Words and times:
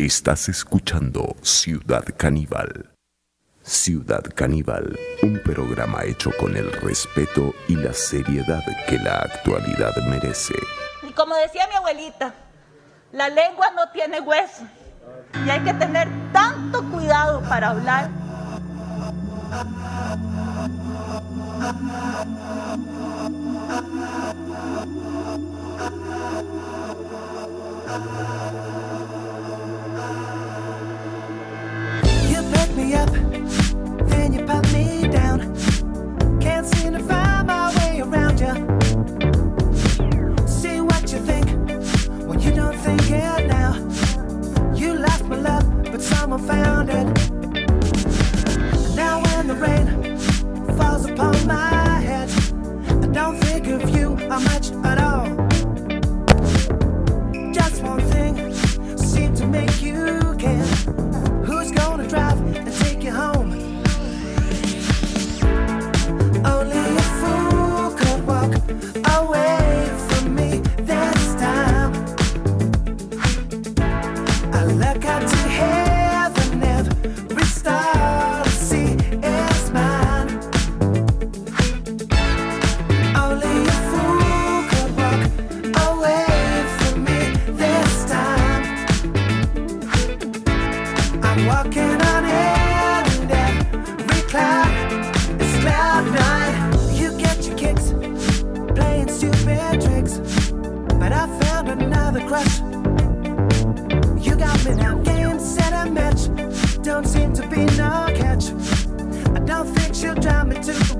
Estás 0.00 0.48
escuchando 0.48 1.36
Ciudad 1.42 2.02
Caníbal. 2.16 2.88
Ciudad 3.62 4.22
Caníbal, 4.34 4.98
un 5.22 5.42
programa 5.42 6.04
hecho 6.04 6.30
con 6.40 6.56
el 6.56 6.72
respeto 6.72 7.52
y 7.68 7.76
la 7.76 7.92
seriedad 7.92 8.62
que 8.88 8.96
la 8.96 9.16
actualidad 9.16 9.94
merece. 10.08 10.54
Y 11.06 11.12
como 11.12 11.34
decía 11.34 11.68
mi 11.68 11.74
abuelita, 11.74 12.32
la 13.12 13.28
lengua 13.28 13.72
no 13.76 13.90
tiene 13.92 14.22
hueso 14.22 14.66
y 15.44 15.50
hay 15.50 15.60
que 15.60 15.74
tener 15.74 16.08
tanto 16.32 16.82
cuidado 16.90 17.42
para 17.42 17.68
hablar. 17.68 18.08
Me 32.80 32.94
up, 32.94 33.10
then 34.08 34.32
you 34.32 34.44
put 34.44 34.72
me 34.72 35.06
down. 35.08 35.38
Can't 36.40 36.66
seem 36.66 36.92
to 36.92 37.00
find 37.00 37.46
my 37.46 37.74
way 37.76 38.00
around 38.00 38.40
you. 38.40 38.54
See 40.46 40.80
what 40.80 41.12
you 41.12 41.18
think 41.30 41.48
when 42.28 42.40
you 42.40 42.52
don't 42.52 42.76
think 42.76 43.02
it 43.10 43.46
now. 43.46 43.72
You 44.74 44.94
lost 44.94 45.24
my 45.24 45.36
love, 45.36 45.66
but 45.84 46.00
someone 46.00 46.42
found 46.46 46.88
it. 46.90 47.19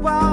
Me 0.03 0.30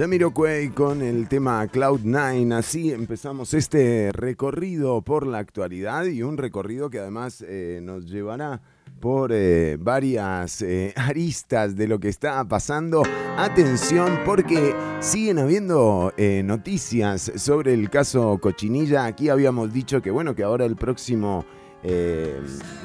Jamiroquai 0.00 0.70
con 0.70 1.02
el 1.02 1.28
tema 1.28 1.62
Cloud9. 1.66 2.54
Así 2.54 2.90
empezamos 2.90 3.52
este 3.52 4.10
recorrido 4.12 5.02
por 5.02 5.26
la 5.26 5.36
actualidad 5.36 6.06
y 6.06 6.22
un 6.22 6.38
recorrido 6.38 6.88
que 6.88 7.00
además 7.00 7.44
eh, 7.46 7.80
nos 7.82 8.06
llevará 8.06 8.62
por 8.98 9.30
eh, 9.30 9.76
varias 9.78 10.62
eh, 10.62 10.94
aristas 10.96 11.76
de 11.76 11.86
lo 11.86 12.00
que 12.00 12.08
está 12.08 12.42
pasando. 12.48 13.02
Atención 13.36 14.20
porque 14.24 14.74
siguen 15.00 15.38
habiendo 15.38 16.14
noticias 16.44 17.32
sobre 17.36 17.74
el 17.74 17.90
caso 17.90 18.38
Cochinilla. 18.40 19.04
Aquí 19.04 19.28
habíamos 19.28 19.70
dicho 19.70 20.00
que 20.00 20.10
bueno, 20.10 20.34
que 20.34 20.44
ahora 20.44 20.64
el 20.64 20.76
próximo 20.76 21.44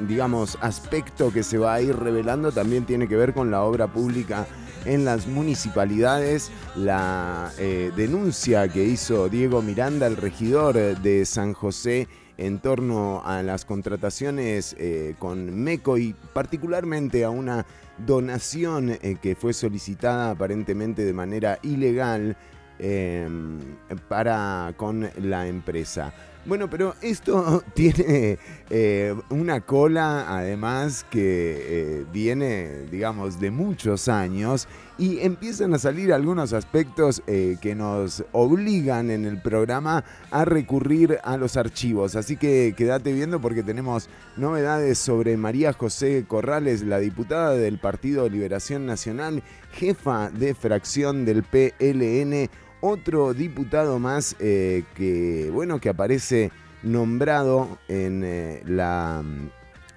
digamos, 0.05 0.57
aspecto 0.61 1.31
que 1.31 1.43
se 1.43 1.57
va 1.57 1.75
a 1.75 1.81
ir 1.81 1.95
revelando 1.95 2.53
también 2.53 2.85
tiene 2.85 3.09
que 3.09 3.17
ver 3.17 3.33
con 3.33 3.51
la 3.51 3.63
obra 3.63 3.87
pública 3.87 4.47
en 4.85 5.05
las 5.05 5.27
municipalidades. 5.27 6.51
La 6.75 7.51
eh, 7.57 7.91
denuncia 7.95 8.67
que 8.67 8.83
hizo 8.83 9.29
Diego 9.29 9.61
Miranda, 9.61 10.07
el 10.07 10.17
regidor 10.17 10.75
de 10.75 11.25
San 11.25 11.53
José, 11.53 12.07
en 12.37 12.59
torno 12.59 13.21
a 13.25 13.41
las 13.43 13.65
contrataciones 13.65 14.75
eh, 14.77 15.15
con 15.19 15.53
MECO 15.63 15.97
y 15.97 16.13
particularmente 16.33 17.23
a 17.23 17.29
una 17.29 17.65
donación 18.05 18.89
eh, 18.89 19.17
que 19.21 19.35
fue 19.35 19.53
solicitada 19.53 20.31
aparentemente 20.31 21.05
de 21.05 21.13
manera 21.13 21.59
ilegal 21.63 22.35
para 24.09 24.73
con 24.75 25.09
la 25.17 25.47
empresa. 25.47 26.13
Bueno, 26.45 26.69
pero 26.69 26.93
esto 27.01 27.63
tiene 27.73 28.37
eh, 28.69 29.15
una 29.29 29.61
cola, 29.61 30.25
además, 30.27 31.03
que 31.09 31.57
eh, 31.57 32.05
viene, 32.13 32.83
digamos, 32.91 33.39
de 33.39 33.49
muchos 33.49 34.07
años 34.07 34.67
y 34.99 35.19
empiezan 35.21 35.73
a 35.73 35.79
salir 35.79 36.13
algunos 36.13 36.53
aspectos 36.53 37.23
eh, 37.25 37.57
que 37.61 37.73
nos 37.73 38.23
obligan 38.31 39.09
en 39.09 39.25
el 39.25 39.41
programa 39.41 40.05
a 40.29 40.45
recurrir 40.45 41.17
a 41.23 41.35
los 41.37 41.57
archivos. 41.57 42.15
Así 42.15 42.37
que 42.37 42.75
quédate 42.77 43.11
viendo 43.11 43.41
porque 43.41 43.63
tenemos 43.63 44.07
novedades 44.37 44.99
sobre 44.99 45.37
María 45.37 45.73
José 45.73 46.25
Corrales, 46.27 46.83
la 46.83 46.99
diputada 46.99 47.53
del 47.55 47.79
Partido 47.79 48.29
Liberación 48.29 48.85
Nacional, 48.85 49.41
jefa 49.73 50.29
de 50.29 50.53
fracción 50.53 51.25
del 51.25 51.41
PLN 51.41 52.49
otro 52.85 53.33
diputado 53.33 53.97
más 53.97 54.35
eh, 54.39 54.83
que, 54.93 55.49
bueno, 55.51 55.79
que 55.79 55.89
aparece 55.89 56.51
nombrado 56.83 57.79
en, 57.87 58.23
eh, 58.23 58.61
la, 58.67 59.23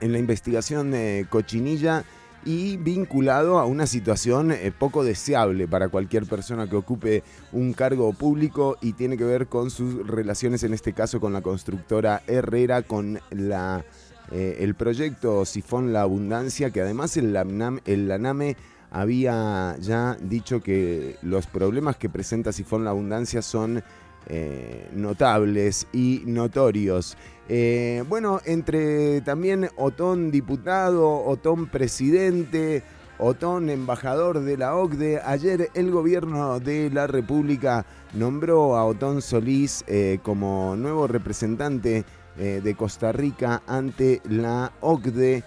en 0.00 0.12
la 0.12 0.18
investigación 0.18 0.90
de 0.90 1.26
Cochinilla 1.28 2.04
y 2.46 2.78
vinculado 2.78 3.58
a 3.58 3.66
una 3.66 3.86
situación 3.86 4.52
eh, 4.52 4.72
poco 4.76 5.04
deseable 5.04 5.68
para 5.68 5.90
cualquier 5.90 6.24
persona 6.24 6.66
que 6.66 6.76
ocupe 6.76 7.24
un 7.52 7.74
cargo 7.74 8.14
público 8.14 8.78
y 8.80 8.94
tiene 8.94 9.18
que 9.18 9.24
ver 9.24 9.48
con 9.48 9.68
sus 9.68 10.06
relaciones, 10.06 10.62
en 10.62 10.72
este 10.72 10.94
caso 10.94 11.20
con 11.20 11.34
la 11.34 11.42
constructora 11.42 12.22
Herrera, 12.26 12.80
con 12.80 13.20
la, 13.30 13.84
el 14.32 14.74
proyecto 14.74 15.44
Sifón 15.44 15.92
La 15.92 16.02
Abundancia, 16.02 16.70
que 16.70 16.80
además 16.80 17.18
el, 17.18 17.36
el 17.84 18.08
LANAME 18.08 18.56
había 18.90 19.76
ya 19.80 20.16
dicho 20.20 20.60
que 20.60 21.16
los 21.22 21.46
problemas 21.46 21.96
que 21.96 22.08
presenta 22.08 22.52
Sifón 22.52 22.84
la 22.84 22.90
Abundancia 22.90 23.42
son 23.42 23.82
eh, 24.30 24.90
notables 24.92 25.86
y 25.90 26.22
notorios. 26.26 27.16
Eh, 27.48 28.04
bueno, 28.10 28.40
entre 28.44 29.22
también 29.22 29.70
Otón 29.76 30.30
diputado, 30.30 31.24
Otón 31.24 31.66
presidente, 31.66 32.82
Otón 33.18 33.70
embajador 33.70 34.40
de 34.40 34.58
la 34.58 34.76
OCDE, 34.76 35.22
ayer 35.24 35.70
el 35.72 35.90
gobierno 35.90 36.60
de 36.60 36.90
la 36.90 37.06
República 37.06 37.86
nombró 38.12 38.76
a 38.76 38.84
Otón 38.84 39.22
Solís 39.22 39.82
eh, 39.86 40.18
como 40.22 40.76
nuevo 40.76 41.06
representante 41.06 42.04
de 42.36 42.74
Costa 42.76 43.10
Rica 43.10 43.62
ante 43.66 44.22
la 44.28 44.70
OCDE. 44.80 45.42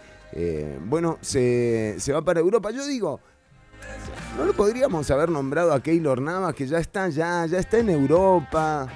bueno, 0.87 1.19
se, 1.21 1.95
se 1.99 2.11
va 2.11 2.21
para 2.21 2.41
Europa. 2.41 2.69
Yo 2.71 2.85
digo, 2.85 3.21
¿No 4.37 4.45
lo 4.45 4.53
podríamos 4.53 5.11
haber 5.11 5.29
nombrado 5.29 5.73
a 5.73 5.83
Keylor 5.83 6.21
Navas, 6.21 6.55
que 6.55 6.65
ya 6.65 6.79
está, 6.79 7.09
ya, 7.09 7.45
ya 7.45 7.59
está 7.59 7.79
en 7.79 7.89
Europa? 7.89 8.87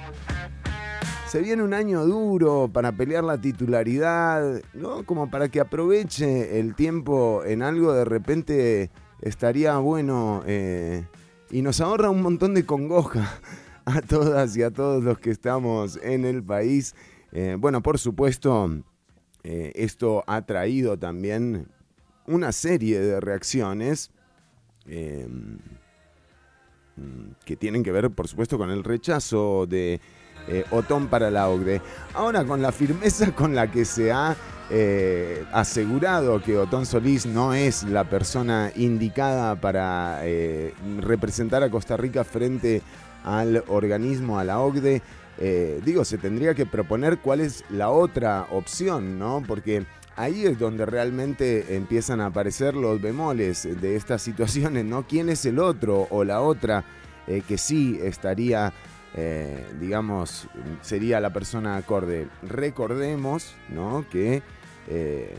Se 1.28 1.40
viene 1.40 1.62
un 1.62 1.74
año 1.74 2.06
duro 2.06 2.70
para 2.72 2.92
pelear 2.92 3.22
la 3.24 3.40
titularidad, 3.40 4.62
¿no? 4.72 5.04
Como 5.04 5.30
para 5.30 5.48
que 5.48 5.60
aproveche 5.60 6.58
el 6.58 6.74
tiempo 6.74 7.42
en 7.44 7.62
algo, 7.62 7.92
de 7.92 8.04
repente 8.04 8.90
estaría 9.20 9.76
bueno 9.78 10.42
eh, 10.46 11.04
y 11.50 11.62
nos 11.62 11.80
ahorra 11.80 12.10
un 12.10 12.22
montón 12.22 12.54
de 12.54 12.64
congoja 12.64 13.38
a 13.84 14.00
todas 14.02 14.56
y 14.56 14.62
a 14.62 14.70
todos 14.70 15.04
los 15.04 15.18
que 15.18 15.30
estamos 15.30 15.98
en 16.02 16.24
el 16.24 16.42
país. 16.42 16.94
Eh, 17.32 17.56
bueno, 17.58 17.82
por 17.82 17.98
supuesto, 17.98 18.70
eh, 19.44 19.72
esto 19.74 20.24
ha 20.26 20.46
traído 20.46 20.98
también 20.98 21.68
una 22.26 22.52
serie 22.52 23.00
de 23.00 23.20
reacciones 23.20 24.10
Em, 24.88 25.58
que 27.44 27.56
tienen 27.56 27.82
que 27.82 27.92
ver, 27.92 28.10
por 28.10 28.26
supuesto, 28.26 28.56
con 28.56 28.70
el 28.70 28.82
rechazo 28.82 29.66
de 29.66 30.00
eh, 30.48 30.64
Otón 30.70 31.08
para 31.08 31.30
la 31.30 31.48
OCDE. 31.48 31.82
Ahora, 32.14 32.44
con 32.44 32.62
la 32.62 32.72
firmeza 32.72 33.32
con 33.34 33.54
la 33.54 33.70
que 33.70 33.84
se 33.84 34.12
ha 34.12 34.34
eh, 34.70 35.44
asegurado 35.52 36.42
que 36.42 36.56
Otón 36.56 36.86
Solís 36.86 37.26
no 37.26 37.52
es 37.52 37.82
la 37.84 38.04
persona 38.04 38.72
indicada 38.76 39.60
para 39.60 40.20
eh, 40.22 40.72
representar 41.00 41.62
a 41.62 41.70
Costa 41.70 41.96
Rica 41.96 42.24
frente 42.24 42.82
al 43.24 43.62
organismo, 43.68 44.38
a 44.38 44.44
la 44.44 44.60
OCDE, 44.60 45.02
digo, 45.84 46.04
se 46.04 46.16
tendría 46.16 46.54
que 46.54 46.64
proponer 46.64 47.18
cuál 47.18 47.40
es 47.40 47.64
la 47.68 47.90
otra 47.90 48.46
opción, 48.50 49.18
¿no? 49.18 49.42
Porque 49.46 49.84
ahí 50.16 50.46
es 50.46 50.58
donde 50.58 50.86
realmente 50.86 51.76
empiezan 51.76 52.20
a 52.20 52.26
aparecer 52.26 52.74
los 52.74 53.00
bemoles 53.00 53.68
de 53.80 53.96
estas 53.96 54.22
situaciones, 54.22 54.84
¿no? 54.84 55.06
¿Quién 55.06 55.28
es 55.28 55.44
el 55.44 55.58
otro 55.58 56.08
o 56.10 56.24
la 56.24 56.40
otra 56.40 56.84
eh, 57.26 57.42
que 57.46 57.58
sí 57.58 57.98
estaría, 58.02 58.72
eh, 59.14 59.64
digamos, 59.78 60.48
sería 60.80 61.20
la 61.20 61.32
persona 61.32 61.76
acorde? 61.76 62.28
Recordemos, 62.42 63.54
¿no? 63.68 64.06
Que, 64.10 64.42
eh, 64.88 65.36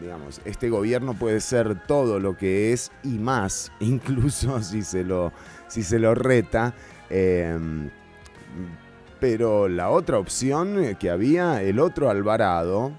digamos, 0.00 0.40
este 0.44 0.70
gobierno 0.70 1.14
puede 1.14 1.40
ser 1.40 1.86
todo 1.86 2.18
lo 2.18 2.36
que 2.36 2.72
es 2.72 2.90
y 3.02 3.18
más, 3.18 3.70
incluso 3.80 4.62
si 4.62 4.82
se 4.82 5.04
lo, 5.04 5.32
si 5.68 5.82
se 5.82 5.98
lo 5.98 6.14
reta. 6.14 6.74
pero 9.20 9.68
la 9.68 9.90
otra 9.90 10.18
opción 10.18 10.96
que 10.98 11.10
había, 11.10 11.62
el 11.62 11.78
otro 11.78 12.10
Alvarado, 12.10 12.92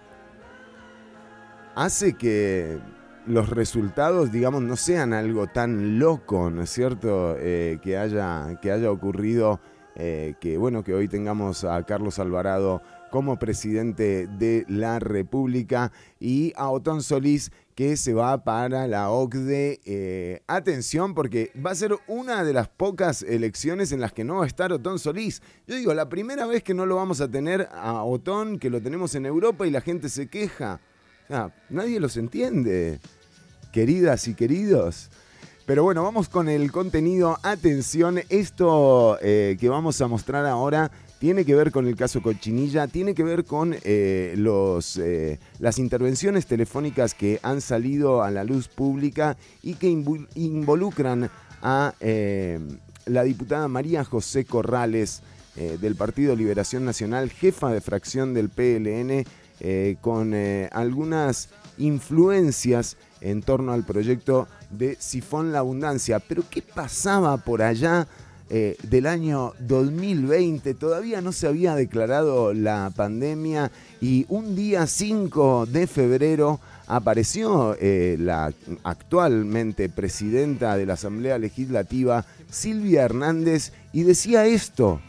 hace 1.78 2.14
que 2.14 2.80
los 3.28 3.50
resultados, 3.50 4.32
digamos, 4.32 4.64
no 4.64 4.76
sean 4.76 5.14
algo 5.14 5.46
tan 5.46 6.00
loco, 6.00 6.50
¿no 6.50 6.64
es 6.64 6.72
cierto? 6.72 7.36
Eh, 7.38 7.78
que, 7.84 7.98
haya, 7.98 8.58
que 8.62 8.72
haya 8.72 8.90
ocurrido, 8.90 9.60
eh, 9.96 10.34
que 10.40 10.58
bueno, 10.58 10.84
que 10.84 10.96
hoy 10.96 11.08
tengamos 11.08 11.64
a 11.64 11.84
Carlos 11.84 12.18
Alvarado 12.18 12.82
como 13.12 13.38
presidente 13.38 14.26
de 14.26 14.66
la 14.68 14.98
República 14.98 15.92
y 16.20 16.52
a 16.56 16.70
Otón 16.70 17.04
Solís 17.04 17.52
que 17.76 17.96
se 17.96 18.16
va 18.16 18.44
para 18.44 18.88
la 18.88 19.12
OCDE. 19.12 19.80
Eh, 19.86 20.42
atención 20.48 21.14
porque 21.14 21.52
va 21.64 21.72
a 21.72 21.76
ser 21.76 21.96
una 22.08 22.44
de 22.44 22.54
las 22.54 22.70
pocas 22.70 23.22
elecciones 23.22 23.92
en 23.92 24.02
las 24.02 24.14
que 24.14 24.24
no 24.24 24.38
va 24.38 24.46
a 24.46 24.48
estar 24.48 24.74
Otón 24.74 24.98
Solís. 24.98 25.44
Yo 25.68 25.76
digo, 25.76 25.94
la 25.94 26.10
primera 26.10 26.48
vez 26.48 26.64
que 26.64 26.74
no 26.74 26.88
lo 26.88 26.96
vamos 26.96 27.22
a 27.22 27.30
tener 27.30 27.70
a 27.72 28.02
Otón, 28.02 28.58
que 28.58 28.72
lo 28.72 28.82
tenemos 28.82 29.14
en 29.14 29.28
Europa 29.28 29.68
y 29.68 29.70
la 29.70 29.82
gente 29.82 30.10
se 30.10 30.28
queja 30.28 30.82
nadie 31.70 32.00
los 32.00 32.18
entiende, 32.18 33.00
queridas 33.72 34.28
y 34.28 34.34
queridos. 34.34 35.10
Pero 35.68 35.84
bueno, 35.84 36.02
vamos 36.02 36.30
con 36.30 36.48
el 36.48 36.72
contenido. 36.72 37.38
Atención, 37.44 38.22
esto 38.30 39.18
eh, 39.22 39.58
que 39.60 39.68
vamos 39.68 40.00
a 40.00 40.08
mostrar 40.08 40.46
ahora 40.46 40.90
tiene 41.20 41.44
que 41.44 41.56
ver 41.56 41.72
con 41.72 41.88
el 41.88 41.98
caso 41.98 42.22
Cochinilla, 42.22 42.88
tiene 42.88 43.14
que 43.14 43.24
ver 43.24 43.44
con 43.44 43.76
eh, 43.84 44.34
los, 44.38 44.96
eh, 44.96 45.40
las 45.60 45.78
intervenciones 45.78 46.46
telefónicas 46.46 47.14
que 47.14 47.42
han 47.44 47.60
salido 47.60 48.24
a 48.24 48.32
la 48.32 48.46
luz 48.46 48.70
pública 48.70 49.36
y 49.62 49.74
que 49.74 49.90
involucran 49.90 51.30
a 51.62 51.94
la 52.00 53.24
diputada 53.24 53.68
María 53.68 54.06
José 54.06 54.46
Corrales 54.46 55.22
del 55.56 55.96
Partido 55.96 56.36
Liberación 56.36 56.86
Nacional, 56.86 57.30
jefa 57.30 57.72
de 57.72 57.82
fracción 57.82 58.34
del 58.34 58.50
PLN 58.50 59.26
eh, 59.60 59.98
con 60.02 60.34
eh, 60.36 60.70
algunas 60.72 61.50
influencias 61.80 62.96
en 63.22 63.42
torno 63.42 63.74
al 63.74 63.84
proyecto 63.84 64.48
de 64.70 64.96
Sifón 65.00 65.52
La 65.52 65.60
Abundancia. 65.60 66.20
Pero 66.20 66.44
¿qué 66.50 66.62
pasaba 66.62 67.38
por 67.38 67.64
allá 67.64 68.08
eh, 68.50 68.78
del 68.84 69.08
año 69.08 69.54
2020? 69.60 70.76
Todavía 70.76 71.22
no 71.22 71.32
se 71.32 71.48
había 71.48 71.76
declarado 71.76 72.54
la 72.54 72.92
pandemia 72.96 73.72
y 74.00 74.28
un 74.30 74.56
día 74.56 74.86
5 74.86 75.66
de 75.66 75.88
febrero 75.88 76.60
apareció 76.86 77.76
la 77.82 78.54
actualmente 78.84 79.90
presidenta 79.90 80.78
de 80.78 80.86
la 80.86 80.94
Asamblea 80.94 81.38
Legislativa, 81.38 82.26
Silvia 82.50 83.04
Hernández, 83.04 83.74
y 83.92 84.04
decía 84.04 84.46
esto. 84.46 85.02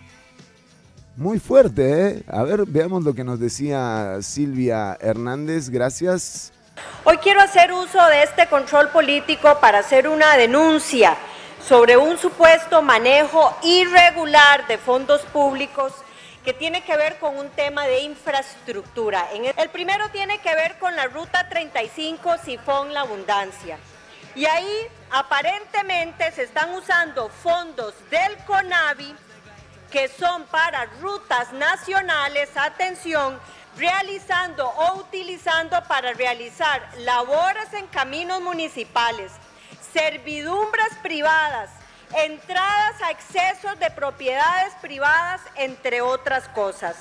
Muy 1.18 1.40
fuerte, 1.40 2.10
¿eh? 2.10 2.22
A 2.28 2.44
ver, 2.44 2.64
veamos 2.64 3.02
lo 3.02 3.12
que 3.12 3.24
nos 3.24 3.40
decía 3.40 4.18
Silvia 4.22 4.96
Hernández. 5.00 5.68
Gracias. 5.68 6.52
Hoy 7.02 7.16
quiero 7.16 7.40
hacer 7.40 7.72
uso 7.72 8.06
de 8.06 8.22
este 8.22 8.46
control 8.46 8.90
político 8.90 9.58
para 9.60 9.80
hacer 9.80 10.06
una 10.06 10.36
denuncia 10.36 11.16
sobre 11.60 11.96
un 11.96 12.18
supuesto 12.18 12.82
manejo 12.82 13.52
irregular 13.64 14.64
de 14.68 14.78
fondos 14.78 15.22
públicos 15.22 15.92
que 16.44 16.52
tiene 16.52 16.84
que 16.84 16.96
ver 16.96 17.18
con 17.18 17.36
un 17.36 17.48
tema 17.48 17.84
de 17.88 18.02
infraestructura. 18.02 19.26
El 19.56 19.70
primero 19.70 20.08
tiene 20.10 20.38
que 20.38 20.54
ver 20.54 20.78
con 20.78 20.94
la 20.94 21.08
Ruta 21.08 21.48
35 21.48 22.36
Sifón 22.44 22.94
La 22.94 23.00
Abundancia. 23.00 23.76
Y 24.36 24.46
ahí 24.46 24.86
aparentemente 25.10 26.30
se 26.30 26.44
están 26.44 26.72
usando 26.74 27.28
fondos 27.28 27.92
del 28.08 28.36
CONAVI 28.46 29.16
que 29.90 30.08
son 30.08 30.44
para 30.44 30.86
rutas 31.00 31.52
nacionales, 31.52 32.50
atención, 32.56 33.38
realizando 33.76 34.66
o 34.68 35.00
utilizando 35.00 35.76
para 35.88 36.12
realizar 36.12 36.88
labores 36.98 37.72
en 37.72 37.86
caminos 37.86 38.42
municipales, 38.42 39.32
servidumbres 39.92 40.88
privadas, 41.02 41.70
entradas 42.24 43.00
a 43.02 43.10
excesos 43.10 43.78
de 43.78 43.90
propiedades 43.90 44.74
privadas, 44.80 45.40
entre 45.56 46.00
otras 46.00 46.48
cosas. 46.48 46.96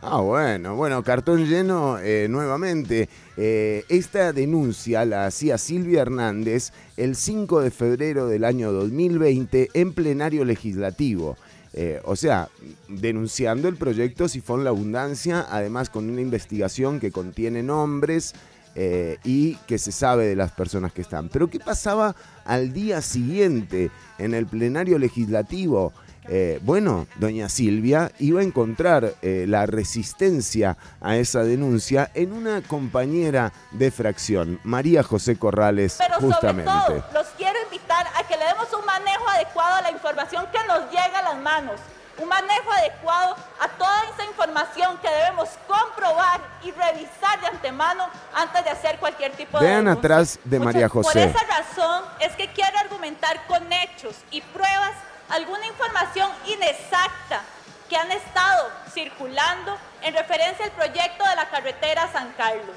Ah, 0.00 0.20
bueno, 0.20 0.76
bueno, 0.76 1.02
cartón 1.02 1.46
lleno 1.46 1.98
eh, 1.98 2.28
nuevamente. 2.30 3.08
Eh, 3.36 3.84
esta 3.88 4.32
denuncia 4.32 5.04
la 5.04 5.26
hacía 5.26 5.58
Silvia 5.58 6.02
Hernández 6.02 6.72
el 6.96 7.16
5 7.16 7.62
de 7.62 7.70
febrero 7.72 8.28
del 8.28 8.44
año 8.44 8.70
2020 8.70 9.70
en 9.74 9.92
plenario 9.92 10.44
legislativo. 10.44 11.36
Eh, 11.74 12.00
o 12.04 12.16
sea, 12.16 12.48
denunciando 12.88 13.68
el 13.68 13.76
proyecto 13.76 14.28
Sifón 14.28 14.64
La 14.64 14.70
Abundancia, 14.70 15.46
además 15.50 15.90
con 15.90 16.08
una 16.08 16.20
investigación 16.20 16.98
que 16.98 17.12
contiene 17.12 17.62
nombres 17.62 18.34
eh, 18.74 19.18
y 19.24 19.56
que 19.66 19.78
se 19.78 19.92
sabe 19.92 20.26
de 20.26 20.36
las 20.36 20.52
personas 20.52 20.92
que 20.92 21.02
están. 21.02 21.28
Pero 21.28 21.48
¿qué 21.50 21.58
pasaba 21.58 22.14
al 22.44 22.72
día 22.72 23.02
siguiente 23.02 23.90
en 24.18 24.34
el 24.34 24.46
plenario 24.46 24.98
legislativo? 24.98 25.92
Eh, 26.30 26.58
bueno, 26.62 27.06
doña 27.16 27.48
Silvia 27.48 28.12
iba 28.18 28.40
a 28.40 28.44
encontrar 28.44 29.14
eh, 29.22 29.46
la 29.48 29.64
resistencia 29.66 30.76
a 31.00 31.16
esa 31.16 31.42
denuncia 31.42 32.10
en 32.14 32.32
una 32.32 32.60
compañera 32.62 33.52
de 33.70 33.90
fracción, 33.90 34.60
María 34.62 35.02
José 35.02 35.38
Corrales, 35.38 35.96
Pero 35.98 36.14
justamente. 36.20 36.70
sobre 36.70 37.00
todo, 37.00 37.12
los 37.14 37.26
quiero 37.38 37.58
invitar 37.64 38.06
a 38.18 38.26
que 38.28 38.36
le 38.36 38.44
demos 38.44 38.66
un 38.78 38.84
manejo 38.84 39.28
adecuado 39.28 39.76
a 39.76 39.82
la 39.82 39.90
información 39.90 40.46
que 40.52 40.58
nos 40.66 40.90
llega 40.90 41.18
a 41.18 41.22
las 41.34 41.38
manos. 41.42 41.80
Un 42.20 42.28
manejo 42.28 42.72
adecuado 42.72 43.36
a 43.60 43.68
toda 43.78 44.02
esa 44.12 44.24
información 44.24 44.98
que 45.00 45.08
debemos 45.08 45.48
comprobar 45.68 46.40
y 46.64 46.72
revisar 46.72 47.40
de 47.40 47.46
antemano 47.46 48.04
antes 48.34 48.64
de 48.64 48.70
hacer 48.70 48.98
cualquier 48.98 49.32
tipo 49.32 49.58
de 49.60 49.64
Vean 49.66 49.84
denuncia. 49.84 49.98
atrás 50.00 50.38
de 50.44 50.58
María 50.58 50.88
Por 50.88 51.04
José. 51.04 51.24
esa 51.24 51.38
razón 51.46 52.04
es 52.20 52.32
que 52.34 52.48
quiero 52.52 52.76
argumentar 52.78 53.46
con 53.46 53.72
hechos 53.72 54.16
y 54.32 54.40
pruebas 54.40 54.92
alguna 55.28 55.66
información 55.66 56.30
inexacta 56.46 57.42
que 57.88 57.96
han 57.96 58.10
estado 58.10 58.68
circulando 58.92 59.76
en 60.02 60.14
referencia 60.14 60.64
al 60.64 60.72
proyecto 60.72 61.24
de 61.24 61.36
la 61.36 61.48
carretera 61.50 62.10
San 62.12 62.32
Carlos. 62.36 62.76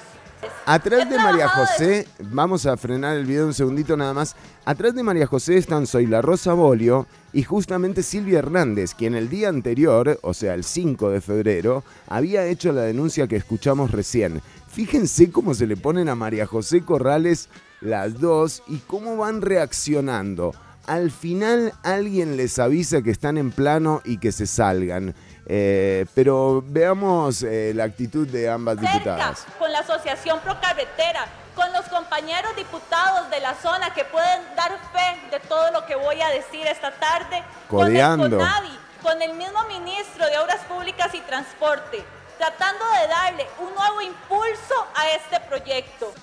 Atrás 0.66 1.08
de 1.08 1.18
María 1.18 1.48
José, 1.50 2.08
vamos 2.20 2.66
a 2.66 2.76
frenar 2.76 3.16
el 3.16 3.26
video 3.26 3.46
un 3.46 3.54
segundito 3.54 3.96
nada 3.96 4.14
más. 4.14 4.36
Atrás 4.66 4.96
de 4.96 5.04
María 5.04 5.28
José 5.28 5.58
están 5.58 5.86
Soy 5.86 6.08
la 6.08 6.22
Rosa 6.22 6.54
Bolio 6.54 7.06
y 7.32 7.44
justamente 7.44 8.02
Silvia 8.02 8.40
Hernández, 8.40 8.96
quien 8.96 9.14
el 9.14 9.30
día 9.30 9.50
anterior, 9.50 10.20
o 10.24 10.34
sea 10.34 10.56
el 10.56 10.64
5 10.64 11.12
de 11.12 11.22
febrero, 11.22 11.84
había 12.08 12.46
hecho 12.46 12.72
la 12.72 12.82
denuncia 12.82 13.28
que 13.28 13.36
escuchamos 13.36 13.92
recién. 13.92 14.42
Fíjense 14.68 15.32
cómo 15.32 15.54
se 15.54 15.68
le 15.68 15.78
ponen 15.78 16.10
a 16.10 16.16
María 16.16 16.48
José 16.48 16.84
Corrales 16.84 17.50
las 17.80 18.20
dos 18.20 18.64
y 18.68 18.78
cómo 18.80 19.18
van 19.18 19.42
reaccionando. 19.42 20.54
Al 20.88 21.12
final 21.12 21.74
alguien 21.84 22.38
les 22.38 22.60
avisa 22.60 23.02
que 23.02 23.12
están 23.12 23.38
en 23.38 23.52
plano 23.52 24.02
y 24.04 24.18
que 24.18 24.32
se 24.32 24.48
salgan. 24.48 25.14
Eh, 25.46 26.06
pero 26.14 26.64
veamos 26.66 27.44
eh, 27.44 27.74
la 27.76 27.84
actitud 27.84 28.28
de 28.28 28.50
ambas 28.50 28.78
cerca 28.78 28.94
diputadas. 28.94 29.46
con 29.60 29.72
la 29.72 29.80
Asociación 29.80 30.40
Pro 30.40 30.56
Carretera, 30.62 31.26
con 31.56 31.72
los 31.74 31.86
compañeros 31.90 32.56
diputados 32.56 33.30
de 33.30 33.40
la 33.40 33.54
zona 33.56 33.94
que 33.94 34.06
pueden 34.06 34.42
dar 34.56 34.72
fe 34.94 35.30
de 35.30 35.40
todo 35.48 35.72
lo 35.72 35.86
que 35.86 35.96
voy 35.96 36.22
a 36.22 36.30
decir 36.30 36.66
esta 36.68 36.92
tarde, 36.92 37.44
Codeando. 37.68 38.24
con 38.24 38.34
el 38.34 38.40
CONAVI, 38.40 38.80
con 39.04 39.22
el 39.22 39.34
mismo 39.34 39.60
ministro 39.68 40.26
de 40.26 40.38
Obras 40.40 40.62
Públicas 40.70 41.14
y 41.14 41.20
Transporte, 41.22 42.04
tratando 42.38 42.86
de 43.02 43.08
darle 43.08 43.48
un 43.60 43.74
nuevo 43.76 44.02
impulso 44.02 44.76
a 44.96 45.10
este 45.12 45.40
proyecto. 45.50 46.14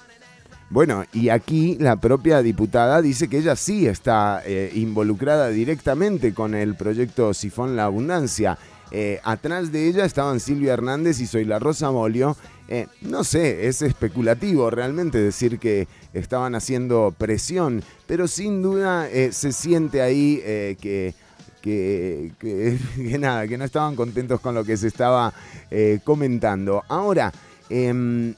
Bueno, 0.70 1.04
y 1.14 1.30
aquí 1.30 1.78
la 1.80 1.96
propia 1.96 2.42
diputada 2.42 3.00
dice 3.00 3.28
que 3.28 3.38
ella 3.38 3.56
sí 3.56 3.86
está 3.86 4.42
eh, 4.44 4.70
involucrada 4.74 5.48
directamente 5.48 6.34
con 6.34 6.54
el 6.54 6.74
proyecto 6.74 7.32
Sifón 7.32 7.74
La 7.74 7.84
Abundancia. 7.84 8.58
Eh, 8.90 9.18
atrás 9.24 9.72
de 9.72 9.88
ella 9.88 10.04
estaban 10.04 10.40
Silvia 10.40 10.74
Hernández 10.74 11.20
y 11.20 11.26
Soy 11.26 11.46
la 11.46 11.58
Rosa 11.58 11.90
Molio. 11.90 12.36
Eh, 12.68 12.86
no 13.00 13.24
sé, 13.24 13.66
es 13.66 13.80
especulativo 13.80 14.68
realmente 14.68 15.16
decir 15.16 15.58
que 15.58 15.88
estaban 16.12 16.54
haciendo 16.54 17.14
presión, 17.16 17.82
pero 18.06 18.28
sin 18.28 18.60
duda 18.60 19.08
se 19.30 19.52
siente 19.52 20.02
ahí 20.02 20.42
que, 20.78 21.14
que, 21.62 23.18
nada, 23.18 23.48
que 23.48 23.56
no 23.56 23.64
estaban 23.64 23.96
contentos 23.96 24.38
con 24.40 24.54
lo 24.54 24.64
que 24.64 24.76
se 24.76 24.88
estaba 24.88 25.32
comentando. 26.04 26.84
Ahora, 26.88 27.32
em, 27.70 28.34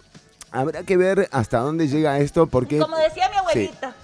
habrá 0.51 0.83
que 0.83 0.97
ver 0.97 1.29
hasta 1.33 1.59
dónde 1.59 1.89
llega 1.89 2.19
esto 2.19 2.47
porque... 2.47 2.79
Como 2.79 2.97
decía 2.97 3.29
mi 3.31 3.37
abuelita, 3.37 3.95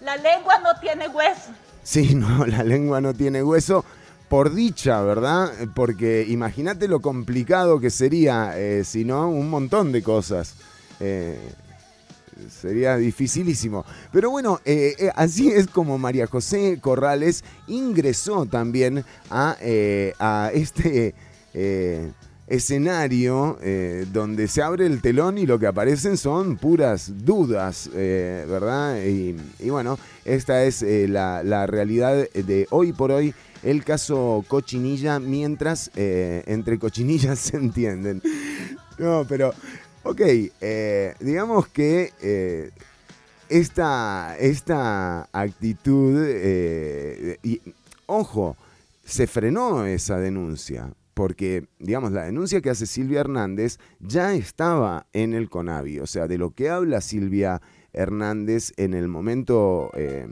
la 0.00 0.16
lengua 0.16 0.58
no 0.60 0.78
tiene 0.80 1.08
hueso. 1.08 1.50
Sí, 1.82 2.14
no, 2.16 2.46
la 2.46 2.62
lengua 2.62 3.00
no 3.00 3.14
tiene 3.14 3.42
hueso. 3.42 3.84
Por 4.28 4.52
dicha, 4.52 5.00
¿verdad? 5.02 5.52
Porque 5.74 6.24
imagínate 6.28 6.88
lo 6.88 7.00
complicado 7.00 7.78
que 7.78 7.90
sería, 7.90 8.58
eh, 8.58 8.82
si 8.82 9.04
no, 9.04 9.28
un 9.28 9.48
montón 9.48 9.92
de 9.92 10.02
cosas. 10.02 10.54
Eh, 10.98 11.38
sería 12.50 12.96
dificilísimo. 12.96 13.84
Pero 14.12 14.30
bueno, 14.30 14.60
eh, 14.64 14.94
eh, 14.98 15.10
así 15.14 15.48
es 15.48 15.66
como 15.66 15.98
María 15.98 16.26
José 16.26 16.78
Corrales 16.80 17.44
ingresó 17.66 18.46
también 18.46 19.04
a, 19.30 19.56
eh, 19.60 20.12
a 20.18 20.50
este 20.52 21.14
escenario 22.46 23.58
eh, 23.60 24.06
donde 24.12 24.46
se 24.48 24.62
abre 24.62 24.86
el 24.86 25.00
telón 25.00 25.38
y 25.38 25.46
lo 25.46 25.58
que 25.58 25.66
aparecen 25.66 26.16
son 26.16 26.56
puras 26.56 27.12
dudas, 27.24 27.90
eh, 27.94 28.46
¿verdad? 28.48 29.02
Y, 29.04 29.36
bueno, 29.68 29.98
esta 30.24 30.64
es 30.64 30.82
eh, 30.82 31.08
la, 31.08 31.66
realidad 31.66 32.28
de 32.30 32.66
hoy 32.70 32.92
por 32.92 33.10
hoy. 33.10 33.34
El 33.62 33.82
caso 33.84 34.44
Cochinilla, 34.46 35.18
mientras 35.18 35.90
entre 35.94 36.78
cochinillas 36.78 37.38
se 37.40 37.56
entienden. 37.56 38.22
No, 38.98 39.24
pero, 39.28 39.52
ok, 40.04 40.20
digamos 41.18 41.66
que 41.68 42.70
esta, 43.48 44.36
esta 44.38 45.28
actitud, 45.32 46.24
y 47.42 47.60
ojo, 48.06 48.56
se 49.04 49.26
frenó 49.26 49.84
esa 49.84 50.18
denuncia, 50.18 50.90
porque, 51.16 51.66
digamos, 51.78 52.12
la 52.12 52.24
denuncia 52.24 52.60
que 52.60 52.68
hace 52.68 52.84
Silvia 52.84 53.20
Hernández 53.20 53.78
ya 54.00 54.34
estaba 54.34 55.06
en 55.14 55.32
el 55.32 55.48
CONAVI, 55.48 56.00
o 56.00 56.06
sea, 56.06 56.26
de 56.26 56.36
lo 56.36 56.50
que 56.50 56.68
habla 56.68 57.00
Silvia 57.00 57.62
Hernández 57.94 58.74
en 58.76 58.92
el 58.92 59.08
momento 59.08 59.90
eh, 59.94 60.28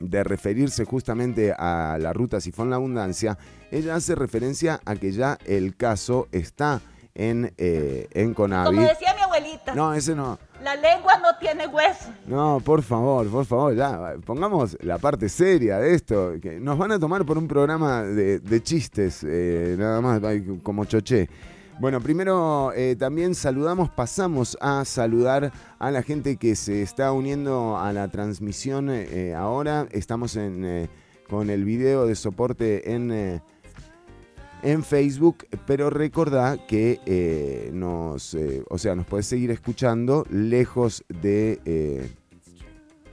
de 0.00 0.24
referirse 0.24 0.86
justamente 0.86 1.52
a 1.52 1.98
la 2.00 2.14
ruta 2.14 2.40
Sifón 2.40 2.70
La 2.70 2.76
Abundancia, 2.76 3.36
ella 3.70 3.94
hace 3.94 4.14
referencia 4.14 4.80
a 4.86 4.96
que 4.96 5.12
ya 5.12 5.36
el 5.44 5.76
caso 5.76 6.28
está 6.32 6.80
en, 7.14 7.52
eh, 7.58 8.08
en 8.12 8.32
CONAVI. 8.32 8.74
Como 8.74 8.88
decía 8.88 9.14
mi 9.16 9.20
abuelita, 9.20 9.74
No, 9.74 9.92
ese 9.92 10.14
no. 10.14 10.38
La 10.62 10.76
lengua 10.76 11.18
no 11.18 11.36
tiene 11.38 11.66
hueso. 11.66 12.10
No, 12.26 12.60
por 12.64 12.82
favor, 12.82 13.28
por 13.28 13.44
favor, 13.44 13.74
ya, 13.74 14.14
pongamos 14.24 14.76
la 14.80 14.98
parte 14.98 15.28
seria 15.28 15.78
de 15.78 15.94
esto, 15.94 16.34
que 16.40 16.58
nos 16.58 16.78
van 16.78 16.92
a 16.92 16.98
tomar 16.98 17.24
por 17.24 17.38
un 17.38 17.46
programa 17.46 18.02
de, 18.02 18.62
chistes, 18.62 19.24
eh, 19.24 19.76
nada 19.78 20.00
más, 20.00 20.20
como 20.62 20.84
choché. 20.84 21.28
Bueno, 21.78 22.00
primero 22.00 22.72
eh, 22.74 22.96
también 22.98 23.34
saludamos, 23.34 23.90
pasamos 23.90 24.56
a 24.62 24.84
saludar 24.86 25.52
a 25.78 25.90
la 25.90 26.02
gente 26.02 26.36
que 26.36 26.56
se 26.56 26.80
está 26.80 27.12
uniendo 27.12 27.76
a 27.76 27.92
la 27.92 28.08
transmisión 28.08 28.88
eh, 28.90 29.34
ahora. 29.34 29.86
Estamos 29.90 30.36
en, 30.36 30.88
con 31.28 31.50
el 31.50 31.64
video 31.64 32.06
de 32.06 32.14
soporte 32.14 32.94
en, 32.94 33.42
en 34.66 34.82
Facebook, 34.82 35.46
pero 35.64 35.90
recordá 35.90 36.58
que 36.66 36.98
eh, 37.06 37.70
nos, 37.72 38.34
eh, 38.34 38.64
o 38.68 38.78
sea, 38.78 38.96
nos 38.96 39.06
puedes 39.06 39.26
seguir 39.26 39.52
escuchando 39.52 40.26
lejos 40.28 41.04
de, 41.08 41.60
eh, 41.64 42.10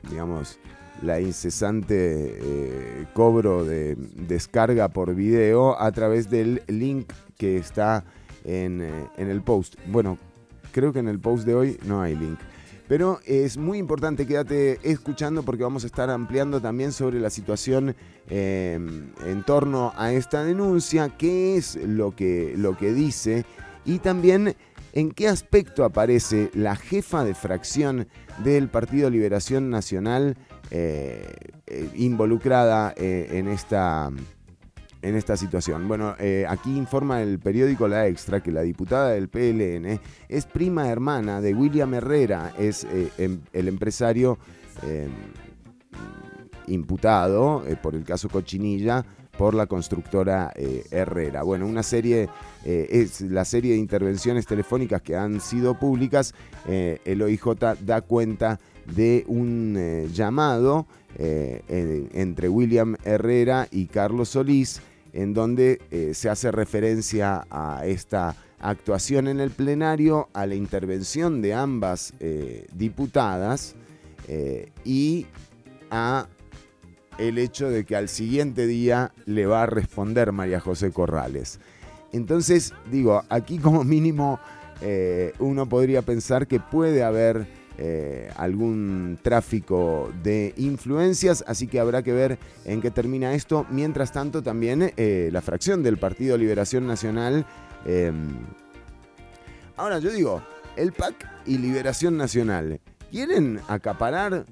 digamos, 0.10 0.57
la 1.03 1.22
incesante 1.22 2.39
eh, 2.41 3.05
cobro 3.13 3.65
de 3.65 3.95
descarga 4.15 4.89
por 4.89 5.13
video 5.13 5.79
a 5.79 5.91
través 5.91 6.31
del 6.31 6.63
link 6.67 7.13
que 7.38 7.57
está 7.57 8.03
en, 8.43 8.81
en 9.15 9.29
el 9.29 9.43
post. 9.43 9.75
Bueno, 9.86 10.17
creo 10.72 10.91
que 10.91 11.00
en 11.00 11.07
el 11.07 11.19
post 11.19 11.45
de 11.45 11.53
hoy 11.53 11.77
no 11.86 12.01
hay 12.01 12.15
link. 12.15 12.39
Pero 12.93 13.21
es 13.25 13.57
muy 13.57 13.79
importante, 13.79 14.27
quédate 14.27 14.77
escuchando 14.83 15.41
porque 15.41 15.63
vamos 15.63 15.83
a 15.83 15.88
estar 15.88 16.12
ampliando 16.12 16.62
también 16.62 16.91
sobre 16.91 17.19
la 17.19 17.31
situación 17.31 17.95
eh, 18.29 18.77
en 19.25 19.43
torno 19.47 19.93
a 19.97 20.13
esta 20.13 20.43
denuncia, 20.43 21.09
qué 21.17 21.57
es 21.57 21.75
lo 21.75 22.15
que, 22.15 22.53
lo 22.55 22.77
que 22.77 22.93
dice 22.93 23.45
y 23.83 23.97
también 23.97 24.55
en 24.91 25.09
qué 25.09 25.27
aspecto 25.27 25.85
aparece 25.85 26.51
la 26.53 26.75
jefa 26.75 27.23
de 27.23 27.33
fracción 27.33 28.07
del 28.43 28.67
Partido 28.67 29.09
Liberación 29.09 29.71
Nacional 29.71 30.38
eh, 30.69 31.33
eh, 31.65 31.89
involucrada 31.95 32.93
eh, 32.95 33.27
en 33.31 33.47
esta 33.47 34.12
en 35.03 35.15
esta 35.15 35.38
situación. 35.38 35.88
Bueno, 35.88 36.15
eh, 36.19 36.45
aquí 36.48 36.75
informa 36.75 37.22
el 37.22 37.38
periódico 37.38 37.88
La 37.88 38.07
Extra 38.07 38.41
que 38.41 38.51
la 38.51 38.62
diputada 38.62 39.10
del 39.12 39.27
PLN 39.27 40.00
es 40.29 40.45
prima 40.45 40.89
hermana 40.89 41.41
de 41.41 41.53
William 41.53 41.93
Herrera, 41.93 42.53
es 42.57 42.86
eh, 42.86 43.10
em- 43.17 43.41
el 43.51 43.67
empresario 43.67 44.39
eh, 44.81 45.07
imputado 46.67 47.63
eh, 47.67 47.75
por 47.75 47.95
el 47.95 48.03
caso 48.03 48.29
Cochinilla, 48.29 49.05
por 49.38 49.55
la 49.55 49.65
constructora 49.65 50.53
Herrera. 50.91 51.41
Bueno, 51.41 51.65
una 51.65 51.81
serie, 51.81 52.29
es 52.63 53.19
la 53.22 53.43
serie 53.45 53.72
de 53.74 53.79
intervenciones 53.79 54.45
telefónicas 54.45 55.01
que 55.01 55.15
han 55.15 55.41
sido 55.41 55.79
públicas, 55.79 56.36
el 56.67 57.19
OIJ 57.19 57.41
da 57.83 58.01
cuenta 58.01 58.60
de 58.95 59.24
un 59.27 60.07
llamado 60.13 60.86
en- 61.17 62.10
entre 62.13 62.48
William 62.48 62.95
Herrera 63.03 63.67
y 63.72 63.88
Carlos 63.88 64.29
Solís, 64.29 64.81
en 65.13 65.34
donde 65.34 65.79
eh, 65.91 66.13
se 66.13 66.29
hace 66.29 66.51
referencia 66.51 67.46
a 67.50 67.86
esta 67.86 68.36
actuación 68.60 69.27
en 69.27 69.39
el 69.39 69.51
plenario, 69.51 70.29
a 70.34 70.46
la 70.48 70.55
intervención 70.55 71.41
de 71.41 71.53
ambas 71.53 72.13
eh, 72.20 72.67
diputadas 72.74 73.75
eh, 74.27 74.72
y 74.84 75.27
a 75.91 76.27
el 77.20 77.38
hecho 77.38 77.70
de 77.70 77.86
que 77.86 77.96
al 77.96 78.10
siguiente 78.10 78.65
día 78.65 79.12
le 79.25 79.46
va 79.46 79.63
a 79.63 79.67
responder 79.67 80.32
María 80.32 80.60
José 80.60 80.91
Corrales. 80.91 81.60
Entonces, 82.12 82.74
digo, 82.91 83.24
aquí 83.29 83.60
como 83.60 83.84
mínimo 83.84 84.39
uno 85.39 85.70
podría 85.70 86.01
pensar 86.01 86.46
que 86.46 86.60
puede 86.60 87.03
haber 87.03 87.48
eh, 87.77 88.32
algún 88.36 89.18
tráfico 89.22 90.12
de 90.24 90.53
influencias, 90.58 91.44
así 91.48 91.68
que 91.68 91.80
habrá 91.80 92.03
que 92.03 92.13
ver 92.13 92.38
en 92.65 92.82
qué 92.82 92.92
termina 92.92 93.34
esto. 93.34 93.65
Mientras 93.70 94.12
tanto, 94.12 94.44
también 94.44 94.94
eh, 94.98 95.30
la 95.32 95.42
fracción 95.42 95.84
del 95.84 95.98
Partido 95.98 96.38
Liberación 96.38 96.88
Nacional. 96.88 97.46
eh, 97.86 98.12
ahora 99.75 100.00
yo 100.00 100.12
digo, 100.12 100.44
el 100.75 100.92
PAC 100.94 101.27
y 101.46 101.58
Liberación 101.58 102.18
Nacional 102.18 102.80
quieren 103.12 103.60
acaparar 103.68 104.46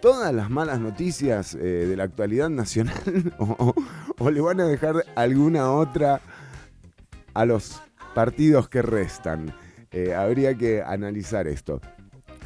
todas 0.00 0.34
las 0.34 0.50
malas 0.50 0.80
noticias 0.80 1.54
eh, 1.54 1.58
de 1.58 1.96
la 1.96 2.04
actualidad 2.04 2.50
nacional 2.50 3.32
o 3.38 4.30
le 4.30 4.40
van 4.40 4.60
a 4.60 4.66
dejar 4.66 5.04
alguna 5.16 5.70
otra 5.70 6.20
a 7.32 7.44
los 7.44 7.82
partidos 8.14 8.68
que 8.68 8.82
restan. 8.82 9.54
Eh, 9.90 10.14
habría 10.14 10.56
que 10.56 10.82
analizar 10.82 11.46
esto. 11.46 11.80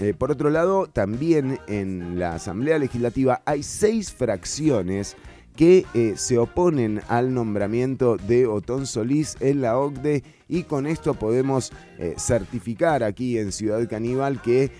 Eh, 0.00 0.14
por 0.14 0.30
otro 0.30 0.48
lado, 0.50 0.86
también 0.86 1.58
en 1.66 2.20
la 2.20 2.34
Asamblea 2.34 2.78
Legislativa 2.78 3.42
hay 3.44 3.64
seis 3.64 4.12
fracciones 4.12 5.16
que 5.56 5.86
eh, 5.92 6.12
se 6.14 6.38
oponen 6.38 7.00
al 7.08 7.34
nombramiento 7.34 8.16
de 8.16 8.46
Otón 8.46 8.86
Solís 8.86 9.36
en 9.40 9.60
la 9.60 9.76
OCDE 9.76 10.22
y 10.46 10.62
con 10.62 10.86
esto 10.86 11.14
podemos 11.14 11.72
eh, 11.98 12.14
certificar 12.16 13.02
aquí 13.02 13.38
en 13.38 13.50
Ciudad 13.50 13.88
Caníbal 13.88 14.40
que 14.40 14.70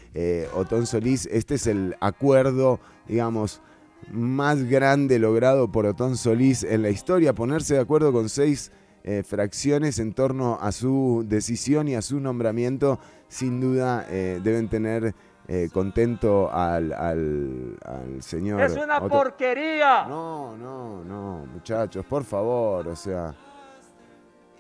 Otón 0.54 0.86
Solís, 0.86 1.26
este 1.26 1.56
es 1.56 1.66
el 1.66 1.96
acuerdo, 1.98 2.78
digamos, 3.08 3.60
más 4.12 4.62
grande 4.62 5.18
logrado 5.18 5.72
por 5.72 5.84
Otón 5.84 6.16
Solís 6.16 6.62
en 6.62 6.82
la 6.82 6.90
historia, 6.90 7.34
ponerse 7.34 7.74
de 7.74 7.80
acuerdo 7.80 8.12
con 8.12 8.28
seis 8.28 8.70
fracciones 9.24 9.98
en 10.00 10.12
torno 10.12 10.58
a 10.60 10.70
su 10.70 11.24
decisión 11.26 11.88
y 11.88 11.94
a 11.94 12.02
su 12.02 12.20
nombramiento, 12.20 13.00
sin 13.28 13.60
duda 13.60 14.06
eh, 14.08 14.40
deben 14.42 14.68
tener 14.68 15.14
eh, 15.46 15.68
contento 15.72 16.50
al, 16.52 16.92
al- 16.92 17.78
al 17.84 18.22
señor. 18.22 18.60
Es 18.60 18.76
una 18.76 18.98
Otto- 18.98 19.08
porquería. 19.08 20.04
No, 20.08 20.56
no, 20.56 21.04
no, 21.04 21.46
muchachos, 21.52 22.04
por 22.04 22.24
favor, 22.24 22.88
o 22.88 22.96
sea, 22.96 23.34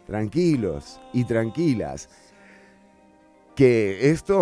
tranquilos 0.06 1.00
y 1.12 1.24
tranquilas. 1.24 2.08
Que 3.54 4.10
esto, 4.10 4.38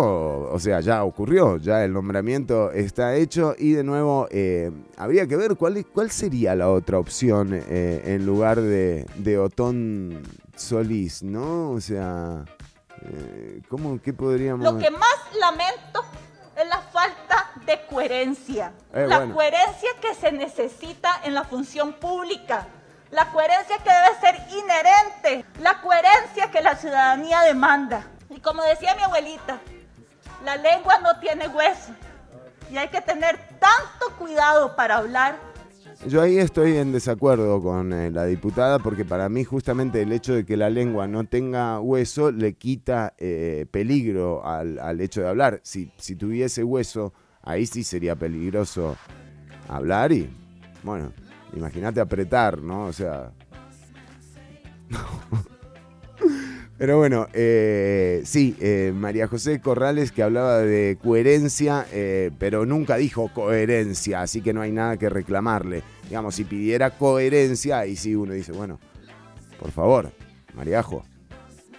o 0.51 0.59
sea, 0.59 0.79
ya 0.79 1.03
ocurrió, 1.03 1.57
ya 1.57 1.83
el 1.83 1.91
nombramiento 1.91 2.71
está 2.71 3.15
hecho 3.15 3.55
y 3.57 3.71
de 3.71 3.83
nuevo 3.83 4.27
eh, 4.29 4.71
habría 4.95 5.25
que 5.25 5.35
ver 5.35 5.55
cuál, 5.55 5.83
cuál 5.87 6.11
sería 6.11 6.53
la 6.55 6.69
otra 6.69 6.99
opción 6.99 7.49
eh, 7.51 8.03
en 8.05 8.27
lugar 8.27 8.61
de, 8.61 9.07
de 9.17 9.39
Otón 9.39 10.21
Solís, 10.55 11.23
¿no? 11.23 11.71
O 11.71 11.81
sea, 11.81 12.45
eh, 13.09 13.61
¿cómo, 13.69 14.01
qué 14.01 14.13
podríamos...? 14.13 14.63
Lo 14.63 14.79
que 14.79 14.89
más 14.89 15.17
lamento 15.39 16.03
es 16.55 16.67
la 16.67 16.81
falta 16.81 17.51
de 17.65 17.85
coherencia. 17.85 18.73
Eh, 18.93 19.05
la 19.07 19.19
bueno. 19.19 19.35
coherencia 19.35 19.89
que 20.01 20.15
se 20.15 20.31
necesita 20.31 21.21
en 21.23 21.33
la 21.33 21.43
función 21.43 21.93
pública. 21.93 22.67
La 23.11 23.31
coherencia 23.31 23.77
que 23.77 23.89
debe 23.89 24.19
ser 24.19 24.57
inherente. 24.57 25.45
La 25.61 25.81
coherencia 25.81 26.51
que 26.51 26.61
la 26.61 26.75
ciudadanía 26.75 27.41
demanda. 27.41 28.07
Y 28.29 28.39
como 28.39 28.63
decía 28.63 28.95
mi 28.95 29.03
abuelita, 29.03 29.59
la 30.43 30.57
lengua 30.57 30.99
no 30.99 31.19
tiene 31.19 31.47
hueso. 31.47 31.91
Y 32.71 32.77
hay 32.77 32.89
que 32.89 33.01
tener 33.01 33.37
tanto 33.59 34.17
cuidado 34.17 34.75
para 34.75 34.97
hablar 34.97 35.37
Yo 36.05 36.21
ahí 36.21 36.37
estoy 36.37 36.77
en 36.77 36.91
desacuerdo 36.91 37.61
con 37.61 37.91
eh, 37.91 38.11
la 38.11 38.25
diputada 38.25 38.79
porque 38.79 39.03
para 39.03 39.27
mí 39.29 39.43
justamente 39.43 40.01
el 40.01 40.11
hecho 40.13 40.33
de 40.33 40.45
que 40.45 40.55
la 40.55 40.69
lengua 40.69 41.07
no 41.07 41.25
tenga 41.25 41.79
hueso 41.79 42.31
le 42.31 42.53
quita 42.53 43.13
eh, 43.17 43.65
peligro 43.71 44.45
al, 44.45 44.79
al 44.79 45.01
hecho 45.01 45.21
de 45.21 45.29
hablar. 45.29 45.59
Si, 45.63 45.91
si 45.97 46.15
tuviese 46.15 46.63
hueso, 46.63 47.13
ahí 47.41 47.65
sí 47.65 47.83
sería 47.83 48.15
peligroso 48.15 48.95
hablar 49.67 50.11
y, 50.11 50.29
bueno, 50.83 51.11
imagínate 51.53 51.99
apretar, 51.99 52.61
¿no? 52.61 52.85
O 52.85 52.93
sea... 52.93 53.31
Pero 56.77 56.97
bueno, 56.97 57.27
eh, 57.33 58.21
sí, 58.23 58.55
eh, 58.59 58.93
María 58.95 59.27
José 59.27 59.59
Corrales 59.59 60.11
que 60.11 60.21
hablaba 60.21 60.59
de 60.59 60.99
coherencia, 61.01 61.87
eh, 61.91 62.29
pero 62.37 62.67
nunca 62.67 62.97
dijo 62.97 63.31
coherencia, 63.33 64.21
así 64.21 64.41
que 64.41 64.53
no 64.53 64.61
hay 64.61 64.71
nada 64.71 64.97
que 64.97 65.09
reclamarle. 65.09 65.81
Digamos, 66.03 66.35
si 66.35 66.43
pidiera 66.43 66.91
coherencia, 66.91 67.79
ahí 67.79 67.95
sí 67.95 68.15
uno 68.15 68.33
dice, 68.33 68.51
bueno, 68.51 68.79
por 69.59 69.71
favor, 69.71 70.11
Mariajo, 70.53 71.03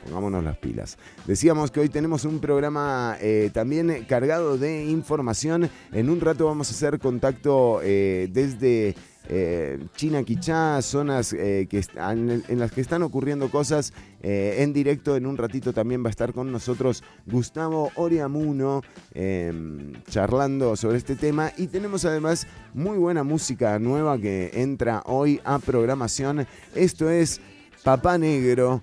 pongámonos 0.04 0.42
las 0.42 0.58
pilas. 0.58 0.98
Decíamos 1.28 1.70
que 1.70 1.78
hoy 1.78 1.88
tenemos 1.88 2.24
un 2.24 2.40
programa 2.40 3.16
también 3.52 4.04
cargado 4.08 4.58
de 4.58 4.84
información. 4.84 5.70
En 5.92 6.10
un 6.10 6.20
rato 6.20 6.46
vamos 6.46 6.70
a 6.70 6.72
hacer 6.72 6.98
contacto 6.98 7.80
desde 7.82 8.96
eh, 9.28 9.78
China 9.94 10.22
Quichá, 10.24 10.80
zonas 10.82 11.32
eh, 11.32 11.66
que 11.68 11.78
están, 11.78 12.42
en 12.48 12.58
las 12.58 12.72
que 12.72 12.80
están 12.80 13.02
ocurriendo 13.02 13.50
cosas 13.50 13.92
eh, 14.22 14.56
en 14.58 14.72
directo. 14.72 15.16
En 15.16 15.26
un 15.26 15.36
ratito 15.36 15.72
también 15.72 16.02
va 16.02 16.08
a 16.08 16.10
estar 16.10 16.32
con 16.32 16.50
nosotros 16.50 17.04
Gustavo 17.26 17.92
Oriamuno 17.96 18.82
eh, 19.12 19.92
charlando 20.08 20.76
sobre 20.76 20.96
este 20.96 21.14
tema. 21.14 21.52
Y 21.56 21.66
tenemos 21.66 22.04
además 22.04 22.46
muy 22.72 22.96
buena 22.96 23.22
música 23.22 23.78
nueva 23.78 24.18
que 24.18 24.50
entra 24.54 25.02
hoy 25.04 25.40
a 25.44 25.58
programación. 25.58 26.46
Esto 26.74 27.10
es 27.10 27.40
Papá 27.84 28.16
Negro 28.18 28.82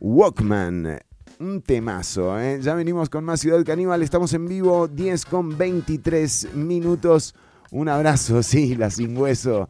Walkman. 0.00 1.00
Un 1.38 1.62
temazo. 1.62 2.36
Ya 2.60 2.74
venimos 2.74 3.08
con 3.08 3.24
más 3.24 3.40
Ciudad 3.40 3.64
Caníbal. 3.64 4.02
Estamos 4.02 4.32
en 4.34 4.46
vivo, 4.46 4.88
10 4.88 5.24
con 5.26 5.56
23 5.56 6.54
minutos. 6.54 7.34
Un 7.74 7.88
abrazo, 7.88 8.40
sí, 8.44 8.76
la 8.76 8.88
sin 8.88 9.18
hueso. 9.18 9.68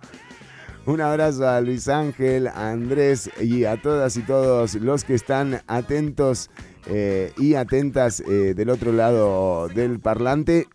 Un 0.84 1.00
abrazo 1.00 1.48
a 1.48 1.62
Luis 1.62 1.88
Ángel, 1.88 2.48
a 2.48 2.70
Andrés 2.70 3.30
y 3.40 3.64
a 3.64 3.80
todas 3.80 4.18
y 4.18 4.22
todos 4.22 4.74
los 4.74 5.04
que 5.04 5.14
están 5.14 5.62
atentos 5.66 6.50
eh, 6.86 7.32
y 7.38 7.54
atentas 7.54 8.20
eh, 8.20 8.52
del 8.54 8.68
otro 8.68 8.92
lado 8.92 9.68
del 9.68 10.00
parlante. 10.00 10.68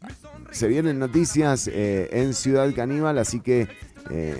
Se 0.49 0.67
vienen 0.67 0.97
noticias 0.97 1.67
eh, 1.67 2.09
en 2.13 2.33
Ciudad 2.33 2.73
Caníbal, 2.75 3.19
así 3.19 3.41
que 3.41 3.67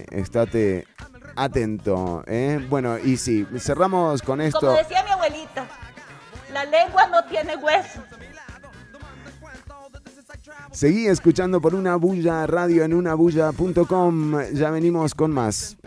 estate 0.10 0.88
atento. 1.36 2.24
Bueno, 2.70 2.98
y 2.98 3.18
sí, 3.18 3.46
cerramos 3.60 4.24
con 4.24 4.42
esto. 4.42 4.62
Como 4.62 4.78
decía 4.78 5.04
mi 5.04 5.12
abuelita, 5.12 5.68
la 6.52 6.66
lengua 6.66 7.06
no 7.06 7.24
tiene 7.26 7.56
hueso. 7.56 8.02
Seguí 10.72 11.08
escuchando 11.08 11.60
por 11.62 11.76
una 11.76 11.96
bulla 11.96 12.46
radio 12.48 12.84
en 12.84 12.94
unabulla.com. 12.94 14.42
Ya 14.54 14.70
venimos 14.72 15.14
con 15.16 15.32
más. 15.32 15.78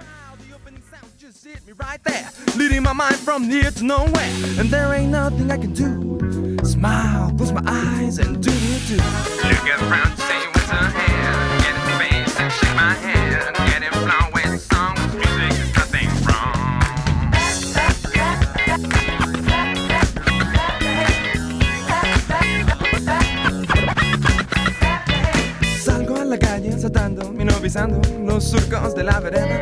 Just 1.19 1.45
hit 1.47 1.65
me 1.67 1.73
right 1.73 2.03
there, 2.03 2.29
leading 2.57 2.83
my 2.83 2.93
mind 2.93 3.17
from 3.17 3.45
here 3.45 3.71
to 3.71 3.85
nowhere, 3.85 4.59
and 4.59 4.71
there 4.71 4.93
ain't 4.93 5.13
nothing 5.13 5.51
I 5.51 5.57
can 5.57 5.73
do. 5.73 6.59
Smile, 6.65 7.33
close 7.37 7.53
my 7.53 7.63
eyes, 7.65 8.19
and 8.19 8.43
do 8.43 8.51
do 8.51 8.79
do. 8.89 8.97
Look 8.97 9.83
around, 9.83 10.17
say 10.19 10.52
la 29.03 29.21
vereda. 29.21 29.61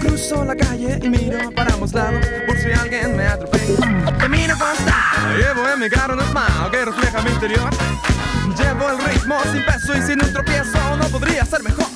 Cruzo 0.00 0.44
la 0.44 0.56
calle 0.56 0.98
y 1.02 1.08
miro 1.08 1.50
para 1.52 1.72
ambos 1.74 1.92
lados 1.92 2.24
por 2.46 2.58
si 2.58 2.72
alguien 2.72 3.16
me 3.16 3.26
atropella. 3.26 4.16
Camino 4.18 4.58
con 4.58 4.74
style, 4.76 5.38
llevo 5.38 5.68
en 5.68 5.80
mi 5.80 5.88
carro 5.88 6.14
un 6.14 6.20
smile 6.20 6.70
que 6.70 6.84
refleja 6.84 7.22
mi 7.22 7.30
interior. 7.30 7.70
Llevo 8.56 8.90
el 8.90 8.98
ritmo 9.04 9.40
sin 9.52 9.64
peso 9.64 9.96
y 9.96 10.02
sin 10.02 10.22
un 10.22 10.32
tropiezo, 10.32 10.96
no 10.96 11.04
podría 11.08 11.44
ser 11.44 11.62
mejor. 11.62 11.86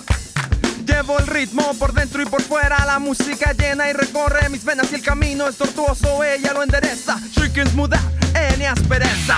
Llevo 0.86 1.18
el 1.18 1.26
ritmo 1.26 1.74
por 1.78 1.92
dentro 1.92 2.22
y 2.22 2.26
por 2.26 2.40
fuera. 2.42 2.84
La 2.86 2.98
música 2.98 3.52
llena 3.52 3.90
y 3.90 3.92
recorre 3.92 4.48
mis 4.48 4.64
venas. 4.64 4.90
Y 4.92 4.94
el 4.94 5.02
camino 5.02 5.48
es 5.48 5.56
tortuoso, 5.56 6.24
ella 6.24 6.52
lo 6.52 6.62
endereza. 6.62 7.18
Smooth 7.72 7.94
out, 7.94 8.34
any 8.34 8.64
aspereza. 8.64 9.36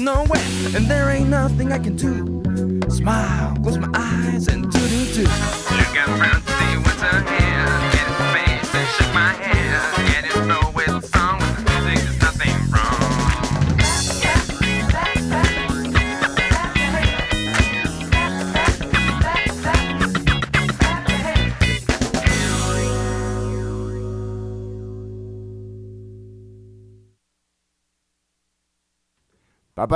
Nowhere. 0.00 0.42
And 0.74 0.86
there 0.86 1.10
ain't 1.10 1.28
nothing 1.28 1.72
I 1.72 1.78
can 1.78 1.96
do. 1.96 2.42
Smile, 2.88 3.56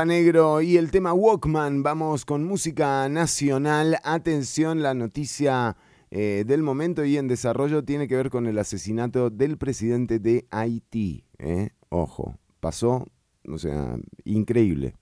Negro 0.04 0.60
y 0.60 0.76
el 0.76 0.90
tema 0.90 1.12
Walkman. 1.12 1.82
Vamos 1.82 2.24
con 2.24 2.44
música 2.44 3.08
nacional. 3.08 3.98
Atención, 4.04 4.82
la 4.82 4.94
noticia 4.94 5.76
eh, 6.10 6.44
del 6.46 6.62
momento 6.62 7.04
y 7.04 7.16
en 7.16 7.28
desarrollo 7.28 7.84
tiene 7.84 8.08
que 8.08 8.16
ver 8.16 8.30
con 8.30 8.46
el 8.46 8.58
asesinato 8.58 9.30
del 9.30 9.56
presidente 9.58 10.18
de 10.18 10.46
Haití. 10.50 11.24
¿eh? 11.38 11.70
Ojo, 11.88 12.36
pasó, 12.60 13.06
o 13.48 13.58
sea, 13.58 13.96
increíble. 14.24 14.94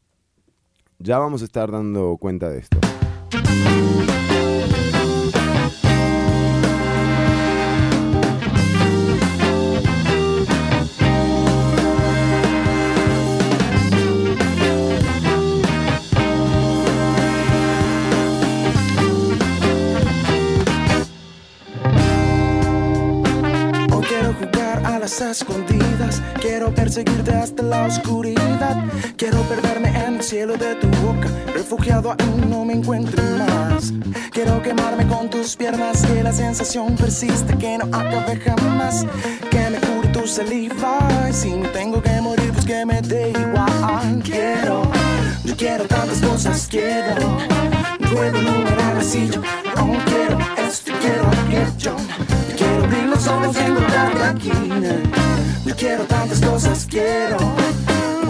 Ya 0.98 1.18
vamos 1.18 1.42
a 1.42 1.46
estar 1.46 1.70
dando 1.70 2.16
cuenta 2.18 2.48
de 2.48 2.60
esto. 2.60 2.78
Escondidas, 25.30 26.22
quiero 26.40 26.74
perseguirte 26.74 27.32
hasta 27.32 27.62
la 27.62 27.84
oscuridad, 27.84 28.84
quiero 29.16 29.38
perderme 29.42 29.88
en 29.88 30.16
el 30.16 30.22
cielo 30.22 30.56
de 30.56 30.74
tu 30.76 30.88
boca, 31.04 31.28
refugiado 31.54 32.14
aún 32.18 32.50
no 32.50 32.64
me 32.64 32.74
encuentro 32.74 33.22
más. 33.38 33.92
Quiero 34.30 34.62
quemarme 34.62 35.06
con 35.06 35.30
tus 35.30 35.56
piernas, 35.56 36.04
que 36.04 36.22
la 36.22 36.32
sensación 36.32 36.96
persiste, 36.96 37.56
que 37.56 37.78
no 37.78 37.84
acabe 37.96 38.36
jamás, 38.40 39.06
que 39.50 39.70
me 39.70 39.78
cure 39.78 40.08
tu 40.08 40.26
saliva, 40.26 40.98
y 41.30 41.32
si 41.32 41.50
me 41.50 41.68
tengo 41.68 42.02
que 42.02 42.20
morir, 42.20 42.52
pues 42.52 42.64
que 42.64 42.84
me 42.84 43.00
dé 43.02 43.30
igual. 43.30 44.22
Quiero, 44.24 44.82
yo 45.44 45.56
quiero 45.56 45.84
tantas 45.84 46.20
cosas, 46.20 46.66
quiero, 46.70 47.38
puedo 48.12 48.38
enumerar 48.38 48.96
así, 48.98 49.28
yo 49.28 49.42
aún 49.76 49.98
quiero 50.06 50.38
esto, 50.68 50.92
quiero 51.00 51.28
aquello. 51.28 51.96
Yo 52.48 52.56
quiero 52.56 52.84
abrir 52.84 53.04
los 53.04 53.26
ojos 53.26 53.56
y 53.56 53.60
encontrarte 53.60 54.22
aquí. 54.24 54.52
Yo 55.64 55.76
quiero 55.76 56.04
tantas 56.04 56.40
cosas, 56.40 56.86
quiero. 56.88 57.38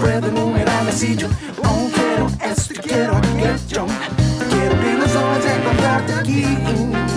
Puedo 0.01 0.29
enumerar 0.29 0.89
así, 0.89 1.17
yo 1.17 1.29
aún 1.63 1.91
quiero 1.91 2.27
esto 2.45 2.75
quiero 2.83 3.17
aquello. 3.17 3.87
Yo 4.41 4.49
quiero 4.51 4.75
abrir 4.75 4.99
los 4.99 5.15
ojos 5.15 5.39
y 5.45 5.61
encontrarte 5.61 6.15
aquí. 6.15 7.12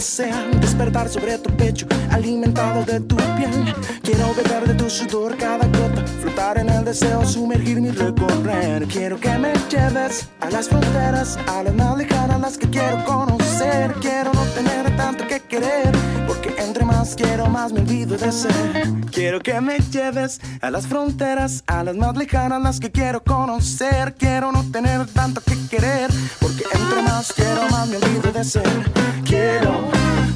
Sea, 0.00 0.46
despertar 0.60 1.08
sobre 1.08 1.38
tu 1.38 1.50
pecho, 1.56 1.86
alimentado 2.10 2.84
de 2.84 3.00
tu 3.00 3.16
piel. 3.16 3.74
Quiero 4.02 4.34
beber 4.34 4.68
de 4.68 4.74
tu 4.74 4.90
sudor 4.90 5.36
cada 5.36 5.66
gota, 5.66 6.04
flotar 6.20 6.58
en 6.58 6.68
el 6.68 6.84
deseo, 6.84 7.24
sumergirme 7.24 7.88
y 7.88 7.92
recorrer. 7.92 8.86
Quiero 8.86 9.18
que 9.18 9.38
me 9.38 9.52
lleves 9.70 10.28
a 10.40 10.50
las 10.50 10.68
fronteras, 10.68 11.38
a 11.48 11.62
las 11.62 11.74
más 11.74 11.96
lejanas, 11.96 12.40
las 12.40 12.58
que 12.58 12.68
quiero 12.68 13.04
conocer. 13.04 13.94
Quiero 14.00 14.32
no 14.32 14.42
tener 14.54 14.96
tanto 14.96 15.26
que 15.26 15.40
querer, 15.40 15.92
porque 16.26 16.54
entre 16.58 16.84
más 16.84 17.14
quiero, 17.14 17.46
más 17.46 17.72
me 17.72 17.80
olvido 17.80 18.16
de 18.16 18.32
ser. 18.32 18.84
Quiero 19.10 19.40
que 19.40 19.60
me 19.60 19.78
lleves 19.78 20.40
a 20.60 20.70
las 20.70 20.86
fronteras, 20.86 21.62
a 21.66 21.84
las 21.84 21.96
más 21.96 22.16
lejanas, 22.16 22.62
las 22.62 22.80
que 22.80 22.90
quiero 22.90 23.22
conocer. 23.22 24.14
Quiero 24.14 24.52
no 24.52 24.64
tener 24.70 25.06
tanto 25.06 25.40
que 25.40 25.56
querer, 25.68 26.10
porque 26.40 26.64
entre 26.72 27.02
más 27.02 27.32
quiero, 27.32 27.68
más 27.70 27.88
me 27.88 27.96
olvido 27.96 28.32
de 28.32 28.44
ser. 28.44 28.92
Quiero, 29.24 29.88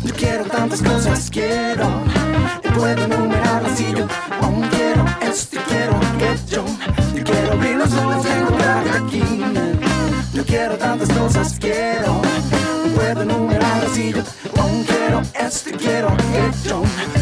yo 0.04 0.14
quiero 0.14 0.44
tantas 0.44 0.82
cosas, 0.82 1.30
quiero. 1.30 1.88
Y 2.64 2.68
puedo 2.68 3.04
enumerar 3.04 3.64
así 3.66 3.92
yo 3.96 4.06
aún 4.42 4.62
quiero 4.68 5.04
esto 5.22 5.56
y 5.56 5.58
quiero 5.60 5.96
aquello. 5.96 6.64
Yo 7.14 7.24
quiero 7.24 7.52
abrir 7.52 7.76
los 7.76 7.92
ojos 7.92 8.26
y 8.26 8.40
encontrarte 8.40 8.90
aquí. 8.90 9.22
Yo 10.34 10.44
quiero 10.44 10.76
tantas 10.78 11.08
cosas, 11.10 11.56
quiero. 11.58 12.29
Aún 15.34 15.46
quiero 15.46 15.46
esto 15.46 15.70
y 15.70 15.72
quiero 15.72 16.08
aquello. 16.08 17.19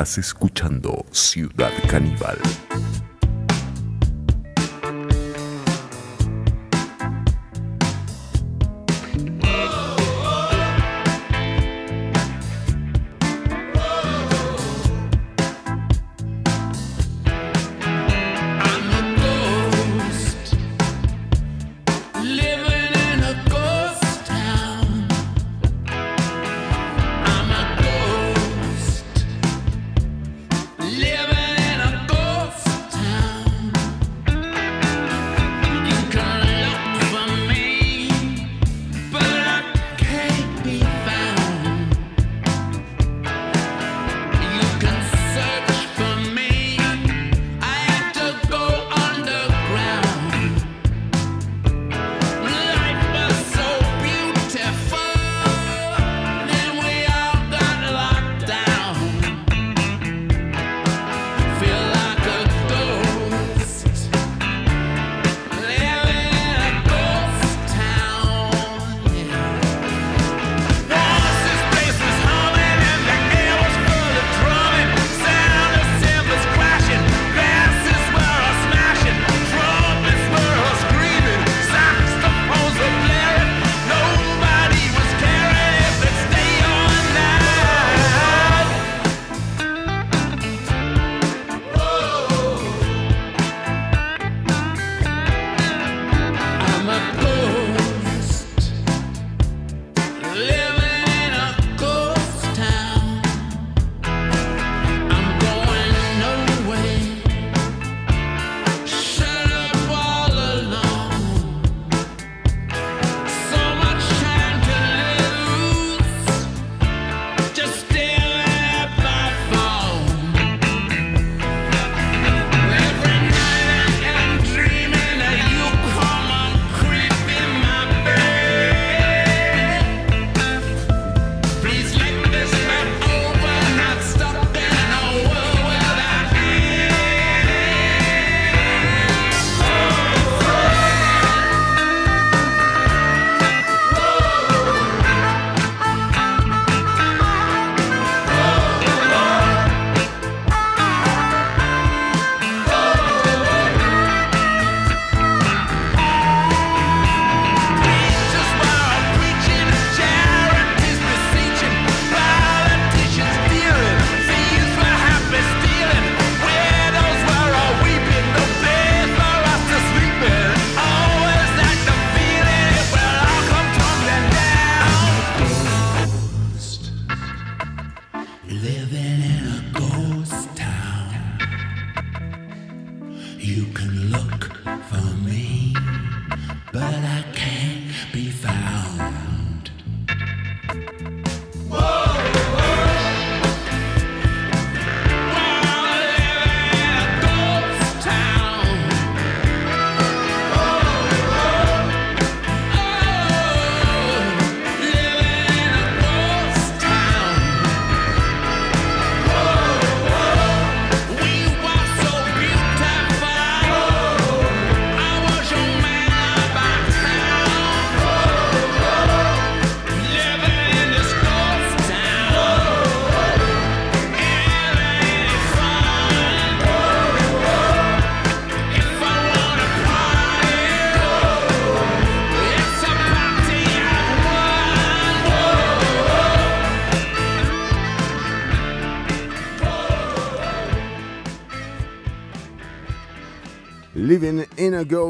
Estás 0.00 0.16
escuchando 0.16 1.04
Ciudad 1.12 1.70
Caníbal. 1.86 2.38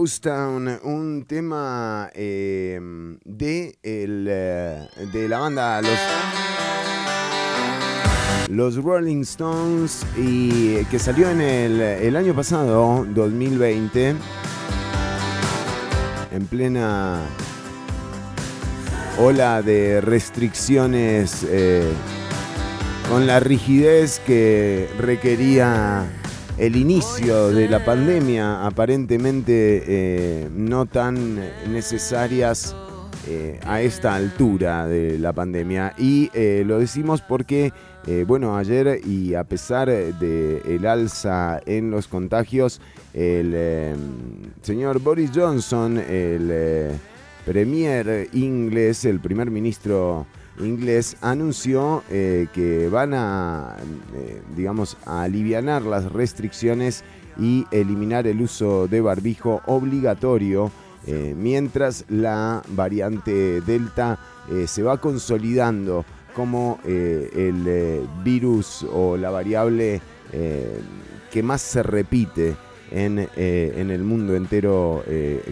Ghost 0.00 0.24
Town, 0.24 0.66
un 0.84 1.26
tema 1.28 2.08
em, 2.14 3.18
de, 3.22 3.76
el, 3.82 4.26
eh, 4.30 4.88
de 5.12 5.28
la 5.28 5.40
banda 5.40 5.82
Los, 5.82 5.98
los 8.48 8.76
Rolling 8.82 9.20
Stones 9.20 10.06
y 10.16 10.86
que 10.86 10.98
salió 10.98 11.28
en 11.28 11.42
el, 11.42 11.78
el 11.82 12.16
año 12.16 12.34
pasado, 12.34 13.06
2020, 13.10 14.14
en 16.32 16.46
plena 16.46 17.20
ola 19.18 19.60
de 19.60 20.00
restricciones 20.00 21.44
eh, 21.46 21.92
con 23.10 23.26
la 23.26 23.38
rigidez 23.38 24.18
que 24.20 24.88
requería 24.98 26.06
el 26.60 26.76
inicio 26.76 27.48
de 27.48 27.70
la 27.70 27.82
pandemia, 27.82 28.66
aparentemente 28.66 29.82
eh, 29.86 30.48
no 30.52 30.84
tan 30.84 31.40
necesarias 31.72 32.76
eh, 33.26 33.58
a 33.64 33.80
esta 33.80 34.14
altura 34.14 34.86
de 34.86 35.18
la 35.18 35.32
pandemia. 35.32 35.94
Y 35.96 36.30
eh, 36.34 36.62
lo 36.66 36.78
decimos 36.78 37.22
porque, 37.22 37.72
eh, 38.06 38.24
bueno, 38.28 38.58
ayer 38.58 39.00
y 39.06 39.34
a 39.34 39.44
pesar 39.44 39.88
del 39.88 40.60
el 40.66 40.86
alza 40.86 41.60
en 41.64 41.90
los 41.90 42.08
contagios, 42.08 42.82
el 43.14 43.96
señor 44.60 45.00
Boris 45.00 45.30
Johnson, 45.34 45.96
el 45.96 46.92
premier 47.46 48.28
inglés, 48.34 49.06
el 49.06 49.18
primer 49.20 49.50
ministro 49.50 50.26
inglés, 50.64 51.16
anunció 51.20 52.02
eh, 52.10 52.46
que 52.52 52.88
van 52.88 53.14
a, 53.14 53.76
eh, 54.14 54.42
digamos, 54.56 54.96
las 55.06 56.12
restricciones 56.12 57.04
y 57.38 57.66
eliminar 57.70 58.26
el 58.26 58.42
uso 58.42 58.88
de 58.88 59.00
barbijo 59.00 59.62
obligatorio 59.66 60.70
eh, 61.06 61.34
mientras 61.36 62.04
la 62.08 62.62
variante 62.68 63.62
Delta 63.62 64.18
eh, 64.50 64.66
se 64.66 64.82
va 64.82 65.00
consolidando 65.00 66.04
como 66.34 66.78
el 66.84 68.06
virus 68.22 68.86
o 68.92 69.16
la 69.16 69.30
variable 69.30 70.00
que 71.30 71.42
más 71.42 71.60
se 71.60 71.82
repite 71.82 72.54
en, 72.92 73.18
el 73.36 74.04
mundo 74.04 74.36
entero 74.36 75.02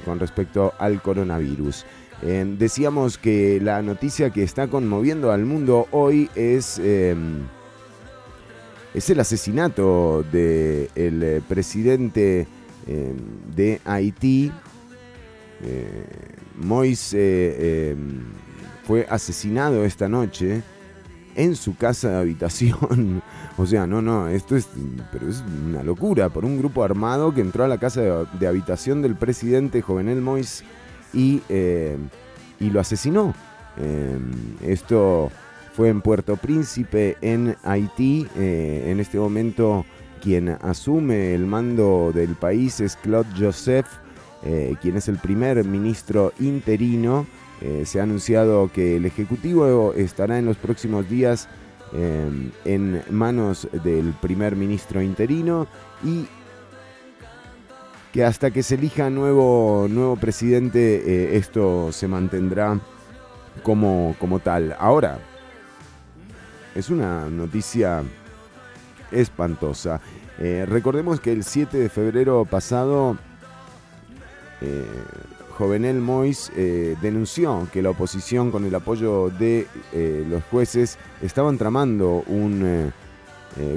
con 0.05 0.21
respecto 0.21 0.73
al 0.79 1.03
coronavirus. 1.03 1.85
Eh, 2.23 2.57
decíamos 2.59 3.17
que 3.17 3.61
la 3.61 3.81
noticia 3.83 4.31
que 4.31 4.43
está 4.43 4.69
conmoviendo 4.69 5.31
al 5.31 5.45
mundo 5.45 5.87
hoy 5.93 6.29
es, 6.35 6.81
eh, 6.83 7.15
es 8.93 9.11
el 9.11 9.21
asesinato 9.21 10.25
del 10.33 10.91
el 10.97 11.43
presidente 11.47 12.47
eh, 12.89 13.15
de 13.55 13.81
Haití, 13.85 14.51
eh, 15.63 16.05
Mois 16.57 17.13
eh, 17.13 17.19
eh, 17.21 17.97
fue 18.85 19.07
asesinado 19.11 19.85
esta 19.85 20.09
noche 20.09 20.63
en 21.35 21.55
su 21.57 21.77
casa 21.77 22.11
de 22.11 22.17
habitación. 22.17 23.23
o 23.59 23.67
sea, 23.67 23.87
no, 23.87 24.03
no, 24.03 24.29
esto 24.29 24.57
es, 24.57 24.69
pero 25.13 25.29
es 25.29 25.43
una 25.67 25.83
locura 25.83 26.29
por 26.31 26.45
un 26.45 26.59
grupo 26.59 26.83
armado 26.83 27.35
que 27.35 27.41
entró 27.41 27.65
a 27.65 27.69
la 27.69 27.79
casa 27.79 28.01
de, 28.01 28.27
de 28.39 28.47
habitación 28.47 29.03
del 29.03 29.17
presidente 29.17 29.83
Jovenel 29.83 30.21
Mois 30.21 30.65
y, 31.13 31.43
eh, 31.49 31.97
y 32.61 32.71
lo 32.71 32.81
asesinó. 32.81 33.35
Eh, 33.77 34.19
esto 34.63 35.31
fue 35.73 35.89
en 35.89 36.01
Puerto 36.01 36.37
Príncipe, 36.37 37.17
en 37.21 37.57
Haití. 37.63 38.27
Eh, 38.37 38.89
en 38.89 39.01
este 39.01 39.19
momento 39.19 39.85
quien 40.23 40.49
asume 40.49 41.35
el 41.35 41.47
mando 41.47 42.11
del 42.13 42.35
país 42.35 42.81
es 42.81 42.97
Claude 42.97 43.29
Joseph, 43.39 43.87
quien 44.81 44.97
es 44.97 45.09
el 45.09 45.17
primer 45.19 45.65
ministro 45.65 46.33
interino. 46.41 47.25
Se 47.85 48.01
ha 48.01 48.03
anunciado 48.03 48.69
que 48.73 48.97
el 48.97 49.07
Ejecutivo 49.07 49.93
estará 49.95 50.41
en 50.41 50.47
los 50.47 50.57
próximos 50.57 51.09
días 51.09 51.49
en 51.93 53.03
manos 53.11 53.69
del 53.85 54.13
primer 54.21 54.57
ministro 54.57 55.01
interino 55.01 55.69
y 56.05 56.27
que 58.13 58.25
hasta 58.25 58.51
que 58.51 58.63
se 58.63 58.77
elija 58.77 59.11
nuevo, 59.11 59.87
nuevo 59.89 60.17
presidente 60.17 61.03
eh, 61.07 61.37
esto 61.37 61.93
se 61.93 62.09
mantendrá 62.09 62.81
como, 63.63 64.15
como 64.19 64.39
tal. 64.39 64.75
Ahora, 64.79 65.19
es 66.75 66.89
una 66.91 67.29
noticia 67.29 68.03
espantosa. 69.11 70.01
Eh, 70.39 70.65
recordemos 70.67 71.21
que 71.21 71.33
el 71.33 71.45
7 71.45 71.77
de 71.77 71.89
febrero 71.89 72.45
pasado, 72.45 73.19
eh, 74.61 74.87
Jovenel 75.57 76.01
Mois 76.01 76.53
denunció 77.03 77.67
que 77.73 77.83
la 77.83 77.91
oposición, 77.91 78.53
con 78.53 78.65
el 78.65 78.73
apoyo 78.77 79.29
de 79.29 79.67
los 80.31 80.45
jueces, 80.45 80.99
estaban 81.21 81.59
tramando 81.59 82.23
un 82.29 82.93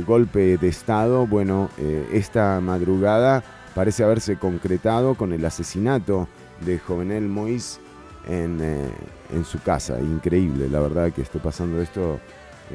golpe 0.06 0.60
de 0.60 0.68
Estado. 0.68 1.26
Bueno, 1.26 1.72
esta 2.12 2.62
madrugada 2.62 3.44
parece 3.74 4.04
haberse 4.04 4.38
concretado 4.38 5.16
con 5.16 5.34
el 5.34 5.44
asesinato 5.46 6.28
de 6.66 6.80
Jovenel 6.80 7.28
Mois 7.28 7.80
en, 8.28 8.60
eh, 8.62 8.90
en 9.34 9.46
su 9.46 9.60
casa. 9.62 10.00
Increíble, 10.00 10.70
la 10.70 10.80
verdad 10.80 11.12
que 11.12 11.22
esté 11.22 11.40
pasando 11.40 11.82
esto 11.82 12.20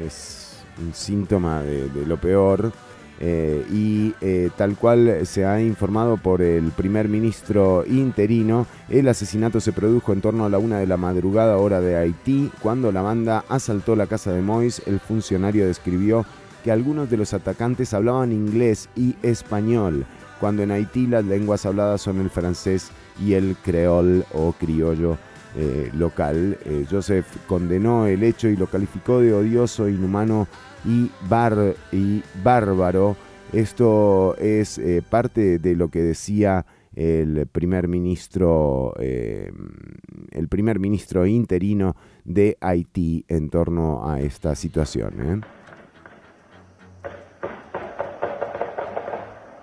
es 0.03 0.63
un 0.79 0.93
síntoma 0.93 1.61
de, 1.61 1.89
de 1.89 2.05
lo 2.05 2.17
peor. 2.17 2.71
Eh, 3.19 3.65
y 3.71 4.13
eh, 4.21 4.51
tal 4.55 4.75
cual 4.77 5.25
se 5.25 5.43
ha 5.43 5.59
informado 5.59 6.17
por 6.17 6.43
el 6.43 6.65
primer 6.71 7.07
ministro 7.07 7.83
interino, 7.87 8.67
el 8.89 9.07
asesinato 9.07 9.59
se 9.59 9.71
produjo 9.71 10.13
en 10.13 10.21
torno 10.21 10.45
a 10.45 10.49
la 10.49 10.59
una 10.59 10.77
de 10.77 10.85
la 10.85 10.97
madrugada 10.97 11.57
hora 11.57 11.81
de 11.81 11.97
Haití, 11.97 12.51
cuando 12.61 12.91
la 12.91 13.01
banda 13.01 13.43
asaltó 13.49 13.95
la 13.95 14.05
casa 14.05 14.31
de 14.33 14.41
Mois. 14.41 14.83
El 14.85 14.99
funcionario 14.99 15.65
describió 15.65 16.25
que 16.63 16.71
algunos 16.71 17.09
de 17.09 17.17
los 17.17 17.33
atacantes 17.33 17.93
hablaban 17.95 18.31
inglés 18.31 18.87
y 18.95 19.15
español, 19.23 20.05
cuando 20.39 20.63
en 20.63 20.71
Haití 20.71 21.07
las 21.07 21.25
lenguas 21.25 21.65
habladas 21.65 22.01
son 22.01 22.19
el 22.19 22.29
francés 22.29 22.91
y 23.23 23.33
el 23.33 23.55
creol 23.63 24.25
o 24.33 24.53
criollo 24.53 25.17
eh, 25.55 25.89
local. 25.93 26.57
Eh, 26.65 26.85
Joseph 26.89 27.25
condenó 27.47 28.05
el 28.05 28.23
hecho 28.23 28.47
y 28.47 28.55
lo 28.55 28.67
calificó 28.67 29.19
de 29.21 29.33
odioso, 29.33 29.87
inhumano 29.89 30.47
y, 30.85 31.09
bar- 31.27 31.75
y 31.91 32.21
bárbaro. 32.43 33.15
Esto 33.53 34.35
es 34.37 34.77
eh, 34.77 35.01
parte 35.09 35.57
de 35.57 35.75
lo 35.75 35.89
que 35.89 36.01
decía 36.01 36.65
el 36.95 37.45
primer 37.47 37.87
ministro, 37.87 38.95
el 38.97 40.47
primer 40.49 40.79
ministro 40.79 41.27
interino 41.27 41.95
de 42.25 42.57
Haití 42.59 43.23
en 43.27 43.49
torno 43.51 44.09
a 44.09 44.19
esta 44.19 44.55
situación. 44.55 45.45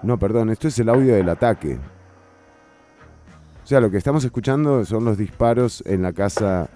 No, 0.04 0.18
perdón, 0.18 0.50
esto 0.50 0.68
es 0.68 0.78
el 0.78 0.90
audio 0.90 1.14
del 1.14 1.30
ataque. 1.30 1.78
O 3.62 3.66
sea, 3.66 3.80
lo 3.80 3.90
que 3.90 3.96
estamos 3.96 4.22
escuchando 4.22 4.84
son 4.84 5.06
los 5.06 5.16
disparos 5.16 5.82
en 5.86 6.02
la 6.02 6.12
casa. 6.12 6.68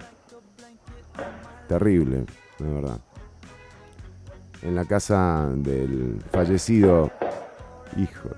Terrible, 1.67 2.25
de 2.57 2.73
verdad. 2.73 2.99
En 4.63 4.73
la 4.73 4.83
casa 4.85 5.47
del 5.53 6.19
fallecido. 6.31 7.11
Hijo. 7.95 8.29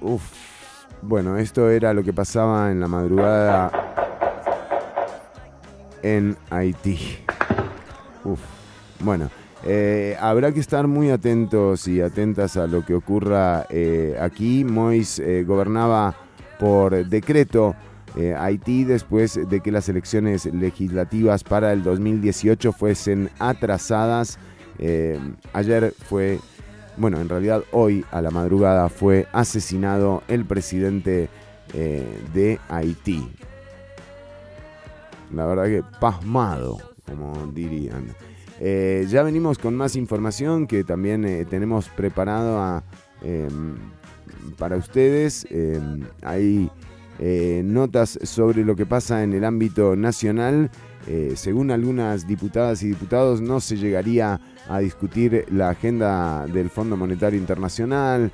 Uf. 0.00 0.22
Bueno, 1.02 1.36
esto 1.36 1.68
era 1.68 1.92
lo 1.92 2.02
que 2.02 2.14
pasaba 2.14 2.70
en 2.70 2.80
la 2.80 2.88
madrugada 2.88 3.88
en 6.02 6.36
Haití. 6.50 6.98
Uf. 8.24 8.40
Bueno, 9.00 9.30
eh, 9.64 10.16
habrá 10.20 10.52
que 10.52 10.60
estar 10.60 10.86
muy 10.86 11.10
atentos 11.10 11.88
y 11.88 12.00
atentas 12.00 12.56
a 12.56 12.66
lo 12.66 12.84
que 12.84 12.94
ocurra 12.94 13.66
eh, 13.70 14.16
aquí. 14.20 14.64
Mois 14.64 15.18
eh, 15.18 15.44
gobernaba 15.46 16.14
por 16.58 17.06
decreto 17.06 17.74
Haití 18.36 18.82
después 18.82 19.38
de 19.48 19.60
que 19.60 19.70
las 19.70 19.88
elecciones 19.88 20.46
legislativas 20.46 21.44
para 21.44 21.72
el 21.72 21.84
2018 21.84 22.72
fuesen 22.72 23.30
atrasadas. 23.38 24.40
Ayer 25.52 25.94
fue, 26.08 26.40
bueno, 26.96 27.20
en 27.20 27.28
realidad 27.28 27.62
hoy 27.70 28.04
a 28.10 28.20
la 28.20 28.32
madrugada 28.32 28.88
fue 28.88 29.28
asesinado 29.32 30.24
el 30.26 30.46
presidente 30.46 31.28
de 31.72 32.58
Haití. 32.68 33.30
La 35.32 35.46
verdad 35.46 35.64
que 35.66 35.82
pasmado, 36.00 36.78
como 37.06 37.46
dirían. 37.52 38.06
Eh, 38.60 39.06
ya 39.08 39.22
venimos 39.22 39.58
con 39.58 39.76
más 39.76 39.94
información 39.94 40.66
que 40.66 40.82
también 40.82 41.24
eh, 41.24 41.44
tenemos 41.44 41.88
preparado 41.88 42.82
em, 43.22 43.76
para 44.56 44.76
ustedes. 44.76 45.46
Em, 45.50 46.02
hay 46.22 46.70
eh, 47.20 47.62
notas 47.64 48.18
sobre 48.22 48.64
lo 48.64 48.74
que 48.74 48.86
pasa 48.86 49.22
en 49.22 49.32
el 49.32 49.44
ámbito 49.44 49.96
nacional. 49.96 50.70
Según 51.36 51.70
algunas 51.70 52.26
diputadas 52.26 52.82
y 52.82 52.88
diputados, 52.88 53.40
no 53.40 53.60
se 53.60 53.78
llegaría 53.78 54.38
a 54.68 54.78
discutir 54.80 55.46
la 55.50 55.70
agenda 55.70 56.46
del 56.46 56.68
Fondo 56.68 56.98
Monetario 56.98 57.40
Internacional. 57.40 58.30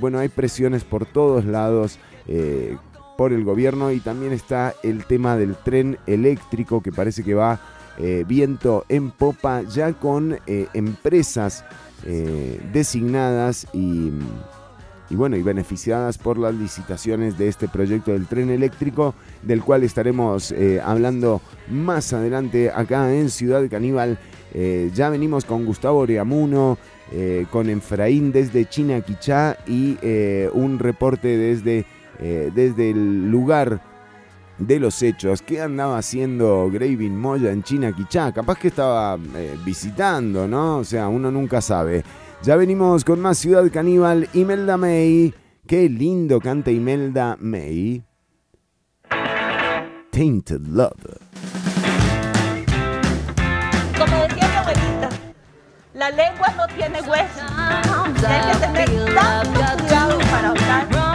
Bueno, 0.00 0.18
hay 0.18 0.28
presiones 0.28 0.82
por 0.82 1.06
todos 1.06 1.44
lados 1.44 2.00
por 3.16 3.32
el 3.32 3.44
gobierno 3.44 3.90
y 3.92 4.00
también 4.00 4.32
está 4.32 4.74
el 4.82 5.04
tema 5.04 5.36
del 5.36 5.56
tren 5.56 5.98
eléctrico 6.06 6.82
que 6.82 6.92
parece 6.92 7.22
que 7.24 7.34
va 7.34 7.60
eh, 7.98 8.24
viento 8.28 8.84
en 8.90 9.10
popa 9.10 9.62
ya 9.62 9.94
con 9.94 10.38
eh, 10.46 10.66
empresas 10.74 11.64
eh, 12.04 12.60
designadas 12.70 13.66
y, 13.72 14.10
y, 15.08 15.16
bueno 15.16 15.36
y 15.36 15.42
beneficiadas 15.42 16.18
por 16.18 16.36
las 16.36 16.54
licitaciones 16.54 17.38
de 17.38 17.48
este 17.48 17.68
proyecto 17.68 18.12
del 18.12 18.26
tren 18.26 18.50
eléctrico 18.50 19.14
del 19.42 19.62
cual 19.62 19.82
estaremos 19.82 20.54
hablando 20.84 21.40
más 21.70 22.12
adelante 22.12 22.70
acá 22.70 23.14
en 23.14 23.30
Ciudad 23.30 23.66
Caníbal. 23.70 24.18
Ya 24.94 25.10
venimos 25.10 25.44
con 25.44 25.66
Gustavo 25.66 25.98
Oriamuno 25.98 26.78
con 27.50 27.68
Efraín 27.68 28.32
desde 28.32 28.66
China 28.66 29.00
Quichá 29.00 29.58
y 29.66 29.98
un 30.52 30.78
reporte 30.78 31.36
desde 31.36 31.84
eh, 32.20 32.50
desde 32.54 32.90
el 32.90 33.30
lugar 33.30 33.80
de 34.58 34.80
los 34.80 35.02
hechos. 35.02 35.42
¿Qué 35.42 35.60
andaba 35.60 35.98
haciendo 35.98 36.70
Gravin 36.70 37.16
Moya 37.16 37.52
en 37.52 37.62
China 37.62 37.92
Quichá? 37.94 38.32
Capaz 38.32 38.58
que 38.58 38.68
estaba 38.68 39.18
eh, 39.36 39.56
visitando, 39.64 40.48
¿no? 40.48 40.78
O 40.78 40.84
sea, 40.84 41.08
uno 41.08 41.30
nunca 41.30 41.60
sabe. 41.60 42.04
Ya 42.42 42.56
venimos 42.56 43.04
con 43.04 43.20
más 43.20 43.38
Ciudad 43.38 43.70
Caníbal. 43.70 44.28
Imelda 44.34 44.76
May. 44.76 45.34
Qué 45.66 45.88
lindo 45.88 46.40
canta 46.40 46.70
Imelda 46.70 47.36
May. 47.40 48.02
Tainted 50.10 50.60
Love. 50.60 51.18
Como 53.98 54.16
decía 54.16 54.48
mi 54.48 54.56
abuelita, 54.56 55.08
la 55.94 56.10
lengua 56.10 56.48
no 56.56 56.66
tiene 56.74 57.00
hueso. 57.02 57.40
Hay 58.26 58.52
que 58.52 58.58
tener 58.58 59.14
tanto 59.14 59.82
cuidado 59.82 60.18
para 60.30 60.48
hablar. 60.50 61.05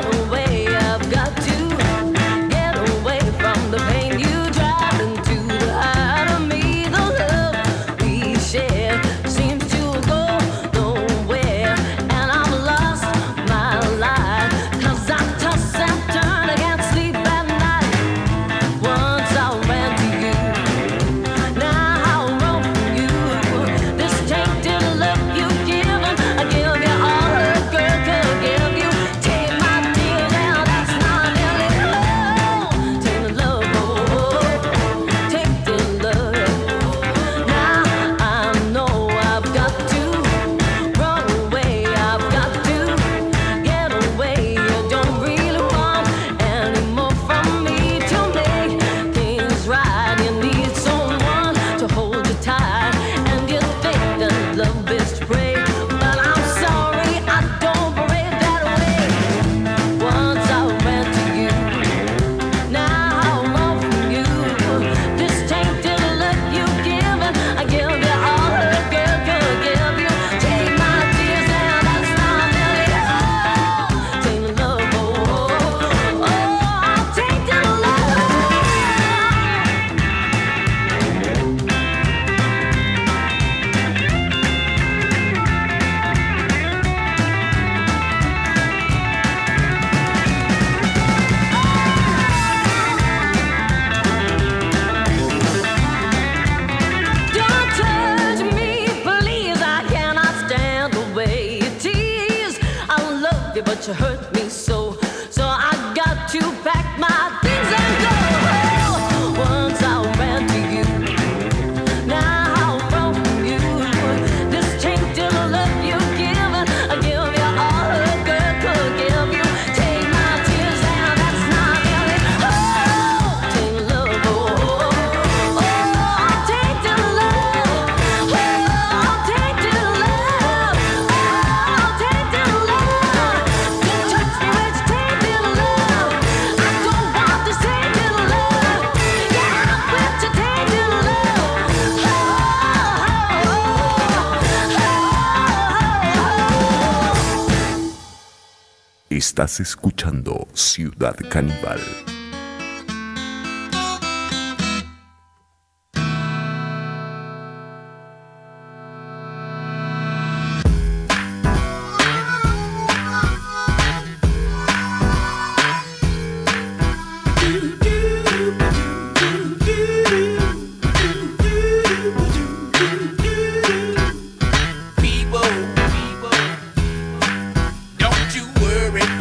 Estás 149.41 149.59
escuchando 149.59 150.47
Ciudad 150.53 151.15
Caníbal. 151.27 151.79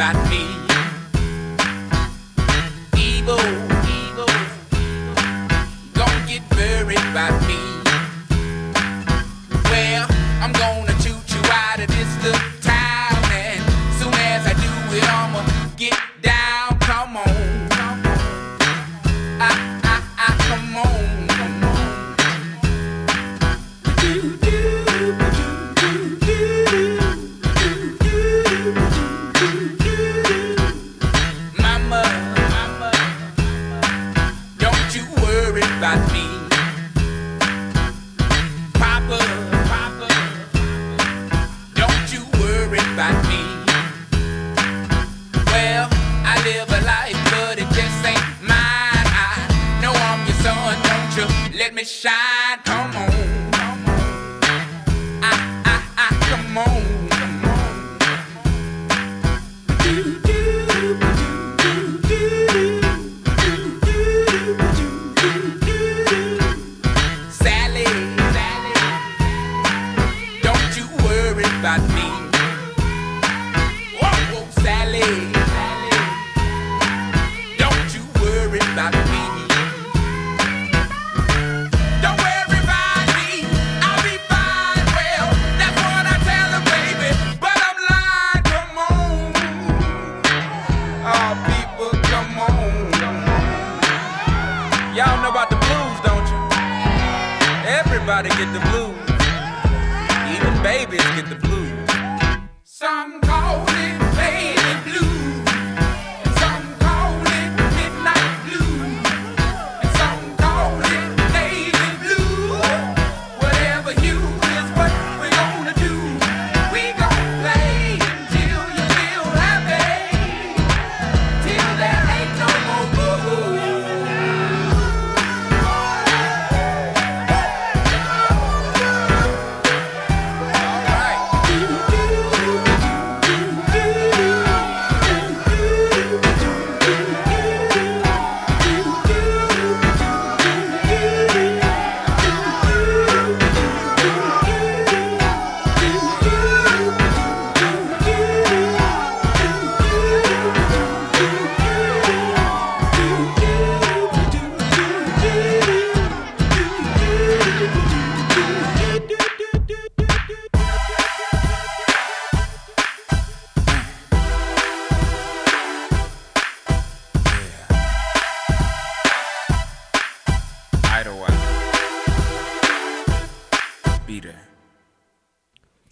about 0.01 0.31
me. 0.31 0.70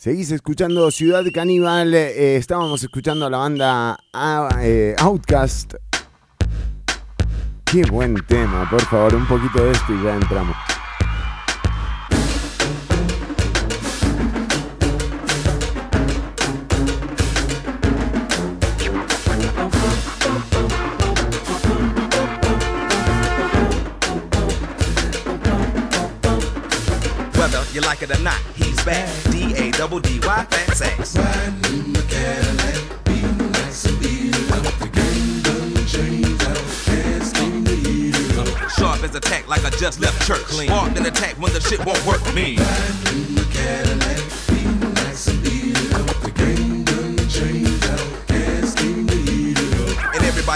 Seguís 0.09 0.31
escuchando 0.31 0.91
Ciudad 0.91 1.23
Caníbal. 1.35 1.93
eh, 1.93 2.37
estábamos 2.37 2.83
escuchando 2.83 3.27
a 3.27 3.31
la 3.31 3.37
banda 3.37 3.99
ah, 4.15 4.49
eh, 4.63 4.97
Outcast. 5.01 5.75
Qué 7.67 7.83
buen 7.83 8.15
tema, 8.27 8.67
por 8.71 8.81
favor, 8.87 9.15
un 9.17 9.27
poquito 9.27 9.63
de 9.63 9.73
esto 9.73 9.93
y 9.93 10.03
ya 10.03 10.15
entramos. 10.15 10.57
You 27.75 27.83
like 27.83 28.03
it 28.03 28.11
or 28.11 28.23
not, 28.23 28.41
he's 28.57 28.81
double 29.79 30.01
D 30.01 30.18
Y 30.18 30.47
fat 30.51 30.76
sacks? 30.76 31.16
Riding 31.16 31.87
in 31.87 31.93
the 31.93 32.03
Cadillac, 32.11 33.05
beating 33.05 33.53
like 33.53 33.72
some 33.72 33.97
eater 34.03 34.55
up. 34.57 34.74
The 34.81 34.89
gang 34.89 35.43
done 35.47 35.87
changed 35.87 36.43
out, 36.43 36.59
hands 36.91 37.33
came 37.33 37.64
to. 37.64 38.68
Sharp 38.70 39.05
as 39.05 39.14
a 39.14 39.20
tack, 39.20 39.47
like 39.47 39.64
I 39.64 39.70
just 39.70 40.01
left 40.01 40.26
church. 40.26 40.43
Clean. 40.47 40.68
Hard 40.68 40.97
than 40.97 41.07
attack 41.07 41.37
when 41.41 41.53
the 41.53 41.61
shit 41.61 41.79
won't 41.87 42.05
work. 42.05 42.18
mean. 42.35 42.59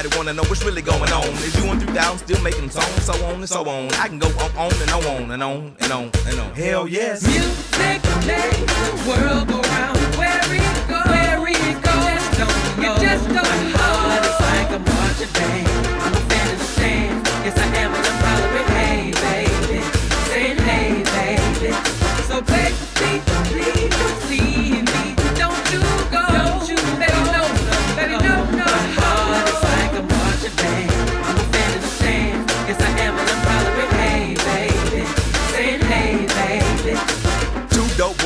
Everybody 0.05 0.19
wanna 0.19 0.33
know 0.33 0.49
what's 0.49 0.65
really 0.65 0.83
going 0.83 1.13
on. 1.13 1.29
Is 1.45 1.55
you 1.57 1.71
and 1.71 1.81
through 1.81 1.95
down 1.95 2.19
still 2.19 2.41
making 2.43 2.71
songs, 2.71 3.05
so 3.05 3.13
on 3.27 3.35
and 3.37 3.49
so 3.49 3.69
on. 3.69 3.93
I 3.95 4.09
can 4.09 4.19
go 4.19 4.27
on, 4.27 4.51
on 4.57 4.73
and 4.83 4.91
on 4.91 5.31
and 5.31 5.43
on 5.43 5.77
and 5.81 5.93
on 5.93 6.11
and 6.27 6.41
on. 6.41 6.55
Hell 6.55 6.89
yes. 6.89 7.23
Music 7.23 8.03
makes 8.27 8.59
the 8.59 9.09
world 9.09 9.49
go 9.49 9.61
round. 9.61 9.99
Where 10.19 10.43
it 10.51 10.89
goes, 10.89 11.07
where 11.07 11.47
it 11.47 11.83
goes, 11.83 12.23
don't 12.39 12.81
know. 12.81 12.95
You 12.95 13.09
just 13.09 13.29
don't 13.29 13.73
My 13.73 13.79
heart 13.79 14.25
is 14.27 14.41
like 14.51 14.71
a 14.71 14.81
marching 14.91 15.33
band. 15.35 15.69
I'm 16.03 16.15
a 16.15 16.21
fan 16.29 16.51
in 16.51 16.59
the 16.59 16.65
stand. 16.65 17.27
Yes, 17.45 17.59
I 17.59 17.67
am, 17.79 17.95
and 17.95 18.07
I'm 18.07 18.22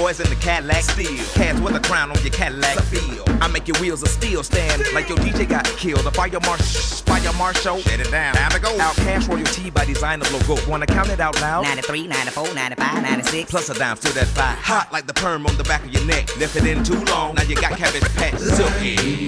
boys 0.07 0.21
in 0.21 0.29
the 0.29 0.37
Cadillac 0.37 0.85
steel. 0.85 1.25
Cats 1.35 1.59
with 1.61 1.75
a 1.75 1.81
crown 1.81 2.13
on 2.13 2.23
your 2.23 2.31
Cadillac 2.31 2.79
feel. 2.85 3.25
I 3.41 3.49
make 3.49 3.67
your 3.67 3.77
wheels 3.81 4.03
of 4.03 4.09
steel 4.09 4.45
stand 4.45 4.85
like 4.95 5.09
your 5.09 5.19
DJ 5.19 5.49
got 5.49 5.65
killed. 5.65 6.07
A 6.07 6.13
fire 6.13 6.39
marsh, 6.45 7.03
fire 7.03 7.33
marshal. 7.33 7.79
Shut 7.79 7.99
it 7.99 8.13
down. 8.13 8.35
Time 8.37 8.53
to 8.53 8.61
go. 8.61 8.79
Out 8.79 8.95
cash 8.95 9.27
royalty 9.27 9.69
by 9.71 9.85
design 9.85 10.21
of 10.21 10.33
logo. 10.33 10.65
Wanna 10.71 10.87
count 10.87 11.09
it 11.09 11.19
out 11.19 11.35
loud? 11.41 11.65
93, 11.65 12.07
94, 12.07 12.55
95, 12.55 13.03
96. 13.03 13.51
Plus 13.51 13.69
a 13.69 13.75
dime, 13.75 13.97
still 13.97 14.13
that 14.13 14.29
five. 14.29 14.57
Hot 14.59 14.93
like 14.93 15.09
the 15.09 15.15
perm 15.15 15.45
on 15.45 15.57
the 15.57 15.65
back 15.65 15.85
of 15.85 15.91
your 15.91 16.05
neck. 16.05 16.25
Left 16.39 16.55
it 16.55 16.67
in 16.67 16.85
too 16.85 17.03
long, 17.07 17.35
now 17.35 17.43
you 17.43 17.57
got 17.57 17.73
cabbage 17.73 18.03
patch. 18.15 18.39
Silky. 18.39 19.27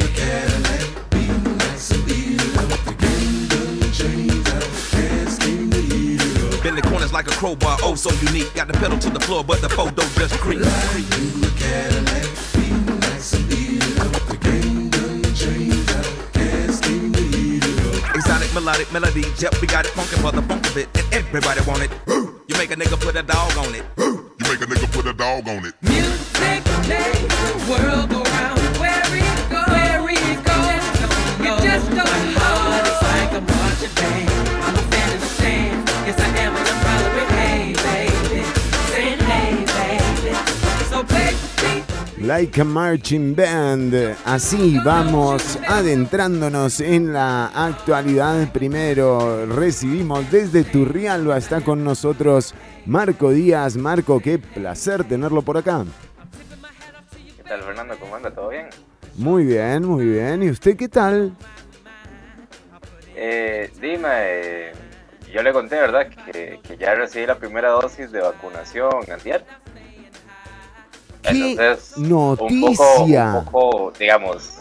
Bend 6.69 6.77
the 6.77 6.89
corners 6.91 7.15
like 7.15 7.27
a 7.27 7.31
crowbar, 7.31 7.79
oh 7.81 7.95
so 7.95 8.13
unique. 8.27 8.53
Got 8.53 8.67
the 8.67 8.75
pedal 8.75 8.99
to 8.99 9.09
the 9.09 9.21
floor, 9.21 9.43
but 9.43 9.63
the 9.63 9.71
photo 9.71 10.03
just 10.21 10.35
creep. 10.37 10.61
Exotic 18.15 18.53
melodic 18.53 18.93
melody, 18.93 19.25
yep, 19.39 19.59
we 19.63 19.67
got 19.67 19.87
it 19.87 19.93
funkin' 19.93 20.21
for 20.21 20.31
the 20.31 20.43
funk 20.43 20.67
of 20.67 20.77
it, 20.77 20.89
and 20.95 21.15
everybody 21.15 21.63
want 21.63 21.85
it. 21.85 21.91
You 22.07 22.55
make 22.59 22.71
a 22.71 22.77
nigga 22.77 23.01
put 23.01 23.17
a 23.17 23.23
dog 23.23 23.57
on 23.57 23.75
it. 23.75 23.85
You 23.97 24.45
make 24.45 24.61
a 24.61 24.67
nigga 24.67 24.93
put 24.93 25.07
a 25.07 25.15
dog 25.15 25.49
on 25.49 25.65
it. 25.65 25.75
Music 25.81 26.67
makes 26.87 27.33
the 27.33 27.65
world 27.71 28.11
go 28.11 28.23
round. 28.23 28.61
Where 28.77 29.17
it 29.17 29.49
goes, 29.49 29.69
where 29.73 30.05
it 30.05 30.45
goes, 30.45 30.85
you 31.41 31.57
just 31.65 31.89
don't 31.89 31.97
know. 31.97 32.37
My 32.37 32.53
heart 32.61 32.85
is 32.85 33.01
like 33.09 33.33
a 33.33 33.41
marching 33.41 33.95
band. 33.97 34.29
I'm 34.69 34.75
a 34.75 34.85
fan 34.93 35.13
in 35.15 35.21
the 35.21 35.27
stand. 35.27 35.89
Yes, 36.09 36.21
I 36.21 36.29
am, 36.39 36.58
Like 42.29 42.61
a 42.61 42.65
Marching 42.65 43.35
Band. 43.35 43.95
Así 44.27 44.79
vamos 44.85 45.59
adentrándonos 45.67 46.79
en 46.81 47.15
la 47.15 47.47
actualidad. 47.47 48.53
Primero 48.53 49.47
recibimos 49.47 50.31
desde 50.31 50.63
Turrialba, 50.63 51.39
está 51.39 51.63
con 51.63 51.83
nosotros 51.83 52.55
Marco 52.85 53.31
Díaz. 53.31 53.79
Marco, 53.79 54.21
qué 54.21 54.39
placer 54.39 55.05
tenerlo 55.05 55.41
por 55.41 55.57
acá. 55.57 55.87
¿Qué 57.39 57.43
tal, 57.45 57.63
Fernando? 57.63 57.99
¿Cómo 57.99 58.17
anda? 58.17 58.31
¿Todo 58.31 58.51
bien? 58.51 58.67
Muy 59.17 59.47
bien, 59.47 59.87
muy 59.87 60.05
bien. 60.05 60.43
¿Y 60.43 60.51
usted 60.51 60.77
qué 60.77 60.91
tal? 60.91 61.35
Eh, 63.17 63.71
dime, 63.81 64.07
eh, 64.11 64.73
yo 65.33 65.43
le 65.43 65.51
conté, 65.55 65.77
¿verdad? 65.77 66.09
Que, 66.27 66.61
que 66.63 66.77
ya 66.77 66.95
recibí 66.95 67.25
la 67.25 67.37
primera 67.37 67.71
dosis 67.71 68.13
de 68.13 68.21
vacunación 68.21 69.11
antier. 69.11 69.47
¡Qué 71.33 71.51
Entonces, 71.53 71.97
Un 71.97 72.09
noticia! 72.09 72.65
poco, 72.67 73.05
un 73.05 73.45
poco, 73.45 73.93
digamos, 73.99 74.55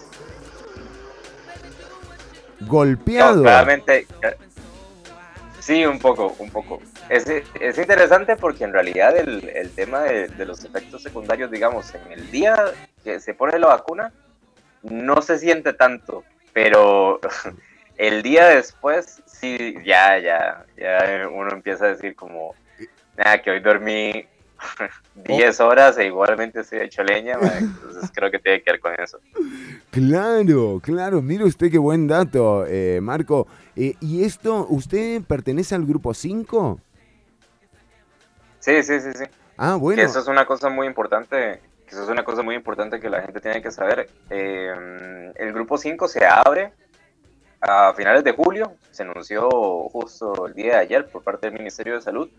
Golpeado. 2.62 3.44
claramente, 3.44 4.08
eh, 4.24 4.36
sí, 5.60 5.86
un 5.86 6.00
poco, 6.00 6.36
un 6.40 6.50
poco. 6.50 6.82
Es, 7.10 7.26
es 7.28 7.78
interesante 7.78 8.36
porque 8.36 8.64
en 8.64 8.74
realidad 8.74 9.16
el, 9.16 9.48
el 9.50 9.70
tema 9.72 10.02
de, 10.02 10.28
de 10.28 10.46
los 10.46 10.64
efectos 10.66 11.04
secundarios, 11.04 11.52
digamos, 11.52 11.94
en 11.94 12.12
el 12.12 12.32
día 12.32 12.58
que 13.04 13.20
se 13.20 13.34
pone 13.34 13.60
la 13.60 13.68
vacuna, 13.68 14.12
no 14.82 15.22
se 15.22 15.38
siente 15.38 15.74
tanto, 15.74 16.24
pero 16.52 17.20
el 17.98 18.24
día 18.24 18.48
después, 18.48 19.22
sí, 19.26 19.76
ya, 19.86 20.18
ya, 20.18 20.66
ya 20.78 21.28
uno 21.32 21.52
empieza 21.52 21.86
a 21.86 21.90
decir 21.90 22.16
como, 22.16 22.56
nada, 23.16 23.42
que 23.42 23.52
hoy 23.52 23.60
dormí 23.60 24.26
10 25.16 25.60
horas 25.60 25.98
e 25.98 26.06
igualmente 26.06 26.62
estoy 26.62 26.80
hecho 26.80 27.04
leña, 27.04 27.38
entonces 27.60 28.12
creo 28.14 28.32
que 28.32 28.40
tiene 28.40 28.62
que 28.62 28.72
ver 28.72 28.80
con 28.80 28.94
eso. 29.00 29.20
Claro, 29.92 30.80
claro. 30.82 31.22
Mire 31.22 31.44
usted 31.44 31.72
qué 31.72 31.78
buen 31.78 32.08
dato, 32.08 32.66
eh, 32.68 33.00
Marco. 33.02 33.48
Eh, 33.76 33.96
¿Y 34.00 34.24
esto, 34.24 34.66
usted 34.70 35.22
pertenece 35.24 35.76
al 35.76 35.86
grupo 35.86 36.14
5? 36.14 36.80
Sí, 38.60 38.84
sí, 38.84 39.00
sí, 39.00 39.12
sí. 39.14 39.26
Ah, 39.58 39.76
bueno. 39.76 40.02
Que 40.02 40.06
eso 40.06 40.20
es 40.20 40.28
una 40.28 40.46
cosa 40.46 40.70
muy 40.70 40.88
importante, 40.88 41.62
que 41.86 41.92
eso 41.92 42.04
es 42.04 42.10
una 42.10 42.24
cosa 42.24 42.44
muy 42.44 42.56
importante 42.56 43.00
que 43.00 43.10
la 43.10 43.22
gente 43.22 43.40
tiene 43.40 43.62
que 43.62 43.72
saber. 43.72 44.10
Eh, 44.30 45.32
el 45.36 45.54
grupo 45.54 45.78
5 45.78 46.08
se 46.08 46.26
abre 46.26 46.74
a 47.62 47.94
finales 47.94 48.24
de 48.24 48.34
julio, 48.34 48.74
se 48.92 49.04
anunció 49.04 49.50
justo 49.90 50.48
el 50.48 50.54
día 50.54 50.74
de 50.74 50.80
ayer 50.80 51.08
por 51.08 51.24
parte 51.24 51.48
del 51.48 51.58
Ministerio 51.58 51.96
de 51.96 52.02
Salud, 52.02 52.30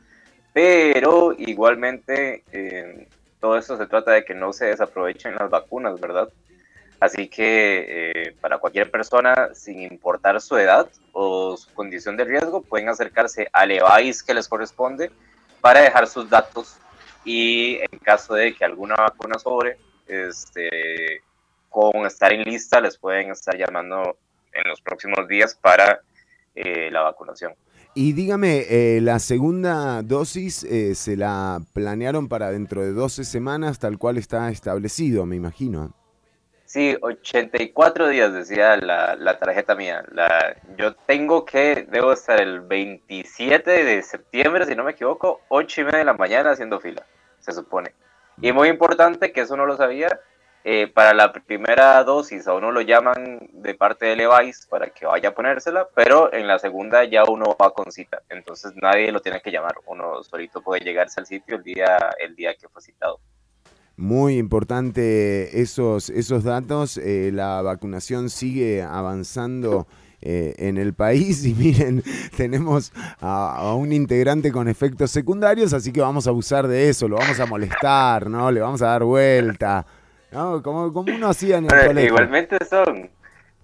pero 0.52 1.32
igualmente 1.36 2.42
eh, 2.52 3.06
todo 3.40 3.56
esto 3.56 3.76
se 3.76 3.86
trata 3.86 4.12
de 4.12 4.24
que 4.24 4.34
no 4.34 4.52
se 4.52 4.66
desaprovechen 4.66 5.34
las 5.34 5.50
vacunas, 5.50 6.00
¿verdad? 6.00 6.28
Así 7.00 7.28
que 7.28 7.86
eh, 7.88 8.34
para 8.40 8.58
cualquier 8.58 8.90
persona, 8.90 9.50
sin 9.54 9.82
importar 9.82 10.40
su 10.40 10.56
edad 10.56 10.88
o 11.12 11.56
su 11.56 11.72
condición 11.72 12.16
de 12.16 12.24
riesgo, 12.24 12.62
pueden 12.62 12.88
acercarse 12.88 13.48
al 13.52 13.70
EVAIS 13.70 14.22
que 14.22 14.34
les 14.34 14.48
corresponde 14.48 15.10
para 15.60 15.80
dejar 15.80 16.08
sus 16.08 16.28
datos 16.28 16.76
y 17.24 17.76
en 17.76 17.98
caso 18.00 18.34
de 18.34 18.54
que 18.54 18.64
alguna 18.64 18.96
vacuna 18.96 19.38
sobre, 19.38 19.76
este, 20.08 21.22
con 21.68 22.06
estar 22.06 22.32
en 22.32 22.42
lista, 22.42 22.80
les 22.80 22.96
pueden 22.96 23.30
estar 23.30 23.56
llamando 23.56 24.16
en 24.52 24.68
los 24.68 24.80
próximos 24.80 25.28
días 25.28 25.54
para 25.54 26.00
eh, 26.54 26.90
la 26.90 27.02
vacunación. 27.02 27.54
Y 28.00 28.12
dígame, 28.12 28.64
eh, 28.70 29.00
la 29.00 29.18
segunda 29.18 30.02
dosis 30.04 30.62
eh, 30.62 30.94
se 30.94 31.16
la 31.16 31.60
planearon 31.72 32.28
para 32.28 32.52
dentro 32.52 32.80
de 32.80 32.92
12 32.92 33.24
semanas, 33.24 33.80
tal 33.80 33.98
cual 33.98 34.18
está 34.18 34.48
establecido, 34.50 35.26
me 35.26 35.34
imagino. 35.34 35.92
Sí, 36.64 36.96
84 37.00 38.06
días 38.06 38.32
decía 38.32 38.76
la, 38.76 39.16
la 39.16 39.40
tarjeta 39.40 39.74
mía. 39.74 40.04
La, 40.12 40.54
yo 40.76 40.94
tengo 40.94 41.44
que, 41.44 41.88
debo 41.90 42.12
estar 42.12 42.40
el 42.40 42.60
27 42.60 43.68
de 43.82 44.02
septiembre, 44.04 44.64
si 44.66 44.76
no 44.76 44.84
me 44.84 44.92
equivoco, 44.92 45.40
8 45.48 45.80
y 45.80 45.84
media 45.86 45.98
de 45.98 46.04
la 46.04 46.14
mañana 46.14 46.52
haciendo 46.52 46.78
fila, 46.78 47.04
se 47.40 47.50
supone. 47.50 47.94
Y 48.40 48.52
muy 48.52 48.68
importante, 48.68 49.32
que 49.32 49.40
eso 49.40 49.56
no 49.56 49.66
lo 49.66 49.76
sabía, 49.76 50.20
eh, 50.70 50.86
para 50.86 51.14
la 51.14 51.32
primera 51.32 52.04
dosis 52.04 52.46
a 52.46 52.52
uno 52.52 52.70
lo 52.70 52.82
llaman 52.82 53.38
de 53.54 53.74
parte 53.74 54.04
de 54.04 54.16
Levi's 54.16 54.66
para 54.68 54.90
que 54.90 55.06
vaya 55.06 55.30
a 55.30 55.34
ponérsela, 55.34 55.88
pero 55.94 56.30
en 56.30 56.46
la 56.46 56.58
segunda 56.58 57.04
ya 57.04 57.24
uno 57.24 57.56
va 57.58 57.72
con 57.72 57.90
cita, 57.90 58.20
entonces 58.28 58.74
nadie 58.76 59.10
lo 59.10 59.20
tiene 59.20 59.40
que 59.40 59.50
llamar, 59.50 59.76
uno 59.86 60.22
solito 60.22 60.60
puede 60.60 60.84
llegarse 60.84 61.20
al 61.20 61.26
sitio 61.26 61.56
el 61.56 61.62
día, 61.62 61.96
el 62.20 62.36
día 62.36 62.54
que 62.54 62.68
fue 62.68 62.82
citado. 62.82 63.18
Muy 63.96 64.36
importante 64.36 65.58
esos, 65.58 66.10
esos 66.10 66.44
datos. 66.44 66.98
eh, 66.98 67.30
la 67.32 67.62
vacunación 67.62 68.28
sigue 68.28 68.82
avanzando 68.82 69.86
eh, 70.20 70.54
en 70.58 70.76
el 70.76 70.92
país 70.92 71.44
y 71.46 71.54
miren, 71.54 72.02
tenemos 72.36 72.92
a, 73.20 73.56
a 73.56 73.74
un 73.74 73.90
integrante 73.90 74.52
con 74.52 74.68
efectos 74.68 75.12
secundarios, 75.12 75.72
así 75.72 75.94
que 75.94 76.02
vamos 76.02 76.26
a 76.26 76.30
abusar 76.30 76.68
de 76.68 76.90
eso, 76.90 77.08
lo 77.08 77.16
vamos 77.16 77.40
a 77.40 77.46
molestar, 77.46 78.28
¿no? 78.28 78.50
Le 78.50 78.60
vamos 78.60 78.82
a 78.82 78.88
dar 78.88 79.04
vuelta, 79.04 79.86
¿no? 80.30 80.62
Como, 80.62 80.92
como 80.92 81.14
uno 81.14 81.28
hacía 81.28 81.58
en 81.58 81.64
el 81.64 81.70
colegio. 81.70 82.04
igualmente 82.06 82.58
son, 82.64 83.10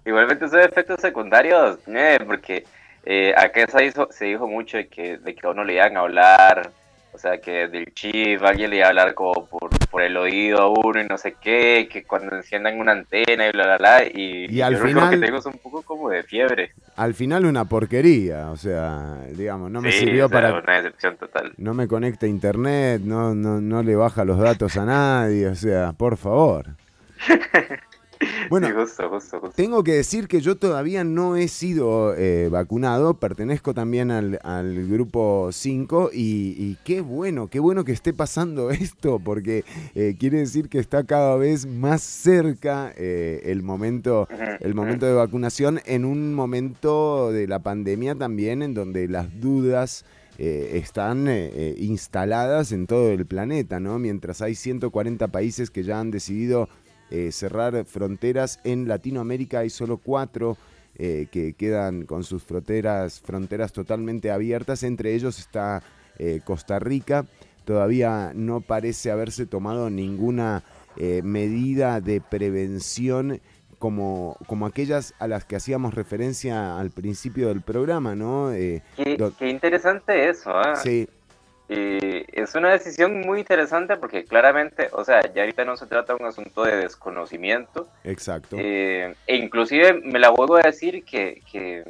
igualmente 0.05 0.47
son 0.47 0.59
efectos 0.61 1.01
secundarios, 1.01 1.79
eh, 1.87 2.19
porque 2.25 2.65
eh, 3.05 3.33
acá 3.37 3.67
se, 3.67 3.85
hizo, 3.85 4.07
se 4.11 4.25
dijo 4.25 4.47
mucho 4.47 4.77
de 4.77 4.87
que, 4.87 5.17
de 5.17 5.35
que 5.35 5.47
a 5.47 5.51
uno 5.51 5.63
le 5.63 5.73
iban 5.75 5.95
a 5.97 6.01
hablar, 6.01 6.71
o 7.15 7.17
sea, 7.17 7.39
que 7.39 7.67
del 7.69 7.93
chip, 7.93 8.43
alguien 8.43 8.69
le 8.69 8.77
iba 8.77 8.85
a 8.87 8.89
hablar 8.89 9.13
como 9.13 9.45
por, 9.45 9.69
por 9.89 10.01
el 10.01 10.17
oído 10.17 10.59
a 10.59 10.67
uno 10.69 11.01
y 11.01 11.05
no 11.07 11.17
sé 11.17 11.35
qué, 11.41 11.87
que 11.89 12.03
cuando 12.03 12.35
enciendan 12.35 12.77
una 12.77 12.91
antena 12.91 13.47
y 13.47 13.51
bla, 13.51 13.63
bla, 13.63 13.77
bla, 13.77 14.03
y, 14.03 14.47
Y 14.53 14.61
al 14.61 14.75
yo 14.75 14.83
final- 14.85 15.19
que 15.21 15.31
un 15.47 15.57
poco 15.63 15.81
como 15.81 16.09
de 16.09 16.23
fiebre. 16.23 16.71
Al 16.97 17.13
final 17.13 17.45
una 17.45 17.65
porquería, 17.65 18.51
o 18.51 18.57
sea, 18.57 19.17
digamos, 19.31 19.71
no 19.71 19.81
me 19.81 19.91
sirvió 19.91 20.25
o 20.25 20.29
sea, 20.29 20.41
para... 20.41 20.59
una 20.59 20.75
decepción 20.75 21.15
total. 21.15 21.53
No 21.57 21.73
me 21.73 21.87
conecta 21.87 22.25
a 22.25 22.29
internet, 22.29 23.01
no, 23.03 23.33
no, 23.33 23.61
no 23.61 23.81
le 23.81 23.95
baja 23.95 24.25
los 24.25 24.37
datos 24.37 24.75
a 24.75 24.85
nadie, 24.85 25.47
o 25.47 25.55
sea, 25.55 25.93
por 25.93 26.17
favor. 26.17 26.65
Bueno, 28.49 28.67
Sí, 28.67 28.73
justo, 28.73 29.09
justo, 29.09 29.39
justo. 29.39 29.55
Tengo 29.55 29.83
que 29.83 29.93
decir 29.93 30.27
que 30.27 30.39
yo 30.39 30.55
todavía 30.55 31.03
no 31.03 31.35
he 31.35 31.47
sido 31.47 32.13
eh, 32.15 32.47
vacunado, 32.49 33.15
pertenezco 33.15 33.73
también 33.73 34.11
al, 34.11 34.39
al 34.43 34.87
grupo 34.87 35.49
5 35.51 36.11
y, 36.13 36.55
y 36.57 36.77
qué 36.83 37.01
bueno, 37.01 37.47
qué 37.47 37.59
bueno 37.59 37.83
que 37.83 37.91
esté 37.91 38.13
pasando 38.13 38.69
esto, 38.71 39.19
porque 39.19 39.65
eh, 39.95 40.15
quiere 40.19 40.39
decir 40.39 40.69
que 40.69 40.79
está 40.79 41.03
cada 41.05 41.35
vez 41.37 41.65
más 41.65 42.01
cerca 42.03 42.93
eh, 42.95 43.41
el, 43.45 43.63
momento, 43.63 44.27
el 44.59 44.75
momento 44.75 45.05
de 45.05 45.13
vacunación 45.13 45.81
en 45.85 46.05
un 46.05 46.33
momento 46.33 47.31
de 47.31 47.47
la 47.47 47.59
pandemia 47.59 48.15
también 48.15 48.61
en 48.61 48.73
donde 48.73 49.07
las 49.07 49.39
dudas 49.39 50.05
eh, 50.37 50.71
están 50.73 51.29
eh, 51.29 51.49
eh, 51.53 51.75
instaladas 51.77 52.73
en 52.73 52.87
todo 52.87 53.09
el 53.11 53.25
planeta, 53.25 53.79
¿no? 53.79 53.99
Mientras 53.99 54.41
hay 54.41 54.55
140 54.55 55.29
países 55.29 55.69
que 55.69 55.83
ya 55.83 55.99
han 56.01 56.11
decidido 56.11 56.67
eh, 57.11 57.31
cerrar 57.31 57.85
fronteras. 57.85 58.59
En 58.63 58.87
Latinoamérica 58.87 59.59
hay 59.59 59.69
solo 59.69 59.97
cuatro 59.97 60.57
eh, 60.97 61.27
que 61.29 61.51
quedan 61.53 62.05
con 62.05 62.23
sus 62.23 62.43
fronteras, 62.43 63.19
fronteras 63.19 63.73
totalmente 63.73 64.31
abiertas. 64.31 64.81
Entre 64.83 65.13
ellos 65.13 65.39
está 65.39 65.83
eh, 66.17 66.39
Costa 66.45 66.79
Rica. 66.79 67.25
Todavía 67.65 68.31
no 68.33 68.61
parece 68.61 69.11
haberse 69.11 69.45
tomado 69.45 69.89
ninguna 69.89 70.63
eh, 70.95 71.21
medida 71.21 71.99
de 71.99 72.21
prevención 72.21 73.41
como, 73.77 74.37
como 74.47 74.65
aquellas 74.67 75.13
a 75.19 75.27
las 75.27 75.43
que 75.43 75.57
hacíamos 75.57 75.95
referencia 75.95 76.79
al 76.79 76.91
principio 76.91 77.49
del 77.49 77.61
programa, 77.61 78.15
¿no? 78.15 78.51
Qué, 78.51 78.79
interesante 79.49 80.29
eso, 80.29 80.49
sí, 80.81 81.09
Eh, 81.67 82.25
es 82.31 82.53
una 82.53 82.71
decisión 82.71 83.21
muy 83.21 83.39
interesante 83.39 83.97
porque 83.97 84.23
claramente, 84.25 84.89
o 84.91 85.03
sea, 85.03 85.21
ya 85.33 85.41
ahorita 85.41 85.65
no 85.65 85.75
se 85.77 85.87
trata 85.87 86.13
de 86.13 86.21
un 86.23 86.29
asunto 86.29 86.63
de 86.63 86.75
desconocimiento, 86.77 87.87
exacto. 88.03 88.55
eh, 88.59 89.15
e 89.25 89.35
inclusive 89.37 89.93
me 89.93 90.19
la 90.19 90.29
vuelvo 90.29 90.57
a 90.57 90.61
decir 90.61 91.03
que, 91.03 91.41
que, 91.51 91.83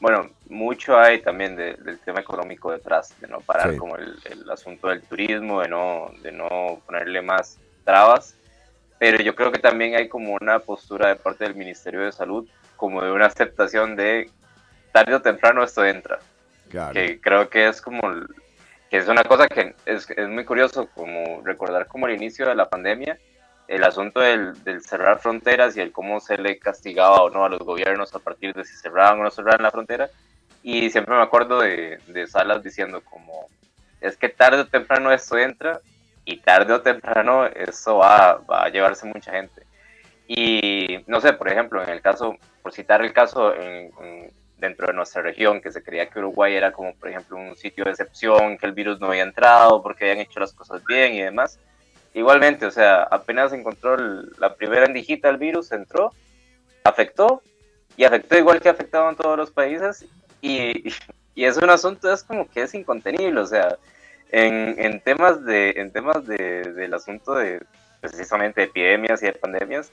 bueno, 0.00 0.28
mucho 0.50 0.98
hay 0.98 1.22
también 1.22 1.56
de- 1.56 1.74
del 1.76 1.98
tema 2.00 2.20
económico 2.20 2.70
detrás, 2.72 3.18
de 3.18 3.28
no 3.28 3.40
parar 3.40 3.72
Sí. 3.72 3.78
como 3.78 3.96
el, 3.96 4.18
el 4.30 4.50
asunto 4.50 4.88
del 4.88 5.00
turismo, 5.00 5.62
de 5.62 5.68
no, 5.68 6.10
de 6.22 6.32
no 6.32 6.82
ponerle 6.84 7.22
más 7.22 7.58
trabas, 7.84 8.36
pero 8.98 9.22
yo 9.22 9.34
creo 9.34 9.50
que 9.50 9.58
también 9.60 9.94
hay 9.94 10.08
como 10.08 10.34
una 10.38 10.58
postura 10.58 11.08
de 11.08 11.16
parte 11.16 11.44
del 11.44 11.54
Ministerio 11.54 12.00
de 12.04 12.12
Salud, 12.12 12.46
como 12.76 13.02
de 13.02 13.10
una 13.12 13.26
aceptación 13.26 13.96
de 13.96 14.28
tarde 14.92 15.14
o 15.14 15.22
temprano 15.22 15.62
esto 15.64 15.82
entra 15.84 16.18
claro. 16.70 16.92
que 16.92 17.18
creo 17.18 17.48
que 17.48 17.68
es 17.68 17.80
como 17.80 18.00
que 18.90 18.98
es 18.98 19.08
una 19.08 19.24
cosa 19.24 19.48
que 19.48 19.74
es, 19.84 20.08
es 20.10 20.28
muy 20.28 20.44
curioso 20.44 20.88
como 20.94 21.40
recordar 21.44 21.86
como 21.86 22.06
el 22.06 22.14
inicio 22.14 22.46
de 22.48 22.54
la 22.54 22.68
pandemia 22.68 23.18
el 23.68 23.82
asunto 23.82 24.20
del, 24.20 24.62
del 24.62 24.80
cerrar 24.82 25.18
fronteras 25.18 25.76
y 25.76 25.80
el 25.80 25.90
cómo 25.90 26.20
se 26.20 26.38
le 26.38 26.56
castigaba 26.58 27.22
o 27.22 27.30
no 27.30 27.44
a 27.44 27.48
los 27.48 27.58
gobiernos 27.60 28.14
a 28.14 28.20
partir 28.20 28.54
de 28.54 28.64
si 28.64 28.76
cerraban 28.76 29.18
o 29.18 29.24
no 29.24 29.30
cerraban 29.32 29.62
la 29.62 29.72
frontera. 29.72 30.08
Y 30.62 30.88
siempre 30.90 31.16
me 31.16 31.22
acuerdo 31.22 31.58
de, 31.60 31.98
de 32.06 32.26
Salas 32.28 32.62
diciendo 32.62 33.00
como 33.00 33.46
es 34.00 34.16
que 34.16 34.28
tarde 34.28 34.60
o 34.60 34.66
temprano 34.66 35.10
esto 35.10 35.36
entra 35.36 35.80
y 36.24 36.36
tarde 36.38 36.74
o 36.74 36.80
temprano 36.82 37.46
eso 37.46 37.96
va, 37.96 38.34
va 38.48 38.64
a 38.64 38.68
llevarse 38.68 39.04
mucha 39.06 39.32
gente 39.32 39.62
y 40.28 40.98
no 41.06 41.20
sé, 41.20 41.32
por 41.32 41.48
ejemplo, 41.48 41.82
en 41.82 41.88
el 41.88 42.00
caso, 42.00 42.36
por 42.62 42.72
citar 42.72 43.02
el 43.04 43.12
caso 43.12 43.54
en- 43.54 43.90
en- 44.00 44.30
dentro 44.58 44.86
de 44.86 44.92
nuestra 44.94 45.22
región, 45.22 45.60
que 45.60 45.70
se 45.70 45.82
creía 45.82 46.08
que 46.08 46.18
Uruguay 46.18 46.54
era 46.54 46.72
como, 46.72 46.94
por 46.94 47.08
ejemplo, 47.08 47.36
un 47.36 47.54
sitio 47.56 47.84
de 47.84 47.90
excepción, 47.90 48.56
que 48.58 48.66
el 48.66 48.72
virus 48.72 49.00
no 49.00 49.08
había 49.08 49.22
entrado 49.22 49.82
porque 49.82 50.04
habían 50.04 50.18
hecho 50.26 50.40
las 50.40 50.52
cosas 50.52 50.82
bien 50.84 51.14
y 51.14 51.22
demás. 51.22 51.58
Igualmente, 52.14 52.64
o 52.66 52.70
sea, 52.70 53.02
apenas 53.02 53.52
encontró 53.52 53.94
el- 53.94 54.30
la 54.38 54.54
primera 54.54 54.86
endijita 54.86 55.28
del 55.28 55.36
virus, 55.36 55.72
entró, 55.72 56.12
afectó, 56.84 57.42
y 57.96 58.04
afectó 58.04 58.38
igual 58.38 58.60
que 58.60 58.68
afectado 58.68 59.08
en 59.10 59.16
todos 59.16 59.36
los 59.36 59.50
países, 59.50 60.06
y, 60.40 60.88
y 61.34 61.44
es 61.44 61.56
un 61.58 61.70
asunto, 61.70 62.12
es 62.12 62.22
como 62.22 62.48
que 62.48 62.62
es 62.62 62.74
incontenible, 62.74 63.40
o 63.40 63.46
sea, 63.46 63.76
en, 64.30 64.74
en 64.78 65.00
temas 65.00 65.44
de 65.44 65.70
en 65.76 65.92
temas 65.92 66.26
de, 66.26 66.72
del 66.74 66.92
asunto 66.94 67.34
de 67.34 67.62
precisamente 68.00 68.60
de 68.60 68.66
epidemias 68.66 69.22
y 69.22 69.26
de 69.26 69.32
pandemias, 69.32 69.92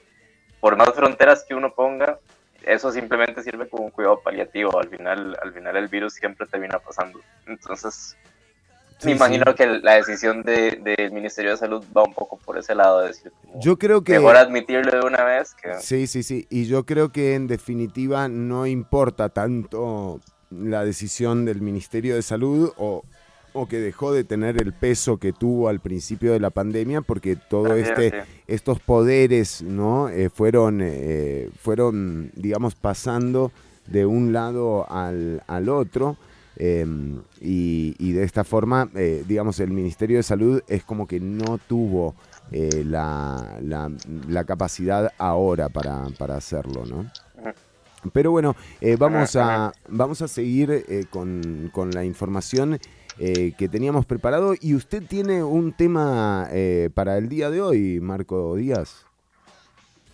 por 0.60 0.76
más 0.76 0.92
fronteras 0.94 1.44
que 1.46 1.54
uno 1.54 1.74
ponga, 1.74 2.18
eso 2.66 2.90
simplemente 2.92 3.42
sirve 3.42 3.68
como 3.68 3.84
un 3.84 3.90
cuidado 3.90 4.20
paliativo. 4.20 4.78
Al 4.78 4.88
final, 4.88 5.36
al 5.42 5.52
final 5.52 5.76
el 5.76 5.88
virus 5.88 6.14
siempre 6.14 6.46
termina 6.46 6.78
pasando. 6.78 7.20
Entonces, 7.46 8.16
Sí, 8.98 9.08
me 9.10 9.16
imagino 9.16 9.44
sí. 9.48 9.54
que 9.56 9.66
la 9.66 9.94
decisión 9.96 10.42
de- 10.44 10.80
del 10.82 11.10
Ministerio 11.12 11.50
de 11.50 11.56
Salud 11.56 11.84
va 11.94 12.04
un 12.04 12.14
poco 12.14 12.38
por 12.38 12.56
ese 12.56 12.74
lado, 12.76 13.00
de 13.00 13.08
decir, 13.08 13.32
como, 13.42 13.60
Yo 13.60 13.76
creo 13.76 14.02
que... 14.04 14.12
mejor 14.12 14.36
admitirlo 14.36 14.90
de 15.00 15.04
una 15.04 15.24
vez 15.24 15.52
que... 15.54 15.74
Sí, 15.80 16.06
sí, 16.06 16.22
sí. 16.22 16.46
Y 16.48 16.66
yo 16.66 16.86
creo 16.86 17.10
que 17.10 17.34
en 17.34 17.48
definitiva 17.48 18.28
no 18.28 18.66
importa 18.66 19.28
tanto 19.30 20.20
la 20.50 20.84
decisión 20.84 21.44
del 21.44 21.60
Ministerio 21.60 22.14
de 22.14 22.22
Salud 22.22 22.72
o, 22.76 23.02
o 23.54 23.66
que 23.66 23.78
dejó 23.78 24.12
de 24.12 24.24
tener 24.24 24.60
el 24.60 24.72
peso 24.72 25.16
que 25.18 25.32
tuvo 25.32 25.68
al 25.68 25.80
principio 25.80 26.32
de 26.32 26.40
la 26.40 26.50
pandemia, 26.50 27.00
porque 27.00 27.36
todo 27.36 27.68
También, 27.68 27.86
este, 27.86 28.10
sí. 28.10 28.16
estos 28.48 28.80
poderes, 28.80 29.62
¿no? 29.62 30.08
Eh, 30.08 30.28
fueron, 30.28 30.80
eh, 30.82 31.48
fueron, 31.60 32.30
digamos, 32.34 32.74
pasando 32.74 33.52
de 33.86 34.06
un 34.06 34.32
lado 34.32 34.90
al, 34.90 35.42
al 35.46 35.68
otro. 35.68 36.16
eh, 36.56 36.84
y, 37.40 37.94
y 37.98 38.12
de 38.12 38.24
esta 38.24 38.44
forma, 38.44 38.88
eh, 38.94 39.24
digamos, 39.26 39.58
el 39.60 39.70
Ministerio 39.70 40.16
de 40.18 40.22
Salud 40.22 40.60
es 40.68 40.84
como 40.84 41.06
que 41.06 41.18
no 41.20 41.58
tuvo 41.58 42.14
eh, 42.52 42.84
la, 42.86 43.58
la- 43.62 43.90
la 44.28 44.44
capacidad 44.44 45.12
ahora 45.18 45.68
para, 45.68 46.06
para 46.18 46.36
hacerlo, 46.36 46.84
¿no? 46.86 47.06
Pero 48.12 48.30
bueno, 48.32 48.54
vamos, 48.98 49.34
a, 49.36 49.72
vamos 49.88 50.20
a 50.22 50.28
seguir 50.28 50.84
con, 51.10 51.70
con 51.72 51.90
la 51.90 52.04
información 52.04 52.78
eh, 53.18 53.52
que 53.56 53.68
teníamos 53.68 54.06
preparado 54.06 54.54
y 54.60 54.74
usted 54.74 55.02
tiene 55.06 55.42
un 55.44 55.72
tema 55.72 56.48
eh, 56.52 56.90
para 56.94 57.16
el 57.18 57.28
día 57.28 57.50
de 57.50 57.60
hoy, 57.60 58.00
Marco 58.00 58.54
Díaz. 58.56 59.06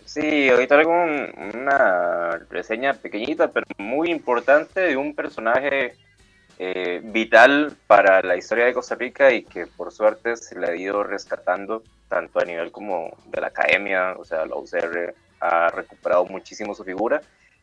Sí, 0.05 0.49
hoy 0.49 0.67
traigo 0.67 0.91
un- 0.91 1.55
una 1.55 2.37
reseña 2.49 2.93
pequeñita, 2.93 3.51
pero 3.51 3.65
muy 3.77 4.11
importante 4.11 4.81
de 4.81 4.97
un 4.97 5.15
personaje 5.15 5.95
eh, 6.63 7.01
vital 7.03 7.75
para 7.87 8.21
la 8.21 8.35
historia 8.37 8.65
de 8.65 8.73
Costa 8.73 8.93
Rica 8.93 9.31
y 9.31 9.43
que 9.43 9.65
por 9.65 9.91
suerte 9.91 10.35
se 10.35 10.59
le 10.59 10.67
ha 10.67 10.75
ido 10.75 11.01
rescatando 11.01 11.81
tanto 12.07 12.39
a 12.39 12.45
nivel 12.45 12.71
como 12.71 13.17
de 13.31 13.41
la 13.41 13.47
academia, 13.47 14.13
o 14.19 14.25
sea, 14.25 14.45
la 14.45 14.55
UCR 14.57 15.15
ha 15.39 15.69
recuperado 15.69 16.25
muchísimo 16.25 16.75
su 16.75 16.83
figura 16.83 17.21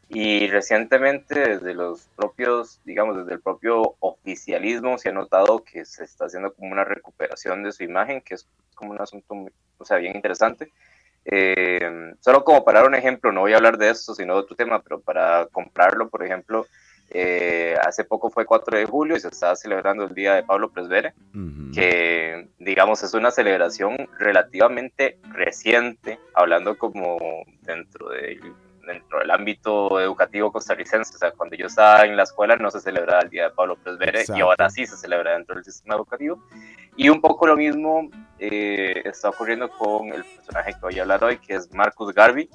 y 0.09 0.47
recientemente 0.49 1.39
desde 1.39 1.75
los 1.75 2.09
propios, 2.17 2.81
digamos, 2.85 3.17
desde 3.17 3.35
el 3.35 3.41
propio 3.41 3.97
oficialismo 4.01 4.97
se 4.99 5.11
ha 5.11 5.13
notado 5.13 5.63
que 5.63 5.85
se 5.85 6.05
está 6.05 6.27
haciendo 6.27 6.53
como 6.55 6.73
una 6.73 6.85
recuperación 6.85 7.63
de 7.63 7.73
su 7.73 7.85
imagen, 7.85 8.21
que 8.23 8.35
es 8.35 8.49
como 8.75 8.93
un 8.93 9.01
asunto, 9.01 9.35
muy- 9.35 9.53
o 9.77 9.85
sea, 9.85 9.99
bien 9.99 10.17
interesante. 10.17 10.71
Eh, 11.25 12.15
solo 12.21 12.43
como 12.43 12.65
para 12.65 12.81
dar 12.81 12.89
un 12.89 12.95
ejemplo, 12.95 13.33
no 13.33 13.41
voy 13.41 13.53
a 13.53 13.57
hablar 13.57 13.77
de 13.77 13.91
esto, 13.91 14.15
sino 14.15 14.35
de 14.35 14.41
otro 14.41 14.57
tema, 14.57 14.81
pero 14.83 15.01
para 15.01 15.47
comprarlo, 15.53 16.09
por 16.09 16.25
ejemplo, 16.25 16.67
eh, 17.11 17.75
hace 17.87 18.05
poco 18.05 18.31
fue 18.31 18.45
4 18.47 18.79
de 18.79 18.87
julio 18.87 19.17
y 19.17 19.21
se 19.21 19.29
estaba 19.29 19.57
celebrando 19.57 20.05
el 20.05 20.15
Día 20.15 20.35
de 20.35 20.43
Pablo 20.43 20.71
Presbere, 20.71 21.13
que 21.75 22.49
digamos 22.59 23.03
es 23.03 23.15
una 23.15 23.31
celebración 23.31 23.97
relativamente 24.19 25.19
reciente, 25.33 26.19
hablando 26.35 26.77
como 26.79 27.19
dentro 27.63 28.09
del, 28.11 28.41
dentro 28.89 29.21
del 29.21 29.31
ámbito 29.31 30.01
educativo 30.01 30.51
costarricense, 30.51 31.15
o 31.15 31.19
sea, 31.19 31.31
cuando 31.33 31.55
yo 31.57 31.67
estaba 31.67 32.05
en 32.05 32.17
la 32.17 32.25
escuela 32.25 32.57
no 32.57 32.71
se 32.71 32.81
celebraba 32.81 33.21
el 33.23 33.31
Día 33.31 33.45
de 33.45 33.51
Pablo 33.51 33.77
Presbere 33.77 34.25
y 34.35 34.41
ahora 34.41 34.69
sí 34.71 34.87
se 34.87 34.97
celebra 34.97 35.35
dentro 35.35 35.55
del 35.55 35.65
sistema 35.65 35.95
educativo. 35.95 36.43
Y 36.97 37.09
un 37.11 37.21
poco 37.21 37.47
lo 37.47 37.57
mismo 37.57 38.11
eh, 38.39 39.03
está 39.05 39.29
ocurriendo 39.29 39.69
con 39.71 40.09
el 40.09 40.25
personaje 40.25 40.73
que 40.73 40.81
voy 40.81 40.99
a 40.99 41.03
hablar 41.03 41.23
hoy, 41.23 41.39
que 41.39 41.55
es 41.55 41.73
Marcus 41.73 42.13
Garvey, 42.13 42.49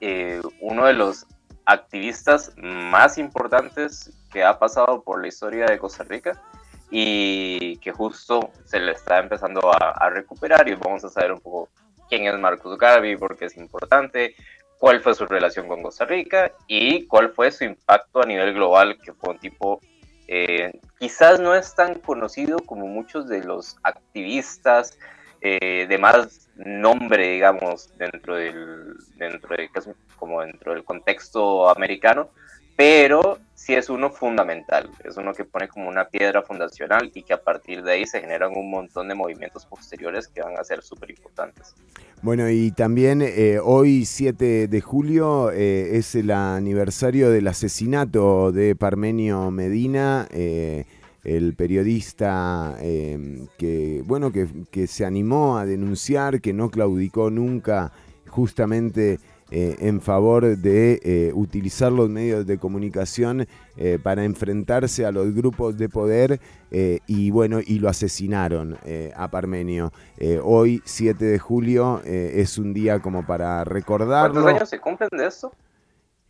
eh, 0.00 0.40
uno 0.60 0.86
de 0.86 0.94
los 0.94 1.26
activistas 1.66 2.52
más 2.56 3.16
importantes 3.18 4.12
que 4.32 4.42
ha 4.42 4.58
pasado 4.58 5.02
por 5.02 5.20
la 5.20 5.28
historia 5.28 5.66
de 5.66 5.78
Costa 5.78 6.02
Rica 6.04 6.42
y 6.90 7.76
que 7.78 7.92
justo 7.92 8.50
se 8.64 8.80
le 8.80 8.92
está 8.92 9.18
empezando 9.18 9.72
a, 9.72 9.90
a 9.90 10.10
recuperar 10.10 10.68
y 10.68 10.74
vamos 10.74 11.04
a 11.04 11.08
saber 11.08 11.32
un 11.32 11.40
poco 11.40 11.68
quién 12.08 12.26
es 12.26 12.38
Marcus 12.38 12.76
Garvey, 12.78 13.16
por 13.16 13.36
qué 13.36 13.46
es 13.46 13.56
importante, 13.56 14.34
cuál 14.78 15.00
fue 15.00 15.14
su 15.14 15.26
relación 15.26 15.68
con 15.68 15.82
Costa 15.82 16.04
Rica 16.04 16.52
y 16.66 17.06
cuál 17.06 17.30
fue 17.30 17.50
su 17.50 17.64
impacto 17.64 18.22
a 18.22 18.26
nivel 18.26 18.54
global, 18.54 18.98
que 19.02 19.12
fue 19.12 19.30
un 19.30 19.38
tipo 19.38 19.80
eh, 20.26 20.72
quizás 20.98 21.38
no 21.38 21.54
es 21.54 21.74
tan 21.74 21.94
conocido 22.00 22.58
como 22.60 22.86
muchos 22.86 23.28
de 23.28 23.44
los 23.44 23.76
activistas 23.82 24.98
eh, 25.40 25.86
de 25.86 25.98
más 25.98 26.48
nombre, 26.56 27.28
digamos, 27.32 27.96
dentro 27.98 28.36
del, 28.36 28.96
dentro 29.16 29.54
de, 29.56 29.68
como 30.16 30.40
dentro 30.40 30.72
del 30.72 30.84
contexto 30.84 31.68
americano, 31.68 32.30
pero 32.76 33.38
sí 33.54 33.74
es 33.74 33.88
uno 33.88 34.10
fundamental, 34.10 34.90
es 35.04 35.16
uno 35.16 35.32
que 35.32 35.44
pone 35.44 35.68
como 35.68 35.88
una 35.88 36.04
piedra 36.06 36.42
fundacional 36.42 37.10
y 37.14 37.22
que 37.22 37.32
a 37.32 37.42
partir 37.42 37.82
de 37.82 37.92
ahí 37.92 38.06
se 38.06 38.20
generan 38.20 38.52
un 38.54 38.70
montón 38.70 39.08
de 39.08 39.14
movimientos 39.14 39.64
posteriores 39.64 40.28
que 40.28 40.42
van 40.42 40.58
a 40.58 40.64
ser 40.64 40.82
súper 40.82 41.10
importantes. 41.10 41.74
Bueno, 42.20 42.50
y 42.50 42.72
también 42.72 43.22
eh, 43.22 43.58
hoy 43.62 44.04
7 44.04 44.68
de 44.68 44.80
julio 44.80 45.50
eh, 45.50 45.96
es 45.96 46.14
el 46.14 46.30
aniversario 46.30 47.30
del 47.30 47.48
asesinato 47.48 48.52
de 48.52 48.74
Parmenio 48.76 49.50
Medina, 49.50 50.26
eh, 50.30 50.84
el 51.22 51.54
periodista 51.54 52.76
que, 52.78 54.02
bueno, 54.04 54.30
que, 54.30 54.46
que 54.70 54.86
se 54.86 55.06
animó 55.06 55.56
a 55.56 55.64
denunciar, 55.64 56.42
que 56.42 56.52
no 56.52 56.70
claudicó 56.70 57.30
nunca 57.30 57.92
justamente 58.28 59.18
eh, 59.50 59.76
en 59.80 60.00
favor 60.00 60.56
de 60.56 61.00
eh, 61.04 61.32
utilizar 61.34 61.92
los 61.92 62.08
medios 62.08 62.46
de 62.46 62.58
comunicación 62.58 63.46
eh, 63.76 63.98
para 64.02 64.24
enfrentarse 64.24 65.04
a 65.06 65.12
los 65.12 65.34
grupos 65.34 65.76
de 65.76 65.88
poder 65.88 66.40
eh, 66.70 67.00
y 67.06 67.30
bueno, 67.30 67.60
y 67.64 67.78
lo 67.78 67.88
asesinaron 67.88 68.76
eh, 68.84 69.12
a 69.16 69.30
Parmenio. 69.30 69.92
Eh, 70.18 70.40
hoy, 70.42 70.82
7 70.84 71.24
de 71.24 71.38
julio, 71.38 72.00
eh, 72.04 72.32
es 72.36 72.58
un 72.58 72.72
día 72.74 73.00
como 73.00 73.26
para 73.26 73.62
recordarlo. 73.64 74.42
¿Cuántos 74.42 74.54
años 74.54 74.68
se 74.70 74.80
cumplen 74.80 75.10
de 75.12 75.26
esto? 75.26 75.52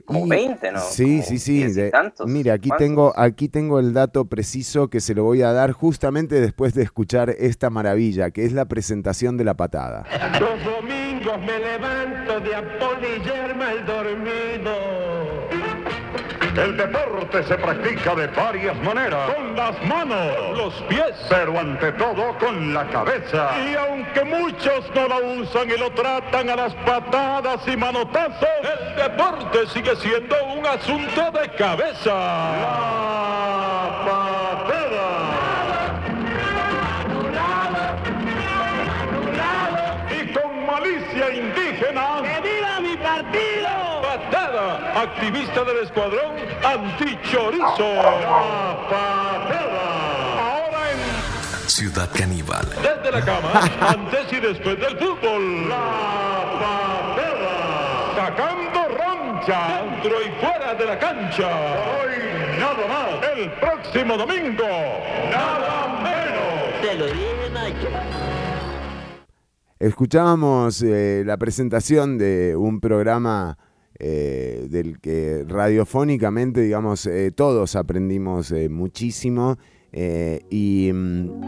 Como 0.04 0.26
Y- 0.26 0.28
20, 0.28 0.70
¿no? 0.72 0.80
Sí, 0.80 1.04
Como 1.04 1.22
sí, 1.22 1.38
sí. 1.38 1.52
10 1.58 1.70
y 1.70 1.74
de- 1.80 1.92
mira, 2.26 2.52
aquí 2.54 2.68
¿Cuántos? 2.68 2.86
tengo, 2.86 3.12
aquí 3.16 3.48
tengo 3.48 3.78
el 3.78 3.94
dato 3.94 4.26
preciso 4.26 4.88
que 4.88 5.00
se 5.00 5.14
lo 5.14 5.24
voy 5.24 5.40
a 5.40 5.52
dar 5.52 5.72
justamente 5.72 6.42
después 6.42 6.74
de 6.74 6.82
escuchar 6.82 7.30
esta 7.30 7.70
maravilla, 7.70 8.30
que 8.30 8.44
es 8.44 8.52
la 8.52 8.66
presentación 8.66 9.38
de 9.38 9.44
la 9.44 9.54
patada. 9.54 10.04
Domingos 11.24 11.46
me 11.46 11.58
levanto 11.58 12.40
de 12.40 12.54
apolillarme 12.54 13.70
el 13.72 13.86
dormido. 13.86 14.74
El 16.54 16.76
deporte 16.76 17.42
se 17.44 17.56
practica 17.56 18.14
de 18.14 18.26
varias 18.28 18.76
maneras. 18.82 19.32
Con 19.34 19.56
las 19.56 19.82
manos, 19.84 20.56
los 20.56 20.74
pies, 20.82 21.14
pero 21.28 21.58
ante 21.58 21.92
todo 21.92 22.36
con 22.38 22.74
la 22.74 22.86
cabeza. 22.88 23.50
Y 23.58 23.74
aunque 23.74 24.22
muchos 24.24 24.84
no 24.94 25.08
la 25.08 25.16
usan 25.16 25.70
y 25.70 25.78
lo 25.78 25.90
tratan 25.92 26.50
a 26.50 26.56
las 26.56 26.74
patadas 26.74 27.66
y 27.66 27.76
manotazos, 27.76 28.48
el 28.62 28.96
deporte 28.96 29.66
sigue 29.72 29.96
siendo 29.96 30.36
un 30.44 30.66
asunto 30.66 31.30
de 31.32 31.48
cabeza. 31.56 32.14
La 34.04 34.23
indígena. 41.18 42.22
¡Que 42.22 42.40
viva 42.40 42.80
mi 42.80 42.96
partido! 42.96 44.02
Patada, 44.02 45.02
activista 45.02 45.64
del 45.64 45.78
escuadrón 45.84 46.36
antichorizo. 46.64 47.94
La 47.94 48.76
patada. 48.88 49.84
Ahora 50.40 50.90
en 50.92 51.68
Ciudad 51.68 52.08
Caníbal. 52.16 52.66
desde 52.70 53.10
la 53.10 53.20
cama, 53.24 53.50
antes 53.88 54.32
y 54.32 54.40
después 54.40 54.78
del 54.78 54.98
fútbol. 54.98 55.68
La 55.68 55.76
patada. 56.60 57.54
Sacando 58.16 58.80
roncha, 58.88 59.82
dentro 59.82 60.22
y 60.22 60.30
fuera 60.40 60.74
de 60.74 60.84
la 60.84 60.98
cancha. 60.98 61.48
Hoy 61.48 62.58
nada 62.58 62.86
más. 62.88 63.28
El 63.36 63.50
próximo 63.52 64.16
domingo, 64.16 64.64
nada 65.30 65.88
menos. 66.02 66.80
Te 66.80 66.94
lo 66.94 67.06
dije, 67.06 67.50
Nacho. 67.52 68.43
Escuchábamos 69.80 70.82
eh, 70.82 71.24
la 71.26 71.36
presentación 71.36 72.16
de 72.16 72.54
un 72.56 72.78
programa 72.78 73.58
eh, 73.98 74.68
del 74.70 75.00
que 75.00 75.44
radiofónicamente, 75.48 76.60
digamos, 76.60 77.06
eh, 77.06 77.32
todos 77.32 77.74
aprendimos 77.74 78.54
muchísimo. 78.70 79.58
y, 79.92 80.90
mm, 80.92 81.40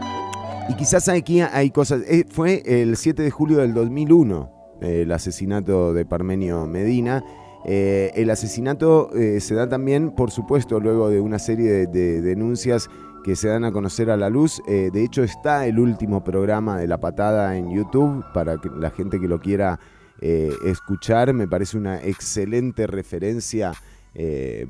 y 0.69 0.75
quizás 0.75 1.07
aquí 1.07 1.39
hay 1.39 1.71
cosas. 1.71 2.03
fue 2.29 2.63
el 2.65 2.97
7 2.97 3.23
de 3.23 3.31
julio 3.31 3.59
del 3.59 3.73
2001 3.73 4.51
eh, 4.81 5.01
el 5.03 5.11
asesinato 5.13 5.93
de 5.93 6.05
Parmenio 6.05 6.67
Medina. 6.67 7.23
El 7.65 8.29
asesinato 8.29 9.09
se 9.39 9.53
da 9.53 9.67
también, 9.67 10.11
por 10.11 10.31
supuesto, 10.31 10.79
luego 10.79 11.09
de 11.09 11.19
una 11.19 11.37
serie 11.37 11.87
de 11.87 12.21
denuncias 12.21 12.89
que 13.27 13.35
se 13.35 13.49
dan 13.49 13.65
a 13.65 13.73
conocer 13.73 14.09
a 14.09 14.15
la 14.15 14.29
luz. 14.29 14.61
Eh, 14.69 14.89
de 14.89 15.03
hecho, 15.03 15.21
está 15.21 15.65
el 15.65 15.79
último 15.79 16.23
programa 16.23 16.77
de 16.77 16.87
La 16.87 16.97
Patada 16.97 17.57
en 17.57 17.69
YouTube 17.75 18.23
para 18.33 18.57
que 18.57 18.69
la 18.69 18.89
gente 18.89 19.19
que 19.19 19.27
lo 19.27 19.41
quiera 19.41 19.81
eh, 20.21 20.49
escuchar. 20.63 21.33
Me 21.33 21.45
parece 21.45 21.77
una 21.77 22.01
excelente 22.01 22.87
referencia 22.87 23.73
eh, 24.15 24.65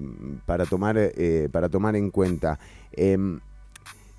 para, 0.48 0.66
tomar, 0.66 0.98
para 1.52 1.70
tomar 1.70 1.96
en 1.96 2.10
cuenta. 2.10 2.58
Em, 2.94 3.40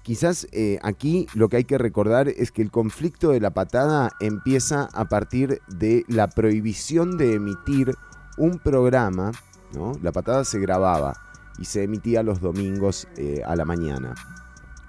Quizás 0.05 0.47
aquí 0.81 1.27
lo 1.35 1.51
que 1.51 1.59
hay 1.59 1.65
que 1.65 1.77
recordar 1.77 2.29
es 2.29 2.51
que 2.51 2.63
el 2.63 2.71
conflicto 2.71 3.33
de 3.33 3.41
la 3.41 3.51
patada 3.51 4.11
empieza 4.21 4.89
a 4.95 5.05
partir 5.05 5.61
de 5.69 6.05
la 6.09 6.29
prohibición 6.29 7.19
de 7.19 7.35
emitir 7.35 7.95
un 8.39 8.59
programa, 8.59 9.33
¿no? 9.75 9.93
La 10.01 10.11
patada 10.11 10.47
se 10.47 10.61
grababa 10.61 11.28
y 11.59 11.65
se 11.65 11.83
emitía 11.83 12.23
los 12.23 12.41
domingos 12.41 13.09
eh, 13.17 13.43
a 13.45 13.57
la 13.57 13.65
mañana. 13.65 14.15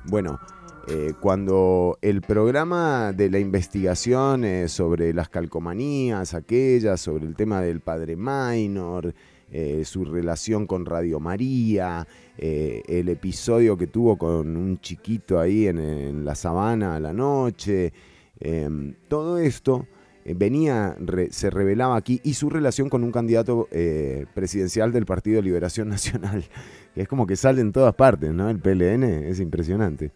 Bueno, 0.05 0.39
eh, 0.87 1.13
cuando 1.19 1.99
el 2.01 2.21
programa 2.21 3.13
de 3.13 3.29
la 3.29 3.37
investigación 3.37 4.43
eh, 4.43 4.67
sobre 4.67 5.13
las 5.13 5.29
calcomanías, 5.29 6.33
aquellas, 6.33 6.99
sobre 7.01 7.25
el 7.25 7.35
tema 7.35 7.61
del 7.61 7.81
padre 7.81 8.15
minor, 8.15 9.13
eh, 9.51 9.83
su 9.85 10.05
relación 10.05 10.65
con 10.65 10.85
Radio 10.85 11.19
María, 11.19 12.07
eh, 12.37 12.81
el 12.87 13.09
episodio 13.09 13.77
que 13.77 13.87
tuvo 13.87 14.17
con 14.17 14.55
un 14.57 14.79
chiquito 14.79 15.39
ahí 15.39 15.67
en, 15.67 15.79
en 15.79 16.25
la 16.25 16.33
sabana 16.33 16.95
a 16.95 16.99
la 16.99 17.13
noche, 17.13 17.93
todo 19.09 19.37
esto 19.37 19.85
venía, 20.25 20.95
re- 20.99 21.31
se 21.31 21.49
revelaba 21.49 21.95
aquí, 21.95 22.21
y 22.23 22.33
su 22.35 22.49
relación 22.49 22.89
con 22.89 23.03
un 23.03 23.11
candidato 23.11 23.67
eh, 23.71 24.25
presidencial 24.33 24.91
del 24.91 25.05
Partido 25.05 25.37
de 25.37 25.43
Liberación 25.43 25.89
Nacional, 25.95 26.45
que 26.93 27.01
es 27.01 27.07
como 27.07 27.25
que 27.27 27.35
sale 27.35 27.61
en 27.61 27.71
todas 27.71 27.95
partes, 27.95 28.31
¿no? 28.33 28.49
El 28.49 28.59
PLN 28.59 29.03
es 29.03 29.39
impresionante. 29.39 30.11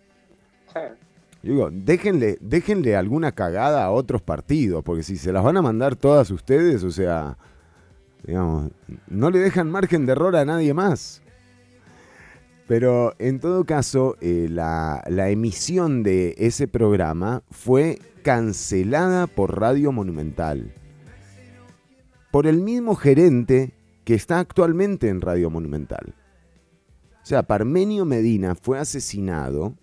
Yo 1.41 1.51
digo, 1.54 1.70
déjenle, 1.72 2.38
déjenle 2.39 2.95
alguna 2.95 3.32
cagada 3.34 3.84
a 3.84 3.91
otros 3.91 4.22
partidos, 4.22 4.84
porque 4.84 5.04
si 5.04 5.18
se 5.18 5.34
las 5.34 5.43
van 5.43 5.58
a 5.58 5.62
mandar 5.62 5.95
todas 5.95 6.32
ustedes, 6.32 6.84
o 6.84 6.91
sea, 6.91 7.38
digamos, 8.26 8.72
no 9.08 9.30
le 9.30 9.39
dejan 9.39 9.70
margen 9.70 10.06
de 10.06 10.14
error 10.14 10.36
a 10.38 10.45
nadie 10.45 10.74
más. 10.74 11.22
Pero 12.66 13.14
en 13.20 13.41
todo 13.41 13.66
caso, 13.66 14.16
eh, 14.22 14.47
la, 14.49 15.04
la 15.10 15.30
emisión 15.30 16.01
de 16.01 16.34
ese 16.38 16.68
programa 16.70 17.43
fue 17.51 17.99
cancelada 18.24 19.28
por 19.28 19.59
Radio 19.59 19.91
Monumental. 19.91 20.74
Por 22.32 22.47
el 22.47 22.61
mismo 22.61 22.95
gerente 22.95 23.76
que 24.05 24.15
está 24.15 24.39
actualmente 24.39 25.09
en 25.09 25.21
Radio 25.21 25.49
Monumental. 25.49 26.15
O 27.21 27.26
sea, 27.26 27.43
Parmenio 27.43 28.05
Medina 28.05 28.55
fue 28.55 28.80
asesinado, 28.80 29.76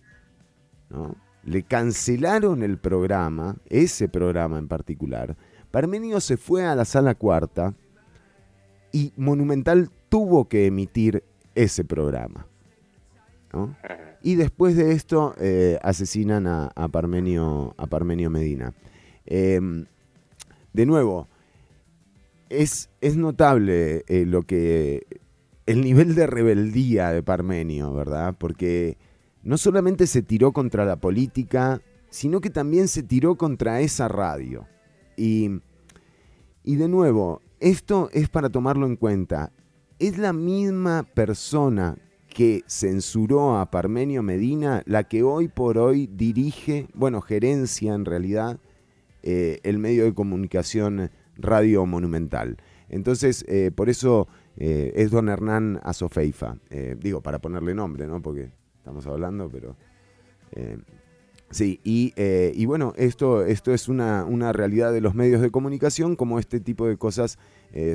¿no? 0.88 1.16
Le 1.44 1.62
cancelaron 1.62 2.62
el 2.62 2.78
programa, 2.78 3.56
ese 3.66 4.08
programa 4.08 4.58
en 4.58 4.68
particular. 4.68 5.36
Parmenio 5.70 6.20
se 6.20 6.36
fue 6.36 6.66
a 6.66 6.74
la 6.74 6.84
sala 6.84 7.14
cuarta 7.14 7.74
y 8.92 9.12
Monumental 9.16 9.90
tuvo 10.08 10.48
que 10.48 10.66
emitir 10.66 11.24
ese 11.54 11.84
programa. 11.84 12.49
¿No? 13.52 13.76
Y 14.22 14.34
después 14.34 14.76
de 14.76 14.92
esto 14.92 15.34
eh, 15.38 15.78
asesinan 15.82 16.46
a, 16.46 16.70
a 16.74 16.88
Parmenio, 16.88 17.74
a 17.78 17.86
Parmenio 17.86 18.30
Medina. 18.30 18.74
Em, 19.26 19.86
de 20.72 20.86
nuevo, 20.86 21.28
es, 22.48 22.90
es 23.00 23.16
notable 23.16 24.04
eh, 24.08 24.26
lo 24.26 24.42
que. 24.42 25.06
el 25.66 25.82
nivel 25.82 26.14
de 26.14 26.26
rebeldía 26.26 27.12
de 27.12 27.22
Parmenio, 27.22 27.94
¿verdad? 27.94 28.34
Porque 28.38 28.98
no 29.42 29.56
solamente 29.56 30.06
se 30.06 30.22
tiró 30.22 30.52
contra 30.52 30.84
la 30.84 30.96
política, 30.96 31.80
sino 32.10 32.40
que 32.40 32.50
también 32.50 32.88
se 32.88 33.02
tiró 33.02 33.36
contra 33.36 33.80
esa 33.80 34.08
radio. 34.08 34.66
Y, 35.16 35.60
y 36.64 36.76
de 36.76 36.88
nuevo, 36.88 37.40
esto 37.60 38.10
es 38.12 38.28
para 38.28 38.50
tomarlo 38.50 38.86
en 38.86 38.96
cuenta. 38.96 39.52
Es 39.98 40.18
la 40.18 40.32
misma 40.32 41.04
persona 41.14 41.96
que 42.30 42.64
censuró 42.66 43.58
a 43.58 43.70
Parmenio 43.70 44.22
Medina 44.22 44.82
la 44.86 45.04
que 45.04 45.22
hoy 45.22 45.48
por 45.48 45.76
hoy 45.76 46.06
dirige, 46.06 46.88
bueno, 46.94 47.20
gerencia 47.20 47.92
en 47.92 48.04
realidad, 48.04 48.58
eh, 49.22 49.60
el 49.64 49.78
medio 49.78 50.04
de 50.04 50.14
comunicación 50.14 51.10
Radio 51.36 51.84
Monumental. 51.84 52.56
Entonces, 52.88 53.44
eh, 53.48 53.70
por 53.74 53.90
eso 53.90 54.28
eh, 54.56 54.92
es 54.94 55.10
don 55.10 55.28
Hernán 55.28 55.80
Azofeifa. 55.82 56.56
Digo, 56.98 57.20
para 57.20 57.40
ponerle 57.40 57.74
nombre, 57.74 58.06
¿no? 58.06 58.22
Porque 58.22 58.50
estamos 58.78 59.06
hablando, 59.06 59.50
pero... 59.50 59.76
sí, 61.50 61.80
y, 61.84 62.14
y 62.16 62.64
bueno, 62.66 62.94
esto, 62.96 63.44
esto 63.44 63.74
es 63.74 63.88
una, 63.88 64.24
una 64.24 64.52
realidad 64.52 64.92
de 64.92 65.00
los 65.00 65.14
medios 65.14 65.40
de 65.42 65.50
comunicación, 65.50 66.16
como 66.16 66.38
este 66.38 66.60
tipo 66.60 66.86
de 66.86 66.96
cosas 66.96 67.38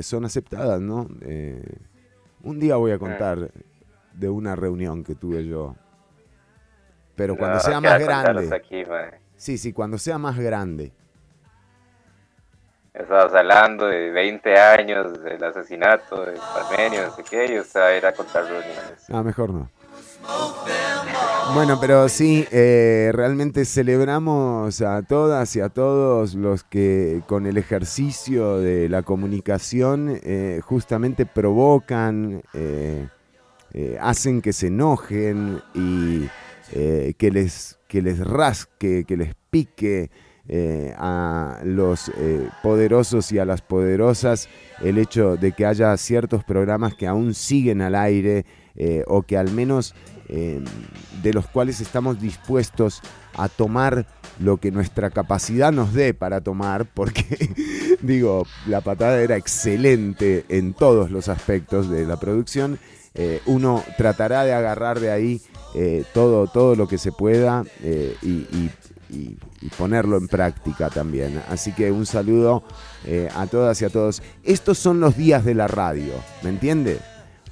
son 0.02 0.24
aceptadas, 0.24 0.80
¿no? 0.80 1.08
Un 2.42 2.60
día 2.60 2.76
voy 2.76 2.92
a 2.92 2.98
contar 2.98 3.50
de 4.16 4.28
una 4.28 4.56
reunión 4.56 5.04
que 5.04 5.14
tuve 5.14 5.46
yo. 5.46 5.76
Pero 7.14 7.36
cuando 7.36 7.56
No, 7.56 7.60
sea 7.62 7.80
más 7.80 8.00
grande. 8.00 8.54
aquí. 8.54 8.84
Sí, 9.36 9.58
sí, 9.58 9.72
cuando 9.72 9.98
sea 9.98 10.18
más 10.18 10.38
grande. 10.38 10.92
Estabas 12.94 13.34
hablando 13.34 13.86
de 13.86 14.10
20 14.10 14.58
años 14.58 15.22
del 15.22 15.42
asesinato 15.44 16.24
de 16.24 16.32
Parmenio, 16.54 17.06
no 17.08 17.14
sé 17.14 17.22
qué, 17.28 17.52
y 17.54 17.58
usted 17.58 17.80
va 17.80 17.86
a 17.88 17.96
ir 17.96 18.06
a 18.06 18.12
contar 18.12 18.44
reuniones. 18.44 19.04
Ah, 19.10 19.22
mejor 19.22 19.50
no. 19.50 19.70
Bueno, 21.54 21.78
pero 21.80 22.08
sí, 22.08 22.46
eh, 22.50 23.10
realmente 23.14 23.64
celebramos 23.66 24.80
a 24.80 25.02
todas 25.02 25.54
y 25.56 25.60
a 25.60 25.68
todos 25.68 26.34
los 26.34 26.64
que 26.64 27.22
con 27.28 27.46
el 27.46 27.56
ejercicio 27.58 28.58
de 28.58 28.88
la 28.88 29.02
comunicación 29.02 30.18
eh, 30.22 30.60
justamente 30.64 31.24
provocan, 31.24 32.42
eh, 32.54 33.08
eh, 33.78 33.98
hacen 34.00 34.40
que 34.40 34.54
se 34.54 34.68
enojen 34.68 35.60
y 35.74 36.26
eh, 36.72 37.12
que, 37.18 37.30
les, 37.30 37.78
que 37.86 38.00
les 38.00 38.18
rasque, 38.18 39.04
que 39.04 39.18
les 39.18 39.34
pique 39.50 40.10
eh, 40.48 40.94
a 40.96 41.60
los 41.62 42.10
poderosos 42.62 43.30
y 43.32 43.38
a 43.38 43.44
las 43.44 43.60
poderosas 43.60 44.48
el 44.80 44.96
hecho 44.96 45.36
de 45.36 45.52
que 45.52 45.66
haya 45.66 45.94
ciertos 45.98 46.42
programas 46.42 46.94
que 46.94 47.06
aún 47.06 47.34
siguen 47.34 47.82
al 47.82 47.96
aire 47.96 48.46
o 49.06 49.22
que 49.22 49.36
al 49.36 49.50
menos 49.50 49.94
de 50.28 51.32
los 51.32 51.46
cuales 51.46 51.80
estamos 51.80 52.20
dispuestos 52.20 53.02
a 53.34 53.48
tomar 53.50 54.06
lo 54.38 54.56
que 54.56 54.70
nuestra 54.70 55.10
capacidad 55.10 55.72
nos 55.72 55.92
dé 55.92 56.14
para 56.14 56.40
tomar, 56.40 56.86
porque 56.86 57.24
digo, 58.02 58.46
la 58.66 58.80
patada 58.80 59.20
era 59.20 59.36
excelente 59.36 60.44
en 60.48 60.74
todos 60.74 61.10
los 61.10 61.28
aspectos 61.28 61.90
de 61.90 62.06
la 62.06 62.18
producción. 62.18 62.78
Eh, 63.18 63.40
uno 63.46 63.82
tratará 63.96 64.44
de 64.44 64.52
agarrar 64.52 65.00
de 65.00 65.10
ahí 65.10 65.40
eh, 65.74 66.04
todo, 66.12 66.46
todo 66.48 66.76
lo 66.76 66.86
que 66.86 66.98
se 66.98 67.12
pueda 67.12 67.64
eh, 67.82 68.14
y, 68.22 68.70
ponerlo 69.78 70.18
en 70.18 70.28
práctica 70.28 70.90
también. 70.90 71.40
Así 71.48 71.72
que 71.72 71.90
un 71.90 72.06
saludo 72.06 72.62
a 73.34 73.46
todas 73.46 73.80
y 73.80 73.84
a 73.84 73.90
todos. 73.90 74.22
Estos 74.42 74.78
son 74.78 75.00
los 75.00 75.16
días 75.16 75.44
de 75.44 75.54
la 75.54 75.66
radio, 75.68 76.12
¿me 76.42 76.50
entiende? 76.50 76.98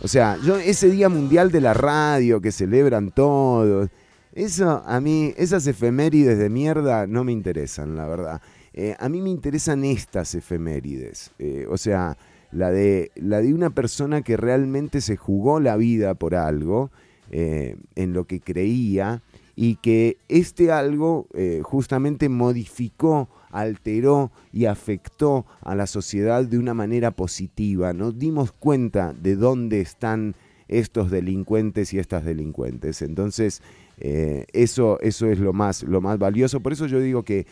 O 0.00 0.08
sea, 0.08 0.36
yo 0.44 0.56
ese 0.56 0.90
Día 0.90 1.08
Mundial 1.08 1.50
de 1.50 1.60
la 1.60 1.74
Radio 1.74 2.40
que 2.40 2.52
celebran 2.52 3.10
todos, 3.10 3.88
eso 4.32 4.82
a 4.84 5.00
mí, 5.00 5.32
esas 5.36 5.66
efemérides 5.66 6.38
de 6.38 6.50
mierda 6.50 7.06
no 7.06 7.24
me 7.24 7.32
interesan, 7.32 7.96
la 7.96 8.06
verdad. 8.06 8.42
A 8.98 9.08
mí 9.08 9.20
me 9.20 9.30
interesan 9.30 9.84
estas 9.84 10.34
efemérides. 10.34 11.30
o 11.68 11.76
sea, 11.76 12.16
la 12.54 12.70
de, 12.70 13.10
la 13.16 13.42
de 13.42 13.52
una 13.52 13.70
persona 13.70 14.22
que 14.22 14.36
realmente 14.36 15.00
se 15.00 15.16
jugó 15.16 15.58
la 15.60 15.76
vida 15.76 16.14
por 16.14 16.36
algo, 16.36 16.90
eh, 17.30 17.76
en 17.96 18.12
lo 18.12 18.26
que 18.26 18.40
creía, 18.40 19.22
y 19.56 19.76
que 19.76 20.18
este 20.28 20.70
algo 20.70 21.26
eh, 21.34 21.60
justamente 21.62 22.28
modificó, 22.28 23.28
alteró 23.50 24.30
y 24.52 24.66
afectó 24.66 25.46
a 25.62 25.74
la 25.74 25.86
sociedad 25.86 26.44
de 26.44 26.58
una 26.58 26.74
manera 26.74 27.10
positiva. 27.10 27.92
Nos 27.92 28.18
dimos 28.18 28.52
cuenta 28.52 29.14
de 29.20 29.36
dónde 29.36 29.80
están 29.80 30.34
estos 30.68 31.10
delincuentes 31.10 31.92
y 31.92 31.98
estas 31.98 32.24
delincuentes. 32.24 33.02
Entonces, 33.02 33.62
eh, 33.98 34.46
eso, 34.52 34.98
eso 35.00 35.26
es 35.26 35.38
lo 35.38 35.52
más, 35.52 35.82
lo 35.82 36.00
más 36.00 36.18
valioso. 36.18 36.60
Por 36.60 36.72
eso 36.72 36.86
yo 36.86 37.00
digo 37.00 37.24
que 37.24 37.46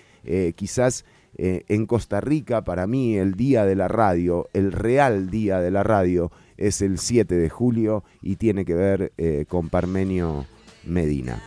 quizás 0.54 1.04
eh, 1.36 1.64
en 1.68 1.86
Costa 1.86 2.20
Rica, 2.20 2.62
para 2.62 2.86
mí, 2.86 3.16
el 3.16 3.34
día 3.34 3.64
de 3.64 3.74
la 3.74 3.88
radio, 3.88 4.48
el 4.52 4.72
real 4.72 5.30
día 5.30 5.60
de 5.60 5.70
la 5.70 5.82
radio, 5.82 6.30
es 6.58 6.82
el 6.82 6.98
7 6.98 7.34
de 7.34 7.48
julio 7.48 8.04
y 8.20 8.36
tiene 8.36 8.64
que 8.64 8.74
ver 8.74 9.12
eh, 9.16 9.46
con 9.48 9.70
Parmenio 9.70 10.46
Medina. 10.84 11.42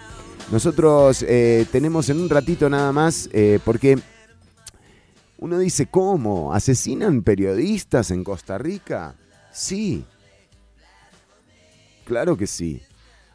Nosotros 0.52 1.24
eh, 1.28 1.66
tenemos 1.72 2.10
en 2.10 2.20
un 2.20 2.30
ratito 2.30 2.70
nada 2.70 2.92
más, 2.92 3.30
porque 3.64 3.98
uno 5.38 5.60
dice, 5.60 5.88
¿cómo? 5.88 6.54
¿Asesinan 6.54 7.24
periodistas 7.24 8.12
en 8.12 8.24
Costa 8.24 8.58
Rica? 8.58 9.16
Sí. 9.52 10.06
Claro 12.06 12.38
que 12.38 12.48
sí. 12.48 12.82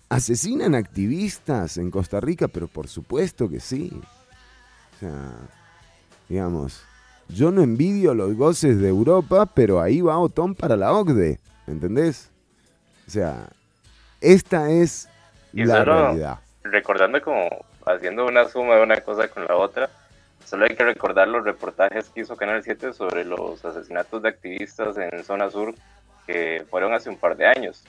¿Asesinan 0.08 0.74
activistas 0.74 1.76
en 1.78 1.90
Costa 1.90 2.20
Rica? 2.20 2.48
Pero 2.48 2.68
por 2.68 2.88
supuesto 2.88 3.48
que 3.48 3.60
sí. 3.60 3.92
O 4.94 4.98
sea, 4.98 5.48
digamos, 6.30 6.84
yo 7.28 7.50
no 7.50 7.60
envidio 7.60 8.14
los 8.14 8.36
goces 8.36 8.80
de 8.80 8.88
Europa, 8.88 9.46
pero 9.46 9.80
ahí 9.80 10.00
va 10.00 10.16
Otón 10.18 10.54
para 10.54 10.76
la 10.76 10.92
OCDE, 10.92 11.40
¿entendés? 11.66 12.30
O 13.06 13.10
sea, 13.10 13.48
esta 14.20 14.70
es 14.70 15.08
Y 15.52 15.64
la 15.64 15.78
solo 15.78 16.04
realidad. 16.04 16.38
recordando 16.62 17.20
como 17.20 17.48
haciendo 17.84 18.26
una 18.26 18.48
suma 18.48 18.76
de 18.76 18.82
una 18.84 19.00
cosa 19.00 19.26
con 19.26 19.44
la 19.44 19.56
otra, 19.56 19.90
solo 20.44 20.66
hay 20.66 20.76
que 20.76 20.84
recordar 20.84 21.26
los 21.26 21.44
reportajes 21.44 22.08
que 22.10 22.20
hizo 22.20 22.36
Canal 22.36 22.62
7 22.62 22.92
sobre 22.92 23.24
los 23.24 23.64
asesinatos 23.64 24.22
de 24.22 24.28
activistas 24.28 24.96
en 24.98 25.24
zona 25.24 25.50
sur 25.50 25.74
que 26.28 26.64
fueron 26.70 26.94
hace 26.94 27.10
un 27.10 27.16
par 27.16 27.36
de 27.36 27.46
años. 27.46 27.82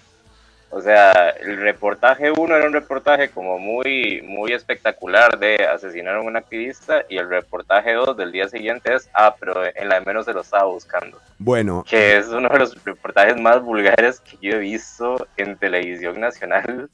O 0.73 0.79
sea, 0.81 1.29
el 1.41 1.57
reportaje 1.57 2.31
uno 2.31 2.55
era 2.55 2.65
un 2.65 2.71
reportaje 2.71 3.29
como 3.29 3.59
muy, 3.59 4.21
muy 4.25 4.53
espectacular 4.53 5.37
de 5.37 5.55
asesinaron 5.65 6.25
a 6.25 6.29
un 6.29 6.37
activista 6.37 7.03
y 7.09 7.17
el 7.17 7.27
reportaje 7.27 7.93
2 7.93 8.15
del 8.15 8.31
día 8.31 8.47
siguiente 8.47 8.93
es, 8.95 9.09
ah, 9.13 9.35
pero 9.37 9.63
en 9.65 9.89
la 9.89 9.99
de 9.99 10.05
menos 10.05 10.25
se 10.25 10.33
lo 10.33 10.39
estaba 10.41 10.63
buscando. 10.65 11.19
Bueno, 11.37 11.83
Que 11.89 12.17
es 12.17 12.27
uno 12.29 12.47
de 12.47 12.59
los 12.59 12.83
reportajes 12.85 13.35
más 13.39 13.61
vulgares 13.61 14.21
que 14.21 14.37
yo 14.41 14.55
he 14.55 14.59
visto 14.59 15.27
en 15.35 15.57
televisión 15.57 16.21
nacional, 16.21 16.89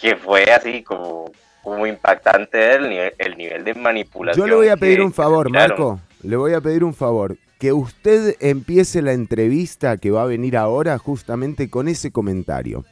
que 0.00 0.14
fue 0.14 0.44
así 0.52 0.84
como, 0.84 1.32
como 1.64 1.86
impactante 1.88 2.74
el 2.76 2.88
nivel, 2.88 3.14
el 3.18 3.36
nivel 3.36 3.64
de 3.64 3.74
manipulación. 3.74 4.46
yo 4.46 4.48
le 4.48 4.56
voy 4.56 4.68
a 4.68 4.76
pedir 4.76 4.98
que- 4.98 5.04
un 5.04 5.12
favor. 5.12 5.50
Marco. 5.50 5.98
Le 6.22 6.36
voy 6.36 6.54
a 6.54 6.60
pedir 6.60 6.84
un 6.84 6.94
favor. 6.94 7.36
Que 7.58 7.72
usted 7.72 8.34
empiece 8.40 9.02
la 9.02 9.12
entrevista 9.12 9.96
que 9.96 10.10
va 10.10 10.22
a 10.22 10.26
venir 10.26 10.56
ahora 10.56 10.98
justamente 10.98 11.70
con 11.70 11.86
ese 11.88 12.10
comentario. 12.10 12.84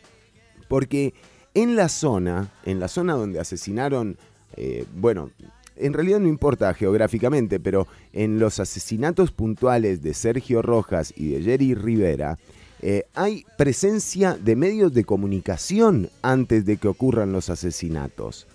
Porque 0.70 1.14
en 1.52 1.74
la 1.74 1.88
zona, 1.88 2.48
en 2.64 2.78
la 2.78 2.86
zona 2.86 3.14
donde 3.14 3.40
asesinaron, 3.40 4.16
eh, 4.56 4.84
bueno, 4.94 5.30
en 5.74 5.92
realidad 5.94 6.20
no 6.20 6.28
importa 6.28 6.72
geográficamente, 6.74 7.58
pero 7.58 7.88
en 8.12 8.38
los 8.38 8.60
asesinatos 8.60 9.32
puntuales 9.32 10.00
de 10.00 10.14
Sergio 10.14 10.62
Rojas 10.62 11.12
y 11.16 11.30
de 11.32 11.42
Jerry 11.42 11.74
Rivera, 11.74 12.38
eh, 12.82 13.02
hay 13.14 13.44
presencia 13.58 14.38
de 14.40 14.54
medios 14.54 14.94
de 14.94 15.02
comunicación 15.04 16.08
antes 16.22 16.64
de 16.64 16.76
que 16.76 16.86
ocurran 16.86 17.32
los 17.32 17.50
asesinatos. 17.50 18.46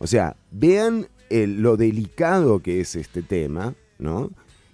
O 0.00 0.08
sea, 0.08 0.34
vean 0.50 1.06
el- 1.30 1.62
lo 1.62 1.76
delicado 1.76 2.58
que 2.58 2.80
es 2.80 2.96
este 2.96 3.22
tema, 3.22 3.74
¿no? 4.00 4.32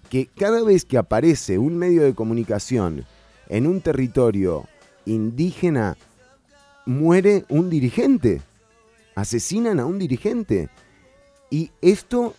Que 0.08 0.26
cada 0.26 0.64
vez 0.64 0.86
que 0.86 0.96
aparece 0.96 1.58
un 1.58 1.76
medio 1.76 2.02
de 2.02 2.14
comunicación 2.14 3.04
en 3.50 3.66
un 3.66 3.82
territorio 3.82 4.64
indígena, 5.04 5.96
muere 6.88 7.44
un 7.50 7.68
dirigente. 7.68 8.40
Asesinan 9.14 9.78
a 9.78 9.84
un 9.84 9.98
dirigente. 9.98 10.70
Y 11.50 11.70
esto 11.82 12.34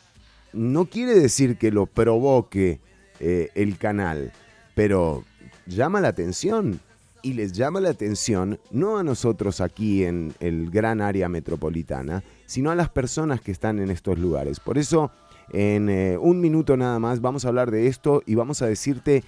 no 0.53 0.85
quiere 0.85 1.13
decir 1.13 1.57
que 1.57 1.71
lo 1.71 1.85
provoque 1.85 2.79
eh, 3.19 3.49
el 3.53 3.77
canal, 3.77 4.31
pero 4.75 5.23
llama 5.67 6.01
la 6.01 6.09
atención. 6.09 6.79
Y 7.21 7.33
les 7.33 7.51
llama 7.51 7.81
la 7.81 7.89
atención 7.89 8.59
no 8.71 8.97
a 8.97 9.03
nosotros 9.03 9.59
aquí 9.61 10.05
en 10.05 10.33
el 10.39 10.71
gran 10.71 11.01
área 11.01 11.27
metropolitana, 11.27 12.23
sino 12.45 12.71
a 12.71 12.75
las 12.75 12.89
personas 12.89 13.41
que 13.41 13.51
están 13.51 13.77
en 13.79 13.91
estos 13.91 14.17
lugares. 14.17 14.61
Por 14.61 14.77
eso, 14.77 15.11
en 15.51 15.89
eh, 15.89 16.17
un 16.17 16.39
minuto 16.39 16.77
nada 16.77 16.97
más, 16.97 17.19
vamos 17.19 17.43
a 17.43 17.49
hablar 17.49 17.71
de 17.71 17.87
esto 17.87 18.23
y 18.25 18.35
vamos 18.35 18.61
a 18.61 18.67
decirte 18.67 19.23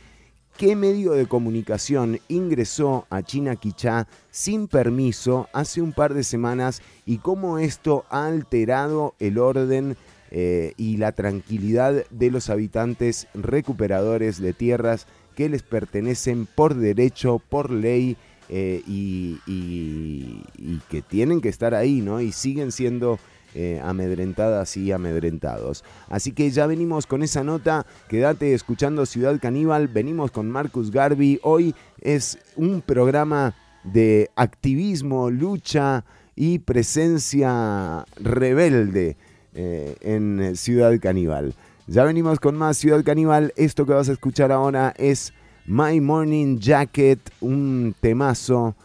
qué 0.57 0.75
medio 0.75 1.13
de 1.13 1.25
comunicación 1.27 2.19
ingresó 2.27 3.05
a 3.09 3.23
China 3.23 3.55
Quichá 3.55 4.07
sin 4.29 4.67
permiso 4.67 5.47
hace 5.53 5.81
un 5.81 5.91
par 5.93 6.13
de 6.13 6.23
semanas 6.23 6.81
y 7.05 7.17
cómo 7.17 7.57
esto 7.57 8.05
ha 8.09 8.27
alterado 8.27 9.15
el 9.19 9.37
orden 9.39 9.97
eh, 10.29 10.73
y 10.77 10.97
la 10.97 11.11
tranquilidad 11.13 12.05
de 12.09 12.31
los 12.31 12.49
habitantes 12.49 13.27
recuperadores 13.33 14.39
de 14.39 14.53
tierras 14.53 15.07
que 15.35 15.49
les 15.49 15.63
pertenecen 15.63 16.45
por 16.45 16.75
derecho, 16.75 17.39
por 17.49 17.71
ley 17.71 18.17
eh, 18.49 18.81
y, 18.85 19.39
y- 19.47 20.43
y 20.57 20.81
que 20.89 21.01
tienen 21.01 21.41
que 21.41 21.49
estar 21.49 21.73
ahí, 21.73 22.01
¿no? 22.01 22.19
Y 22.21 22.31
siguen 22.33 22.71
siendo 22.71 23.17
eh, 23.53 23.81
amedrentadas 23.83 24.77
y 24.77 24.91
amedrentados. 24.91 25.83
Así 26.09 26.31
que 26.31 26.49
ya 26.51 26.67
venimos 26.67 27.05
con 27.05 27.23
esa 27.23 27.43
nota, 27.43 27.85
quédate 28.07 28.53
escuchando 28.53 29.05
Ciudad 29.05 29.39
Caníbal, 29.41 29.87
venimos 29.87 30.31
con 30.31 30.49
Marcus 30.49 30.91
Garvey, 30.91 31.39
hoy 31.43 31.75
es 31.99 32.37
un 32.55 32.81
programa 32.81 33.53
de 33.83 34.29
activismo, 34.35 35.29
lucha 35.29 36.05
y 36.35 36.59
presencia 36.59 38.05
rebelde 38.17 39.17
eh, 39.53 39.95
en 40.01 40.55
Ciudad 40.55 40.97
Caníbal. 41.01 41.53
Ya 41.87 42.03
venimos 42.03 42.39
con 42.39 42.55
más 42.55 42.77
Ciudad 42.77 43.03
Caníbal, 43.03 43.53
esto 43.57 43.85
que 43.85 43.93
vas 43.93 44.07
a 44.07 44.13
escuchar 44.13 44.51
ahora 44.51 44.93
es 44.97 45.33
My 45.65 45.99
Morning 45.99 46.57
Jacket, 46.57 47.19
un 47.41 47.93
temazo 47.99 48.75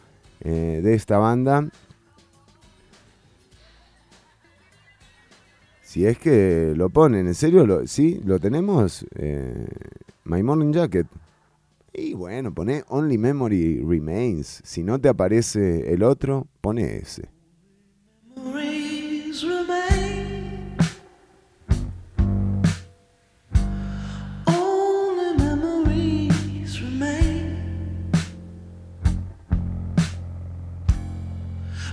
eh, 0.41 0.81
de 0.83 0.95
esta 0.95 1.19
banda. 1.19 1.69
Si 5.97 6.05
es 6.05 6.19
que 6.19 6.75
lo 6.77 6.91
ponen, 6.91 7.27
¿en 7.27 7.35
serio? 7.35 7.67
Lo, 7.67 7.87
¿Sí? 7.87 8.21
¿Lo 8.23 8.39
tenemos? 8.39 9.07
Eh, 9.15 9.67
My 10.25 10.43
Morning 10.43 10.71
Jacket. 10.71 11.07
Y 11.91 12.13
bueno, 12.13 12.53
pone 12.53 12.85
Only 12.89 13.17
Memory 13.17 13.83
Remains. 13.83 14.61
Si 14.63 14.83
no 14.83 15.01
te 15.01 15.09
aparece 15.09 15.91
el 15.95 16.03
otro, 16.03 16.49
pone 16.61 16.99
ese. 16.99 17.31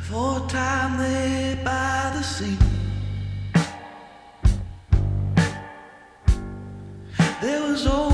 For 0.09 0.45
time 0.49 0.97
there 0.97 1.55
by 1.63 2.11
the 2.13 2.21
sea. 2.21 2.72
There 7.43 7.61
was 7.61 7.85
only 7.85 8.12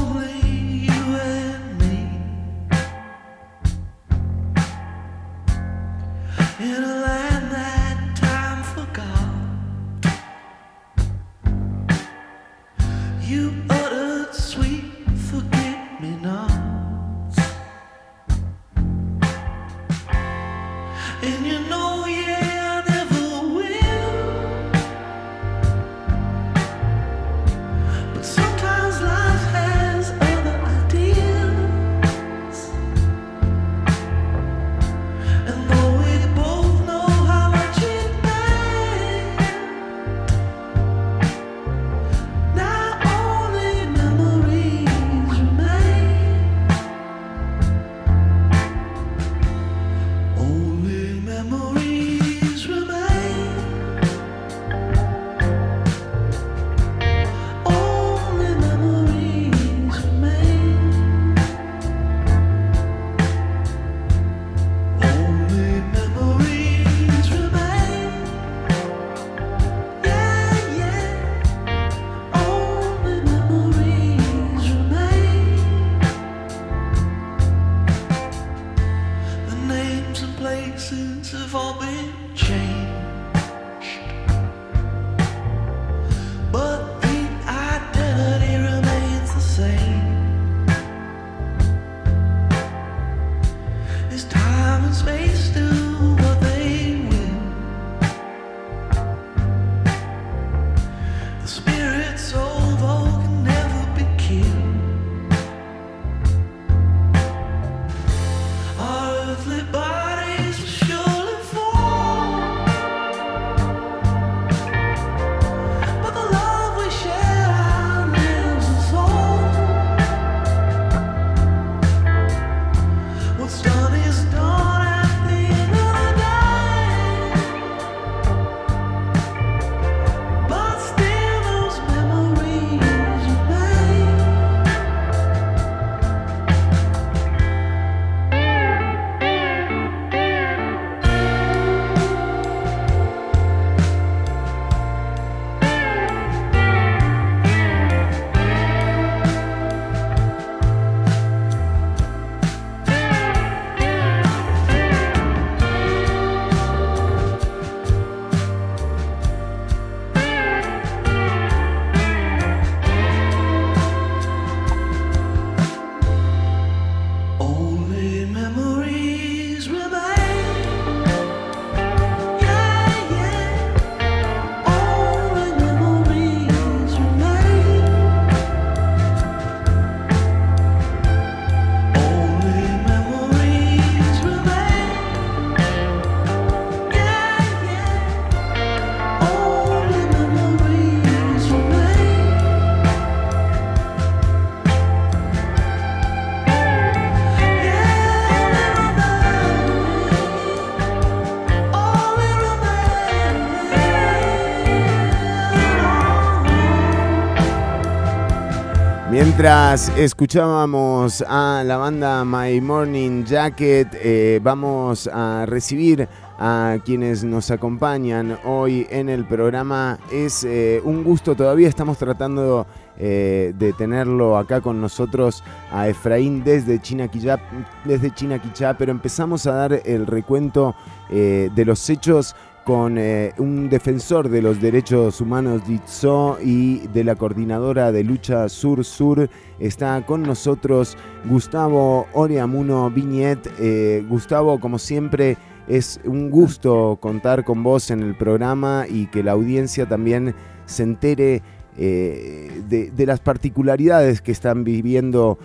Mientras 209.40 209.88
escuchábamos 209.98 211.24
a 211.26 211.64
la 211.66 211.78
banda 211.78 212.26
My 212.26 212.60
Morning 212.60 213.24
Jacket, 213.24 213.88
eh, 213.94 214.42
vamos 214.44 215.08
a 215.08 215.46
recibir 215.46 216.10
a 216.38 216.76
quienes 216.84 217.24
nos 217.24 217.50
acompañan 217.50 218.38
hoy 218.44 218.86
en 218.90 219.08
el 219.08 219.24
programa. 219.24 219.98
Es 220.12 220.44
eh, 220.44 220.82
un 220.84 221.06
gusto, 221.06 221.36
todavía 221.36 221.70
estamos 221.70 221.98
tratando 221.98 222.68
eh, 222.98 223.54
de 223.58 223.72
tenerlo 223.72 224.38
acá 224.38 224.60
con 224.60 224.82
nosotros 224.82 225.42
a 225.72 225.88
Efraín 225.88 226.44
desde 226.44 226.82
Chinaquillá, 226.82 227.40
desde 227.86 228.14
Chinaquillá, 228.14 228.78
pero 228.78 228.92
empezamos 228.92 229.48
a 229.48 229.54
dar 229.54 229.82
el 229.86 230.06
recuento 230.06 230.76
de 231.10 231.66
los 231.66 231.90
hechos 231.90 232.36
con 232.70 233.00
eh, 233.00 233.34
un 233.40 233.68
defensor 233.68 234.30
de 234.30 234.44
los 234.44 234.62
derechos 234.62 235.22
humanos 235.22 235.68
de 235.68 235.74
ITSO 235.74 236.38
y 236.40 236.86
de 236.90 237.04
la 237.04 237.16
coordinadora 237.16 237.92
de 237.92 238.04
lucha 238.04 238.48
Sur-Sur. 238.48 239.28
Está 239.58 240.06
con 240.06 240.22
nosotros 240.22 240.96
Gustavo 241.26 242.06
Oreamuno 242.14 242.92
Viñet. 242.92 243.40
Eh, 243.60 244.06
Gustavo, 244.08 244.60
como 244.60 244.78
siempre, 244.78 245.36
es 245.68 246.00
un 246.06 246.30
gusto 246.30 247.00
contar 247.02 247.44
con 247.44 247.64
vos 247.64 247.90
en 247.90 248.04
el 248.04 248.16
programa 248.16 248.86
y 248.88 249.08
que 249.08 249.24
la 249.24 249.32
audiencia 249.32 249.88
también 249.88 250.36
se 250.68 250.84
entere 250.84 251.42
eh, 251.76 252.62
de, 252.70 253.06
las 253.08 253.20
particularidades 253.20 254.22
que 254.22 254.32
están 254.32 254.64
viviendo 254.64 255.40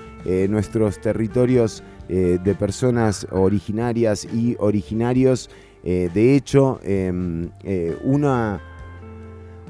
nuestros 0.51 1.01
territorios 1.01 1.83
de 2.07 2.55
personas 2.59 3.27
originarias 3.31 4.27
y 4.27 4.57
originarios. 4.59 5.49
Eh, 5.85 6.11
de 6.15 6.35
hecho, 6.35 6.81
em, 6.83 7.51
eh, 7.63 7.95
una, 8.03 8.59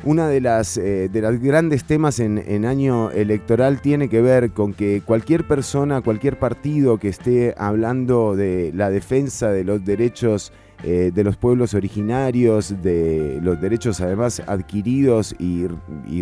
una 0.04 0.28
de 0.28 0.40
las, 0.40 0.76
eh, 0.76 1.08
de 1.12 1.38
grandes 1.38 1.84
temas 1.84 2.20
en, 2.20 2.64
año 2.64 3.10
electoral 3.10 3.80
tiene 3.80 4.08
que 4.08 4.22
ver 4.22 4.52
con 4.52 4.74
que 4.74 5.02
cualquier 5.04 5.48
persona, 5.48 6.02
cualquier 6.02 6.38
partido 6.38 6.98
que 6.98 7.08
esté 7.08 7.52
hablando 7.58 8.36
de 8.36 8.70
la 8.74 8.90
defensa 8.90 9.50
de 9.50 9.64
los 9.64 9.84
derechos 9.84 10.52
de 10.82 11.24
los 11.24 11.38
pueblos 11.38 11.72
originarios, 11.72 12.82
de 12.82 13.38
los 13.40 13.58
derechos 13.58 14.02
además 14.02 14.42
adquiridos 14.46 15.34
y, 15.38 15.66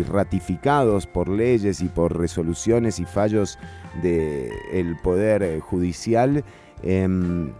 ratificados 0.03 1.05
por 1.05 1.27
leyes 1.27 1.81
y 1.81 1.89
por 1.89 2.17
resoluciones 2.17 2.97
y 2.97 3.03
fallos 3.03 3.59
del 4.01 4.95
poder 5.03 5.59
judicial, 5.59 6.45
em, 6.81 7.51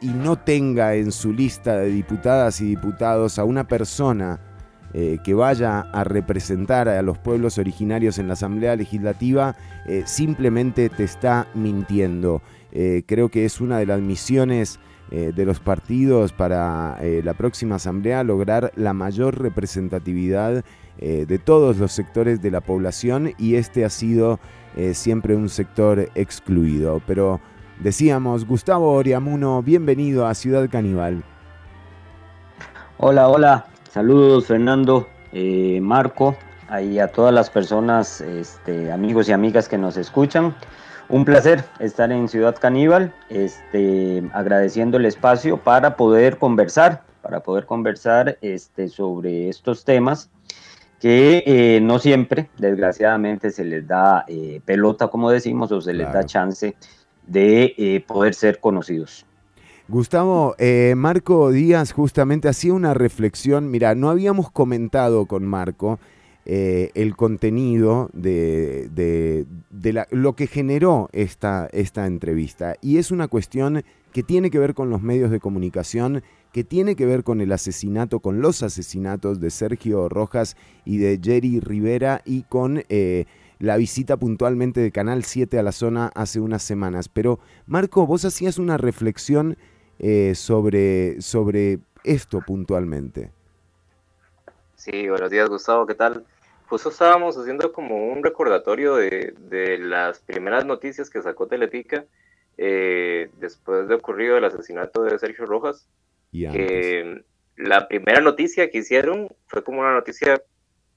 y 0.00 0.08
no 0.08 0.36
tenga 0.36 0.94
en 0.94 1.12
su 1.12 1.32
lista 1.32 1.76
de 1.76 1.90
diputadas 1.90 2.60
y 2.60 2.66
diputados 2.66 3.38
a 3.38 3.44
una 3.44 3.66
persona 3.66 4.40
eh, 4.92 5.18
que 5.22 5.34
vaya 5.34 5.80
a 5.92 6.02
representar 6.02 6.88
a 6.88 7.00
los 7.02 7.16
pueblos 7.16 7.58
originarios 7.58 8.18
en 8.18 8.26
la 8.26 8.32
Asamblea 8.32 8.74
Legislativa, 8.74 9.54
eh, 9.86 10.02
simplemente 10.04 10.88
te 10.88 11.04
está 11.04 11.46
mintiendo. 11.54 12.42
Eh, 12.72 13.04
creo 13.06 13.28
que 13.28 13.44
es 13.44 13.60
una 13.60 13.78
de 13.78 13.86
las 13.86 14.00
misiones 14.00 14.78
de 15.10 15.44
los 15.44 15.58
partidos 15.58 16.32
para 16.32 16.96
la 17.02 17.34
próxima 17.34 17.74
Asamblea 17.74 18.22
lograr 18.22 18.70
la 18.76 18.92
mayor 18.92 19.42
representatividad 19.42 20.64
de 21.00 21.38
todos 21.44 21.78
los 21.78 21.90
sectores 21.90 22.40
de 22.42 22.52
la 22.52 22.60
población 22.60 23.32
y 23.36 23.56
este 23.56 23.84
ha 23.84 23.90
sido 23.90 24.38
siempre 24.92 25.34
un 25.34 25.48
sector 25.48 26.08
excluido. 26.14 27.02
Pero 27.08 27.40
decíamos, 27.82 28.46
Gustavo 28.46 28.92
Oriamuno, 28.92 29.62
bienvenido 29.62 30.26
a 30.26 30.34
Ciudad 30.34 30.68
Caníbal. 30.70 31.22
Hola, 32.98 33.28
hola, 33.28 33.66
saludos 33.90 34.46
Fernando, 34.46 35.08
eh, 35.32 35.80
Marco, 35.80 36.36
y 36.82 36.98
a 36.98 37.08
todas 37.08 37.34
las 37.34 37.50
personas, 37.50 38.20
este, 38.20 38.92
amigos 38.92 39.28
y 39.28 39.32
amigas 39.32 39.68
que 39.68 39.78
nos 39.78 39.96
escuchan. 39.96 40.54
Un 41.08 41.24
placer 41.24 41.64
estar 41.80 42.12
en 42.12 42.28
Ciudad 42.28 42.56
Caníbal, 42.60 43.12
este, 43.30 44.22
agradeciendo 44.32 44.98
el 44.98 45.06
espacio 45.06 45.56
para 45.56 45.96
poder 45.96 46.38
conversar, 46.38 47.02
para 47.22 47.40
poder 47.40 47.66
conversar 47.66 48.38
este, 48.42 48.88
sobre 48.88 49.48
estos 49.48 49.84
temas 49.84 50.30
que 51.00 51.42
eh, 51.46 51.80
no 51.80 51.98
siempre, 51.98 52.50
desgraciadamente, 52.58 53.50
se 53.50 53.64
les 53.64 53.88
da 53.88 54.24
eh, 54.28 54.60
pelota, 54.64 55.08
como 55.08 55.30
decimos, 55.30 55.72
o 55.72 55.80
se 55.80 55.94
les 55.94 56.12
da 56.12 56.24
chance 56.24 56.76
de 57.30 57.74
eh, 57.78 58.04
poder 58.06 58.34
ser 58.34 58.58
conocidos. 58.60 59.24
Gustavo, 59.88 60.54
eh, 60.58 60.94
Marco 60.96 61.50
Díaz 61.50 61.92
justamente 61.92 62.48
hacía 62.48 62.72
una 62.74 62.94
reflexión, 62.94 63.70
mira, 63.70 63.94
no 63.94 64.08
habíamos 64.08 64.50
comentado 64.50 65.26
con 65.26 65.44
Marco 65.46 65.98
eh, 66.46 66.90
el 66.94 67.16
contenido 67.16 68.08
de, 68.12 68.88
de- 68.94 69.46
de 69.70 69.92
la- 69.92 70.06
lo 70.10 70.34
que 70.34 70.46
generó 70.46 71.08
esta, 71.12 71.68
esta 71.72 72.06
entrevista 72.06 72.76
y 72.80 72.98
es 72.98 73.10
una 73.10 73.28
cuestión 73.28 73.82
que 74.12 74.22
tiene 74.22 74.50
que 74.50 74.58
ver 74.58 74.74
con 74.74 74.90
los 74.90 75.02
medios 75.02 75.30
de 75.30 75.38
comunicación, 75.40 76.22
que 76.52 76.64
tiene 76.64 76.96
que 76.96 77.06
ver 77.06 77.22
con 77.24 77.40
el 77.40 77.52
asesinato, 77.52 78.20
con 78.20 78.40
los 78.40 78.62
asesinatos 78.62 79.38
de 79.40 79.50
Sergio 79.50 80.08
Rojas 80.08 80.56
y 80.84 80.98
de 80.98 81.20
Jerry 81.22 81.60
Rivera 81.60 82.22
y 82.24 82.42
con... 82.42 82.82
la 83.60 83.76
visita 83.76 84.16
puntualmente 84.16 84.80
de 84.80 84.90
Canal 84.90 85.22
7 85.22 85.58
a 85.58 85.62
la 85.62 85.72
zona 85.72 86.10
hace 86.14 86.40
unas 86.40 86.62
semanas. 86.62 87.08
Pero, 87.08 87.38
Marco, 87.66 88.06
vos 88.06 88.24
hacías 88.24 88.58
una 88.58 88.78
reflexión 88.78 89.56
eh, 89.98 90.34
sobre, 90.34 91.20
sobre 91.20 91.78
esto 92.02 92.40
puntualmente. 92.40 93.30
Sí, 94.74 95.08
buenos 95.08 95.30
días 95.30 95.48
Gustavo, 95.50 95.86
¿qué 95.86 95.94
tal? 95.94 96.24
Justo 96.68 96.88
estábamos 96.88 97.36
haciendo 97.36 97.70
como 97.72 98.10
un 98.10 98.24
recordatorio 98.24 98.96
de, 98.96 99.34
de 99.50 99.76
las 99.76 100.20
primeras 100.20 100.64
noticias 100.64 101.10
que 101.10 101.20
sacó 101.20 101.46
Teletica 101.46 102.06
eh, 102.56 103.30
después 103.38 103.88
de 103.88 103.94
ocurrido 103.94 104.38
el 104.38 104.44
asesinato 104.44 105.02
de 105.02 105.18
Sergio 105.18 105.44
Rojas. 105.44 105.86
Y 106.32 106.48
que 106.48 107.24
la 107.56 107.88
primera 107.88 108.20
noticia 108.20 108.70
que 108.70 108.78
hicieron 108.78 109.28
fue 109.46 109.62
como 109.62 109.80
una 109.80 109.92
noticia 109.92 110.42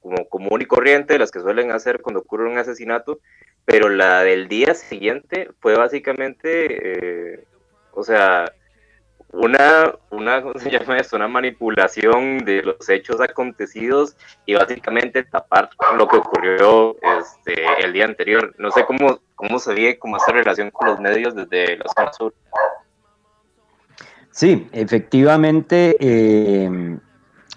como 0.03 0.27
común 0.27 0.61
y 0.61 0.65
corriente 0.65 1.13
de 1.13 1.19
las 1.19 1.31
que 1.31 1.39
suelen 1.39 1.71
hacer 1.71 2.01
cuando 2.01 2.19
ocurre 2.19 2.49
un 2.49 2.57
asesinato, 2.57 3.19
pero 3.65 3.87
la 3.89 4.21
del 4.23 4.49
día 4.49 4.75
siguiente 4.75 5.49
fue 5.61 5.75
básicamente, 5.75 7.37
eh, 7.37 7.47
o 7.93 8.03
sea, 8.03 8.51
una, 9.31 9.95
una, 10.11 10.41
¿cómo 10.43 10.59
se 10.59 10.69
llama 10.69 10.97
esto? 10.97 11.15
Una 11.15 11.29
manipulación 11.29 12.39
de 12.39 12.61
los 12.63 12.87
hechos 12.89 13.21
acontecidos 13.21 14.17
y 14.45 14.55
básicamente 14.55 15.23
tapar 15.23 15.69
lo 15.97 16.07
que 16.07 16.17
ocurrió 16.17 16.97
este, 17.19 17.63
el 17.83 17.93
día 17.93 18.05
anterior. 18.05 18.53
No 18.57 18.71
sé 18.71 18.85
cómo, 18.85 19.21
cómo 19.35 19.57
se 19.57 19.73
ve 19.73 19.97
como 19.97 20.17
esta 20.17 20.33
relación 20.33 20.69
con 20.69 20.89
los 20.89 20.99
medios 20.99 21.33
desde 21.33 21.77
la 21.77 21.85
zona 21.95 22.13
sur. 22.13 22.33
Sí, 24.31 24.67
efectivamente, 24.73 25.95
eh, 25.99 26.97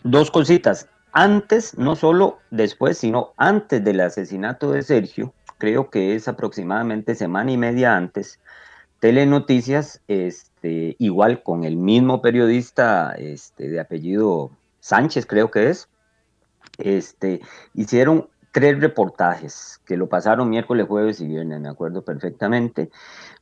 dos 0.04 0.30
cositas. 0.30 0.88
Antes, 1.18 1.78
no 1.78 1.96
solo 1.96 2.40
después, 2.50 2.98
sino 2.98 3.32
antes 3.38 3.82
del 3.82 4.02
asesinato 4.02 4.70
de 4.70 4.82
Sergio, 4.82 5.32
creo 5.56 5.88
que 5.88 6.14
es 6.14 6.28
aproximadamente 6.28 7.14
semana 7.14 7.50
y 7.50 7.56
media 7.56 7.96
antes, 7.96 8.38
Telenoticias, 9.00 10.02
este, 10.08 10.94
igual 10.98 11.42
con 11.42 11.64
el 11.64 11.78
mismo 11.78 12.20
periodista 12.20 13.14
este, 13.16 13.70
de 13.70 13.80
apellido 13.80 14.50
Sánchez, 14.80 15.24
creo 15.24 15.50
que 15.50 15.70
es, 15.70 15.88
este, 16.76 17.40
hicieron 17.72 18.28
tres 18.56 18.80
reportajes 18.80 19.82
que 19.84 19.98
lo 19.98 20.08
pasaron 20.08 20.48
miércoles, 20.48 20.86
jueves 20.88 21.20
y 21.20 21.26
viernes, 21.26 21.60
me 21.60 21.68
acuerdo 21.68 22.00
perfectamente, 22.00 22.88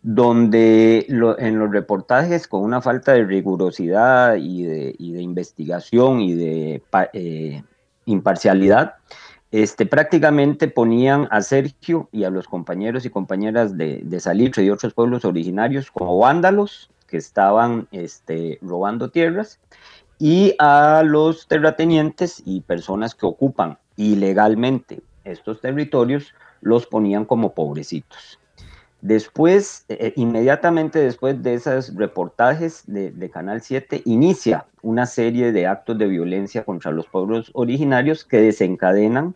donde 0.02 1.06
en 1.38 1.58
los 1.60 1.70
reportajes 1.70 2.48
con 2.48 2.62
una 2.62 2.82
falta 2.82 3.12
de 3.12 3.22
rigurosidad 3.22 4.34
y 4.34 4.64
de, 4.64 4.96
investigación 4.98 6.20
y 6.20 6.34
de 6.34 6.82
eh, 7.12 7.62
imparcialidad, 8.06 8.96
este, 9.52 9.86
prácticamente 9.86 10.66
ponían 10.66 11.28
a 11.30 11.42
Sergio 11.42 12.08
y 12.10 12.24
a 12.24 12.30
los 12.30 12.48
compañeros 12.48 13.06
y 13.06 13.10
compañeras 13.10 13.78
de, 13.78 14.00
de 14.02 14.18
Salitre 14.18 14.64
y 14.64 14.70
otros 14.70 14.94
pueblos 14.94 15.24
originarios 15.24 15.92
como 15.92 16.18
vándalos 16.18 16.90
que 17.06 17.18
estaban 17.18 17.86
este, 17.92 18.58
robando 18.62 19.10
tierras 19.10 19.60
y 20.18 20.54
a 20.58 21.02
los 21.04 21.48
terratenientes 21.48 22.42
y 22.44 22.60
personas 22.60 23.14
que 23.14 23.26
ocupan 23.26 23.78
ilegalmente 23.96 25.00
estos 25.24 25.60
territorios 25.60 26.34
los 26.60 26.86
ponían 26.86 27.24
como 27.24 27.54
pobrecitos. 27.54 28.38
Después, 29.00 29.84
eh, 29.88 30.14
inmediatamente 30.16 30.98
después 30.98 31.42
de 31.42 31.54
esos 31.54 31.94
reportajes 31.94 32.84
de, 32.86 33.10
de 33.10 33.30
Canal 33.30 33.60
7, 33.60 34.02
inicia 34.06 34.66
una 34.80 35.04
serie 35.04 35.52
de 35.52 35.66
actos 35.66 35.98
de 35.98 36.06
violencia 36.06 36.64
contra 36.64 36.90
los 36.90 37.06
pueblos 37.06 37.50
originarios 37.52 38.24
que 38.24 38.38
desencadenan 38.38 39.34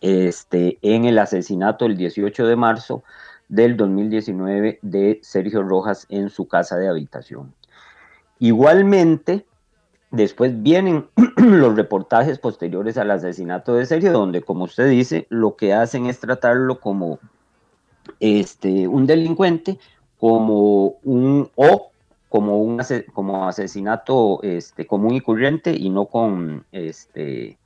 este, 0.00 0.78
en 0.82 1.04
el 1.04 1.18
asesinato 1.18 1.86
el 1.86 1.96
18 1.96 2.46
de 2.46 2.56
marzo 2.56 3.02
del 3.48 3.76
2019 3.76 4.78
de 4.82 5.18
Sergio 5.22 5.62
Rojas 5.62 6.06
en 6.08 6.30
su 6.30 6.46
casa 6.46 6.76
de 6.76 6.88
habitación. 6.88 7.52
Igualmente, 8.38 9.44
después 10.10 10.62
vienen 10.62 11.06
los 11.36 11.76
reportajes 11.76 12.38
posteriores 12.38 12.98
al 12.98 13.10
asesinato 13.10 13.74
de 13.74 13.86
Sergio, 13.86 14.12
donde, 14.12 14.42
como 14.42 14.64
usted 14.64 14.88
dice, 14.88 15.26
lo 15.30 15.56
que 15.56 15.72
hacen 15.72 16.06
es 16.06 16.20
tratarlo 16.20 16.80
como 16.80 17.18
este, 18.18 18.88
un 18.88 19.06
delincuente, 19.06 19.78
como 20.18 20.96
un 21.02 21.50
o 21.54 21.90
como 22.28 22.62
un 22.62 22.80
como 23.12 23.48
asesinato 23.48 24.40
este, 24.42 24.86
común 24.86 25.14
y 25.14 25.20
corriente 25.20 25.72
y 25.72 25.90
no 25.90 26.06
con 26.06 26.64
este 26.70 27.58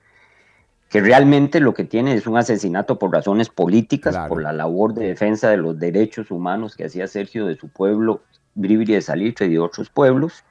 que 0.89 1.01
realmente 1.01 1.61
lo 1.61 1.75
que 1.75 1.85
tiene 1.85 2.15
es 2.15 2.27
un 2.27 2.37
asesinato 2.37 2.99
por 2.99 3.13
razones 3.13 3.49
políticas, 3.49 4.17
por 4.29 4.41
la 4.41 4.53
labor 4.53 4.95
de 4.95 5.09
defensa 5.09 5.51
de 5.51 5.57
los 5.57 5.79
derechos 5.79 6.31
humanos 6.31 6.77
que 6.77 6.85
hacía 6.85 7.09
Sergio 7.09 7.47
de 7.47 7.57
su 7.57 7.69
pueblo, 7.69 8.23
Bribri 8.55 8.93
de 8.95 9.03
Salitre 9.03 9.47
y 9.47 9.51
de 9.51 9.59
otros 9.59 9.91
pueblos. 9.91 10.45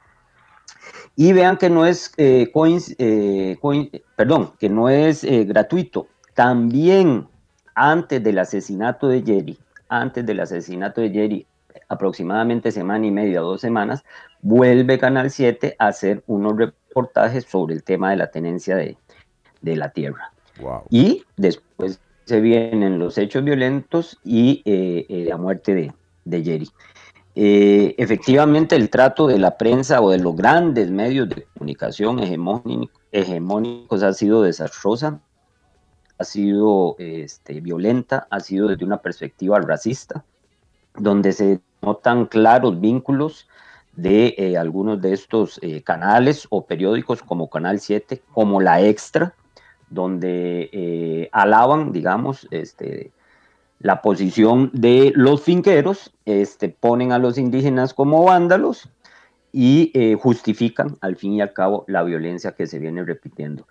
Y 1.16 1.32
vean 1.32 1.56
que 1.56 1.70
no 1.70 1.86
es, 1.86 2.12
eh, 2.16 2.50
coinc- 2.52 2.94
eh, 2.98 3.56
coin- 3.60 3.90
perdón, 4.16 4.52
que 4.58 4.68
no 4.68 4.88
es 4.88 5.22
eh, 5.24 5.44
gratuito. 5.44 6.08
También 6.34 7.28
antes 7.74 8.22
del 8.22 8.38
asesinato 8.38 9.08
de 9.08 9.22
Jerry, 9.22 9.58
antes 9.88 10.24
del 10.26 10.40
asesinato 10.40 11.00
de 11.00 11.10
Jerry, 11.10 11.46
aproximadamente 11.88 12.70
semana 12.72 13.06
y 13.06 13.10
media, 13.10 13.40
dos 13.40 13.60
semanas, 13.60 14.02
vuelve 14.40 14.98
Canal 14.98 15.30
7 15.30 15.76
a 15.78 15.88
hacer 15.88 16.22
unos 16.26 16.56
reportajes 16.56 17.44
sobre 17.44 17.74
el 17.74 17.82
tema 17.82 18.10
de 18.10 18.16
la 18.16 18.30
tenencia 18.30 18.76
de, 18.76 18.96
de 19.60 19.76
la 19.76 19.90
tierra. 19.90 20.32
Y 20.90 21.24
después 21.36 22.00
se 22.26 22.40
vienen 22.40 22.98
los 22.98 23.18
hechos 23.18 23.44
violentos 23.44 24.18
y 24.24 24.62
eh, 24.64 25.06
eh, 25.08 25.24
la 25.28 25.36
muerte 25.36 25.74
de, 25.74 25.92
de 26.24 26.42
Jerry. 26.42 26.68
Eh, 27.36 27.94
efectivamente, 27.98 28.76
el 28.76 28.90
trato 28.90 29.26
de 29.26 29.38
la 29.38 29.56
prensa 29.56 30.00
o 30.00 30.10
de 30.10 30.18
los 30.18 30.36
grandes 30.36 30.90
medios 30.90 31.28
de 31.28 31.46
comunicación 31.54 32.18
hegemónico- 32.20 32.90
hegemónicos 33.10 34.02
ha 34.02 34.12
sido 34.12 34.42
desastrosa, 34.42 35.20
ha 36.16 36.24
sido 36.24 36.94
este, 36.98 37.60
violenta, 37.60 38.28
ha 38.30 38.38
sido 38.38 38.68
desde 38.68 38.84
una 38.84 38.98
perspectiva 38.98 39.58
racista, 39.60 40.24
donde 40.96 41.32
se 41.32 41.60
notan 41.82 42.26
claros 42.26 42.80
vínculos 42.80 43.48
de 43.96 44.34
eh, 44.38 44.56
algunos 44.56 45.00
de 45.00 45.12
estos 45.12 45.58
eh, 45.62 45.82
canales 45.82 46.46
o 46.50 46.64
periódicos 46.66 47.22
como 47.22 47.50
Canal 47.50 47.80
7, 47.80 48.22
como 48.32 48.60
La 48.60 48.80
Extra, 48.80 49.34
donde 49.90 50.70
eh, 50.72 51.28
alaban, 51.32 51.92
digamos, 51.92 52.46
este, 52.50 53.12
la 53.84 54.00
posición 54.00 54.70
de 54.72 55.12
los 55.14 55.42
finqueros, 55.42 56.10
este, 56.24 56.70
ponen 56.70 57.12
a 57.12 57.18
los 57.18 57.36
indígenas 57.36 57.92
como 57.92 58.24
vándalos 58.24 58.88
y 59.52 59.90
eh, 59.92 60.16
justifican 60.18 60.96
al 61.02 61.16
fin 61.16 61.34
y 61.34 61.42
al 61.42 61.52
cabo 61.52 61.84
la 61.86 62.02
violencia 62.02 62.52
que 62.52 62.66
se 62.66 62.78
viene 62.78 63.04
repitiendo. 63.04 63.68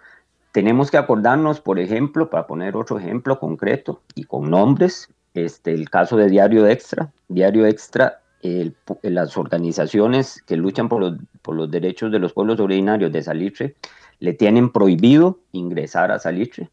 Tenemos 0.52 0.92
que 0.92 0.98
acordarnos, 0.98 1.62
por 1.62 1.80
ejemplo, 1.80 2.30
para 2.30 2.46
poner 2.46 2.76
otro 2.76 3.00
ejemplo 3.00 3.40
concreto 3.40 4.04
y 4.14 4.26
con 4.26 4.52
nombres, 4.52 5.10
este, 5.34 5.74
el 5.74 5.90
caso 5.90 6.16
de 6.16 6.30
Diario 6.30 6.68
Extra. 6.68 7.12
Diario 7.28 7.66
Extra, 7.66 8.22
el 8.44 8.76
las 9.02 9.36
organizaciones 9.36 10.44
que 10.44 10.58
luchan 10.58 10.90
por 10.90 11.56
los 11.56 11.72
derechos 11.72 12.12
de 12.12 12.20
los 12.20 12.34
pueblos 12.34 12.60
originarios 12.60 13.12
de 13.12 13.24
Salitre 13.24 13.76
le 14.20 14.34
tienen 14.34 14.72
prohibido 14.72 15.40
ingresar 15.54 16.12
a 16.12 16.20
Salitre 16.20 16.70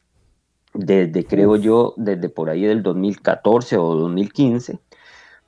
desde, 0.75 1.25
creo 1.25 1.57
yo, 1.57 1.95
desde 1.97 2.29
por 2.29 2.51
ahí 2.51 2.63
del 2.63 2.83
2014 2.83 3.77
o 3.77 3.95
2015, 3.95 4.79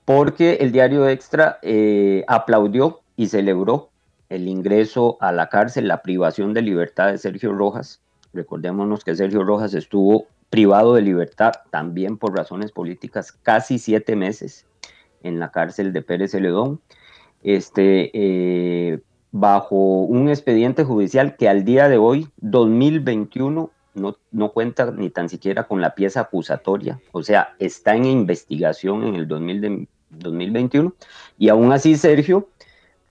porque 0.05 0.55
el 0.61 0.73
diario 0.73 1.09
Extra 1.09 1.59
eh, 1.63 2.25
aplaudió 2.27 3.01
y 3.17 3.29
celebró 3.29 3.91
el 4.29 4.49
ingreso 4.49 5.19
a 5.21 5.31
la 5.31 5.49
cárcel, 5.49 5.89
la 5.89 6.03
privación 6.03 6.55
de 6.55 6.63
libertad 6.63 7.11
de 7.13 7.19
Sergio 7.19 7.53
Rojas. 7.53 8.01
Recordémonos 8.33 9.05
que 9.05 9.15
Sergio 9.15 9.45
Rojas 9.45 9.75
estuvo 9.75 10.27
privado 10.49 10.95
de 10.95 11.03
libertad 11.03 11.53
también 11.71 12.17
por 12.17 12.37
razones 12.37 12.73
políticas 12.73 13.33
casi 13.33 13.79
siete 13.79 14.17
meses 14.17 14.67
en 15.23 15.39
la 15.39 15.51
cárcel 15.51 15.93
de 15.93 16.03
Pérez 16.03 16.33
Celedón, 16.33 16.81
este, 17.43 18.11
eh, 18.15 19.01
bajo 19.31 19.77
un 19.77 20.29
expediente 20.29 20.85
judicial 20.85 21.37
que 21.37 21.49
al 21.49 21.65
día 21.65 21.89
de 21.89 21.99
hoy, 21.99 22.29
2021, 22.39 23.71
no, 23.95 24.17
no 24.31 24.53
cuenta 24.53 24.91
ni 24.91 25.11
tan 25.11 25.29
siquiera 25.29 25.65
con 25.65 25.81
la 25.81 25.95
pieza 25.95 26.21
acusatoria, 26.21 27.01
o 27.13 27.23
sea, 27.23 27.55
está 27.59 27.95
en 27.95 28.07
investigación 28.07 29.05
en 29.05 29.15
el 29.15 29.29
2000 29.29 29.61
de- 29.61 29.89
2021, 30.11 30.93
y 31.39 31.49
aún 31.49 31.73
así 31.73 31.97
Sergio 31.97 32.49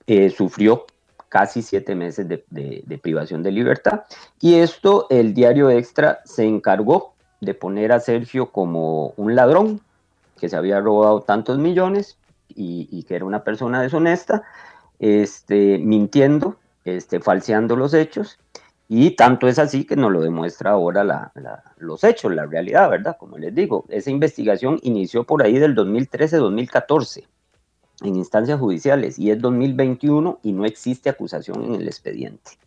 eh, 0.06 0.30
sufrió 0.30 0.86
casi 1.28 1.62
siete 1.62 1.94
meses 1.94 2.28
de, 2.28 2.98
privación 3.02 3.42
de 3.42 3.50
libertad, 3.50 4.02
y 4.40 4.54
esto 4.56 5.06
el 5.10 5.34
diario 5.34 5.70
Extra 5.70 6.20
se 6.24 6.44
encargó 6.44 7.14
de 7.40 7.54
poner 7.54 7.90
a 7.90 8.00
Sergio 8.00 8.50
como 8.52 9.14
un 9.16 9.34
ladrón 9.34 9.80
que 10.38 10.48
se 10.48 10.56
había 10.56 10.80
robado 10.80 11.22
tantos 11.22 11.58
millones 11.58 12.18
y, 12.48 12.88
y 12.90 13.04
que 13.04 13.16
era 13.16 13.24
una 13.24 13.42
persona 13.44 13.80
deshonesta, 13.80 14.42
este, 14.98 15.78
mintiendo, 15.78 16.56
este, 16.84 17.18
falseando 17.20 17.76
los 17.76 17.94
hechos, 17.94 18.38
y 18.94 19.12
tanto 19.12 19.48
es 19.48 19.58
así 19.58 19.84
que 19.84 19.96
nos 19.96 20.12
lo 20.12 20.20
demuestra 20.20 20.72
ahora 20.72 21.32
los 21.78 22.04
hechos, 22.04 22.30
la 22.34 22.44
realidad, 22.44 22.90
¿verdad? 22.90 23.16
Como 23.18 23.38
les 23.38 23.54
digo, 23.54 23.86
esa 23.88 24.10
investigación 24.10 24.78
inició 24.82 25.24
por 25.24 25.42
ahí 25.42 25.58
del 25.58 25.74
2013-2014 25.74 27.24
en 28.02 28.16
instancias 28.16 28.60
judiciales 28.60 29.18
y 29.18 29.30
es 29.30 29.40
2021 29.40 30.40
y 30.42 30.52
no 30.52 30.66
existe 30.66 31.08
acusación 31.08 31.64
en 31.64 31.76
el 31.76 31.88
expediente. 31.88 32.58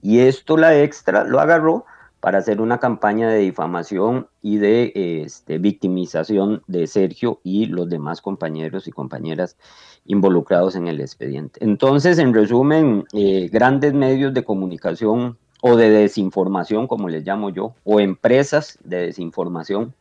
Y 0.00 0.20
esto 0.20 0.56
la 0.56 0.80
extra 0.80 1.24
lo 1.24 1.40
agarró 1.40 1.84
para 2.20 2.38
hacer 2.38 2.62
una 2.62 2.80
campaña 2.80 3.28
de 3.28 3.40
difamación 3.40 4.28
y 4.40 4.56
de 4.56 4.92
este, 5.26 5.58
victimización 5.58 6.62
de 6.68 6.86
Sergio 6.86 7.40
y 7.44 7.66
los 7.66 7.90
demás 7.90 8.22
compañeros 8.22 8.88
y 8.88 8.92
compañeras 8.92 9.58
involucrados 10.06 10.74
en 10.74 10.88
el 10.88 11.02
expediente. 11.02 11.62
Entonces, 11.62 12.18
en 12.18 12.32
resumen, 12.32 13.04
eh, 13.12 13.50
grandes 13.52 13.92
medios 13.92 14.32
de 14.32 14.42
comunicación 14.42 15.36
o 15.62 15.76
de 15.76 15.90
desinformación, 15.90 16.86
como 16.86 17.08
les 17.08 17.24
llamo 17.24 17.50
yo, 17.50 17.74
o 17.84 18.00
empresas 18.00 18.78
de 18.84 19.06
desinformación, 19.06 19.94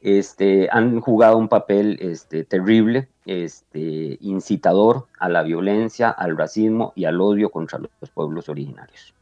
este, 0.00 0.68
han 0.70 1.00
jugado 1.00 1.38
un 1.38 1.48
papel 1.48 1.98
este, 2.00 2.44
terrible, 2.44 3.08
este, 3.24 4.18
incitador 4.20 5.06
a 5.18 5.28
la 5.28 5.42
violencia, 5.42 6.10
al 6.10 6.36
racismo 6.36 6.92
y 6.94 7.06
al 7.06 7.20
odio 7.20 7.50
contra 7.50 7.78
los 7.78 8.10
pueblos 8.10 8.48
originarios. 8.48 9.14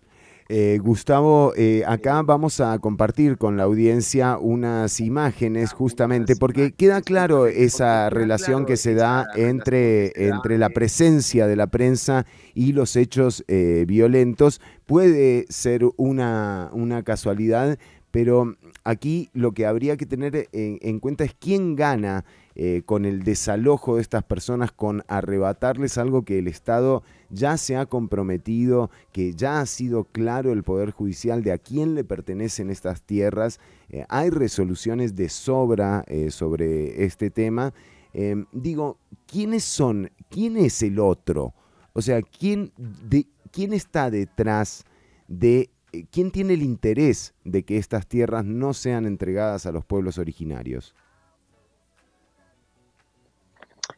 Eh, 0.54 0.78
Gustavo, 0.82 1.54
eh, 1.56 1.82
acá 1.86 2.20
vamos 2.20 2.60
a 2.60 2.78
compartir 2.78 3.38
con 3.38 3.56
la 3.56 3.62
audiencia 3.62 4.36
unas 4.36 5.00
imágenes 5.00 5.72
justamente 5.72 6.36
porque 6.36 6.72
queda 6.72 7.00
claro 7.00 7.46
esa 7.46 8.10
relación 8.10 8.66
que 8.66 8.76
se 8.76 8.92
da 8.92 9.26
entre, 9.34 10.12
entre 10.28 10.58
la 10.58 10.68
presencia 10.68 11.46
de 11.46 11.56
la 11.56 11.68
prensa 11.68 12.26
y 12.52 12.74
los 12.74 12.96
hechos 12.96 13.46
eh, 13.48 13.86
violentos. 13.88 14.60
Puede 14.84 15.46
ser 15.48 15.86
una, 15.96 16.68
una 16.74 17.02
casualidad, 17.02 17.78
pero 18.10 18.54
aquí 18.84 19.30
lo 19.32 19.52
que 19.52 19.64
habría 19.64 19.96
que 19.96 20.04
tener 20.04 20.50
en, 20.52 20.78
en 20.82 21.00
cuenta 21.00 21.24
es 21.24 21.32
quién 21.32 21.76
gana 21.76 22.26
eh, 22.54 22.82
con 22.84 23.06
el 23.06 23.22
desalojo 23.22 23.96
de 23.96 24.02
estas 24.02 24.24
personas, 24.24 24.72
con 24.72 25.04
arrebatarles 25.08 25.96
algo 25.96 26.22
que 26.22 26.38
el 26.38 26.48
Estado 26.48 27.02
ya 27.32 27.56
se 27.56 27.76
ha 27.76 27.86
comprometido, 27.86 28.90
que 29.10 29.34
ya 29.34 29.60
ha 29.60 29.66
sido 29.66 30.04
claro 30.04 30.52
el 30.52 30.62
Poder 30.62 30.92
Judicial 30.92 31.42
de 31.42 31.50
a 31.50 31.58
quién 31.58 31.94
le 31.96 32.04
pertenecen 32.04 32.70
estas 32.70 33.02
tierras. 33.02 33.58
Eh, 33.88 34.04
hay 34.08 34.30
resoluciones 34.30 35.16
de 35.16 35.28
sobra 35.28 36.04
eh, 36.06 36.30
sobre 36.30 37.04
este 37.04 37.30
tema. 37.30 37.74
Eh, 38.14 38.44
digo, 38.52 38.98
¿quiénes 39.26 39.64
son? 39.64 40.10
¿Quién 40.28 40.56
es 40.56 40.82
el 40.82 40.98
otro? 40.98 41.54
O 41.94 42.02
sea, 42.02 42.22
¿quién, 42.22 42.72
de, 42.76 43.26
quién 43.50 43.72
está 43.72 44.10
detrás 44.10 44.84
de... 45.28 45.70
eh, 45.92 46.04
¿Quién 46.10 46.30
tiene 46.30 46.54
el 46.54 46.62
interés 46.62 47.34
de 47.44 47.64
que 47.64 47.78
estas 47.78 48.06
tierras 48.06 48.44
no 48.44 48.74
sean 48.74 49.06
entregadas 49.06 49.66
a 49.66 49.72
los 49.72 49.84
pueblos 49.84 50.18
originarios? 50.18 50.94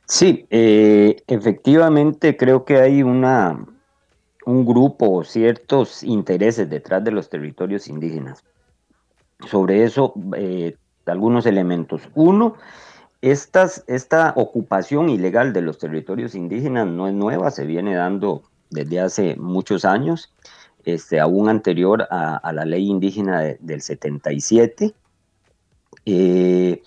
Sí, 0.06 0.47
eh, 0.51 1.22
efectivamente 1.26 2.36
creo 2.36 2.64
que 2.64 2.76
hay 2.78 3.02
una, 3.02 3.66
un 4.44 4.66
grupo 4.66 5.10
o 5.10 5.24
ciertos 5.24 6.02
intereses 6.02 6.68
detrás 6.68 7.02
de 7.05 7.10
los 7.10 7.31
territorios 7.31 7.89
indígenas. 7.89 8.44
Sobre 9.48 9.85
eso, 9.85 10.14
eh, 10.36 10.76
algunos 11.06 11.47
elementos. 11.47 12.02
Uno, 12.14 12.55
estas, 13.22 13.85
esta 13.86 14.32
ocupación 14.36 15.09
ilegal 15.09 15.52
de 15.52 15.62
los 15.62 15.78
territorios 15.78 16.35
indígenas 16.35 16.86
no 16.86 17.09
es 17.09 17.14
nueva, 17.14 17.51
se 17.51 17.64
viene 17.66 17.94
dando 17.94 18.43
desde 18.70 19.01
hace 19.01 19.36
muchos 19.36 19.85
años, 19.85 20.32
este, 20.85 21.20
aún 21.20 21.48
anterior 21.48 22.06
a, 22.10 22.52
la 22.52 22.64
ley 22.66 22.89
indígena 22.90 23.40
de- 23.40 23.59
del 23.60 23.81
77. 23.81 24.94
Eh, 26.05 26.82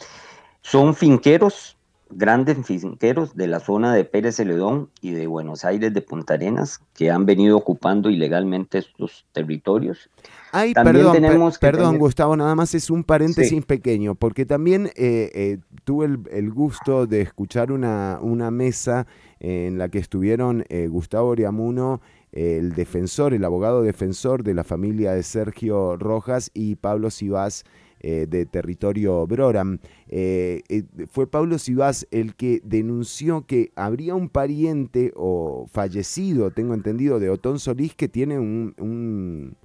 son 0.62 0.94
finqueros 0.94 1.77
grandes 2.10 2.58
finqueros 2.66 3.36
de 3.36 3.48
la 3.48 3.60
zona 3.60 3.94
de 3.94 4.04
Pérez 4.06 4.36
Celedón 4.38 4.90
y 5.02 5.12
de 5.12 5.28
Buenos 5.28 5.66
Aires 5.66 5.94
de 5.94 6.02
Punta 6.02 6.36
Arenas 6.36 6.82
que 6.94 7.12
han 7.12 7.26
venido 7.26 7.58
ocupando 7.58 8.10
ilegalmente 8.10 8.78
estos 8.80 9.26
territorios. 9.34 10.10
Ay, 10.52 10.74
También 10.74 11.06
perdón, 11.06 11.52
per- 11.52 11.60
perdón 11.60 11.86
tener- 11.92 12.00
Gustavo, 12.00 12.36
nada 12.38 12.56
más 12.56 12.74
es 12.74 12.90
un 12.90 13.04
paréntesis 13.04 13.50
Sí. 13.50 13.62
pequeño, 13.62 14.16
porque 14.16 14.46
también 14.46 14.88
eh, 14.96 15.32
eh, 15.34 15.58
tuve 15.84 16.06
el, 16.06 16.20
el 16.32 16.52
gusto 16.52 17.06
de 17.08 17.22
escuchar 17.22 17.72
una, 17.72 18.20
una 18.22 18.50
mesa 18.52 19.08
en 19.40 19.78
la 19.78 19.90
que 19.90 20.00
estuvieron 20.00 20.64
eh, 20.70 20.88
Gustavo 20.88 21.30
Oriamuno, 21.30 22.02
el 22.32 22.74
defensor, 22.74 23.34
el 23.34 23.44
abogado 23.46 23.82
defensor 23.84 24.44
de 24.44 24.54
la 24.54 24.64
familia 24.64 25.14
de 25.14 25.24
Sergio 25.24 25.96
Rojas 25.98 26.52
y 26.54 26.76
Pablo 26.76 27.10
Sibás 27.10 27.64
eh, 28.00 28.28
de 28.30 28.46
territorio 28.46 29.26
Broram. 29.28 29.80
Eh, 30.08 30.62
eh, 30.70 30.84
fue 31.10 31.28
Pablo 31.28 31.58
Sibás 31.58 32.08
el 32.12 32.36
que 32.36 32.62
denunció 32.64 33.46
que 33.46 33.72
habría 33.76 34.16
un 34.16 34.30
pariente 34.30 35.14
o 35.16 35.68
fallecido, 35.72 36.52
tengo 36.52 36.74
entendido, 36.74 37.20
de 37.20 37.30
Otón 37.30 37.60
Solís 37.60 37.96
que 37.96 38.08
tiene 38.08 38.40
un, 38.40 38.76
un- 38.80 39.58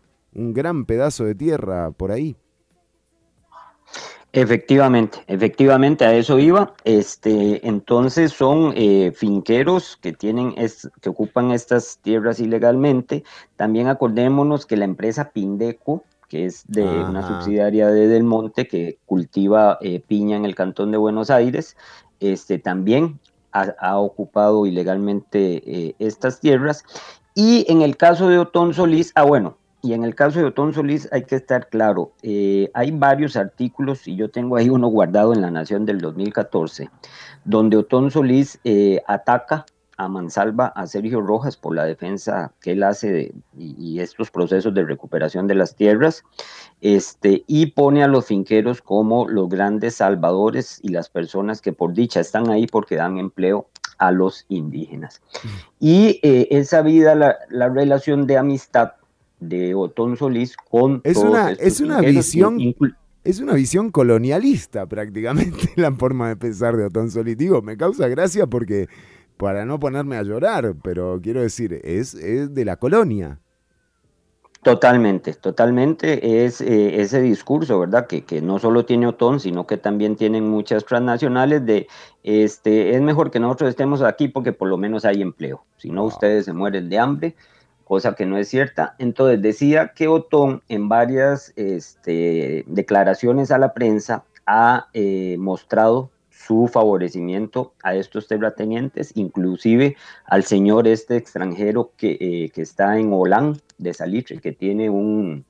gran 0.54 0.84
pedazo 0.86 1.24
de 1.24 1.34
tierra 1.34 1.90
por 1.92 2.10
ahí. 2.10 2.36
Efectivamente, 4.34 5.18
efectivamente 5.26 6.06
a 6.06 6.14
eso 6.14 6.38
iba. 6.38 6.74
Este, 6.84 7.66
entonces 7.68 8.32
son 8.32 8.72
finqueros 9.14 9.98
que 10.00 10.12
tienen 10.14 10.54
es- 10.56 10.90
que 11.02 11.10
ocupan 11.10 11.50
estas 11.50 11.98
tierras 12.00 12.40
ilegalmente. 12.40 13.24
También 13.56 13.88
acordémonos 13.88 14.64
que 14.64 14.78
la 14.78 14.86
empresa 14.86 15.30
Pindeco, 15.32 16.02
que 16.32 16.46
es 16.46 16.64
de 16.66 16.82
una 16.82 17.28
subsidiaria 17.28 17.88
de 17.88 18.08
Del 18.08 18.24
Monte 18.24 18.66
que 18.66 18.96
cultiva 19.04 19.76
eh, 19.82 20.00
piña 20.00 20.34
en 20.34 20.46
el 20.46 20.54
cantón 20.54 20.90
de 20.90 20.96
Buenos 20.96 21.28
Aires, 21.28 21.76
este, 22.20 22.58
también 22.58 23.20
ha, 23.52 23.74
ha 23.78 23.98
ocupado 23.98 24.64
ilegalmente 24.64 25.62
eh, 25.66 25.94
estas 25.98 26.40
tierras. 26.40 26.84
Y 27.34 27.70
en 27.70 27.82
el 27.82 27.98
caso 27.98 28.30
de 28.30 28.38
Otón 28.38 28.72
Solís, 28.72 29.12
ah, 29.14 29.24
bueno, 29.24 29.58
y 29.82 29.92
en 29.92 30.04
el 30.04 30.14
caso 30.14 30.38
de 30.38 30.46
Otón 30.46 30.72
Solís 30.72 31.06
hay 31.12 31.24
que 31.24 31.36
estar 31.36 31.68
claro, 31.68 32.12
eh, 32.22 32.70
hay 32.72 32.92
varios 32.92 33.36
artículos, 33.36 34.08
y 34.08 34.16
yo 34.16 34.30
tengo 34.30 34.56
ahí 34.56 34.70
uno 34.70 34.88
guardado 34.88 35.34
en 35.34 35.42
La 35.42 35.50
Nación 35.50 35.84
del 35.84 35.98
2014, 36.00 36.88
donde 37.44 37.76
Otón 37.76 38.10
Solís 38.10 38.58
ataca 39.06 39.66
a 40.04 40.08
Mansalva, 40.08 40.66
a 40.68 40.86
Sergio 40.86 41.20
Rojas 41.20 41.56
por 41.56 41.74
la 41.74 41.84
defensa 41.84 42.52
que 42.60 42.72
él 42.72 42.82
hace 42.82 43.12
de- 43.12 43.34
y, 43.58 43.74
y 43.78 44.00
estos 44.00 44.30
procesos 44.30 44.72
de 44.74 44.84
recuperación 44.84 45.46
de 45.46 45.54
las 45.54 45.74
tierras, 45.76 46.22
este, 46.80 47.44
y 47.46 47.66
pone 47.66 48.02
a 48.02 48.08
los 48.08 48.26
finqueros 48.26 48.82
como 48.82 49.28
los 49.28 49.48
grandes 49.48 49.96
salvadores 49.96 50.80
y 50.82 50.88
las 50.88 51.08
personas 51.08 51.60
que 51.60 51.72
por 51.72 51.92
dicha 51.94 52.20
están 52.20 52.50
ahí 52.50 52.66
porque 52.66 52.96
dan 52.96 53.18
empleo 53.18 53.68
a 53.98 54.10
los 54.10 54.46
indígenas. 54.48 55.22
Y 55.78 56.18
eh, 56.22 56.48
es 56.50 56.70
sabida 56.70 57.14
la, 57.14 57.36
la 57.50 57.68
relación 57.68 58.26
de 58.26 58.36
amistad 58.36 58.92
de 59.38 59.74
Otón 59.74 60.16
Solís 60.16 60.56
con 60.56 61.00
Es 61.04 61.14
todos 61.14 61.30
una, 61.30 61.50
estos 61.52 61.66
es 61.66 61.80
una 61.80 62.00
visión. 62.00 62.58
Es 63.24 63.38
una 63.38 63.52
visión 63.54 63.92
colonialista 63.92 64.86
prácticamente 64.86 65.70
la 65.76 65.92
forma 65.92 66.28
de 66.28 66.36
pensar 66.36 66.76
de 66.76 66.86
Otón 66.86 67.08
Solís. 67.08 67.36
Digo, 67.38 67.62
me 67.62 67.76
causa 67.76 68.08
gracia 68.08 68.48
porque, 68.48 68.88
para 69.42 69.66
no 69.66 69.80
ponerme 69.80 70.16
a 70.16 70.22
llorar, 70.22 70.76
pero 70.84 71.18
quiero 71.20 71.40
decir, 71.40 71.80
es, 71.82 72.14
es 72.14 72.54
de 72.54 72.64
la 72.64 72.76
colonia. 72.76 73.40
Totalmente, 74.62 75.34
totalmente 75.34 76.44
es 76.44 76.60
eh, 76.60 77.00
ese 77.00 77.20
discurso, 77.20 77.80
¿verdad? 77.80 78.06
Que, 78.06 78.22
que 78.24 78.40
no 78.40 78.60
solo 78.60 78.84
tiene 78.84 79.08
Otón, 79.08 79.40
sino 79.40 79.66
que 79.66 79.78
también 79.78 80.14
tienen 80.14 80.48
muchas 80.48 80.84
transnacionales 80.84 81.66
de, 81.66 81.88
este, 82.22 82.94
es 82.94 83.00
mejor 83.00 83.32
que 83.32 83.40
nosotros 83.40 83.70
estemos 83.70 84.00
aquí 84.02 84.28
porque 84.28 84.52
por 84.52 84.68
lo 84.68 84.76
menos 84.76 85.04
hay 85.04 85.20
empleo, 85.20 85.64
si 85.76 85.90
no 85.90 86.04
ustedes 86.04 86.44
se 86.44 86.52
mueren 86.52 86.88
de 86.88 87.00
hambre, 87.00 87.34
cosa 87.82 88.14
que 88.14 88.26
no 88.26 88.38
es 88.38 88.46
cierta. 88.46 88.94
Entonces 89.00 89.42
decía 89.42 89.88
que 89.92 90.06
Otón 90.06 90.62
en 90.68 90.88
varias 90.88 91.52
este, 91.56 92.62
declaraciones 92.68 93.50
a 93.50 93.58
la 93.58 93.74
prensa 93.74 94.22
ha 94.46 94.86
eh, 94.92 95.34
mostrado 95.40 96.12
su 96.46 96.68
favorecimiento 96.68 97.74
a 97.82 97.94
estos 97.94 98.26
terratenientes, 98.26 99.12
inclusive 99.14 99.96
al 100.24 100.44
señor 100.44 100.88
este 100.88 101.16
extranjero 101.16 101.92
que, 101.96 102.18
eh, 102.20 102.50
que 102.50 102.62
está 102.62 102.98
en 102.98 103.12
Holán 103.12 103.58
de 103.78 103.94
Salitre, 103.94 104.40
que 104.40 104.52
tiene 104.52 104.90
un, 104.90 105.44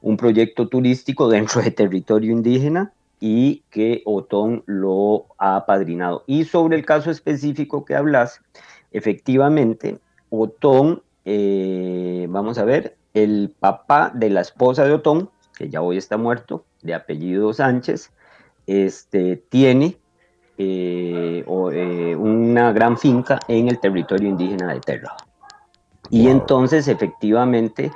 un 0.00 0.16
proyecto 0.16 0.68
turístico 0.68 1.28
dentro 1.28 1.62
de 1.62 1.70
territorio 1.70 2.32
indígena 2.32 2.92
y 3.18 3.62
que 3.70 4.02
Otón 4.06 4.62
lo 4.66 5.26
ha 5.38 5.56
apadrinado. 5.56 6.24
Y 6.26 6.44
sobre 6.44 6.76
el 6.76 6.86
caso 6.86 7.10
específico 7.10 7.84
que 7.84 7.94
hablas, 7.94 8.40
efectivamente, 8.92 9.98
Otón, 10.30 11.02
eh, 11.24 12.26
vamos 12.30 12.58
a 12.58 12.64
ver, 12.64 12.96
el 13.12 13.54
papá 13.58 14.12
de 14.14 14.30
la 14.30 14.40
esposa 14.40 14.84
de 14.84 14.92
Otón, 14.92 15.30
que 15.56 15.68
ya 15.68 15.82
hoy 15.82 15.98
está 15.98 16.16
muerto, 16.16 16.64
de 16.82 16.94
apellido 16.94 17.52
Sánchez, 17.52 18.12
este, 18.66 19.36
tiene 19.36 19.98
eh, 20.62 21.42
o, 21.46 21.70
eh, 21.72 22.14
una 22.14 22.70
gran 22.70 22.98
finca 22.98 23.40
en 23.48 23.68
el 23.68 23.78
territorio 23.78 24.28
indígena 24.28 24.74
de 24.74 24.80
Terra. 24.80 25.16
Y 26.10 26.28
entonces, 26.28 26.86
efectivamente, 26.86 27.90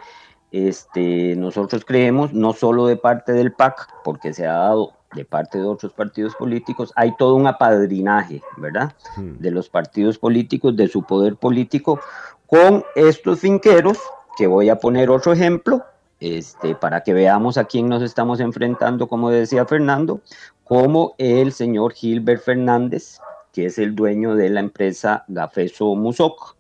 este, 0.51 1.37
nosotros 1.37 1.85
creemos, 1.85 2.33
no 2.33 2.55
solo 2.55 2.87
de 2.87 2.97
parte 2.97 3.33
del 3.33 3.53
PAC, 3.53 3.87
porque 4.03 4.33
se 4.33 4.47
ha 4.47 4.55
dado 4.55 4.93
de 5.15 5.27
parte 5.27 5.59
de 5.59 5.65
otros 5.65 5.93
partidos 5.93 6.35
políticos, 6.37 6.91
hay 6.97 7.15
todo 7.19 7.35
un 7.35 7.47
apadrinaje, 7.47 8.41
¿verdad? 8.57 8.95
De 9.19 9.51
los 9.51 9.69
partidos 9.69 10.17
políticos, 10.17 10.75
de 10.75 10.89
su 10.89 11.03
poder 11.03 11.37
político, 11.37 12.01
con 12.47 12.83
estos 12.97 13.41
finqueros, 13.41 13.99
que 14.39 14.47
voy 14.47 14.71
a 14.71 14.77
poner 14.77 15.11
otro 15.11 15.35
ejemplo, 15.35 15.85
este, 16.25 16.75
para 16.75 17.03
que 17.03 17.13
veamos 17.13 17.59
a 17.59 17.65
quién 17.65 17.89
nos 17.89 18.03
estamos 18.03 18.41
enfrentando, 18.41 19.07
como 19.07 19.29
decía 19.29 19.67
Fernando, 19.67 20.23
como 20.65 21.15
el 21.19 21.53
señor 21.53 21.93
Gilbert 21.93 22.43
Fernández, 22.43 23.21
que 23.53 23.67
es 23.67 23.79
el 23.79 23.95
dueño 23.95 24.35
de 24.35 24.49
la 24.49 24.61
empresa 24.61 25.25
Gafeso 25.29 25.95
Musoc, 25.95 26.57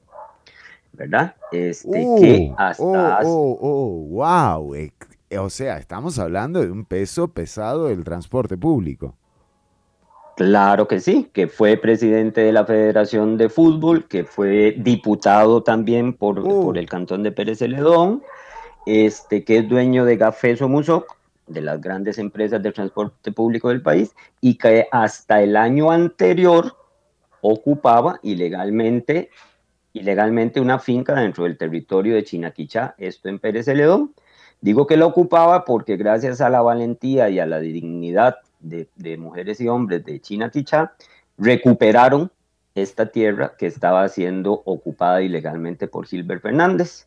¿verdad? 0.92 1.34
Este, 1.50 2.04
Uh, 2.04 2.20
que 2.20 2.54
hasta 2.58 3.20
oh, 3.22 3.24
oh, 3.24 3.58
oh, 3.62 3.88
wow. 4.10 4.74
eh, 4.74 4.92
O 5.38 5.48
sea, 5.48 5.78
estamos 5.78 6.18
hablando 6.18 6.60
de 6.60 6.70
un 6.70 6.84
peso 6.84 7.28
pesado 7.28 7.86
del 7.86 8.04
transporte 8.04 8.58
público. 8.58 9.14
Claro 10.36 10.88
que 10.88 10.98
sí, 11.00 11.30
que 11.32 11.46
fue 11.46 11.76
presidente 11.76 12.40
de 12.40 12.52
la 12.52 12.66
Federación 12.66 13.38
de 13.38 13.48
Fútbol, 13.48 14.08
que 14.08 14.24
fue 14.24 14.74
diputado 14.76 15.62
también 15.62 16.12
por, 16.12 16.42
por 16.42 16.76
el 16.76 16.88
cantón 16.88 17.22
de 17.22 17.30
Pérez 17.30 17.60
Celedón, 17.60 18.20
este, 18.86 19.44
que 19.44 19.58
es 19.58 19.68
dueño 19.68 20.04
de 20.04 20.16
Gafeso 20.16 20.68
Musoc, 20.68 21.16
de 21.46 21.60
las 21.60 21.80
grandes 21.80 22.18
empresas 22.18 22.62
de 22.62 22.72
transporte 22.72 23.32
público 23.32 23.68
del 23.68 23.82
país, 23.82 24.14
y 24.40 24.56
que 24.56 24.88
hasta 24.90 25.42
el 25.42 25.56
año 25.56 25.90
anterior 25.90 26.76
ocupaba 27.40 28.18
ilegalmente, 28.22 29.30
ilegalmente 29.92 30.60
una 30.60 30.78
finca 30.78 31.14
dentro 31.14 31.44
del 31.44 31.58
territorio 31.58 32.14
de 32.14 32.24
Chinaquichá, 32.24 32.94
esto 32.98 33.28
en 33.28 33.38
Pérez 33.38 33.66
Celedón. 33.66 34.14
Digo 34.60 34.86
que 34.86 34.96
la 34.96 35.04
ocupaba 35.04 35.66
porque 35.66 35.96
gracias 35.96 36.40
a 36.40 36.48
la 36.48 36.62
valentía 36.62 37.28
y 37.28 37.38
a 37.38 37.46
la 37.46 37.60
dignidad 37.60 38.36
de, 38.60 38.88
de 38.96 39.18
mujeres 39.18 39.60
y 39.60 39.68
hombres 39.68 40.04
de 40.06 40.20
Chinaquichá, 40.20 40.94
recuperaron 41.36 42.30
esta 42.74 43.06
tierra 43.06 43.54
que 43.58 43.66
estaba 43.66 44.08
siendo 44.08 44.62
ocupada 44.64 45.22
ilegalmente 45.22 45.86
por 45.86 46.06
Gilbert 46.06 46.42
Fernández. 46.42 47.06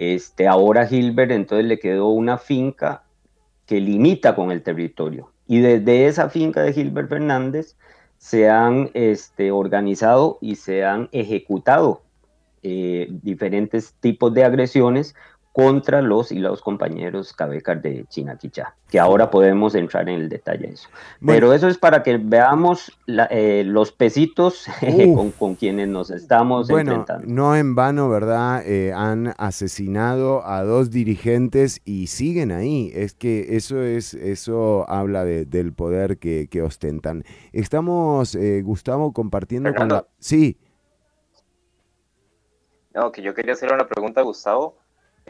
Este, 0.00 0.48
ahora 0.48 0.86
Gilbert 0.86 1.30
entonces 1.30 1.66
le 1.66 1.78
quedó 1.78 2.08
una 2.08 2.38
finca 2.38 3.04
que 3.66 3.82
limita 3.82 4.34
con 4.34 4.50
el 4.50 4.62
territorio. 4.62 5.30
Y 5.46 5.58
desde 5.58 6.06
esa 6.06 6.30
finca 6.30 6.62
de 6.62 6.72
Gilbert 6.72 7.10
Fernández 7.10 7.76
se 8.16 8.48
han 8.48 8.90
este, 8.94 9.50
organizado 9.50 10.38
y 10.40 10.54
se 10.56 10.86
han 10.86 11.10
ejecutado 11.12 12.00
eh, 12.62 13.08
diferentes 13.10 13.92
tipos 14.00 14.32
de 14.32 14.44
agresiones 14.44 15.14
contra 15.52 16.00
los 16.00 16.30
y 16.30 16.38
los 16.38 16.62
compañeros 16.62 17.32
cabecas 17.32 17.82
de 17.82 18.04
Chinaquichá, 18.08 18.76
que 18.88 19.00
ahora 19.00 19.32
podemos 19.32 19.74
entrar 19.74 20.08
en 20.08 20.20
el 20.20 20.28
detalle 20.28 20.68
de 20.68 20.74
eso. 20.74 20.88
Bueno. 21.20 21.36
Pero 21.36 21.52
eso 21.54 21.66
es 21.66 21.76
para 21.76 22.04
que 22.04 22.18
veamos 22.18 22.96
la- 23.06 23.26
eh, 23.32 23.64
los 23.66 23.90
pesitos 23.90 24.66
Uf. 24.82 25.16
con, 25.16 25.30
con 25.32 25.54
quienes 25.56 25.88
nos 25.88 26.10
estamos 26.12 26.68
Bueno, 26.68 26.92
enfrentando. 26.92 27.26
no 27.34 27.56
en 27.56 27.74
vano, 27.74 28.08
¿verdad? 28.08 28.62
Eh, 28.64 28.92
han 28.94 29.34
asesinado 29.38 30.46
a 30.46 30.62
dos 30.62 30.90
dirigentes 30.90 31.80
y 31.84 32.06
siguen 32.06 32.52
ahí. 32.52 32.92
Es 32.94 33.14
que 33.14 33.56
eso 33.56 33.82
es, 33.82 34.14
eso 34.14 34.88
habla 34.88 35.24
de- 35.24 35.46
del 35.46 35.72
poder 35.72 36.18
que, 36.18 36.46
que 36.48 36.62
ostentan. 36.62 37.24
Estamos, 37.52 38.36
eh, 38.36 38.62
Gustavo, 38.62 39.12
compartiendo 39.12 39.70
con 39.70 39.88
la. 39.88 39.94
Fernando. 39.96 40.08
Sí, 40.20 40.56
No, 42.94 43.12
que 43.12 43.22
yo 43.22 43.34
quería 43.34 43.52
hacerle 43.52 43.74
una 43.76 43.86
pregunta 43.86 44.20
a 44.20 44.24
Gustavo, 44.24 44.76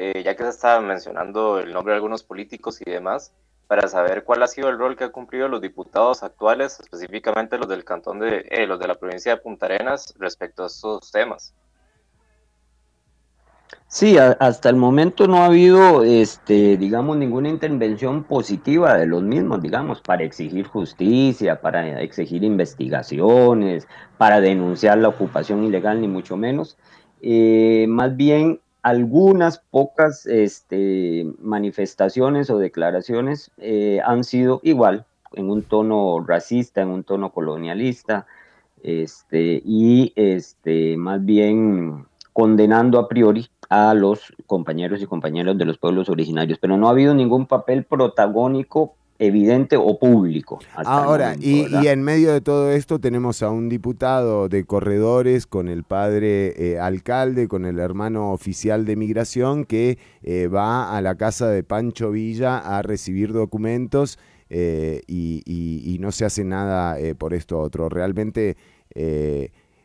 eh, 0.01 0.23
ya 0.25 0.37
que 0.37 0.45
se 0.45 0.51
estaba 0.51 0.81
mencionando 0.81 1.61
el 1.61 1.73
nombre 1.73 1.93
de 1.93 1.97
algunos 1.99 2.25
políticos 2.25 2.81
y 2.83 2.91
demás. 2.91 3.33
para 3.69 3.89
saber 3.89 4.25
cuál 4.25 4.43
ha 4.45 4.49
sido 4.49 4.69
el 4.71 4.79
rol 4.79 4.97
que 4.97 5.05
han 5.05 5.13
cumplido 5.13 5.49
los 5.49 5.63
diputados 5.63 6.23
actuales, 6.25 6.81
específicamente 6.81 7.59
los 7.59 7.69
del 7.69 7.85
cantón 7.85 8.21
de, 8.21 8.45
eh, 8.51 8.67
los 8.69 8.81
de 8.81 8.89
la 8.89 8.97
provincia 8.97 9.33
de 9.35 9.43
Punta 9.43 9.67
Arenas, 9.67 10.15
respecto 10.19 10.65
a 10.65 10.69
estos 10.69 11.11
temas. 11.13 11.55
Sí, 13.89 14.19
a- 14.19 14.33
hasta 14.41 14.71
el 14.71 14.77
momento 14.77 15.29
no 15.29 15.39
ha 15.43 15.47
habido, 15.47 16.05
este, 16.05 16.77
digamos, 16.79 17.19
ninguna 17.19 17.51
intervención 17.51 18.25
positiva 18.25 18.97
de 18.97 19.07
los 19.07 19.23
mismos, 19.23 19.63
digamos, 19.63 20.03
para 20.03 20.25
exigir 20.25 20.67
justicia, 20.67 21.61
para 21.61 22.01
exigir 22.03 22.45
investigaciones, 22.45 23.89
para 24.19 24.41
denunciar 24.41 24.99
la 24.99 25.09
ocupación 25.11 25.65
ilegal, 25.65 26.01
ni 26.01 26.09
mucho 26.09 26.37
menos. 26.37 26.79
Eh, 27.23 27.87
más 27.89 28.17
bien, 28.17 28.61
algunas 28.83 29.59
pocas 29.59 30.27
este, 30.27 31.27
manifestaciones 31.41 32.51
o 32.51 32.59
declaraciones 32.59 33.51
eh, 33.59 34.01
han 34.05 34.25
sido 34.25 34.61
igual, 34.63 35.07
en 35.33 35.51
un 35.51 35.63
tono 35.63 36.25
racista, 36.27 36.83
en 36.83 36.89
un 36.89 37.05
tono 37.05 37.31
colonialista, 37.31 38.27
este, 38.83 39.63
y 39.65 40.13
este, 40.17 40.97
más 40.97 41.25
bien 41.25 42.07
condenando 42.33 42.99
a 42.99 43.09
priori 43.09 43.49
a 43.69 43.95
los 43.95 44.33
compañeros 44.47 45.03
y 45.03 45.07
compañeras 45.07 45.57
de 45.59 45.65
los 45.65 45.79
pueblos 45.79 46.09
originarios, 46.09 46.59
pero 46.59 46.77
no 46.77 46.89
ha 46.89 46.93
habido 46.93 47.15
ningún 47.15 47.47
papel 47.47 47.85
protagónico 47.85 48.95
evidente 49.21 49.77
o 49.77 49.99
público. 49.99 50.59
Ahora, 50.75 51.35
momento, 51.37 51.47
y, 51.47 51.67
y 51.85 51.89
en 51.89 52.03
medio 52.03 52.33
de 52.33 52.41
todo 52.41 52.73
esto 52.73 52.99
tenemos 52.99 53.43
a 53.43 53.51
un 53.51 53.69
diputado 53.69 54.49
de 54.49 54.65
corredores 54.65 55.47
con 55.47 55.69
el 55.69 55.85
padre 55.85 56.55
eh, 56.57 56.79
alcalde, 56.81 57.47
con 57.47 57.67
el 57.67 57.79
hermano 57.79 58.33
oficial 58.33 58.87
de 58.87 58.97
migración 58.97 59.67
que 59.67 59.99
eh, 60.23 60.49
va 60.49 60.97
a 60.97 61.03
la 61.03 61.17
casa 61.17 61.49
de 61.51 61.63
Pancho 61.63 62.11
Villa 62.11 62.59
a 62.59 62.81
recibir 62.83 63.33
documentos 63.35 64.19
eh, 64.49 65.03
y, 65.07 65.43
y- 65.45 65.95
y 65.95 65.99
no 65.99 66.11
se 66.13 66.25
hace 66.25 66.43
nada 66.43 66.97
por 67.19 67.35
esto 67.35 67.61
otro. 67.61 67.89
Realmente, 67.91 68.57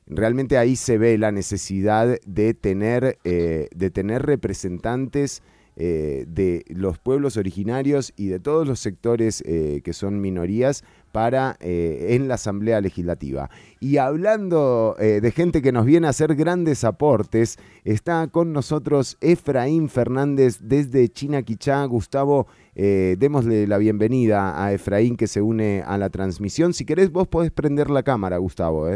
realmente 0.07 0.57
ahí 0.57 0.75
se 0.77 0.97
ve 0.97 1.17
la 1.17 1.31
necesidad 1.31 2.17
de 2.25 2.53
tener, 2.53 3.19
de 3.23 3.91
tener 3.93 4.25
representantes 4.25 5.43
eh, 5.75 6.25
de 6.27 6.63
los 6.69 6.97
pueblos 6.99 7.37
originarios 7.37 8.13
y 8.15 8.27
de 8.27 8.39
todos 8.39 8.67
los 8.67 8.79
sectores 8.79 9.43
eh, 9.45 9.81
que 9.83 9.93
son 9.93 10.21
minorías 10.21 10.83
para 11.11 11.57
eh, 11.59 12.07
en 12.09 12.27
la 12.27 12.35
Asamblea 12.35 12.81
Legislativa. 12.81 13.49
Y 13.79 13.97
hablando 13.97 14.95
eh, 14.99 15.19
de 15.21 15.31
gente 15.31 15.61
que 15.61 15.71
nos 15.71 15.85
viene 15.85 16.07
a 16.07 16.11
hacer 16.11 16.35
grandes 16.35 16.83
aportes, 16.83 17.57
está 17.83 18.27
con 18.27 18.53
nosotros 18.53 19.17
Efraín 19.21 19.89
Fernández 19.89 20.59
desde 20.61 21.09
Chinaquichá. 21.09 21.83
Gustavo, 21.85 22.47
démosle 22.75 23.67
la 23.67 23.77
bienvenida 23.77 24.61
a 24.61 24.73
Efraín 24.73 25.15
que 25.15 25.27
se 25.27 25.41
une 25.41 25.81
a 25.85 25.97
la 25.97 26.09
transmisión. 26.09 26.73
Si 26.73 26.85
querés, 26.85 27.09
vos 27.11 27.27
podés 27.27 27.51
prender 27.51 27.89
la 27.89 28.03
cámara, 28.03 28.37
Gustavo. 28.37 28.89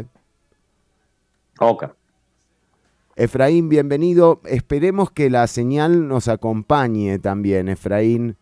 Ok. 1.60 1.86
Efraín, 3.20 3.68
bienvenido. 3.68 4.40
Esperemos 4.46 5.12
que 5.12 5.30
la 5.30 5.46
señal 5.48 6.08
nos 6.08 6.30
acompañe 6.30 7.20
también, 7.20 7.68
Efraín. 7.68 8.38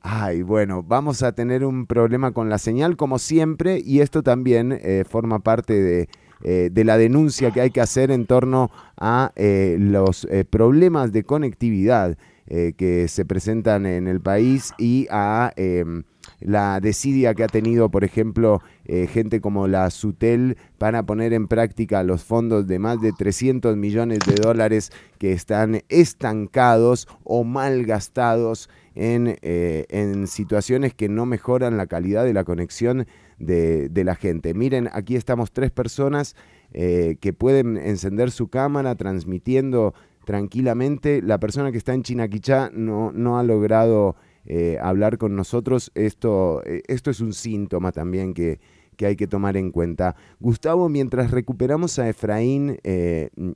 Ay, 0.00 0.42
bueno, 0.42 0.82
vamos 0.82 1.22
a 1.22 1.36
tener 1.36 1.64
un 1.64 1.86
problema 1.86 2.32
con 2.32 2.48
la 2.48 2.58
señal 2.58 2.96
como 2.96 3.20
siempre 3.20 3.80
y 3.84 4.00
esto 4.00 4.24
también 4.24 4.72
eh, 4.72 5.04
forma 5.08 5.38
parte 5.38 5.80
de, 5.80 6.08
eh, 6.42 6.70
de 6.72 6.84
la 6.84 6.98
denuncia 6.98 7.52
que 7.52 7.60
hay 7.60 7.70
que 7.70 7.80
hacer 7.80 8.10
en 8.10 8.26
torno 8.26 8.72
a 8.96 9.30
eh, 9.36 9.76
los 9.78 10.26
problemas 10.50 11.12
de 11.12 11.22
conectividad 11.22 12.18
que 12.48 13.06
se 13.06 13.24
presentan 13.24 13.86
en 13.86 14.08
el 14.08 14.20
país 14.20 14.72
y 14.76 15.06
a 15.08 15.52
em, 15.54 16.02
la 16.40 16.80
desidia 16.80 17.34
que 17.34 17.44
ha 17.44 17.48
tenido, 17.48 17.90
por 17.90 18.04
ejemplo, 18.04 18.62
eh, 18.84 19.06
gente 19.06 19.40
como 19.40 19.68
la 19.68 19.90
Sutel 19.90 20.56
para 20.78 21.04
poner 21.04 21.32
en 21.32 21.48
práctica 21.48 22.02
los 22.02 22.24
fondos 22.24 22.66
de 22.66 22.78
más 22.78 23.00
de 23.00 23.12
300 23.12 23.76
millones 23.76 24.20
de 24.26 24.34
dólares 24.34 24.90
que 25.18 25.32
están 25.32 25.82
estancados 25.88 27.08
o 27.24 27.44
mal 27.44 27.84
gastados 27.84 28.68
en, 28.94 29.38
eh, 29.42 29.86
en 29.88 30.26
situaciones 30.26 30.94
que 30.94 31.08
no 31.08 31.26
mejoran 31.26 31.76
la 31.76 31.86
calidad 31.86 32.24
de 32.24 32.34
la 32.34 32.44
conexión 32.44 33.06
de, 33.38 33.88
de 33.88 34.04
la 34.04 34.14
gente. 34.14 34.54
Miren, 34.54 34.88
aquí 34.92 35.16
estamos 35.16 35.52
tres 35.52 35.70
personas 35.70 36.36
eh, 36.72 37.16
que 37.20 37.32
pueden 37.32 37.76
encender 37.76 38.30
su 38.30 38.48
cámara 38.48 38.94
transmitiendo 38.94 39.92
tranquilamente. 40.24 41.20
La 41.20 41.38
persona 41.38 41.72
que 41.72 41.78
está 41.78 41.94
en 41.94 42.04
Chinaquichá 42.04 42.70
no, 42.72 43.10
no 43.12 43.38
ha 43.38 43.42
logrado 43.42 44.14
eh, 44.46 44.78
hablar 44.80 45.18
con 45.18 45.36
nosotros. 45.36 45.90
Esto, 45.94 46.62
eh, 46.64 46.82
esto 46.86 47.10
es 47.10 47.20
un 47.20 47.32
síntoma 47.32 47.92
también 47.92 48.34
que, 48.34 48.60
que 48.96 49.06
hay 49.06 49.16
que 49.16 49.26
tomar 49.26 49.56
en 49.56 49.70
cuenta. 49.70 50.16
Gustavo, 50.40 50.88
mientras 50.88 51.30
recuperamos 51.30 51.98
a 51.98 52.08
Efraín, 52.08 52.78
eh, 52.82 53.30
mm, 53.36 53.50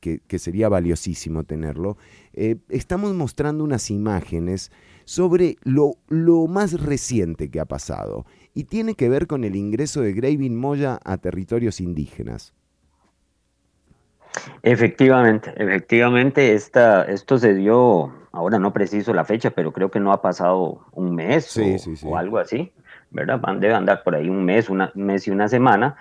que, 0.00 0.38
sería 0.38 0.68
valiosísimo 0.68 1.44
tenerlo, 1.44 1.96
estamos 2.68 3.14
mostrando 3.14 3.62
unas 3.64 3.90
imágenes 3.90 4.70
sobre 5.04 5.56
lo, 5.62 5.96
lo 6.08 6.46
más 6.46 6.80
reciente 6.80 7.50
que 7.50 7.60
ha 7.60 7.64
pasado 7.64 8.24
y 8.54 8.64
tiene 8.64 8.94
que 8.94 9.08
ver 9.08 9.26
con 9.26 9.44
el 9.44 9.56
ingreso 9.56 10.00
de 10.00 10.12
Gravin 10.12 10.56
Moya 10.56 10.98
a 11.04 11.18
territorios 11.18 11.80
indígenas. 11.80 12.52
Efectivamente, 14.62 15.52
efectivamente, 15.56 16.54
esta, 16.54 17.02
esto 17.04 17.38
se 17.38 17.54
dio, 17.54 18.12
ahora 18.32 18.58
no 18.58 18.72
preciso 18.72 19.12
la 19.14 19.24
fecha, 19.24 19.50
pero 19.50 19.72
creo 19.72 19.90
que 19.90 20.00
no 20.00 20.12
ha 20.12 20.20
pasado 20.22 20.80
un 20.92 21.14
mes 21.14 21.44
Sí, 21.46 21.74
o, 21.74 21.78
sí, 21.78 21.96
sí. 21.96 22.06
o 22.08 22.16
algo 22.16 22.38
así, 22.38 22.72
¿verdad? 23.10 23.38
Van, 23.40 23.60
debe 23.60 23.74
andar 23.74 24.02
por 24.02 24.14
ahí 24.14 24.28
un 24.28 24.44
mes, 24.44 24.68
una, 24.70 24.90
un 24.94 25.04
mes 25.04 25.26
y 25.28 25.30
una 25.30 25.48
semana, 25.48 25.96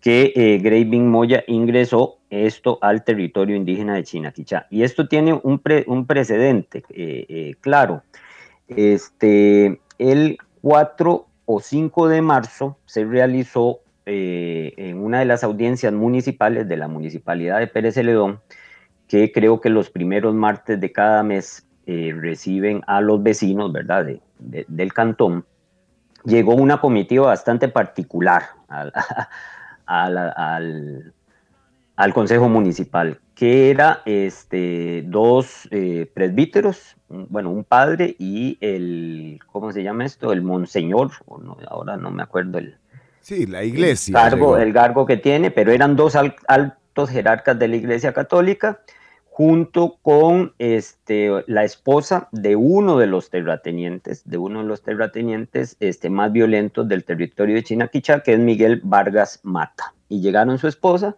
que 0.00 0.32
eh, 0.34 0.58
Graving 0.58 1.08
Moya 1.08 1.44
ingresó 1.46 2.18
esto 2.30 2.78
al 2.82 3.04
territorio 3.04 3.54
indígena 3.54 3.94
de 3.94 4.02
Chinaquichá. 4.04 4.66
Y 4.70 4.82
esto 4.82 5.06
tiene 5.06 5.38
un, 5.42 5.58
pre- 5.60 5.84
un 5.86 6.06
precedente 6.06 6.82
eh, 6.90 7.26
eh, 7.28 7.54
claro. 7.60 8.02
Este, 8.68 9.80
el 9.98 10.38
4 10.62 11.26
o 11.44 11.60
5 11.60 12.08
de 12.08 12.22
marzo 12.22 12.78
se 12.86 13.04
realizó 13.04 13.80
eh, 14.06 14.72
en 14.76 14.98
una 14.98 15.20
de 15.20 15.24
las 15.24 15.44
audiencias 15.44 15.92
municipales 15.92 16.66
de 16.68 16.76
la 16.76 16.88
municipalidad 16.88 17.58
de 17.58 17.66
Pérez 17.68 17.94
Celedón, 17.94 18.40
que 19.06 19.30
creo 19.30 19.60
que 19.60 19.68
los 19.68 19.90
primeros 19.90 20.34
martes 20.34 20.80
de 20.80 20.90
cada 20.90 21.22
mes 21.22 21.66
eh, 21.86 22.14
reciben 22.16 22.82
a 22.86 23.00
los 23.00 23.22
vecinos, 23.22 23.72
¿verdad?, 23.72 24.04
de- 24.04 24.20
de- 24.38 24.64
del 24.68 24.92
cantón, 24.92 25.44
llegó 26.24 26.54
una 26.54 26.80
comitiva 26.80 27.26
bastante 27.26 27.68
particular 27.68 28.42
al, 28.68 28.92
al, 29.86 30.18
al- 30.18 31.12
al 31.96 32.14
Consejo 32.14 32.48
Municipal, 32.48 33.18
que 33.34 33.70
era 33.70 34.02
este, 34.06 35.02
dos 35.06 35.68
eh, 35.70 36.10
presbíteros, 36.14 36.96
bueno, 37.08 37.50
un 37.50 37.64
padre 37.64 38.16
y 38.18 38.56
el, 38.60 39.38
¿cómo 39.50 39.72
se 39.72 39.82
llama 39.82 40.04
esto? 40.04 40.32
El 40.32 40.42
monseñor, 40.42 41.10
o 41.26 41.38
no, 41.38 41.56
ahora 41.68 41.96
no 41.96 42.10
me 42.10 42.22
acuerdo 42.22 42.58
el, 42.58 42.76
Sí, 43.20 43.46
la 43.46 43.62
iglesia. 43.62 44.14
cargo, 44.14 44.36
llegó. 44.36 44.56
el 44.58 44.72
cargo 44.72 45.06
que 45.06 45.16
tiene, 45.16 45.50
pero 45.50 45.70
eran 45.72 45.94
dos 45.96 46.16
al- 46.16 46.34
altos 46.48 47.10
jerarcas 47.10 47.58
de 47.58 47.68
la 47.68 47.76
Iglesia 47.76 48.12
Católica, 48.12 48.80
junto 49.34 49.96
con 50.02 50.52
este, 50.58 51.30
la 51.46 51.64
esposa 51.64 52.28
de 52.32 52.54
uno 52.54 52.98
de 52.98 53.06
los 53.06 53.30
terratenientes, 53.30 54.28
de 54.28 54.36
uno 54.36 54.60
de 54.60 54.68
los 54.68 54.82
terratenientes 54.82 55.78
este, 55.80 56.10
más 56.10 56.30
violentos 56.32 56.86
del 56.86 57.02
territorio 57.02 57.54
de 57.54 57.62
Chinaquichá, 57.62 58.22
que 58.22 58.34
es 58.34 58.38
Miguel 58.38 58.82
Vargas 58.84 59.40
Mata. 59.42 59.94
Y 60.10 60.20
llegaron 60.20 60.58
su 60.58 60.68
esposa, 60.68 61.16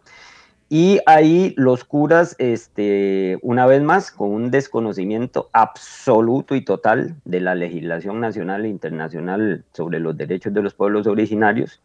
y 0.69 1.01
ahí 1.07 1.55
los 1.57 1.82
curas, 1.82 2.36
este, 2.39 3.36
una 3.43 3.66
vez 3.66 3.82
más, 3.82 4.12
con 4.12 4.31
un 4.31 4.53
desconocimiento 4.53 5.51
absoluto 5.53 6.55
y 6.55 6.61
total 6.65 7.16
de 7.24 7.41
la 7.41 7.57
legislación 7.57 8.20
nacional 8.20 8.65
e 8.65 8.69
internacional 8.69 9.65
sobre 9.73 9.99
los 9.99 10.16
derechos 10.16 10.55
de 10.55 10.62
los 10.62 10.74
pueblos 10.74 11.09
originarios, 11.09 11.82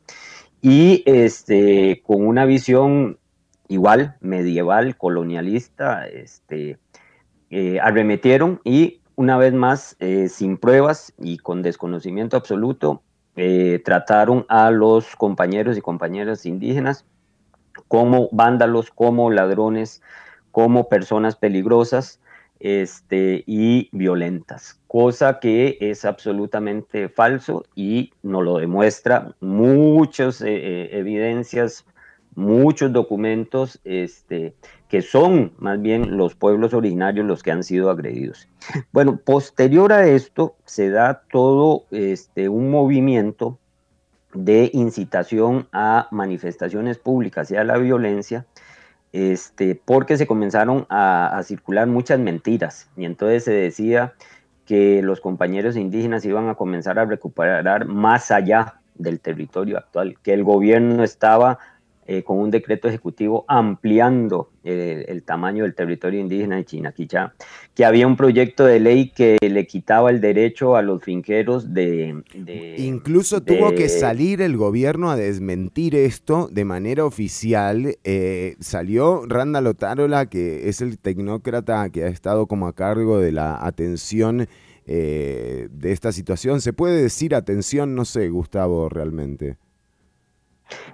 y 0.61 1.01
este, 1.07 2.03
con 2.05 2.27
una 2.27 2.45
visión 2.45 3.17
igual, 3.69 4.17
medieval, 4.19 4.97
colonialista, 4.97 6.07
este, 6.07 6.77
eh, 7.51 7.79
arremetieron 7.79 8.59
y 8.65 8.99
una 9.15 9.37
vez 9.37 9.53
más, 9.53 9.95
eh, 9.99 10.27
sin 10.27 10.57
pruebas 10.57 11.13
y 11.17 11.37
con 11.37 11.61
desconocimiento 11.61 12.35
absoluto, 12.35 13.03
eh, 13.35 13.81
trataron 13.85 14.45
a 14.49 14.71
los 14.71 15.15
compañeros 15.15 15.77
y 15.77 15.81
compañeras 15.81 16.45
indígenas 16.45 17.05
como 17.87 18.27
vándalos, 18.31 18.91
como 18.91 19.29
ladrones, 19.29 20.01
como 20.51 20.89
personas 20.89 21.35
peligrosas 21.35 22.19
este, 22.59 23.43
y 23.45 23.89
violentas, 23.91 24.79
cosa 24.87 25.39
que 25.39 25.77
es 25.79 26.05
absolutamente 26.05 27.07
falso 27.07 27.65
y 27.75 28.11
nos 28.23 28.43
lo 28.43 28.57
demuestra. 28.57 29.35
Muchas 29.41 30.41
evidencias, 30.41 31.85
muchos 32.39 32.93
documentos 32.93 33.79
este, 33.83 34.55
que 34.87 35.01
son 35.01 35.51
más 35.59 35.79
bien 35.81 36.17
los 36.17 36.35
pueblos 36.35 36.73
originarios 36.73 37.25
los 37.25 37.43
que 37.43 37.51
han 37.51 37.63
sido 37.63 37.89
agredidos. 37.91 38.47
Bueno, 38.91 39.17
posterior 39.17 39.91
a 39.91 40.07
esto 40.07 40.55
se 40.65 40.89
da 40.89 41.23
todo 41.31 41.83
este, 41.91 42.49
un 42.49 42.71
movimiento 42.71 43.59
de 44.33 44.69
incitación 44.73 45.67
a 45.73 46.07
manifestaciones 46.11 46.97
públicas 46.97 47.51
y 47.51 47.57
a 47.57 47.63
la 47.63 47.77
violencia, 47.77 48.45
este, 49.11 49.75
porque 49.75 50.17
se 50.17 50.27
comenzaron 50.27 50.85
a, 50.89 51.37
a 51.37 51.43
circular 51.43 51.87
muchas 51.87 52.19
mentiras 52.19 52.89
y 52.95 53.05
entonces 53.05 53.43
se 53.43 53.51
decía 53.51 54.13
que 54.65 55.01
los 55.01 55.19
compañeros 55.19 55.75
indígenas 55.75 56.23
iban 56.25 56.47
a 56.47 56.55
comenzar 56.55 56.99
a 56.99 57.05
recuperar 57.05 57.85
más 57.85 58.31
allá 58.31 58.75
del 58.95 59.19
territorio 59.19 59.77
actual, 59.77 60.17
que 60.21 60.33
el 60.33 60.43
gobierno 60.43 61.03
estaba 61.03 61.57
eh, 62.11 62.23
con 62.23 62.39
un 62.39 62.49
decreto 62.49 62.87
ejecutivo 62.87 63.45
ampliando 63.47 64.49
eh, 64.63 65.05
el 65.09 65.21
tamaño 65.21 65.63
del 65.63 65.75
territorio 65.75 66.19
indígena 66.19 66.55
de 66.55 66.65
Chinaquichá, 66.65 67.33
que 67.75 67.85
había 67.85 68.07
un 68.07 68.15
proyecto 68.17 68.65
de 68.65 68.79
ley 68.79 69.11
que 69.11 69.37
le 69.39 69.67
quitaba 69.67 70.09
el 70.09 70.19
derecho 70.19 70.75
a 70.75 70.81
los 70.81 71.03
finqueros 71.03 71.71
de... 71.71 72.23
de- 72.33 72.75
Incluso 72.79 73.41
tuvo 73.43 73.71
que 73.75 73.89
salir 73.89 74.41
el 74.41 74.57
gobierno 74.57 75.11
a 75.11 75.15
desmentir 75.15 75.95
esto 75.95 76.49
de 76.51 76.65
manera 76.65 77.05
oficial. 77.05 77.95
Eh, 78.03 78.55
salió 78.59 79.25
Randa 79.27 79.61
Lotárola, 79.61 80.25
que 80.25 80.67
es 80.67 80.81
el 80.81 80.97
tecnócrata 80.97 81.89
que 81.91 82.05
ha 82.05 82.07
estado 82.07 82.47
como 82.47 82.67
a 82.67 82.73
cargo 82.73 83.19
de 83.19 83.31
la 83.31 83.63
atención 83.63 84.47
eh, 84.87 85.67
de 85.71 85.91
esta 85.91 86.11
situación. 86.11 86.59
¿Se 86.61 86.73
puede 86.73 87.01
decir 87.03 87.35
atención? 87.35 87.93
No 87.93 88.03
sé, 88.03 88.29
Gustavo, 88.29 88.89
realmente. 88.89 89.57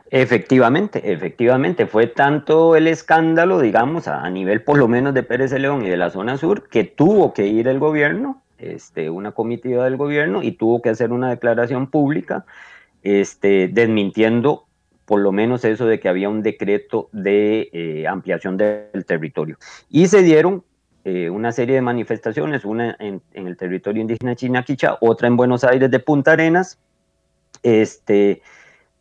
Efectivamente, 0.10 1.12
efectivamente, 1.12 1.88
fue 1.88 2.08
tanto 2.08 2.76
el 2.76 2.88
escándalo, 2.88 3.60
digamos, 3.60 4.08
a, 4.08 4.30
nivel 4.30 4.62
por 4.62 4.78
lo 4.78 4.88
menos 4.88 5.14
de 5.14 5.24
Pérez 5.24 5.52
de 5.52 5.60
León 5.60 5.86
y 5.86 5.90
de 5.90 5.98
la 5.98 6.10
zona 6.10 6.38
sur, 6.38 6.70
que 6.70 6.84
tuvo 6.84 7.34
que 7.34 7.48
ir 7.48 7.68
el 7.68 7.80
gobierno, 7.80 8.42
este, 8.58 9.10
una 9.10 9.32
comitiva 9.32 9.84
del 9.84 9.98
gobierno, 9.98 10.44
y 10.44 10.54
tuvo 10.54 10.82
que 10.82 10.90
hacer 10.90 11.12
una 11.12 11.30
declaración 11.30 11.88
pública, 11.88 12.46
este, 13.04 13.68
desmintiendo 13.68 14.66
por 15.06 15.20
lo 15.20 15.32
menos 15.32 15.64
eso 15.66 15.86
de 15.86 16.00
que 16.00 16.10
había 16.10 16.30
un 16.30 16.42
decreto 16.42 17.10
de 17.12 17.70
eh, 17.74 18.08
ampliación 18.08 18.58
del 18.58 19.06
territorio. 19.06 19.58
Y 19.90 20.08
se 20.08 20.24
dieron 20.24 20.64
eh, 21.04 21.30
una 21.30 21.52
serie 21.52 21.76
de 21.76 21.82
manifestaciones, 21.82 22.66
una 22.66 22.96
en, 23.00 23.22
en 23.34 23.48
el 23.48 23.58
territorio 23.58 24.02
indígena 24.02 24.36
Chinaquicha, 24.36 24.98
otra 25.02 25.28
en 25.28 25.38
Buenos 25.38 25.64
Aires 25.64 25.92
de 25.92 26.00
Punta 26.00 26.32
Arenas, 26.32 26.80
este, 27.62 28.42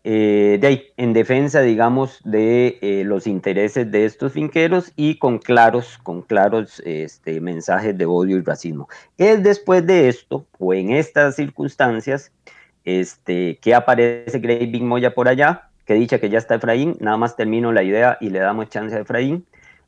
eh, 0.04 0.58
de 0.60 0.66
ahí, 0.66 0.86
en 0.98 1.14
defensa, 1.14 1.62
digamos, 1.62 2.20
de 2.24 2.78
eh, 2.82 3.04
los 3.04 3.26
intereses 3.26 3.90
de 3.90 4.04
estos 4.04 4.32
finqueros 4.32 4.92
y 4.96 5.18
con 5.18 5.38
claros, 5.38 5.98
con 6.02 6.20
claros 6.20 6.82
este, 6.84 7.40
mensajes 7.40 7.96
de 7.96 8.04
odio 8.04 8.36
y 8.36 8.42
racismo. 8.42 8.88
Es 9.16 9.42
después 9.42 9.86
de 9.86 10.08
esto, 10.08 10.46
o 10.58 10.74
en 10.74 10.90
estas 10.90 11.36
circunstancias, 11.36 12.32
este, 12.84 13.58
que 13.62 13.74
aparece 13.74 14.38
Grey 14.38 14.66
Big 14.66 14.82
Moya 14.82 15.14
por 15.14 15.26
allá, 15.26 15.70
que 15.86 15.94
dicha 15.94 16.18
que 16.18 16.28
ya 16.28 16.38
está 16.38 16.56
Efraín, 16.56 16.96
nada 17.00 17.16
más 17.16 17.34
termino 17.34 17.72
la 17.72 17.82
idea 17.82 18.18
y 18.20 18.28
le 18.28 18.40
damos 18.40 18.68
chance 18.68 18.94
a 18.94 19.00
Efraín. 19.00 19.46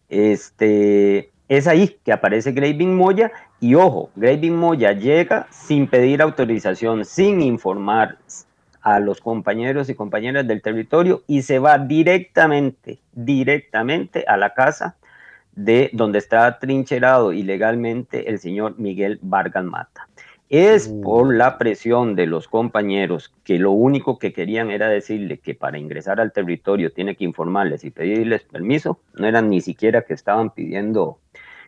Este, 0.09 1.31
es 1.49 1.67
ahí 1.67 1.99
que 2.05 2.13
aparece 2.13 2.53
Graving 2.53 2.97
Moya 2.97 3.31
y 3.61 3.75
ojo, 3.75 4.11
Graving 4.17 4.57
Moya 4.57 4.93
llega 4.93 5.47
sin 5.51 5.87
pedir 5.87 6.23
autorización, 6.23 7.05
sin 7.05 7.41
informar 7.41 8.19
a 8.87 9.01
los 9.01 9.21
compañeros 9.21 9.89
y 9.89 9.97
compañeras 9.97 10.47
del 10.47 10.63
territorio 10.63 11.25
y 11.27 11.43
se 11.43 11.59
va 11.59 11.77
directamente, 11.77 13.01
directamente 13.13 14.25
a 14.29 14.37
la 14.37 14.55
casa 14.55 14.95
de 15.57 15.91
donde 15.93 16.19
está 16.19 16.61
trincherado 16.61 17.33
ilegalmente 17.33 18.31
el 18.31 18.39
señor 18.39 18.79
Miguel 18.79 19.19
Vargas 19.23 19.65
Mata. 19.65 20.07
Es 20.51 20.87
por 21.03 21.35
la 21.35 21.59
presión 21.59 22.15
de 22.15 22.29
los 22.29 22.47
compañeros 22.47 23.35
que 23.43 23.59
lo 23.59 23.73
único 23.73 24.21
que 24.21 24.33
querían 24.33 24.71
era 24.71 24.89
decirle 24.89 25.39
que 25.39 25.57
para 25.57 25.79
ingresar 25.79 26.21
al 26.21 26.31
territorio 26.31 26.93
tiene 26.93 27.17
que 27.17 27.25
informarles 27.25 27.83
y 27.83 27.91
pedirles 27.91 28.45
permiso. 28.45 29.01
No 29.15 29.27
eran 29.27 29.51
ni 29.51 29.61
siquiera 29.61 30.03
que 30.03 30.15
estaban 30.15 30.51
pidiendo 30.51 31.19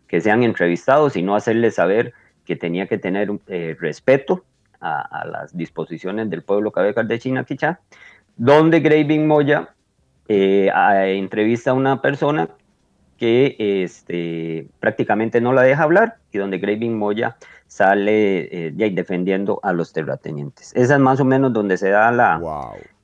que 0.06 0.20
sean 0.20 0.44
entrevistados, 0.44 1.14
sino 1.14 1.34
hacerles 1.34 1.74
saber 1.74 2.12
que 2.44 2.54
tenía 2.54 2.86
que 2.86 2.96
tener 2.96 3.28
eh, 3.48 3.76
respeto 3.80 4.44
a, 4.80 5.00
a, 5.00 5.26
las 5.26 5.56
disposiciones 5.56 6.30
del 6.30 6.42
pueblo 6.42 6.72
Cabecar 6.72 7.06
de 7.06 7.18
Chinaquichá, 7.18 7.80
donde 8.36 8.80
Graving 8.80 9.26
Moya 9.26 9.74
eh, 10.28 10.70
a, 10.74 11.06
entrevista 11.06 11.70
a 11.70 11.74
una 11.74 12.02
persona 12.02 12.50
que 13.16 13.56
este, 13.58 14.68
prácticamente 14.78 15.40
no 15.40 15.54
la 15.54 15.62
deja 15.62 15.82
hablar 15.82 16.18
y 16.30 16.38
donde 16.38 16.58
Graving 16.58 16.96
Moya 16.96 17.36
sale 17.66 18.68
eh, 18.68 18.90
defendiendo 18.92 19.58
a 19.62 19.72
los 19.72 19.92
terratenientes. 19.92 20.72
Esa 20.76 20.94
es 20.94 21.00
más 21.00 21.18
o 21.20 21.24
menos 21.24 21.52
donde 21.54 21.78
se 21.78 21.88
da 21.88 22.12
la, 22.12 22.40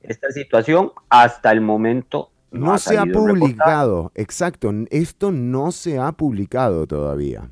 esta 0.03 0.29
situación 0.31 0.91
hasta 1.09 1.51
el 1.51 1.61
momento. 1.61 2.29
No, 2.51 2.73
ha 2.73 2.77
se 2.77 2.97
ha 2.97 3.05
publicado, 3.05 4.11
exacto. 4.13 4.71
Esto 4.91 5.31
no 5.31 5.71
se 5.71 5.99
ha 5.99 6.11
publicado 6.11 6.85
todavía. 6.85 7.49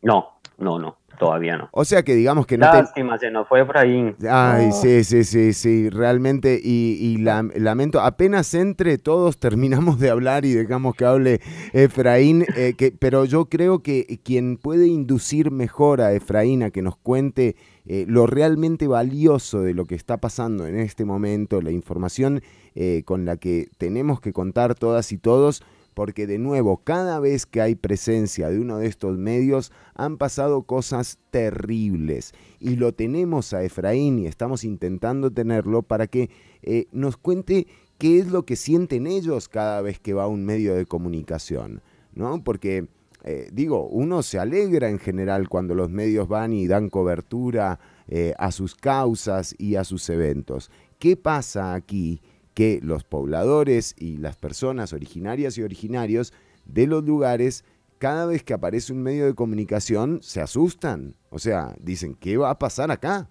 No, 0.00 0.38
no, 0.58 0.78
no, 0.78 0.96
todavía 1.18 1.56
no. 1.56 1.68
O 1.72 1.84
sea 1.84 2.02
que 2.02 2.14
digamos 2.14 2.46
que 2.46 2.58
no 2.58 2.70
te... 2.70 2.78
Lástima, 2.78 3.18
se 3.18 3.30
nos 3.30 3.46
fue 3.48 3.60
Efraín. 3.62 4.16
Ay, 4.28 4.66
No. 4.68 4.72
sí, 4.72 5.04
sí, 5.04 5.24
sí, 5.24 5.52
sí, 5.52 5.88
realmente, 5.90 6.60
y, 6.62 6.96
y 7.00 7.16
la- 7.18 7.48
lamento, 7.54 8.00
apenas 8.00 8.54
entre 8.54 8.98
todos 8.98 9.38
terminamos 9.38 9.98
de 10.00 10.10
hablar 10.10 10.44
y 10.44 10.52
dejamos 10.52 10.94
que 10.94 11.04
hable 11.04 11.40
Efraín, 11.72 12.44
eh, 12.56 12.74
que, 12.76 12.92
pero 12.92 13.24
yo 13.24 13.46
creo 13.46 13.80
que 13.82 14.20
quien 14.24 14.56
puede 14.56 14.86
inducir 14.86 15.50
mejor 15.50 16.00
a 16.00 16.12
Efraín 16.12 16.62
a 16.62 16.70
que 16.70 16.82
nos 16.82 16.96
cuente 16.96 17.56
eh, 17.86 18.04
lo 18.08 18.26
realmente 18.26 18.86
valioso 18.86 19.62
de 19.62 19.74
lo 19.74 19.86
que 19.86 19.94
está 19.94 20.18
pasando 20.18 20.66
en 20.66 20.78
este 20.78 21.04
momento, 21.04 21.60
la 21.60 21.70
información 21.72 22.42
eh, 22.74 23.02
con 23.04 23.24
la 23.24 23.36
que 23.36 23.68
tenemos 23.78 24.20
que 24.20 24.32
contar 24.32 24.74
todas 24.74 25.10
y 25.12 25.18
todos, 25.18 25.62
porque 25.94 26.26
de 26.26 26.38
nuevo, 26.38 26.78
cada 26.78 27.20
vez 27.20 27.46
que 27.46 27.60
hay 27.60 27.74
presencia 27.74 28.48
de 28.48 28.58
uno 28.58 28.78
de 28.78 28.86
estos 28.86 29.18
medios, 29.18 29.72
han 29.94 30.16
pasado 30.16 30.62
cosas 30.62 31.18
terribles. 31.30 32.32
Y 32.60 32.76
lo 32.76 32.92
tenemos 32.92 33.52
a 33.52 33.62
Efraín 33.62 34.18
y 34.18 34.26
estamos 34.26 34.64
intentando 34.64 35.30
tenerlo 35.30 35.82
para 35.82 36.06
que 36.06 36.30
eh, 36.62 36.86
nos 36.92 37.16
cuente 37.16 37.66
qué 37.98 38.18
es 38.18 38.28
lo 38.28 38.44
que 38.44 38.56
sienten 38.56 39.06
ellos 39.06 39.48
cada 39.48 39.80
vez 39.82 40.00
que 40.00 40.14
va 40.14 40.24
a 40.24 40.28
un 40.28 40.44
medio 40.44 40.74
de 40.74 40.86
comunicación, 40.86 41.82
¿no? 42.14 42.42
Porque, 42.42 42.86
eh, 43.24 43.48
digo, 43.52 43.86
uno 43.86 44.22
se 44.22 44.38
alegra 44.38 44.88
en 44.88 44.98
general 44.98 45.48
cuando 45.48 45.74
los 45.74 45.90
medios 45.90 46.26
van 46.26 46.52
y 46.52 46.66
dan 46.66 46.88
cobertura 46.88 47.78
eh, 48.08 48.34
a 48.38 48.50
sus 48.50 48.74
causas 48.74 49.54
y 49.58 49.76
a 49.76 49.84
sus 49.84 50.08
eventos. 50.10 50.70
¿Qué 50.98 51.16
pasa 51.16 51.74
aquí? 51.74 52.20
Que 52.54 52.80
los 52.82 53.04
pobladores 53.04 53.94
y 53.98 54.18
las 54.18 54.36
personas 54.36 54.92
originarias 54.92 55.56
y 55.56 55.62
originarios 55.62 56.32
de 56.66 56.86
los 56.86 57.04
lugares, 57.04 57.64
cada 57.98 58.26
vez 58.26 58.42
que 58.42 58.54
aparece 58.54 58.92
un 58.92 59.02
medio 59.02 59.26
de 59.26 59.34
comunicación, 59.34 60.20
se 60.22 60.40
asustan. 60.40 61.14
O 61.30 61.38
sea, 61.38 61.74
dicen, 61.80 62.14
¿qué 62.14 62.36
va 62.36 62.50
a 62.50 62.58
pasar 62.58 62.90
acá? 62.90 63.28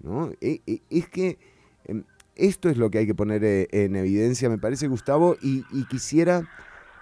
¿No? 0.00 0.30
E- 0.40 0.60
e- 0.66 0.82
Es 0.90 1.08
que 1.08 1.38
em, 1.86 2.04
esto 2.36 2.68
es 2.68 2.76
lo 2.76 2.90
que 2.90 2.98
hay 2.98 3.06
que 3.06 3.14
poner 3.14 3.44
eh, 3.44 3.68
en 3.70 3.96
evidencia, 3.96 4.48
me 4.48 4.58
parece, 4.58 4.88
Gustavo, 4.88 5.36
y, 5.40 5.62
quisiera 5.86 6.48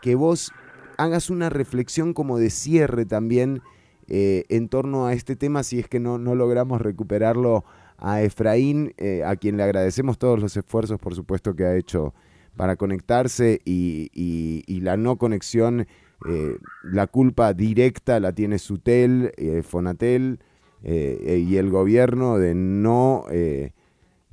que 0.01 0.15
vos 0.15 0.53
hagas 0.99 1.31
una 1.31 1.49
reflexión 1.49 2.13
como 2.13 2.39
de 2.39 2.51
cierre 2.51 3.07
también 3.07 3.63
eh, 4.09 4.45
en 4.49 4.69
torno 4.69 5.07
a 5.07 5.15
este 5.15 5.37
tema, 5.37 5.63
si 5.63 5.79
es 5.79 5.89
que 5.89 6.01
no, 6.01 6.19
no 6.19 6.35
logramos 6.35 6.81
recuperarlo 6.81 7.65
a 8.03 8.21
Efraín, 8.23 8.93
eh, 8.99 9.23
a 9.25 9.37
quien 9.37 9.57
le 9.57 9.63
agradecemos 9.63 10.19
todos 10.19 10.41
los 10.41 10.57
esfuerzos, 10.57 10.99
por 10.99 11.15
supuesto, 11.15 11.55
que 11.55 11.65
ha 11.65 11.77
hecho 11.77 12.13
para 12.57 12.75
conectarse 12.77 13.61
y, 13.65 14.11
y- 14.13 14.81
la 14.81 14.97
no 14.97 15.17
conexión, 15.17 15.87
eh, 16.29 16.57
la 16.83 17.07
culpa 17.07 17.55
directa 17.55 18.19
la 18.19 18.33
tiene 18.33 18.59
Sutel, 18.59 19.33
eh, 19.37 19.63
Fonatel 19.63 20.41
y 20.85 21.57
el 21.59 21.71
gobierno 21.71 22.39
de 22.39 22.57
no, 22.57 23.25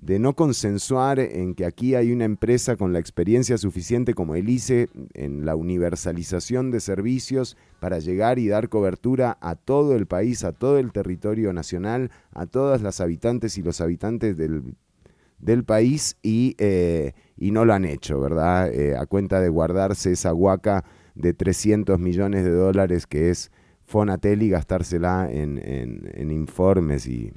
de 0.02 0.18
no 0.18 0.34
consensuar 0.36 1.20
en 1.20 1.56
que 1.56 1.66
aquí 1.66 1.94
hay 1.96 2.12
una 2.14 2.24
empresa 2.26 2.78
con 2.78 2.94
la 2.94 3.00
experiencia 3.00 3.58
suficiente 3.58 4.14
como 4.14 4.36
el 4.36 4.50
ICE 4.50 4.88
en 5.14 5.46
la 5.46 5.56
universalización 5.56 6.72
de 6.72 6.80
servicios 6.80 7.58
para 7.80 8.00
llegar 8.00 8.40
y 8.40 8.48
dar 8.48 8.70
cobertura 8.70 9.38
a 9.42 9.56
todo 9.56 9.96
el 9.96 10.06
país, 10.08 10.44
a 10.44 10.54
todo 10.54 10.80
el 10.80 10.92
territorio 10.94 11.52
nacional, 11.52 12.12
a 12.32 12.46
todas 12.46 12.82
las 12.82 13.02
habitantes 13.02 13.58
y 13.58 13.62
los 13.64 13.82
habitantes 13.82 14.38
del, 14.38 14.76
del 15.40 15.64
país 15.66 16.16
y, 16.24 16.56
eh, 16.60 17.12
y 17.36 17.52
no 17.52 17.66
lo 17.66 17.74
han 17.74 17.84
hecho, 17.86 18.20
¿verdad? 18.22 18.74
Eh, 18.74 18.96
a 18.98 19.06
cuenta 19.06 19.42
de 19.42 19.50
guardarse 19.50 20.14
esa 20.14 20.34
huaca 20.34 20.86
de 21.16 21.34
300 21.34 22.00
millones 22.00 22.46
de 22.46 22.52
dólares 22.52 23.06
que 23.06 23.30
es 23.32 23.52
Fonatel 23.84 24.44
y 24.44 24.50
gastársela 24.50 25.30
en, 25.30 25.58
en- 25.58 26.10
en 26.14 26.32
informes 26.32 27.06
y, 27.08 27.34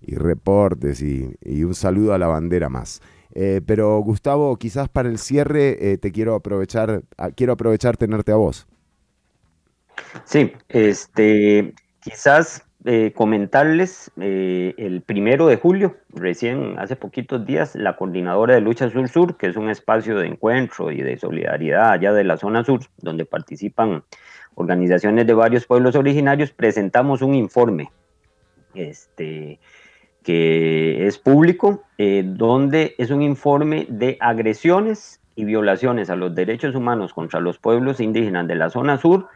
y 0.00 0.14
reportes 0.16 1.02
y, 1.02 1.36
un 1.64 1.74
saludo 1.74 2.14
a 2.14 2.18
la 2.18 2.26
bandera 2.26 2.68
más. 2.68 3.00
Eh, 3.34 3.60
pero 3.64 3.98
Gustavo, 4.00 4.56
quizás 4.56 4.88
para 4.88 5.08
el 5.08 5.18
cierre 5.18 5.92
eh, 5.92 5.98
te 5.98 6.12
quiero 6.12 6.34
aprovechar, 6.34 7.02
ah, 7.16 7.30
quiero 7.30 7.52
aprovechar 7.52 7.96
tenerte 7.96 8.32
a 8.32 8.36
vos. 8.36 8.66
Sí, 10.24 10.52
este, 10.68 11.74
quizás 12.00 12.64
eh, 12.84 13.12
comentarles 13.12 14.10
eh, 14.20 14.72
el 14.78 15.02
primero 15.02 15.48
de 15.48 15.56
julio, 15.56 15.96
recién 16.10 16.78
hace 16.78 16.96
poquitos 16.96 17.44
días, 17.44 17.74
la 17.74 17.96
coordinadora 17.96 18.54
de 18.54 18.60
lucha 18.60 18.88
sur-sur, 18.88 19.36
que 19.36 19.48
es 19.48 19.56
un 19.56 19.68
espacio 19.68 20.16
de 20.16 20.28
encuentro 20.28 20.92
y 20.92 21.02
de 21.02 21.18
solidaridad 21.18 21.90
allá 21.90 22.12
de 22.12 22.24
la 22.24 22.36
zona 22.36 22.64
sur, 22.64 22.80
donde 22.98 23.24
participan 23.24 24.04
organizaciones 24.54 25.26
de 25.26 25.34
varios 25.34 25.66
pueblos 25.66 25.96
originarios, 25.96 26.52
presentamos 26.52 27.20
un 27.20 27.34
informe 27.34 27.90
este, 28.74 29.58
que 30.28 31.06
es 31.06 31.16
público, 31.16 31.84
eh, 31.96 32.22
donde 32.22 32.94
es 32.98 33.10
un 33.10 33.22
informe 33.22 33.86
de 33.88 34.18
agresiones 34.20 35.22
y 35.36 35.46
violaciones 35.46 36.10
a 36.10 36.16
los 36.16 36.34
derechos 36.34 36.74
humanos 36.74 37.14
contra 37.14 37.40
los 37.40 37.56
pueblos 37.56 37.98
indígenas 37.98 38.46
de 38.46 38.54
la 38.54 38.68
zona 38.68 38.98
sur, 38.98 39.28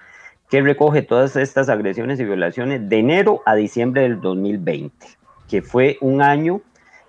que 0.51 0.61
recoge 0.61 1.01
todas 1.01 1.35
estas 1.37 1.71
agresiones 1.71 2.21
y 2.21 2.27
violaciones 2.27 2.91
de 2.91 2.99
enero 2.99 3.41
a 3.47 3.55
diciembre 3.55 4.03
del 4.03 4.21
2020, 4.21 5.07
que 5.49 5.63
fue 5.63 5.97
un 6.03 6.21
año, 6.21 6.61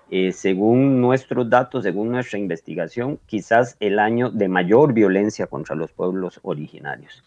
eh, 0.10 0.32
según 0.32 1.02
nuestros 1.02 1.50
datos, 1.50 1.84
según 1.84 2.10
nuestra 2.10 2.40
investigación, 2.40 3.20
quizás 3.26 3.76
el 3.82 4.00
año 4.00 4.30
de 4.30 4.48
mayor 4.48 4.94
violencia 4.94 5.48
contra 5.48 5.76
los 5.76 5.92
pueblos 5.92 6.40
originarios. 6.44 7.22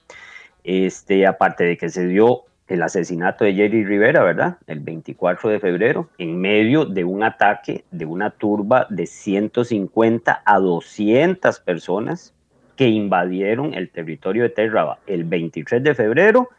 Este, 0.65 1.27
aparte 1.27 1.65
de 1.65 1.77
que 1.77 1.91
se 1.91 2.07
dio 2.07 2.45
el 2.69 2.83
asesinato 2.83 3.45
de 3.45 3.55
Jerry 3.55 3.85
Rivera, 3.85 4.23
¿verdad? 4.23 4.59
El 4.67 4.81
24 4.81 5.51
de 5.51 5.61
febrero, 5.61 6.09
en 6.19 6.41
medio 6.41 6.85
de 6.85 7.05
un 7.05 7.23
ataque 7.23 7.85
de 7.91 8.05
una 8.05 8.31
turba 8.31 8.87
de 8.91 9.07
150 9.07 10.43
a 10.45 10.59
200 10.59 11.61
personas 11.61 12.35
que 12.75 12.89
invadieron 12.89 13.75
el 13.75 13.91
territorio 13.91 14.43
de 14.43 14.51
Terraba 14.51 14.99
el 15.07 15.25
23 15.25 15.83
de 15.83 15.95
febrero 15.95 16.51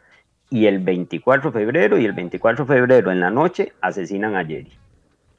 y 0.50 0.66
el 0.66 0.78
24 0.80 1.50
de 1.50 1.58
febrero 1.58 1.98
y 1.98 2.06
el 2.06 2.12
24 2.12 2.64
de 2.64 2.74
febrero 2.74 3.12
en 3.12 3.20
la 3.20 3.30
noche 3.30 3.72
asesinan 3.80 4.34
a 4.34 4.44
Jerry. 4.44 4.72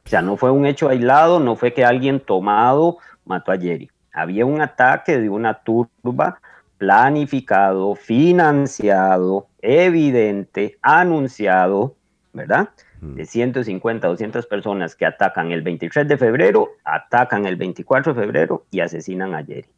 O 0.06 0.10
sea, 0.10 0.22
no 0.22 0.38
fue 0.38 0.52
un 0.52 0.66
hecho 0.66 0.90
aislado, 0.90 1.40
no 1.40 1.56
fue 1.56 1.74
que 1.74 1.84
alguien 1.84 2.20
tomado 2.20 2.98
mató 3.26 3.52
a 3.52 3.58
Jerry. 3.58 3.90
Había 4.14 4.46
un 4.46 4.62
ataque 4.62 5.20
de 5.20 5.30
una 5.30 5.56
turba 5.56 6.40
planificado, 6.78 7.94
financiado, 7.96 9.49
evidente, 9.61 10.77
anunciado, 10.81 11.95
¿verdad? 12.34 12.69
De 13.02 13.26
150, 13.26 14.07
200 14.07 14.45
personas 14.48 14.95
que 14.95 15.06
atacan 15.06 15.52
el 15.52 15.61
23 15.61 16.07
de 16.07 16.18
febrero, 16.18 16.69
atacan 16.84 17.45
el 17.45 17.56
24 17.56 18.14
de 18.14 18.22
febrero 18.22 18.65
y 18.72 18.81
asesinan 18.81 19.34
a 19.36 19.44
Jerry. 19.44 19.69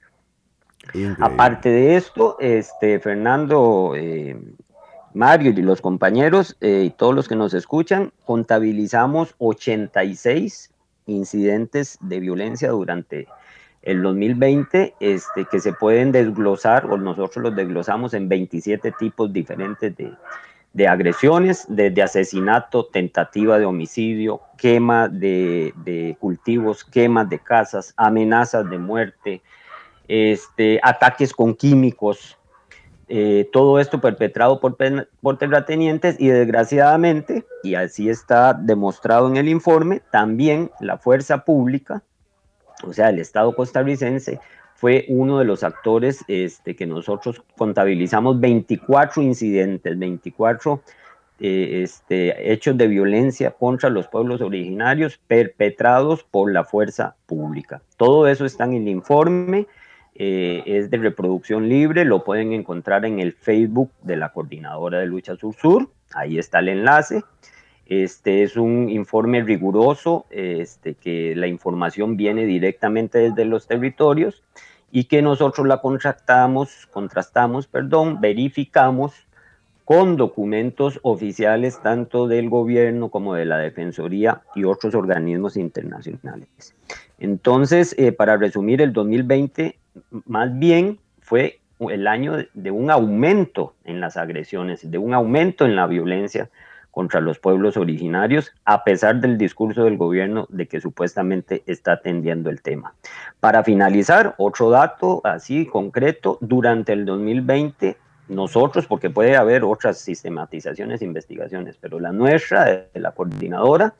Aparte 1.19 1.69
de 1.69 1.95
esto, 1.95 2.37
este, 2.39 2.99
Fernando, 2.99 3.93
eh, 3.95 4.35
Mario 5.13 5.51
y 5.51 5.61
los 5.61 5.81
compañeros 5.81 6.57
eh, 6.61 6.83
y 6.85 6.89
todos 6.89 7.13
los 7.13 7.27
que 7.27 7.35
nos 7.35 7.53
escuchan, 7.53 8.11
contabilizamos 8.25 9.35
86 9.37 10.71
incidentes 11.05 11.97
de 12.01 12.19
violencia 12.19 12.69
durante 12.69 13.27
el 13.81 14.01
2020 14.01 14.95
este, 14.99 15.45
que 15.45 15.59
se 15.59 15.73
pueden 15.73 16.11
desglosar 16.11 16.85
o 16.85 16.97
nosotros 16.97 17.43
los 17.43 17.55
desglosamos 17.55 18.13
en 18.13 18.29
27 18.29 18.91
tipos 18.99 19.33
diferentes 19.33 19.95
de, 19.95 20.13
de 20.73 20.87
agresiones, 20.87 21.65
desde 21.67 22.01
asesinato, 22.01 22.85
tentativa 22.85 23.59
de 23.59 23.65
homicidio, 23.65 24.41
quema 24.57 25.07
de, 25.07 25.73
de 25.83 26.15
cultivos, 26.19 26.83
quemas 26.83 27.29
de 27.29 27.39
casas, 27.39 27.93
amenazas 27.97 28.69
de 28.69 28.77
muerte, 28.77 29.41
este, 30.07 30.79
ataques 30.83 31.33
con 31.33 31.55
químicos, 31.55 32.37
eh, 33.07 33.49
todo 33.51 33.79
esto 33.79 33.99
perpetrado 33.99 34.61
por, 34.61 34.77
por 35.21 35.37
terratenientes 35.37 36.15
y 36.19 36.27
desgraciadamente, 36.27 37.45
y 37.63 37.75
así 37.75 38.09
está 38.09 38.53
demostrado 38.53 39.27
en 39.27 39.35
el 39.35 39.49
informe, 39.49 40.01
también 40.11 40.71
la 40.79 40.97
fuerza 40.97 41.43
pública, 41.43 42.03
o 42.83 42.93
sea, 42.93 43.09
el 43.09 43.19
Estado 43.19 43.55
costarricense, 43.55 44.39
fue 44.75 45.05
uno 45.09 45.37
de 45.37 45.45
los 45.45 45.63
actores 45.63 46.25
este, 46.27 46.75
que 46.75 46.87
nosotros 46.87 47.43
contabilizamos 47.55 48.39
24 48.39 49.21
incidentes, 49.21 49.99
24 49.99 50.81
eh, 51.39 51.81
este, 51.83 52.51
hechos 52.51 52.77
de 52.77 52.87
violencia 52.87 53.51
contra 53.51 53.89
los 53.89 54.07
pueblos 54.07 54.41
originarios 54.41 55.19
perpetrados 55.27 56.23
por 56.23 56.51
la 56.51 56.63
fuerza 56.63 57.15
pública. 57.27 57.81
Todo 57.97 58.27
eso 58.27 58.45
está 58.45 58.63
en 58.63 58.73
el 58.73 58.87
informe, 58.87 59.67
eh, 60.15 60.63
es 60.65 60.89
de 60.89 60.97
reproducción 60.97 61.69
libre, 61.69 62.03
lo 62.03 62.23
pueden 62.23 62.51
encontrar 62.51 63.05
en 63.05 63.19
el 63.19 63.33
Facebook 63.33 63.91
de 64.01 64.17
la 64.17 64.33
Coordinadora 64.33 64.99
de 64.99 65.05
Lucha 65.05 65.35
Sur-Sur, 65.35 65.89
ahí 66.13 66.37
está 66.37 66.59
el 66.59 66.69
enlace. 66.69 67.23
Este 67.91 68.43
es 68.43 68.55
un 68.55 68.89
informe 68.89 69.43
riguroso, 69.43 70.25
este, 70.29 70.93
que 70.93 71.35
la 71.35 71.47
información 71.47 72.15
viene 72.15 72.45
directamente 72.45 73.17
desde 73.17 73.43
los 73.43 73.67
territorios 73.67 74.43
y 74.93 75.03
que 75.09 75.21
nosotros 75.21 75.67
la 75.67 75.81
contrastamos, 75.81 76.87
perdón, 77.69 78.21
verificamos 78.21 79.11
con 79.83 80.15
documentos 80.15 81.01
oficiales 81.03 81.81
tanto 81.83 82.29
del 82.29 82.49
gobierno 82.49 83.09
como 83.09 83.33
de 83.33 83.43
la 83.43 83.57
Defensoría 83.57 84.41
y 84.55 84.63
otros 84.63 84.95
organismos 84.95 85.57
internacionales. 85.57 86.73
Entonces, 87.19 87.93
eh, 87.97 88.13
para 88.13 88.37
resumir, 88.37 88.81
el 88.81 88.93
2020 88.93 89.75
más 90.27 90.57
bien 90.57 90.97
fue 91.19 91.59
el 91.77 92.07
año 92.07 92.37
de 92.53 92.71
un 92.71 92.89
aumento 92.89 93.73
en 93.83 93.99
las 93.99 94.15
agresiones, 94.15 94.89
de 94.89 94.97
un 94.97 95.13
aumento 95.13 95.65
en 95.65 95.75
la 95.75 95.87
violencia 95.87 96.49
contra 96.91 97.21
los 97.21 97.39
pueblos 97.39 97.77
originarios, 97.77 98.51
a 98.65 98.83
pesar 98.83 99.21
del 99.21 99.37
discurso 99.37 99.85
del 99.85 99.97
gobierno 99.97 100.45
de 100.49 100.67
que 100.67 100.81
supuestamente 100.81 101.63
está 101.65 101.93
atendiendo 101.93 102.49
el 102.49 102.61
tema. 102.61 102.93
Para 103.39 103.63
finalizar, 103.63 104.35
otro 104.37 104.69
dato 104.69 105.21
así 105.23 105.65
concreto, 105.65 106.37
durante 106.41 106.91
el 106.93 107.05
2020, 107.05 107.97
nosotros, 108.27 108.87
porque 108.87 109.09
puede 109.09 109.35
haber 109.37 109.63
otras 109.63 109.99
sistematizaciones 109.99 111.01
investigaciones, 111.01 111.77
pero 111.79 111.99
la 111.99 112.11
nuestra, 112.11 112.65
de 112.93 112.99
la 112.99 113.11
coordinadora, 113.11 113.93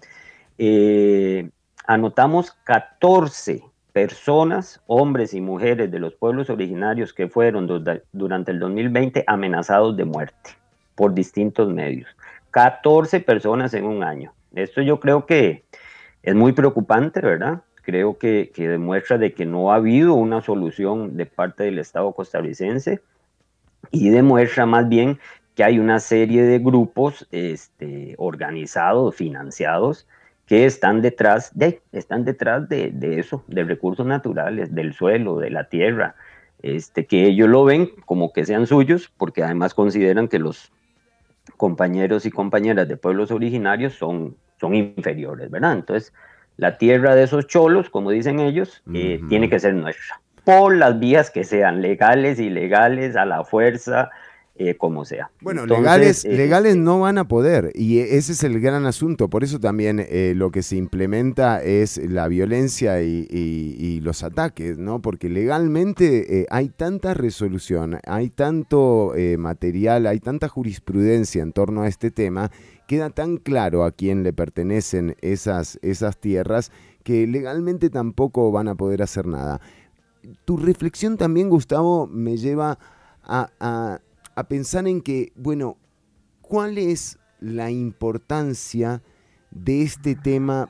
eh, 0.58 1.50
anotamos 1.88 2.52
14 2.64 3.64
personas, 3.94 4.82
hombres 4.88 5.34
y 5.34 5.42
mujeres 5.42 5.92
de 5.92 6.00
los 6.00 6.14
pueblos 6.14 6.50
originarios 6.50 7.14
que 7.14 7.28
fueron 7.28 7.68
du- 7.68 7.84
durante 8.14 8.52
el 8.52 8.60
2020 8.60 9.24
amenazados 9.28 9.98
de 9.98 10.06
muerte 10.06 10.52
por 10.96 11.14
distintos 11.14 11.70
medios. 11.74 12.10
14 12.52 13.20
personas 13.22 13.74
en 13.74 13.86
un 13.86 14.04
año. 14.04 14.34
Esto 14.54 14.82
yo 14.82 15.00
creo 15.00 15.26
que 15.26 15.64
es 16.24 16.36
muy 16.36 16.52
preocupante, 16.52 17.22
¿verdad? 17.22 17.62
Creo 17.82 18.18
que, 18.18 18.52
que 18.54 18.68
demuestra 18.68 19.18
de 19.18 19.34
que 19.34 19.46
no 19.46 19.72
ha 19.72 19.76
habido 19.76 20.14
una 20.14 20.42
solución 20.42 21.18
de 21.18 21.26
parte 21.26 21.64
del 21.64 21.80
Estado 21.80 22.12
costarricense 22.12 23.02
y 23.90 24.10
demuestra 24.10 24.66
más 24.66 24.88
bien 24.88 25.20
que 25.56 25.64
hay 25.64 25.80
una 25.80 26.00
serie 26.00 26.44
de 26.44 26.60
grupos 26.60 27.28
este, 27.32 28.16
organizados, 28.18 29.16
financiados, 29.16 30.08
que 30.46 30.66
están 30.66 31.02
detrás 31.02 31.58
de, 31.58 31.82
están 31.92 32.26
detrás 32.26 32.68
de, 32.70 32.92
de 32.92 33.20
eso, 33.20 33.44
de 33.48 33.64
recursos 33.64 34.06
naturales, 34.06 34.74
del 34.76 34.94
suelo, 34.94 35.40
de 35.40 35.50
la 35.50 35.70
tierra, 35.70 36.16
este, 36.62 37.06
que 37.06 37.26
ellos 37.26 37.50
lo 37.50 37.64
ven 37.64 37.90
como 38.06 38.34
que 38.34 38.46
sean 38.46 38.68
suyos, 38.68 39.12
porque 39.18 39.44
además 39.44 39.74
consideran 39.74 40.28
que 40.28 40.40
los 40.40 40.72
compañeros 41.58 42.26
y 42.26 42.32
compañeras 42.32 42.88
de 42.88 42.98
pueblos 42.98 43.32
originarios 43.32 43.94
son, 43.94 44.36
son 44.60 44.76
inferiores, 44.76 45.50
¿verdad? 45.50 45.74
Entonces, 45.74 46.14
la 46.58 46.78
tierra 46.78 47.16
de 47.16 47.24
esos 47.24 47.48
cholos, 47.48 47.90
como 47.90 48.12
dicen 48.12 48.40
ellos, 48.40 48.84
eh, 48.94 49.22
tiene 49.30 49.50
que 49.50 49.60
ser 49.60 49.74
nuestra, 49.74 50.22
por 50.44 50.76
las 50.76 51.00
vías 51.00 51.32
que 51.32 51.44
sean, 51.44 51.82
legales, 51.82 52.40
ilegales, 52.40 53.16
a 53.16 53.26
la 53.26 53.44
fuerza, 53.44 54.10
eh, 54.70 54.78
como 54.78 55.06
sea. 55.06 55.32
Bueno, 55.42 55.62
Entonces, 55.64 55.84
legales, 55.84 56.26
eh, 56.26 56.38
legales 56.38 56.76
no 56.78 57.00
van 57.00 57.18
a 57.18 57.28
poder 57.28 57.72
y 57.76 58.00
e- 58.00 58.18
ese 58.18 58.34
es 58.34 58.44
el 58.44 58.60
gran 58.60 58.86
asunto. 58.86 59.30
Por 59.30 59.44
eso 59.44 59.60
también 59.60 60.00
eh, 60.00 60.34
lo 60.36 60.52
que 60.52 60.64
se 60.64 60.76
implementa 60.78 61.62
es 61.64 61.98
la 61.98 62.28
violencia 62.28 63.02
y, 63.02 63.28
y- 63.30 63.76
y 63.80 64.00
los 64.02 64.24
ataques, 64.24 64.78
¿no? 64.78 65.02
Porque 65.02 65.30
legalmente 65.30 66.46
hay 66.50 66.70
tanta 66.70 67.14
resolución, 67.14 68.00
hay 68.06 68.30
tanto 68.30 69.14
material, 69.38 70.08
hay 70.08 70.20
tanta 70.20 70.48
jurisprudencia 70.48 71.42
en 71.44 71.52
torno 71.54 71.82
a 71.84 71.88
este 71.88 72.12
tema, 72.12 72.52
queda 72.88 73.10
tan 73.10 73.38
claro 73.38 73.84
a 73.84 73.92
quién 73.92 74.24
le 74.24 74.34
pertenecen 74.34 75.16
esas, 75.22 75.80
esas 75.82 76.18
tierras 76.18 76.72
que 77.04 77.26
legalmente 77.26 77.90
tampoco 77.90 78.52
van 78.52 78.68
a 78.68 78.76
poder 78.76 79.02
hacer 79.02 79.26
nada. 79.26 79.60
Tu 80.46 80.58
reflexión 80.58 81.18
también, 81.18 81.50
Gustavo, 81.50 82.08
me 82.08 82.38
lleva 82.38 82.78
a, 83.24 83.50
a- 83.60 84.00
a 84.36 84.48
pensar 84.48 84.88
en 84.88 85.02
que, 85.02 85.32
bueno, 85.36 85.78
¿cuál 86.42 86.78
es 86.78 87.18
la 87.40 87.72
importancia 87.72 89.02
de 89.52 89.82
este 89.82 90.16
tema 90.16 90.70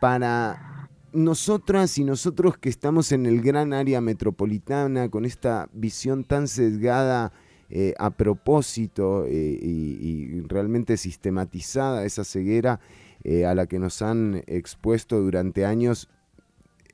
para 0.00 0.88
nosotras 1.12 1.98
y 1.98 2.04
nosotros 2.04 2.58
que 2.58 2.68
estamos 2.68 3.12
en 3.12 3.26
el 3.26 3.40
gran 3.42 3.72
área 3.72 4.00
metropolitana 4.00 5.10
con 5.10 5.24
esta 5.24 5.68
visión 5.72 6.24
tan 6.24 6.48
sesgada 6.48 7.32
eh, 7.68 7.94
a 7.98 8.10
propósito 8.10 9.24
eh, 9.26 9.30
y, 9.30 10.40
realmente 10.42 10.96
sistematizada, 10.96 12.04
esa 12.04 12.24
ceguera 12.24 12.80
eh, 13.24 13.46
a 13.46 13.54
la 13.54 13.66
que 13.66 13.78
nos 13.78 14.02
han 14.02 14.42
expuesto 14.46 15.20
durante 15.20 15.64
años 15.64 16.08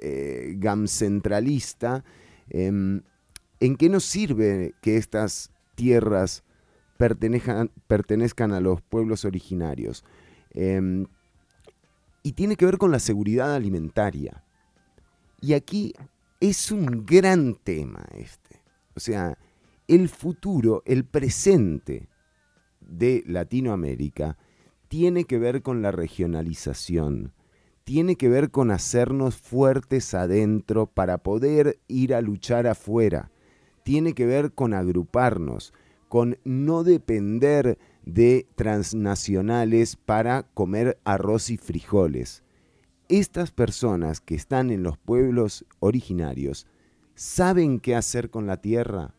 eh, 0.01 0.55
gamcentralista, 0.59 2.05
em, 2.51 3.03
¿en 3.59 3.77
qué 3.77 3.89
nos 3.89 4.05
sirve 4.05 4.75
que 4.81 4.97
estas 4.97 5.51
tierras 5.79 6.43
pertenezcan, 6.97 7.71
pertenezcan 7.87 8.53
a 8.53 8.59
los 8.59 8.83
pueblos 8.83 9.25
originarios? 9.25 10.05
Em, 10.51 11.07
y 12.25 12.33
tiene 12.33 12.57
que 12.57 12.65
ver 12.65 12.79
con 12.79 12.91
la 12.91 12.99
seguridad 12.99 13.55
alimentaria. 13.55 14.43
Y 15.41 15.53
aquí 15.53 15.95
es 16.41 16.73
un 16.73 17.07
gran 17.07 17.55
tema 17.55 18.05
este. 18.13 18.61
O 18.97 19.01
sea, 19.01 19.39
el 19.87 20.09
futuro, 20.09 20.83
el 20.85 21.05
presente 21.05 22.09
de 22.81 23.23
Latinoamérica 23.25 24.37
tiene 24.89 25.25
que 25.25 25.39
ver 25.39 25.63
con 25.63 25.81
la 25.81 25.93
regionalización, 25.93 27.35
tiene 27.85 28.17
que 28.17 28.29
ver 28.29 28.51
con 28.51 28.73
hacernos 28.73 29.37
fuertes 29.37 30.13
adentro 30.13 30.87
para 30.87 31.19
poder 31.19 31.79
ir 31.87 32.15
a 32.15 32.21
luchar 32.21 32.67
afuera, 32.67 33.31
tiene 33.89 34.13
que 34.13 34.27
ver 34.27 34.53
con 34.53 34.75
agruparnos, 34.75 35.73
con 36.11 36.37
no 36.45 36.85
depender 36.85 37.79
de 38.05 38.47
transnacionales 38.55 39.97
para 39.97 40.43
comer 40.53 40.99
arroz 41.05 41.49
y 41.49 41.57
frijoles. 41.57 42.43
Estas 43.09 43.51
personas 43.51 44.21
que 44.21 44.35
están 44.35 44.71
en 44.71 44.83
los 44.83 44.99
pueblos 44.99 45.65
originarios 45.81 46.67
saben 47.15 47.81
qué 47.81 47.97
hacer 47.97 48.29
con 48.29 48.47
la 48.47 48.59
tierra. 48.59 49.15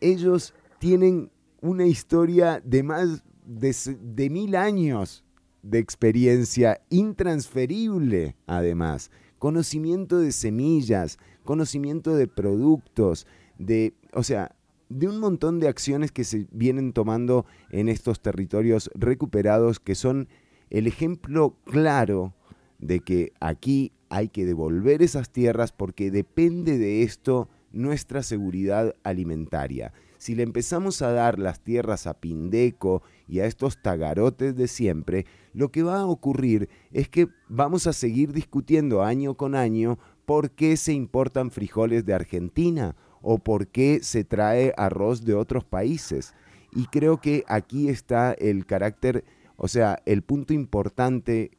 Ellos 0.00 0.54
tienen 0.78 1.30
una 1.60 1.84
historia 1.84 2.62
de 2.64 2.82
más 2.82 3.22
de, 3.44 4.30
mil 4.30 4.56
años 4.56 5.22
de 5.62 5.80
experiencia 5.80 6.80
intransferible, 6.88 8.36
además. 8.46 9.10
Conocimiento 9.38 10.18
de 10.18 10.32
semillas, 10.32 11.18
conocimiento 11.44 12.14
de 12.14 12.26
productos, 12.26 13.26
de, 13.60 13.94
o 14.14 14.22
sea, 14.22 14.56
de 14.88 15.06
un 15.06 15.20
montón 15.20 15.60
de 15.60 15.68
acciones 15.68 16.10
que 16.10 16.24
se 16.24 16.48
vienen 16.50 16.92
tomando 16.92 17.46
en 17.70 17.88
estos 17.88 18.20
territorios 18.20 18.90
recuperados 18.94 19.78
que 19.78 19.94
son 19.94 20.28
el 20.70 20.86
ejemplo 20.86 21.56
claro 21.64 22.34
de 22.78 23.00
que 23.00 23.32
aquí 23.38 23.92
hay 24.08 24.28
que 24.28 24.46
devolver 24.46 25.02
esas 25.02 25.30
tierras 25.30 25.72
porque 25.72 26.10
depende 26.10 26.78
de 26.78 27.02
esto 27.02 27.48
nuestra 27.70 28.22
seguridad 28.22 28.96
alimentaria. 29.04 29.92
Si 30.18 30.34
le 30.34 30.42
empezamos 30.42 31.02
a 31.02 31.12
dar 31.12 31.38
las 31.38 31.60
tierras 31.60 32.06
a 32.06 32.14
Pindeco 32.14 33.02
y 33.28 33.40
a 33.40 33.46
estos 33.46 33.80
tagarotes 33.80 34.56
de 34.56 34.68
siempre, 34.68 35.24
lo 35.52 35.70
que 35.70 35.82
va 35.82 36.00
a 36.00 36.06
ocurrir 36.06 36.68
es 36.92 37.08
que 37.08 37.28
vamos 37.48 37.86
a 37.86 37.92
seguir 37.92 38.32
discutiendo 38.32 39.02
año 39.02 39.34
con 39.34 39.54
año 39.54 39.98
por 40.24 40.50
qué 40.50 40.76
se 40.76 40.92
importan 40.92 41.50
frijoles 41.50 42.04
de 42.04 42.14
Argentina 42.14 42.96
o 43.22 43.38
por 43.38 43.68
qué 43.68 44.00
se 44.02 44.24
trae 44.24 44.72
arroz 44.76 45.24
de 45.24 45.34
otros 45.34 45.64
países. 45.64 46.34
Y 46.72 46.86
creo 46.86 47.20
que 47.20 47.44
aquí 47.48 47.88
está 47.88 48.32
el 48.32 48.66
carácter, 48.66 49.24
o 49.56 49.68
sea, 49.68 50.00
el 50.06 50.22
punto 50.22 50.52
importante 50.52 51.50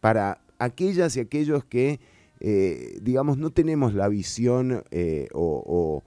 para 0.00 0.42
aquellas 0.58 1.16
y 1.16 1.20
aquellos 1.20 1.64
que, 1.64 2.00
eh, 2.40 2.98
digamos, 3.02 3.38
no 3.38 3.50
tenemos 3.50 3.94
la 3.94 4.08
visión 4.08 4.84
eh, 4.90 5.28
o, 5.32 6.02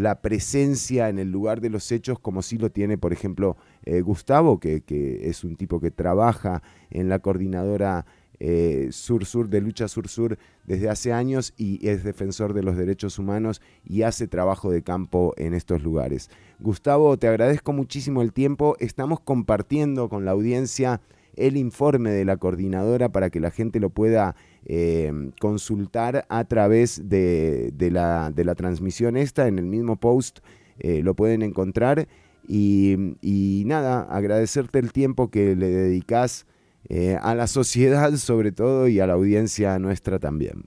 la 0.00 0.22
presencia 0.22 1.10
en 1.10 1.18
el 1.18 1.30
lugar 1.30 1.60
de 1.60 1.68
los 1.68 1.92
hechos 1.92 2.18
como 2.18 2.40
sí 2.40 2.56
lo 2.56 2.70
tiene, 2.70 2.96
por 2.96 3.12
ejemplo, 3.12 3.58
eh, 3.84 4.00
Gustavo, 4.00 4.58
que 4.60 4.82
es 5.28 5.44
un 5.44 5.56
tipo 5.56 5.78
que 5.78 5.90
trabaja 5.90 6.62
en 6.90 7.10
la 7.10 7.18
coordinadora 7.18 8.06
eh, 8.40 8.88
Sur-Sur 8.90 9.48
de 9.48 9.60
Lucha 9.60 9.88
Sur-Sur 9.88 10.36
desde 10.64 10.88
hace 10.88 11.12
años 11.12 11.54
y 11.56 11.86
es 11.88 12.04
defensor 12.04 12.54
de 12.54 12.62
los 12.62 12.76
derechos 12.76 13.18
humanos 13.18 13.60
y 13.84 14.02
hace 14.02 14.28
trabajo 14.28 14.70
de 14.70 14.82
campo 14.82 15.34
en 15.36 15.54
estos 15.54 15.82
lugares. 15.82 16.30
Gustavo, 16.60 17.16
te 17.16 17.28
agradezco 17.28 17.72
muchísimo 17.72 18.22
el 18.22 18.32
tiempo. 18.32 18.76
Estamos 18.80 19.20
compartiendo 19.20 20.08
con 20.08 20.24
la 20.24 20.32
audiencia 20.32 21.00
el 21.36 21.56
informe 21.56 22.10
de 22.10 22.24
la 22.24 22.36
coordinadora 22.36 23.10
para 23.10 23.30
que 23.30 23.40
la 23.40 23.50
gente 23.50 23.80
lo 23.80 23.90
pueda 23.90 24.34
eh, 24.66 25.12
consultar 25.40 26.26
a 26.28 26.44
través 26.44 27.08
de, 27.08 27.70
de 27.74 27.90
la, 27.90 28.30
de 28.30 28.44
la 28.44 28.54
transmisión 28.54 29.16
esta, 29.16 29.46
en 29.46 29.58
el 29.58 29.66
mismo 29.66 29.96
post 29.96 30.40
eh, 30.78 31.02
lo 31.02 31.14
pueden 31.14 31.42
encontrar. 31.42 32.08
Y, 32.46 33.16
y 33.20 33.64
nada, 33.66 34.02
agradecerte 34.02 34.78
el 34.78 34.92
tiempo 34.92 35.30
que 35.30 35.54
le 35.54 35.68
dedicas 35.68 36.46
eh, 36.88 37.18
a 37.20 37.34
la 37.34 37.46
sociedad 37.46 38.12
sobre 38.12 38.52
todo 38.52 38.88
y 38.88 39.00
a 39.00 39.06
la 39.06 39.14
audiencia 39.14 39.78
nuestra 39.78 40.18
también. 40.18 40.64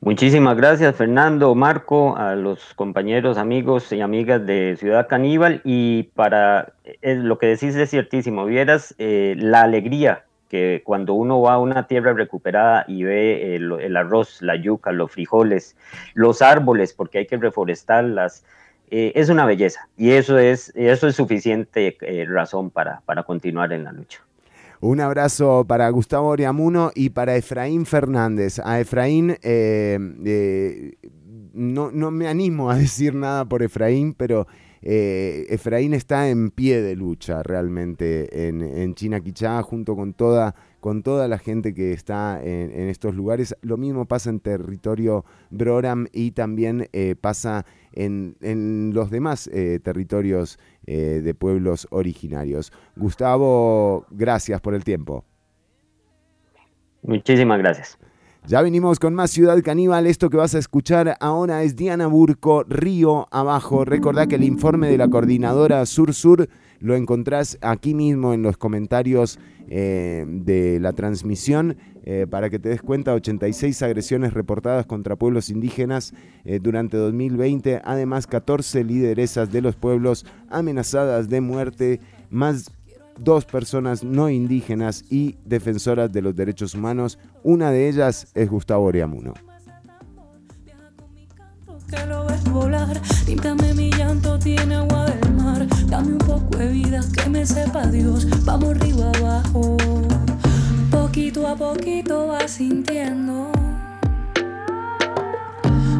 Muchísimas 0.00 0.56
gracias, 0.56 0.94
Fernando, 0.94 1.54
Marco, 1.54 2.16
a 2.16 2.34
los 2.34 2.74
compañeros, 2.74 3.38
amigos 3.38 3.90
y 3.92 4.02
amigas 4.02 4.44
de 4.46 4.76
Ciudad 4.78 5.08
Caníbal. 5.08 5.62
Y 5.64 6.04
para 6.14 6.74
eh, 6.84 7.14
lo 7.14 7.38
que 7.38 7.46
decís 7.46 7.74
es 7.74 7.90
ciertísimo, 7.90 8.44
vieras 8.44 8.94
eh, 8.98 9.34
la 9.38 9.62
alegría 9.62 10.24
que 10.48 10.82
cuando 10.84 11.14
uno 11.14 11.40
va 11.40 11.54
a 11.54 11.58
una 11.58 11.86
tierra 11.86 12.12
recuperada 12.12 12.84
y 12.86 13.04
ve 13.04 13.56
el, 13.56 13.72
el 13.80 13.96
arroz, 13.96 14.42
la 14.42 14.56
yuca, 14.56 14.92
los 14.92 15.10
frijoles, 15.10 15.76
los 16.14 16.42
árboles, 16.42 16.92
porque 16.92 17.18
hay 17.18 17.26
que 17.26 17.36
reforestarlas, 17.36 18.44
eh, 18.90 19.12
es 19.14 19.28
una 19.28 19.46
belleza. 19.46 19.88
Y 19.96 20.12
eso 20.12 20.38
es, 20.38 20.72
eso 20.76 21.08
es 21.08 21.16
suficiente 21.16 21.96
eh, 22.00 22.26
razón 22.26 22.70
para, 22.70 23.00
para 23.04 23.24
continuar 23.24 23.72
en 23.72 23.84
la 23.84 23.92
lucha. 23.92 24.20
Un 24.80 25.00
abrazo 25.00 25.64
para 25.66 25.88
Gustavo 25.90 26.28
Oriamuno 26.28 26.90
y 26.94 27.10
para 27.10 27.36
Efraín 27.36 27.86
Fernández. 27.86 28.60
A 28.62 28.80
Efraín, 28.80 29.36
eh, 29.42 29.98
eh, 30.24 30.92
no, 31.52 31.90
no 31.90 32.10
me 32.10 32.28
animo 32.28 32.70
a 32.70 32.76
decir 32.78 33.14
nada 33.14 33.44
por 33.44 33.62
Efraín, 33.62 34.12
pero 34.12 34.46
eh, 34.82 35.46
Efraín 35.48 35.94
está 35.94 36.28
en 36.28 36.50
pie 36.50 36.82
de 36.82 36.94
lucha 36.94 37.42
realmente 37.42 38.48
en, 38.48 38.60
en 38.60 38.94
Chinaquichá 38.94 39.62
junto 39.62 39.96
con 39.96 40.12
toda, 40.12 40.54
con 40.80 41.02
toda 41.02 41.28
la 41.28 41.38
gente 41.38 41.74
que 41.74 41.92
está 41.92 42.40
en, 42.42 42.70
en 42.70 42.88
estos 42.88 43.14
lugares. 43.14 43.56
Lo 43.62 43.76
mismo 43.76 44.06
pasa 44.06 44.30
en 44.30 44.40
territorio 44.40 45.24
Broram 45.50 46.06
y 46.12 46.32
también 46.32 46.88
eh, 46.92 47.14
pasa 47.20 47.66
en, 47.92 48.36
en 48.40 48.92
los 48.94 49.10
demás 49.10 49.48
eh, 49.52 49.80
territorios 49.82 50.58
eh, 50.86 51.20
de 51.24 51.34
pueblos 51.34 51.88
originarios. 51.90 52.72
Gustavo, 52.96 54.06
gracias 54.10 54.60
por 54.60 54.74
el 54.74 54.84
tiempo. 54.84 55.24
Muchísimas 57.02 57.58
gracias. 57.58 57.98
Ya 58.48 58.62
venimos 58.62 59.00
con 59.00 59.12
más 59.12 59.32
Ciudad 59.32 59.60
Caníbal. 59.60 60.06
Esto 60.06 60.30
que 60.30 60.36
vas 60.36 60.54
a 60.54 60.58
escuchar 60.58 61.16
ahora 61.18 61.64
es 61.64 61.74
Diana 61.74 62.06
Burco, 62.06 62.62
Río 62.62 63.26
Abajo. 63.32 63.84
Recordá 63.84 64.28
que 64.28 64.36
el 64.36 64.44
informe 64.44 64.88
de 64.88 64.98
la 64.98 65.08
coordinadora 65.08 65.84
Sur-Sur 65.84 66.48
lo 66.80 66.94
encontrás 66.94 67.58
aquí 67.60 67.94
mismo 67.94 68.34
en 68.34 68.42
los 68.42 68.56
comentarios 68.56 69.38
eh, 69.68 70.24
de 70.28 70.78
la 70.80 70.92
transmisión 70.92 71.76
eh, 72.04 72.26
para 72.30 72.50
que 72.50 72.60
te 72.60 72.68
des 72.68 72.82
cuenta, 72.82 73.14
86 73.14 73.82
agresiones 73.82 74.32
reportadas 74.32 74.86
contra 74.86 75.16
pueblos 75.16 75.50
indígenas 75.50 76.14
eh, 76.44 76.60
durante 76.62 76.96
2020, 76.96 77.82
además 77.84 78.28
14 78.28 78.84
lideresas 78.84 79.50
de 79.50 79.60
los 79.60 79.74
pueblos 79.74 80.24
amenazadas 80.48 81.28
de 81.28 81.40
muerte, 81.40 82.00
más 82.30 82.70
dos 83.18 83.44
personas 83.44 84.04
no 84.04 84.30
indígenas 84.30 85.04
y 85.10 85.36
defensoras 85.44 86.12
de 86.12 86.22
los 86.22 86.36
derechos 86.36 86.74
humanos. 86.74 87.18
Una 87.42 87.72
de 87.72 87.88
ellas 87.88 88.28
es 88.34 88.48
Gustavo 88.48 88.84
Oriamuno. 88.84 89.34
Volar. 92.50 93.00
Límpiame 93.26 93.74
mi 93.74 93.90
llanto, 93.90 94.38
tiene 94.38 94.76
agua 94.76 95.06
del 95.06 95.32
mar. 95.34 95.66
Dame 95.86 96.12
un 96.12 96.18
poco 96.18 96.56
de 96.56 96.68
vida 96.68 97.00
que 97.14 97.28
me 97.28 97.44
sepa 97.46 97.86
Dios. 97.86 98.26
Vamos 98.44 98.78
río 98.78 99.10
abajo. 99.16 99.76
Poquito 100.90 101.46
a 101.46 101.56
poquito 101.56 102.28
vas 102.28 102.52
sintiendo 102.52 103.50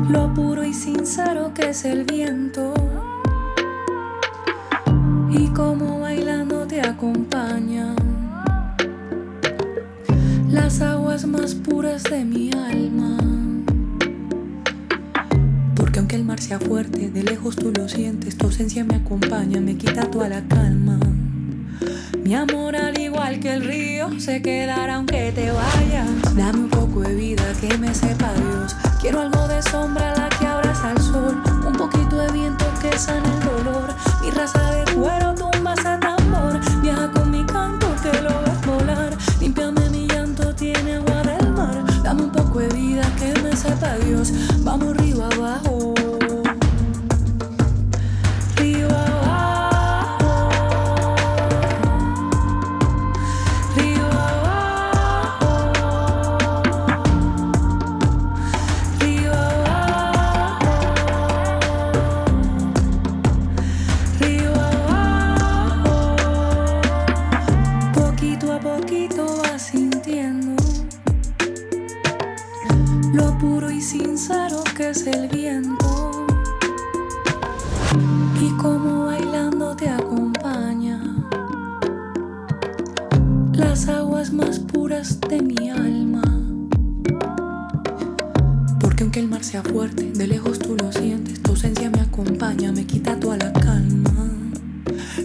lo 0.09 0.32
puro 0.35 0.64
y 0.64 0.73
sincero 0.73 1.52
que 1.55 1.70
es 1.70 1.85
el 1.85 2.05
viento. 2.05 2.74
Y 5.31 5.48
como 5.48 6.01
bailando 6.01 6.66
te 6.66 6.81
acompañan 6.81 7.97
las 10.48 10.81
aguas 10.81 11.27
más 11.27 11.55
puras 11.55 12.05
de 12.05 12.24
mi 12.24 12.51
alma. 12.52 13.45
Aunque 16.16 16.22
el 16.22 16.28
mar 16.28 16.40
sea 16.40 16.59
fuerte, 16.59 17.10
de 17.10 17.22
lejos 17.22 17.56
tú 17.56 17.70
lo 17.76 17.90
sientes, 17.90 18.38
tu 18.38 18.47
ausencia 18.47 18.82
me 18.84 18.94
acompaña, 18.94 19.60
me 19.60 19.76
quita 19.76 20.10
toda 20.10 20.30
la 20.30 20.40
calma. 20.48 20.98
Mi 22.24 22.34
amor, 22.34 22.74
al 22.74 22.98
igual 22.98 23.38
que 23.38 23.52
el 23.52 23.62
río, 23.62 24.18
se 24.18 24.40
quedará 24.40 24.94
aunque 24.94 25.30
te 25.32 25.51
vayas. 25.51 26.34
Dame 26.34 26.60
un 26.60 26.70
poco 26.70 27.02
de 27.02 27.14
vida 27.14 27.44
que 27.60 27.76
me 27.76 27.93
sepa 27.93 28.32
Dios. 28.32 28.74
Quiero 28.98 29.20
algo 29.20 29.47
de 29.47 29.60
sombra, 29.60 30.14
la 30.16 30.30
que 30.30 30.47
abraza 30.47 30.93
al 30.93 31.02
sol. 31.02 31.43
Un 31.66 31.74
poquito 31.74 32.16
de 32.16 32.32
viento 32.32 32.64
que 32.80 32.97
sana 32.98 33.30
el 33.34 33.40
dolor. 33.44 33.94
Mi 34.22 34.30
raza 34.30 34.70
de 34.70 34.90
cuero 34.94 35.35
el 89.56 89.62
fuerte, 89.62 90.10
de 90.12 90.26
lejos 90.26 90.58
tú 90.58 90.76
lo 90.76 90.92
sientes, 90.92 91.40
tu 91.40 91.52
ausencia 91.52 91.88
me 91.88 92.00
acompaña, 92.00 92.72
me 92.72 92.84
quita 92.84 93.18
toda 93.18 93.38
la 93.38 93.52
calma. 93.52 94.30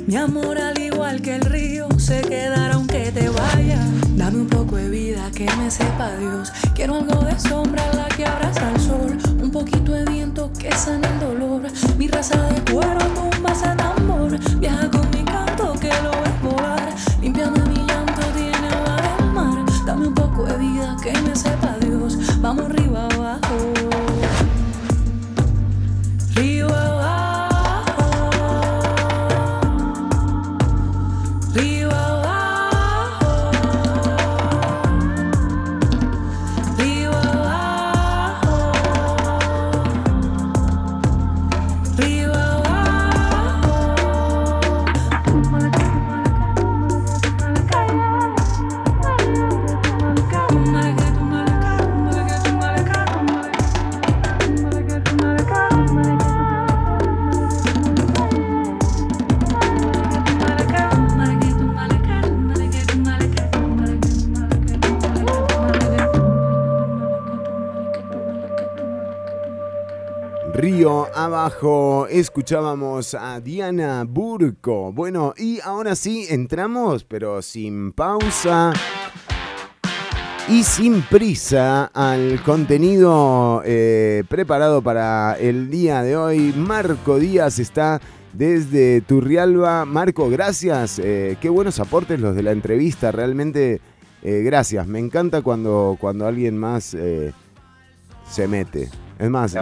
Mi 0.07 0.15
amor, 0.15 0.57
al 0.57 0.79
igual 0.79 1.21
que 1.21 1.35
el 1.35 1.41
río, 1.41 1.87
se 1.97 2.21
quedará 2.21 2.73
aunque 2.75 3.11
te 3.11 3.27
vaya. 3.29 3.79
Dame 4.15 4.39
un 4.39 4.47
poco 4.47 4.77
de 4.77 4.89
vida 4.89 5.29
que 5.35 5.45
me 5.57 5.69
sepa 5.69 6.15
Dios. 6.15 6.51
Quiero 6.75 6.95
algo 6.95 7.25
de 7.25 7.37
sombra, 7.39 7.83
la 7.93 8.07
que 8.15 8.25
abraza 8.25 8.69
al 8.69 8.79
sol. 8.79 9.17
Un 9.41 9.51
poquito 9.51 9.91
de 9.91 10.05
viento 10.05 10.51
que 10.57 10.71
sana 10.71 11.09
el 11.09 11.19
dolor. 11.19 11.63
Mi 11.97 12.07
raza 12.07 12.41
de 12.41 12.71
cuero 12.71 13.20
escuchábamos 72.09 73.13
a 73.13 73.39
Diana 73.39 74.03
Burco. 74.07 74.91
Bueno, 74.91 75.35
y 75.37 75.59
ahora 75.63 75.95
sí 75.95 76.25
entramos, 76.27 77.03
pero 77.03 77.43
sin 77.43 77.91
pausa 77.91 78.73
y 80.49 80.63
sin 80.63 81.03
prisa, 81.03 81.91
al 81.93 82.41
contenido 82.41 83.61
eh, 83.63 84.23
preparado 84.27 84.81
para 84.81 85.37
el 85.39 85.69
día 85.69 86.01
de 86.01 86.17
hoy. 86.17 86.51
Marco 86.57 87.19
Díaz 87.19 87.59
está 87.59 88.01
desde 88.33 89.01
Turrialba. 89.01 89.85
Marco, 89.85 90.31
gracias. 90.31 90.97
eh, 90.97 91.37
qué 91.39 91.49
buenos 91.49 91.79
aportes 91.79 92.19
los 92.19 92.35
de 92.35 92.41
la 92.41 92.53
entrevista. 92.53 93.11
Realmente, 93.11 93.81
eh, 94.23 94.41
gracias. 94.43 94.87
Me 94.87 94.97
encanta 94.97 95.43
cuando, 95.43 95.95
cuando 95.99 96.25
alguien 96.25 96.57
más 96.57 96.97
se 98.27 98.47
mete. 98.47 98.89
Es 99.19 99.29
más, 99.29 99.55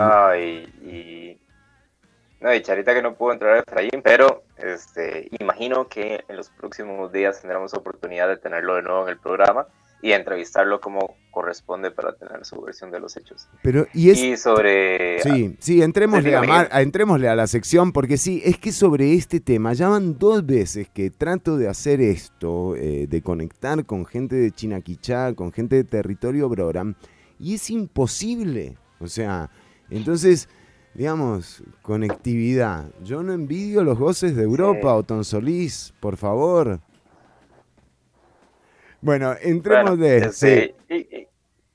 no, 2.42 2.54
y 2.54 2.62
Charita 2.62 2.94
que 2.94 3.02
no 3.02 3.16
pudo 3.16 3.34
entrar 3.34 3.56
a 3.56 3.60
Efraín, 3.60 4.02
pero 4.04 4.44
este, 4.58 5.30
imagino 5.40 5.88
que 5.88 6.24
en 6.28 6.36
los 6.38 6.50
próximos 6.50 7.12
días 7.12 7.42
tendremos 7.42 7.74
oportunidad 7.74 8.28
de 8.28 8.38
tenerlo 8.38 8.76
de 8.76 8.84
nuevo 8.84 9.04
en 9.04 9.10
el 9.10 9.18
programa 9.20 9.68
y 10.02 10.14
entrevistarlo 10.14 10.80
como 10.80 11.18
corresponde 11.30 11.92
para 11.92 12.14
tener 12.16 12.46
su 12.46 12.62
versión 12.62 12.90
de 12.90 13.02
los 13.02 13.18
hechos. 13.18 13.50
pero 13.62 13.86
y 13.94 14.10
es 14.12 14.42
sobre... 14.42 15.22
Sí, 15.22 15.58
sí, 15.60 15.82
entrémosle, 15.82 16.38
a, 16.38 16.42
Mar- 16.42 16.70
a- 16.72 16.82
entrémosle 16.82 17.28
a 17.28 17.36
la 17.36 17.48
sección, 17.48 17.92
porque 17.92 18.16
sí, 18.16 18.42
es 18.46 18.58
que 18.58 18.72
sobre 18.72 19.14
este 19.14 19.42
tema, 19.42 19.74
ya 19.74 19.90
van 19.90 20.18
dos 20.18 20.46
veces 20.46 20.88
que 20.90 21.10
trato 21.12 21.58
de 21.58 21.68
hacer 21.68 22.00
esto, 22.00 22.78
eh, 22.78 23.08
de 23.10 23.22
conectar 23.22 23.86
con 23.86 24.06
gente 24.06 24.38
de 24.38 24.52
Chinaquichá, 24.52 25.34
con 25.34 25.52
gente 25.52 25.76
de 25.76 25.84
territorio 25.84 26.48
Broram, 26.48 26.96
y 27.38 27.56
es 27.56 27.70
imposible. 27.70 28.78
O 29.02 29.08
sea, 29.08 29.50
entonces, 29.90 30.48
digamos, 30.94 31.64
conectividad. 31.82 32.86
Yo 33.04 33.24
no 33.24 33.34
envidio 33.34 33.84
los 33.84 33.98
goces 33.98 34.36
de 34.36 34.44
Europa, 34.44 34.94
Otón 34.96 35.24
Solís, 35.24 35.94
por 36.00 36.18
favor. 36.18 36.80
Bueno, 39.02 39.34
entremos 39.42 39.98
Bueno, 39.98 40.04
de... 40.04 40.18
este, 40.18 40.76
y- 40.90 40.96
y- 40.96 41.28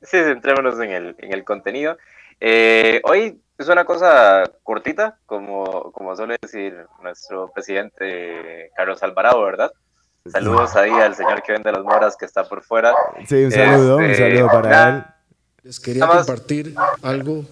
sí, 0.02 0.18
centrémonos 0.18 0.78
en 0.80 0.90
el, 0.90 1.16
en 1.18 1.32
el 1.32 1.44
contenido. 1.44 1.96
Eh, 2.40 3.00
hoy 3.04 3.40
es 3.56 3.68
una 3.68 3.84
cosa 3.84 4.44
cortita, 4.62 5.18
como, 5.24 5.90
como 5.92 6.14
suele 6.16 6.36
decir 6.42 6.76
nuestro 7.02 7.50
presidente 7.52 8.70
Carlos 8.76 9.02
Alvarado, 9.02 9.42
¿verdad? 9.42 9.72
Saludos 10.26 10.74
ahí 10.76 10.90
al 10.90 11.14
señor 11.14 11.42
que 11.42 11.52
vende 11.52 11.70
las 11.70 11.82
moras 11.82 12.16
que 12.16 12.24
está 12.24 12.44
por 12.44 12.62
fuera. 12.62 12.94
Sí, 13.26 13.44
un 13.44 13.52
saludo, 13.52 13.96
un 13.98 14.04
Este, 14.04 14.30
saludo 14.30 14.46
para 14.48 14.70
nada, 14.70 14.96
él. 14.98 15.04
Les 15.64 15.80
quería 15.80 16.06
compartir 16.06 16.74
algo 17.02 17.44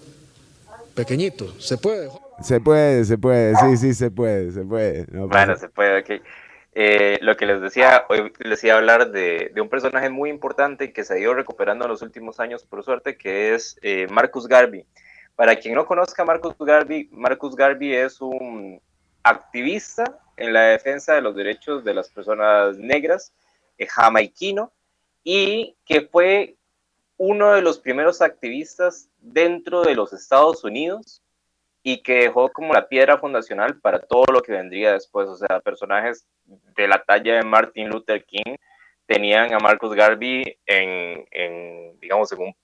pequeñito. 0.95 1.59
¿Se 1.59 1.77
puede? 1.77 2.09
Se 2.41 2.59
puede, 2.59 3.05
se 3.05 3.17
puede, 3.17 3.55
sí, 3.55 3.77
sí, 3.77 3.93
se 3.93 4.11
puede, 4.11 4.51
se 4.51 4.63
puede. 4.63 5.05
no 5.11 5.27
Bueno, 5.27 5.55
se 5.55 5.69
puede, 5.69 5.99
ok. 5.99 6.23
Eh, 6.75 7.19
lo 7.21 7.37
que 7.37 7.45
les 7.45 7.61
decía, 7.61 8.05
hoy 8.09 8.33
les 8.39 8.63
iba 8.63 8.73
a 8.73 8.77
hablar 8.77 9.11
de, 9.11 9.51
de 9.53 9.61
un 9.61 9.69
personaje 9.69 10.09
muy 10.09 10.31
importante 10.31 10.91
que 10.91 11.03
se 11.03 11.13
ha 11.13 11.19
ido 11.19 11.33
recuperando 11.35 11.85
en 11.85 11.91
los 11.91 12.01
últimos 12.01 12.39
años, 12.39 12.63
por 12.63 12.83
suerte, 12.83 13.15
que 13.15 13.53
es 13.53 13.77
eh, 13.83 14.07
Marcus 14.09 14.47
Garvey. 14.47 14.85
Para 15.35 15.55
quien 15.55 15.75
no 15.75 15.85
conozca 15.85 16.23
a 16.23 16.25
Marcus 16.25 16.55
Garvey, 16.57 17.09
Marcus 17.11 17.55
Garvey 17.55 17.93
es 17.93 18.21
un 18.21 18.81
activista 19.23 20.19
en 20.35 20.53
la 20.53 20.61
defensa 20.61 21.13
de 21.13 21.21
los 21.21 21.35
derechos 21.35 21.83
de 21.83 21.93
las 21.93 22.09
personas 22.09 22.77
negras, 22.77 23.33
eh, 23.77 23.85
jamaiquino, 23.87 24.71
y 25.23 25.75
que 25.85 26.01
fue 26.01 26.57
uno 27.17 27.53
de 27.53 27.61
los 27.61 27.79
primeros 27.79 28.21
activistas 28.21 29.09
dentro 29.19 29.83
de 29.83 29.95
los 29.95 30.13
Estados 30.13 30.63
Unidos 30.63 31.21
y 31.83 32.01
que 32.01 32.13
dejó 32.13 32.51
como 32.51 32.73
la 32.73 32.87
piedra 32.87 33.17
fundacional 33.17 33.79
para 33.79 33.99
todo 33.99 34.25
lo 34.31 34.41
que 34.41 34.53
vendría 34.53 34.93
después. 34.93 35.27
O 35.27 35.35
sea, 35.35 35.59
personajes 35.59 36.25
de 36.45 36.87
la 36.87 37.03
talla 37.03 37.35
de 37.35 37.43
Martin 37.43 37.89
Luther 37.89 38.23
King 38.25 38.55
tenían 39.05 39.53
a 39.53 39.59
Marcus 39.59 39.93
Garvey 39.93 40.57
en, 40.65 41.25
en, 41.31 41.99
digamos, 41.99 42.31
en 42.31 42.55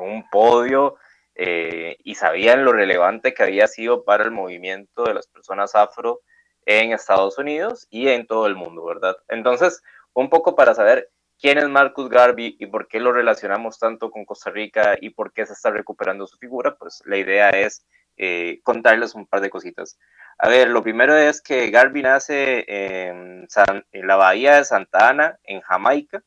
un, 0.00 0.28
podio 0.30 0.96
eh, 1.34 1.96
y 2.02 2.14
sabían 2.14 2.64
lo 2.64 2.72
relevante 2.72 3.34
que 3.34 3.42
había 3.42 3.66
sido 3.66 4.04
para 4.04 4.24
el 4.24 4.30
movimiento 4.30 5.04
de 5.04 5.14
las 5.14 5.26
personas 5.26 5.74
afro 5.74 6.20
en 6.66 6.92
Estados 6.92 7.38
Unidos 7.38 7.86
y 7.90 8.08
en 8.08 8.26
todo 8.26 8.46
el 8.46 8.54
mundo, 8.54 8.84
¿verdad? 8.84 9.16
Entonces, 9.28 9.82
un 10.14 10.28
poco 10.28 10.56
para 10.56 10.74
saber 10.74 11.10
quién 11.40 11.58
es 11.58 11.68
Marcus 11.68 12.08
Garvey 12.08 12.56
y 12.58 12.66
por 12.66 12.88
qué 12.88 13.00
lo 13.00 13.12
relacionamos 13.12 13.78
tanto 13.78 14.10
con 14.10 14.24
Costa 14.24 14.50
Rica 14.50 14.96
y 15.00 15.10
por 15.10 15.32
qué 15.32 15.46
se 15.46 15.52
está 15.52 15.70
recuperando 15.70 16.26
su 16.26 16.36
figura, 16.38 16.76
pues 16.76 17.02
la 17.06 17.16
idea 17.16 17.50
es 17.50 17.86
eh, 18.16 18.60
contarles 18.64 19.14
un 19.14 19.26
par 19.26 19.40
de 19.40 19.50
cositas. 19.50 19.98
A 20.38 20.48
ver, 20.48 20.68
lo 20.68 20.82
primero 20.82 21.16
es 21.16 21.40
que 21.40 21.70
Garvey 21.70 22.02
nace 22.02 22.64
en, 22.68 23.46
San- 23.48 23.84
en 23.92 24.06
la 24.06 24.16
bahía 24.16 24.56
de 24.56 24.64
Santa 24.64 25.08
Ana, 25.08 25.38
en 25.44 25.60
Jamaica, 25.60 26.22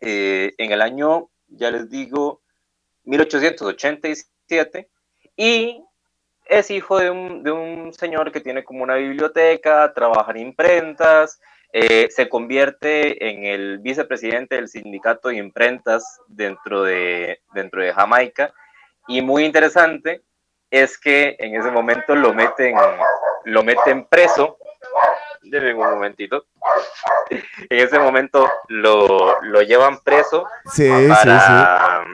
eh, 0.00 0.52
en 0.58 0.72
el 0.72 0.82
año, 0.82 1.30
ya 1.48 1.70
les 1.70 1.88
digo, 1.90 2.42
1887, 3.04 4.88
y 5.36 5.82
es 6.46 6.70
hijo 6.70 6.98
de 6.98 7.10
un, 7.10 7.42
de 7.42 7.50
un 7.50 7.92
señor 7.92 8.30
que 8.32 8.40
tiene 8.40 8.64
como 8.64 8.82
una 8.82 8.94
biblioteca, 8.96 9.92
trabaja 9.94 10.30
en 10.32 10.38
imprentas, 10.38 11.40
eh, 11.78 12.08
se 12.10 12.30
convierte 12.30 13.28
en 13.28 13.44
el 13.44 13.80
vicepresidente 13.80 14.54
del 14.54 14.66
sindicato 14.66 15.28
de 15.28 15.36
imprentas 15.36 16.22
dentro 16.26 16.82
de, 16.82 17.42
dentro 17.52 17.82
de 17.82 17.92
Jamaica, 17.92 18.54
y 19.06 19.20
muy 19.20 19.44
interesante 19.44 20.22
es 20.70 20.96
que 20.96 21.36
en 21.38 21.54
ese 21.54 21.70
momento 21.70 22.14
lo 22.14 22.32
meten, 22.32 22.74
lo 23.44 23.62
meten 23.62 24.06
preso. 24.06 24.56
Denme 25.42 25.74
un 25.74 25.90
momentito. 25.90 26.46
En 27.28 27.78
ese 27.78 27.98
momento 27.98 28.50
lo, 28.68 29.42
lo 29.42 29.60
llevan 29.60 29.98
preso 29.98 30.46
Sí, 30.72 30.88
sí, 30.88 31.08
para, 31.08 32.06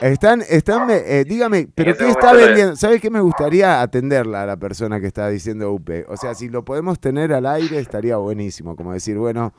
Están, 0.00 0.42
están, 0.48 0.90
eh, 0.90 1.24
dígame, 1.24 1.68
pero 1.74 1.96
¿qué 1.96 2.08
está 2.08 2.32
vendiendo? 2.32 2.76
¿Sabe 2.76 3.00
qué 3.00 3.10
me 3.10 3.20
gustaría 3.20 3.80
atenderla 3.80 4.42
a 4.42 4.46
la 4.46 4.56
persona 4.56 5.00
que 5.00 5.06
está 5.06 5.28
diciendo 5.28 5.72
UP? 5.72 5.90
O 6.08 6.16
sea, 6.16 6.34
si 6.34 6.48
lo 6.48 6.64
podemos 6.64 6.98
tener 7.00 7.32
al 7.32 7.46
aire 7.46 7.78
estaría 7.78 8.16
buenísimo, 8.16 8.74
como 8.74 8.92
decir, 8.92 9.16
bueno, 9.16 9.54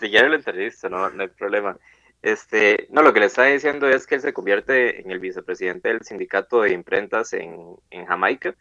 Si 0.00 0.10
quiere 0.10 0.28
lo 0.28 0.36
entrevisto, 0.36 0.88
no, 0.88 1.10
no 1.10 1.22
hay 1.22 1.28
problema. 1.28 1.76
Este, 2.22 2.88
no, 2.90 3.02
lo 3.02 3.12
que 3.12 3.20
le 3.20 3.26
estaba 3.26 3.48
diciendo 3.48 3.88
es 3.88 4.06
que 4.06 4.16
él 4.16 4.20
se 4.20 4.32
convierte 4.32 5.00
en 5.00 5.10
el 5.10 5.20
vicepresidente 5.20 5.88
del 5.88 6.02
sindicato 6.02 6.62
de 6.62 6.72
imprentas 6.72 7.32
en, 7.32 7.76
en 7.90 8.06
Jamaica 8.06 8.54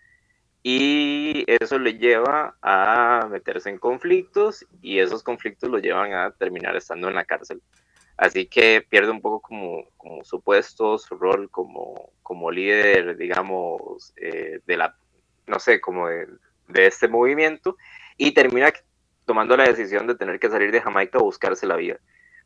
y 0.61 1.43
eso 1.47 1.79
le 1.79 1.97
lleva 1.97 2.57
a 2.61 3.27
meterse 3.31 3.69
en 3.69 3.77
conflictos 3.77 4.65
y 4.81 4.99
esos 4.99 5.23
conflictos 5.23 5.69
lo 5.69 5.79
llevan 5.79 6.13
a 6.13 6.31
terminar 6.31 6.75
estando 6.75 7.07
en 7.07 7.15
la 7.15 7.25
cárcel. 7.25 7.61
Así 8.17 8.47
que 8.47 8.85
pierde 8.89 9.11
un 9.11 9.21
poco 9.21 9.41
como, 9.41 9.85
como 9.95 10.23
su 10.23 10.41
puesto, 10.41 10.97
su 10.97 11.15
rol 11.15 11.49
como, 11.51 12.11
como 12.23 12.49
líder, 12.49 13.15
digamos, 13.15 14.13
eh, 14.17 14.59
de 14.65 14.77
la, 14.77 14.97
no 15.45 15.59
sé, 15.59 15.79
como 15.79 16.07
de, 16.07 16.27
de 16.67 16.87
este 16.87 17.07
movimiento 17.07 17.77
y 18.17 18.31
termina 18.31 18.73
tomando 19.25 19.55
la 19.55 19.65
decisión 19.65 20.07
de 20.07 20.15
tener 20.15 20.39
que 20.39 20.49
salir 20.49 20.71
de 20.71 20.81
Jamaica 20.81 21.19
a 21.19 21.23
buscarse 21.23 21.67
la 21.67 21.75
vida. 21.75 21.99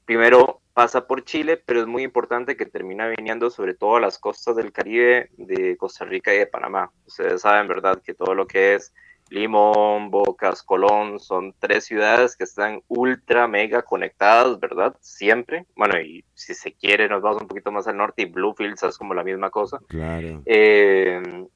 Primero 0.06 0.62
pasa 0.74 1.08
por 1.08 1.24
Chile, 1.24 1.58
pero 1.58 1.80
es 1.80 1.88
muy 1.88 2.04
importante 2.04 2.58
que 2.58 2.66
termina 2.66 3.08
viniendo 3.08 3.50
sobre 3.50 3.74
todo 3.74 3.96
a 3.96 4.02
las 4.02 4.18
costas 4.18 4.56
del 4.56 4.74
Caribe, 4.74 5.30
de 5.38 5.78
Costa 5.78 6.06
Rica 6.06 6.34
y 6.34 6.40
de 6.40 6.48
Panamá. 6.48 6.92
Ustedes 7.06 7.42
saben, 7.42 7.68
¿verdad?, 7.68 8.02
que 8.04 8.14
todo 8.14 8.34
lo 8.34 8.48
que 8.48 8.76
es 8.76 8.94
Limón, 9.32 10.12
Bocas, 10.12 10.62
Colón, 10.62 11.20
son 11.20 11.56
tres 11.58 11.86
ciudades 11.86 12.36
que 12.36 12.44
están 12.44 12.82
ultra, 12.90 13.48
mega 13.48 13.82
conectadas, 13.82 14.60
¿verdad? 14.60 14.96
Siempre. 15.00 15.66
Bueno, 15.76 16.00
y 16.02 16.26
si 16.34 16.54
se 16.54 16.74
quiere, 16.74 17.08
nos 17.08 17.22
vamos 17.22 17.42
un 17.42 17.48
poquito 17.48 17.72
más 17.72 17.88
al 17.88 17.96
norte 17.96 18.24
y 18.24 18.26
Bluefields 18.26 18.84
es 18.84 18.98
como 18.98 19.14
la 19.14 19.24
misma 19.24 19.50
cosa. 19.50 19.80
claro. 19.88 20.42
Eh, 20.46 21.48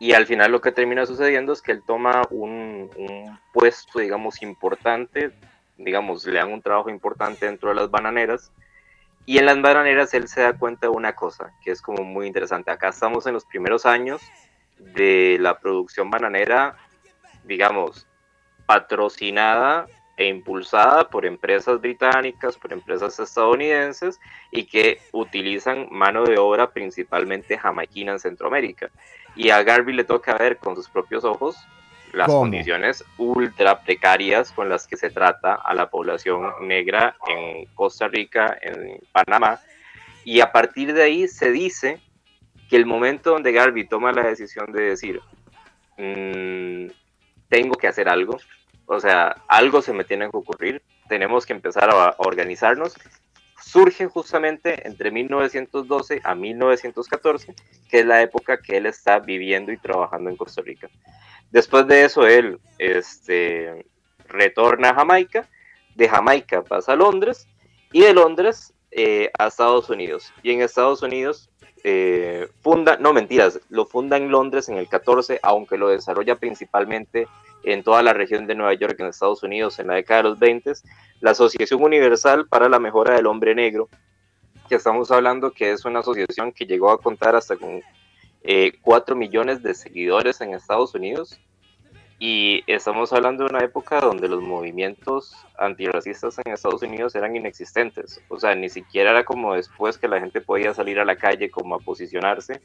y 0.00 0.14
al 0.14 0.26
final 0.26 0.50
lo 0.50 0.60
que 0.60 0.72
termina 0.72 1.06
sucediendo 1.06 1.52
es 1.52 1.62
que 1.62 1.72
él 1.72 1.82
toma 1.86 2.22
un, 2.30 2.90
un 2.96 3.38
puesto, 3.52 4.00
digamos, 4.00 4.42
importante, 4.42 5.30
digamos, 5.76 6.26
le 6.26 6.38
dan 6.38 6.52
un 6.52 6.62
trabajo 6.62 6.90
importante 6.90 7.46
dentro 7.46 7.68
de 7.68 7.76
las 7.76 7.90
bananeras. 7.90 8.50
Y 9.26 9.38
en 9.38 9.46
las 9.46 9.60
bananeras 9.60 10.12
él 10.14 10.26
se 10.26 10.40
da 10.40 10.54
cuenta 10.54 10.86
de 10.88 10.92
una 10.92 11.14
cosa 11.14 11.52
que 11.62 11.70
es 11.70 11.82
como 11.82 12.02
muy 12.02 12.26
interesante. 12.26 12.70
Acá 12.70 12.88
estamos 12.88 13.26
en 13.26 13.34
los 13.34 13.44
primeros 13.44 13.86
años 13.86 14.22
de 14.94 15.38
la 15.40 15.58
producción 15.58 16.10
bananera, 16.10 16.76
digamos, 17.44 18.06
patrocinada 18.66 19.86
e 20.16 20.26
impulsada 20.28 21.08
por 21.08 21.24
empresas 21.24 21.80
británicas, 21.80 22.56
por 22.56 22.72
empresas 22.72 23.18
estadounidenses 23.18 24.20
y 24.50 24.64
que 24.64 25.00
utilizan 25.12 25.88
mano 25.90 26.24
de 26.24 26.38
obra 26.38 26.70
principalmente 26.70 27.56
jamaiquina 27.56 28.12
en 28.12 28.18
Centroamérica. 28.18 28.90
Y 29.34 29.50
a 29.50 29.62
Garvey 29.62 29.94
le 29.94 30.04
toca 30.04 30.34
ver 30.34 30.58
con 30.58 30.76
sus 30.76 30.88
propios 30.88 31.24
ojos 31.24 31.56
las 32.12 32.26
¿Cómo? 32.26 32.40
condiciones 32.40 33.04
ultra 33.18 33.80
precarias 33.80 34.52
con 34.52 34.68
las 34.68 34.86
que 34.86 34.96
se 34.96 35.10
trata 35.10 35.54
a 35.54 35.74
la 35.74 35.88
población 35.88 36.52
negra 36.62 37.16
en 37.28 37.66
Costa 37.74 38.08
Rica, 38.08 38.58
en 38.60 39.00
Panamá. 39.12 39.60
Y 40.24 40.40
a 40.40 40.52
partir 40.52 40.92
de 40.92 41.02
ahí 41.02 41.28
se 41.28 41.50
dice 41.50 42.00
que 42.70 42.76
el 42.76 42.86
momento 42.86 43.32
donde 43.32 43.52
Garvey 43.52 43.86
toma 43.86 44.12
la 44.12 44.22
decisión 44.22 44.72
de 44.72 44.82
decir, 44.82 45.20
"Mm, 45.98 46.86
tengo 47.48 47.74
que 47.74 47.88
hacer 47.88 48.08
algo, 48.08 48.38
o 48.86 49.00
sea, 49.00 49.36
algo 49.48 49.82
se 49.82 49.92
me 49.92 50.04
tiene 50.04 50.30
que 50.30 50.36
ocurrir, 50.36 50.82
tenemos 51.08 51.44
que 51.44 51.52
empezar 51.52 51.90
a, 51.90 52.14
organizarnos, 52.18 52.94
surge 53.60 54.06
justamente 54.06 54.86
entre 54.86 55.10
1912 55.10 56.20
a 56.24 56.34
1914, 56.34 57.54
que 57.90 58.00
es 58.00 58.06
la 58.06 58.22
época 58.22 58.62
que 58.62 58.76
él 58.76 58.86
está 58.86 59.18
viviendo 59.18 59.72
y 59.72 59.76
trabajando 59.76 60.30
en 60.30 60.36
Costa 60.36 60.62
Rica. 60.62 60.88
Después 61.50 61.86
de 61.88 62.04
eso, 62.04 62.26
él 62.26 62.60
este, 62.78 63.84
retorna 64.28 64.90
a 64.90 64.94
Jamaica, 64.94 65.48
de 65.96 66.08
Jamaica 66.08 66.62
pasa 66.62 66.92
a 66.92 66.96
Londres 66.96 67.48
y 67.92 68.02
de 68.02 68.14
Londres 68.14 68.72
eh, 68.92 69.30
a 69.38 69.48
Estados 69.48 69.90
Unidos. 69.90 70.32
Y 70.42 70.52
en 70.52 70.62
Estados 70.62 71.02
Unidos 71.02 71.50
eh, 71.84 72.48
funda, 72.62 72.96
no 72.98 73.12
mentiras, 73.12 73.60
lo 73.68 73.86
funda 73.86 74.16
en 74.16 74.30
Londres 74.30 74.68
en 74.68 74.76
el 74.76 74.88
14, 74.88 75.40
aunque 75.42 75.78
lo 75.78 75.88
desarrolla 75.88 76.36
principalmente 76.36 77.26
en 77.62 77.82
toda 77.82 78.02
la 78.02 78.12
región 78.12 78.46
de 78.46 78.54
Nueva 78.54 78.74
York, 78.74 78.96
en 78.98 79.06
Estados 79.06 79.42
Unidos, 79.42 79.78
en 79.78 79.88
la 79.88 79.94
década 79.94 80.22
de 80.22 80.28
los 80.30 80.38
20, 80.38 80.72
la 81.20 81.32
Asociación 81.32 81.82
Universal 81.82 82.46
para 82.48 82.68
la 82.68 82.78
Mejora 82.78 83.14
del 83.14 83.26
Hombre 83.26 83.54
Negro, 83.54 83.88
que 84.68 84.76
estamos 84.76 85.10
hablando 85.10 85.50
que 85.50 85.72
es 85.72 85.84
una 85.84 86.00
asociación 86.00 86.52
que 86.52 86.66
llegó 86.66 86.90
a 86.90 87.00
contar 87.00 87.34
hasta 87.36 87.56
con 87.56 87.82
eh, 88.42 88.72
4 88.82 89.16
millones 89.16 89.62
de 89.62 89.74
seguidores 89.74 90.40
en 90.40 90.54
Estados 90.54 90.94
Unidos. 90.94 91.38
Y 92.22 92.62
estamos 92.66 93.14
hablando 93.14 93.44
de 93.44 93.50
una 93.54 93.64
época 93.64 93.98
donde 93.98 94.28
los 94.28 94.42
movimientos 94.42 95.34
antirracistas 95.58 96.38
en 96.44 96.52
Estados 96.52 96.82
Unidos 96.82 97.14
eran 97.14 97.34
inexistentes. 97.34 98.20
O 98.28 98.38
sea, 98.38 98.54
ni 98.54 98.68
siquiera 98.68 99.12
era 99.12 99.24
como 99.24 99.54
después 99.54 99.96
que 99.96 100.06
la 100.06 100.20
gente 100.20 100.42
podía 100.42 100.74
salir 100.74 101.00
a 101.00 101.06
la 101.06 101.16
calle 101.16 101.50
como 101.50 101.76
a 101.76 101.78
posicionarse, 101.78 102.60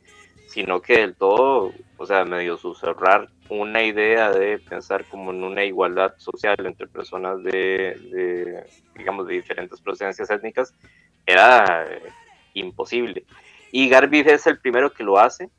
sino 0.50 0.82
que 0.82 0.98
del 0.98 1.16
todo, 1.16 1.72
o 1.96 2.06
sea, 2.06 2.26
medio 2.26 2.58
susurrar 2.58 3.30
una 3.48 3.82
idea 3.82 4.30
de 4.30 4.60
pensar 4.60 5.06
como 5.06 5.32
en 5.32 5.42
una 5.42 5.64
igualdad 5.64 6.16
social 6.18 6.58
entre 6.66 6.88
personas 6.88 7.42
de, 7.42 7.98
de, 8.12 8.66
digamos, 8.98 9.26
de 9.26 9.36
diferentes 9.36 9.80
procedencias 9.80 10.30
étnicas, 10.30 10.74
era 11.26 11.88
eh, 11.90 12.02
imposible. 12.56 13.24
Y 13.72 13.88
Garvey 13.88 14.20
es 14.20 14.48
el 14.48 14.60
primero 14.60 14.92
que 14.92 15.06
lo 15.06 15.18
hace, 15.18 15.50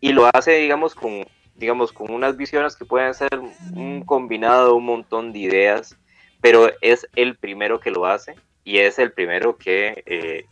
y 0.00 0.12
lo 0.12 0.26
hace, 0.32 0.52
digamos, 0.52 0.94
con, 0.94 1.26
digamos, 1.54 1.92
con 1.92 2.10
unas 2.10 2.36
visiones 2.36 2.76
que 2.76 2.84
pueden 2.84 3.14
ser 3.14 3.40
un 3.74 4.04
combinado 4.04 4.74
un 4.74 4.84
montón 4.84 5.32
de 5.32 5.40
ideas, 5.40 5.96
pero 6.40 6.70
es 6.80 7.06
el 7.14 7.36
primero 7.36 7.80
que 7.80 7.90
lo 7.90 8.06
hace 8.06 8.34
y 8.64 8.78
es 8.78 8.98
el 8.98 9.12
primero 9.12 9.56
que 9.56 10.02
eh, 10.06 10.46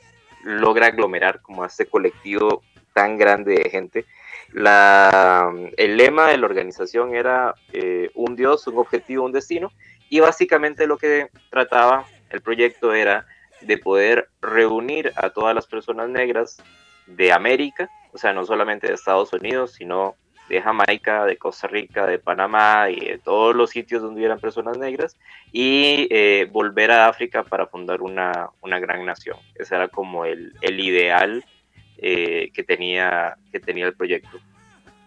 logra 0.45 0.87
aglomerar 0.87 1.43
como 1.43 1.63
a 1.63 1.67
este 1.67 1.87
colectivo 1.87 2.63
tan 2.93 3.19
grande 3.19 3.55
de 3.55 3.71
gente. 3.71 4.07
La, 4.53 5.53
el 5.77 5.97
lema 5.97 6.29
de 6.29 6.39
la 6.39 6.47
organización 6.47 7.15
era 7.15 7.55
eh, 7.73 8.11
un 8.15 8.35
Dios, 8.37 8.67
un 8.67 8.79
objetivo, 8.79 9.25
un 9.25 9.33
destino, 9.33 9.73
y 10.09 10.21
básicamente 10.21 10.87
lo 10.87 10.99
que 10.99 11.29
trataba 11.51 12.05
el 12.31 12.41
proyecto 12.41 12.93
era 12.93 13.27
de 13.61 13.79
poder 13.79 14.29
reunir 14.41 15.13
a 15.17 15.31
todas 15.31 15.55
las 15.55 15.67
personas 15.67 16.09
negras 16.09 16.63
de 17.07 17.33
América, 17.33 17.89
o 18.13 18.19
sea, 18.19 18.33
no 18.33 18.45
solamente 18.45 18.89
de 18.89 18.95
Estados 18.95 19.33
Unidos, 19.33 19.75
sino 19.75 20.17
de 20.51 20.61
Jamaica, 20.61 21.25
de 21.25 21.37
Costa 21.37 21.69
Rica, 21.69 22.07
de 22.07 22.19
Panamá 22.19 22.91
y 22.91 22.99
de 22.99 23.19
todos 23.19 23.55
los 23.55 23.71
sitios 23.71 24.03
donde 24.03 24.19
hubieran 24.19 24.41
personas 24.41 24.77
negras, 24.77 25.17
y 25.53 26.09
eh, 26.11 26.49
volver 26.51 26.91
a 26.91 27.07
África 27.07 27.45
para 27.45 27.67
fundar 27.67 28.03
una, 28.03 28.51
una 28.61 28.81
gran 28.81 29.07
nación. 29.07 29.37
Ese 29.55 29.77
era 29.77 29.87
como 29.87 30.25
el, 30.25 30.53
el 30.61 30.81
ideal 30.81 31.45
eh, 31.99 32.51
que, 32.53 32.65
tenía, 32.65 33.37
que 33.53 33.61
tenía 33.61 33.87
el 33.87 33.95
proyecto. 33.95 34.41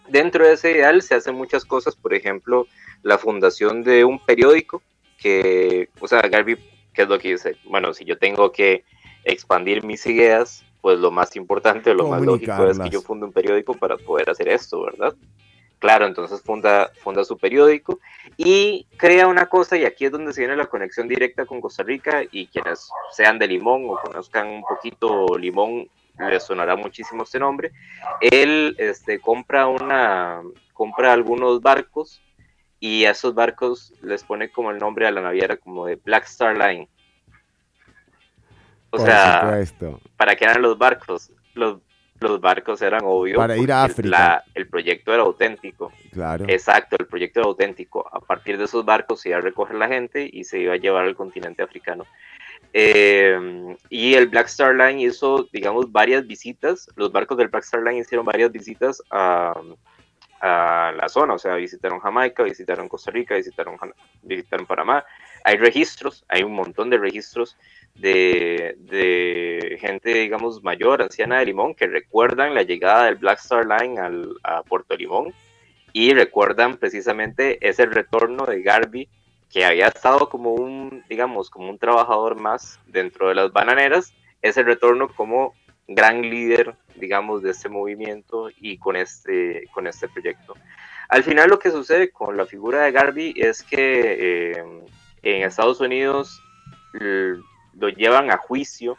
Dentro 0.07 0.47
de 0.47 0.53
ese 0.53 0.71
ideal 0.71 1.01
se 1.01 1.15
hacen 1.15 1.35
muchas 1.35 1.65
cosas, 1.65 1.95
por 1.95 2.13
ejemplo, 2.13 2.65
la 3.01 3.17
fundación 3.17 3.83
de 3.83 4.05
un 4.05 4.19
periódico 4.19 4.81
que, 5.17 5.89
o 5.99 6.07
sea, 6.07 6.21
Garvey, 6.21 6.55
¿qué 6.93 7.01
es 7.01 7.09
lo 7.09 7.19
que 7.19 7.31
dice? 7.31 7.57
Bueno, 7.65 7.93
si 7.93 8.05
yo 8.05 8.17
tengo 8.17 8.51
que 8.53 8.85
expandir 9.25 9.83
mis 9.83 10.05
ideas, 10.05 10.63
pues 10.83 10.99
lo 10.99 11.11
más 11.11 11.33
importante, 11.37 11.93
lo 11.93 12.09
más 12.09 12.21
lógico 12.21 12.67
es 12.67 12.77
que 12.77 12.89
yo 12.89 12.99
funde 12.99 13.25
un 13.25 13.31
periódico 13.31 13.73
para 13.73 13.95
poder 13.95 14.29
hacer 14.29 14.49
esto, 14.49 14.83
¿verdad? 14.83 15.15
Claro, 15.79 16.05
entonces 16.05 16.41
funda, 16.41 16.91
funda 17.01 17.23
su 17.23 17.37
periódico 17.37 18.01
y 18.35 18.85
crea 18.97 19.27
una 19.27 19.45
cosa, 19.45 19.77
y 19.77 19.85
aquí 19.85 20.03
es 20.03 20.11
donde 20.11 20.33
se 20.33 20.41
viene 20.41 20.57
la 20.57 20.65
conexión 20.65 21.07
directa 21.07 21.45
con 21.45 21.61
Costa 21.61 21.83
Rica, 21.83 22.23
y 22.29 22.47
quienes 22.47 22.89
sean 23.13 23.39
de 23.39 23.47
Limón 23.47 23.85
o 23.87 23.95
conozcan 23.95 24.49
un 24.49 24.63
poquito 24.63 25.37
Limón, 25.37 25.87
le 26.19 26.39
sonará 26.41 26.75
muchísimo 26.75 27.23
este 27.23 27.39
nombre. 27.39 27.71
Él 28.19 28.75
este, 28.77 29.21
compra, 29.21 29.67
una, 29.67 30.41
compra 30.73 31.13
algunos 31.13 31.61
barcos 31.61 32.21
y 32.81 33.05
a 33.05 33.11
esos 33.11 33.33
barcos 33.33 33.93
les 34.01 34.25
pone 34.25 34.51
como 34.51 34.69
el 34.71 34.79
nombre 34.79 35.07
a 35.07 35.11
la 35.11 35.21
naviera 35.21 35.55
como 35.55 35.85
de 35.85 35.95
Black 35.95 36.25
Star 36.25 36.57
Line. 36.57 36.89
O 38.93 38.97
Por 38.97 39.07
sea, 39.07 39.41
supuesto. 39.41 39.99
¿para 40.17 40.35
qué 40.35 40.45
eran 40.45 40.61
los 40.61 40.77
barcos? 40.77 41.31
Los, 41.55 41.79
los 42.19 42.39
barcos 42.39 42.79
eran 42.83 43.01
obvio. 43.03 43.37
Para 43.37 43.57
ir 43.57 43.71
a 43.71 43.85
África. 43.85 44.07
la- 44.09 44.43
el 44.53 44.67
proyecto 44.67 45.11
era 45.11 45.23
auténtico. 45.23 45.91
Claro. 46.11 46.45
Exacto, 46.47 46.95
el 46.99 47.07
proyecto 47.07 47.39
era 47.39 47.47
auténtico. 47.49 48.07
A 48.15 48.19
partir 48.19 48.57
de 48.59 48.65
esos 48.65 48.85
barcos 48.85 49.21
se 49.21 49.29
iba 49.29 49.39
a 49.39 49.41
recoger 49.41 49.75
la 49.77 49.87
gente 49.87 50.29
y 50.31 50.43
se 50.43 50.59
iba 50.59 50.73
a 50.73 50.77
llevar 50.77 51.05
al 51.05 51.15
continente 51.15 51.63
africano. 51.63 52.05
Eh, 52.71 53.75
y 53.89 54.13
el 54.13 54.27
Black 54.27 54.47
Star 54.47 54.75
Line 54.75 55.01
hizo, 55.01 55.47
digamos, 55.51 55.91
varias 55.91 56.25
visitas. 56.27 56.87
Los 56.95 57.11
barcos 57.11 57.37
del 57.37 57.47
Black 57.49 57.63
Star 57.63 57.81
Line 57.83 57.99
hicieron 57.99 58.25
varias 58.25 58.51
visitas 58.51 59.01
a, 59.11 59.53
a 60.41 60.91
la 60.95 61.09
zona. 61.09 61.33
O 61.33 61.39
sea, 61.39 61.55
visitaron 61.55 61.99
Jamaica, 61.99 62.43
visitaron 62.43 62.87
Costa 62.87 63.11
Rica, 63.11 63.35
visitaron, 63.35 63.77
visitaron 64.21 64.65
Panamá. 64.65 65.03
Hay 65.43 65.57
registros, 65.57 66.23
hay 66.29 66.43
un 66.43 66.53
montón 66.53 66.89
de 66.89 66.97
registros 66.97 67.57
de, 67.95 68.75
de 68.79 69.77
gente, 69.79 70.13
digamos, 70.13 70.63
mayor, 70.63 71.01
anciana 71.01 71.39
de 71.39 71.45
Limón, 71.45 71.75
que 71.75 71.87
recuerdan 71.87 72.55
la 72.55 72.63
llegada 72.63 73.05
del 73.05 73.15
Black 73.15 73.39
Star 73.39 73.65
Line 73.65 73.99
al, 73.99 74.35
a 74.43 74.63
Puerto 74.63 74.95
Limón 74.95 75.33
y 75.93 76.13
recuerdan 76.13 76.77
precisamente 76.77 77.57
ese 77.61 77.85
retorno 77.85 78.45
de 78.45 78.61
Garvey 78.61 79.07
que 79.51 79.63
había 79.63 79.87
estado 79.87 80.29
como 80.29 80.53
un, 80.53 81.03
digamos, 81.07 81.51
como 81.51 81.69
un 81.69 81.77
trabajador 81.77 82.35
más 82.35 82.79
dentro 82.87 83.29
de 83.29 83.35
las 83.35 83.53
bananeras, 83.53 84.11
ese 84.41 84.63
retorno 84.63 85.07
como 85.09 85.53
gran 85.87 86.21
líder, 86.21 86.75
digamos, 86.95 87.43
de 87.43 87.51
este 87.51 87.69
movimiento 87.69 88.49
y 88.59 88.77
con 88.77 88.95
este, 88.95 89.67
con 89.71 89.85
este 89.85 90.07
proyecto. 90.09 90.55
Al 91.07 91.23
final 91.23 91.49
lo 91.49 91.59
que 91.59 91.69
sucede 91.69 92.09
con 92.09 92.35
la 92.35 92.47
figura 92.47 92.81
de 92.81 92.91
Garvey 92.91 93.33
es 93.37 93.61
que 93.61 94.53
eh, 94.57 94.63
en 95.21 95.43
Estados 95.43 95.79
Unidos 95.79 96.41
lo 97.79 97.89
llevan 97.89 98.31
a 98.31 98.37
juicio 98.37 98.97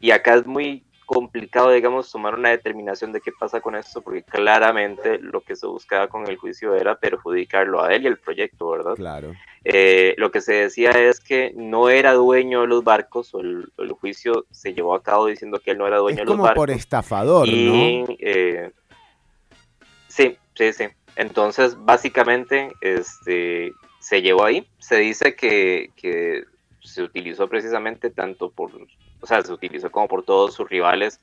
y 0.00 0.10
acá 0.10 0.34
es 0.34 0.46
muy 0.46 0.82
complicado, 1.06 1.70
digamos, 1.70 2.10
tomar 2.10 2.34
una 2.34 2.50
determinación 2.50 3.12
de 3.12 3.20
qué 3.20 3.30
pasa 3.30 3.60
con 3.60 3.76
esto, 3.76 4.02
porque 4.02 4.24
claramente 4.24 5.18
lo 5.20 5.40
que 5.40 5.54
se 5.54 5.66
buscaba 5.66 6.08
con 6.08 6.26
el 6.26 6.36
juicio 6.36 6.74
era 6.74 6.96
perjudicarlo 6.98 7.80
a 7.80 7.94
él 7.94 8.02
y 8.02 8.06
el 8.08 8.18
proyecto, 8.18 8.70
¿verdad? 8.70 8.94
Claro. 8.96 9.32
Eh, 9.62 10.14
lo 10.18 10.32
que 10.32 10.40
se 10.40 10.54
decía 10.54 10.90
es 10.90 11.20
que 11.20 11.52
no 11.54 11.90
era 11.90 12.12
dueño 12.14 12.62
de 12.62 12.66
los 12.66 12.82
barcos, 12.82 13.32
o 13.34 13.40
el, 13.40 13.70
el 13.78 13.92
juicio 13.92 14.46
se 14.50 14.74
llevó 14.74 14.96
a 14.96 15.02
cabo 15.02 15.26
diciendo 15.26 15.60
que 15.60 15.70
él 15.70 15.78
no 15.78 15.86
era 15.86 15.98
dueño 15.98 16.14
Es 16.14 16.18
de 16.18 16.24
los 16.24 16.32
como 16.32 16.42
barcos. 16.42 16.56
por 16.60 16.70
estafador, 16.72 17.48
y, 17.48 18.02
¿no? 18.02 18.14
eh, 18.18 18.72
sí, 20.08 20.36
sí, 20.54 20.72
sí. 20.72 20.84
Entonces, 21.14 21.76
básicamente, 21.78 22.72
este, 22.80 23.72
se 24.00 24.22
llevó 24.22 24.44
ahí. 24.44 24.66
Se 24.78 24.96
dice 24.96 25.34
que, 25.36 25.90
que 25.96 26.44
se 26.86 27.02
utilizó 27.02 27.48
precisamente 27.48 28.10
tanto 28.10 28.50
por, 28.50 28.70
o 29.20 29.26
sea, 29.26 29.42
se 29.42 29.52
utilizó 29.52 29.90
como 29.90 30.08
por 30.08 30.24
todos 30.24 30.54
sus 30.54 30.68
rivales 30.68 31.20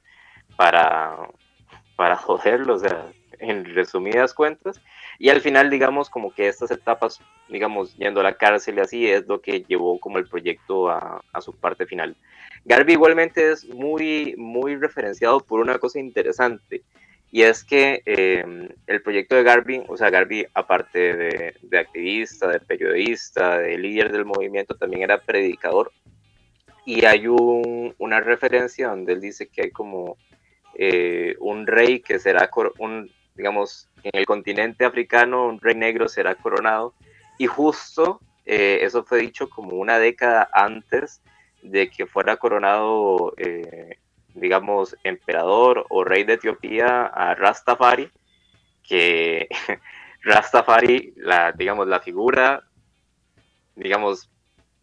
para, 0.56 1.16
para 1.96 2.16
joderlo, 2.18 2.76
o 2.76 2.80
sea, 2.80 3.12
en 3.40 3.66
resumidas 3.76 4.34
cuentas. 4.34 4.82
Y 5.20 5.30
al 5.30 5.42
final, 5.42 5.70
digamos, 5.70 6.10
como 6.10 6.34
que 6.34 6.48
estas 6.48 6.72
etapas, 6.72 7.20
digamos, 7.50 7.96
yendo 7.98 8.20
a 8.20 8.24
la 8.24 8.38
cárcel 8.38 8.78
y 8.78 8.82
así, 8.82 9.10
es 9.10 9.28
lo 9.28 9.42
que 9.42 9.64
llevó 9.64 10.00
como 10.00 10.18
el 10.18 10.28
proyecto 10.28 10.90
a, 10.90 11.22
su 11.42 11.54
parte 11.56 11.86
final. 11.86 12.16
Garvey 12.66 12.94
igualmente 12.94 13.52
es 13.52 13.66
muy, 13.66 14.36
muy 14.38 14.76
referenciado 14.76 15.40
por 15.40 15.60
una 15.60 15.78
cosa 15.78 16.00
interesante, 16.00 16.84
y 17.34 17.42
es 17.42 17.64
que 17.64 18.04
eh, 18.06 18.46
el 18.86 19.02
proyecto 19.02 19.36
de 19.36 19.42
Garvey, 19.42 19.84
o 19.88 19.98
sea, 19.98 20.12
Garvey, 20.12 20.46
aparte 20.54 21.16
de, 21.64 21.80
activista, 21.80 22.48
de 22.48 22.60
periodista, 22.60 23.58
de 23.58 23.76
líder 23.76 24.12
del 24.12 24.24
movimiento, 24.24 24.76
también 24.76 25.02
era 25.02 25.20
predicador. 25.20 25.92
Y 26.86 27.06
hay 27.06 27.26
un- 27.26 27.96
una 27.98 28.20
referencia 28.20 28.90
donde 28.90 29.14
él 29.14 29.22
dice 29.22 29.48
que 29.48 29.64
hay 29.64 29.72
como 29.72 30.16
eh, 30.76 31.36
un 31.40 31.66
rey 31.66 32.02
que 32.02 32.20
será, 32.20 32.52
un, 32.78 33.10
digamos, 33.34 33.90
en 34.04 34.12
el 34.14 34.28
continente 34.28 34.86
africano, 34.86 35.48
un 35.48 35.60
rey 35.60 35.74
negro 35.74 36.08
será 36.08 36.36
coronado. 36.36 36.94
Y 37.40 37.48
justo 37.48 38.20
eh, 38.46 38.78
eso 38.84 39.04
fue 39.06 39.18
dicho 39.20 39.50
como 39.50 39.78
una 39.78 39.98
década 39.98 40.48
antes 40.54 41.24
de 41.64 41.90
que 41.90 42.06
fuera 42.06 42.38
coronado, 42.38 43.34
eh, 43.38 43.98
digamos, 44.36 44.96
emperador 45.04 45.86
o 45.90 46.04
rey 46.04 46.24
de 46.24 46.34
Etiopía 46.34 47.06
a 47.06 47.36
Rastafari, 47.36 48.10
que 48.88 49.48
Rastafari, 50.24 51.14
la, 51.18 51.52
digamos, 51.52 51.88
la 51.88 52.00
figura, 52.00 52.64
digamos, 53.76 54.30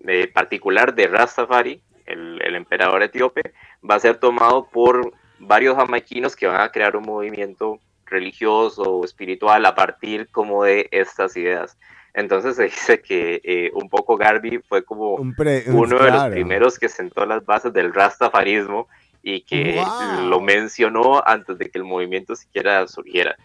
eh, 0.07 0.29
particular 0.29 0.95
de 0.95 1.07
Rastafari, 1.09 1.83
el, 2.07 2.41
el 2.43 2.55
emperador 2.57 3.03
etíope, 3.03 3.53
va 3.89 3.95
a 3.97 4.01
ser 4.01 4.17
tomado 4.19 4.67
por 4.69 5.13
varios 5.39 5.77
jamaiquinos 5.77 6.37
que 6.37 6.47
van 6.47 6.61
a 6.61 6.71
crear 6.73 6.97
un 6.97 7.05
movimiento 7.05 7.79
religioso 8.07 8.83
o 8.83 9.05
espiritual 9.05 9.65
a 9.67 9.75
partir 9.75 10.29
como 10.31 10.65
de 10.65 10.89
estas 10.91 11.37
ideas. 11.37 11.79
Entonces 12.13 12.57
se 12.57 12.65
dice 12.65 13.01
que 13.01 13.41
eh, 13.45 13.71
un 13.75 13.89
poco 13.89 14.17
Garvey 14.17 14.59
fue 14.69 14.85
como 14.85 15.15
Un 15.15 15.35
pre- 15.35 15.65
un- 15.69 15.77
uno 15.77 15.99
de 15.99 16.11
los 16.11 16.21
claro. 16.21 16.33
primeros 16.35 16.79
que 16.79 16.89
sentó 16.89 17.25
las 17.25 17.45
bases 17.45 17.73
del 17.73 17.95
rastafarismo 17.95 18.89
y 19.23 19.43
que 19.43 19.77
¡Wow! 19.77 20.29
lo 20.29 20.41
mencionó 20.41 21.23
antes 21.27 21.59
de 21.59 21.71
que 21.71 21.79
el 21.79 21.85
movimiento 21.85 22.35
siquiera 22.35 22.87
surgiera. 22.89 23.37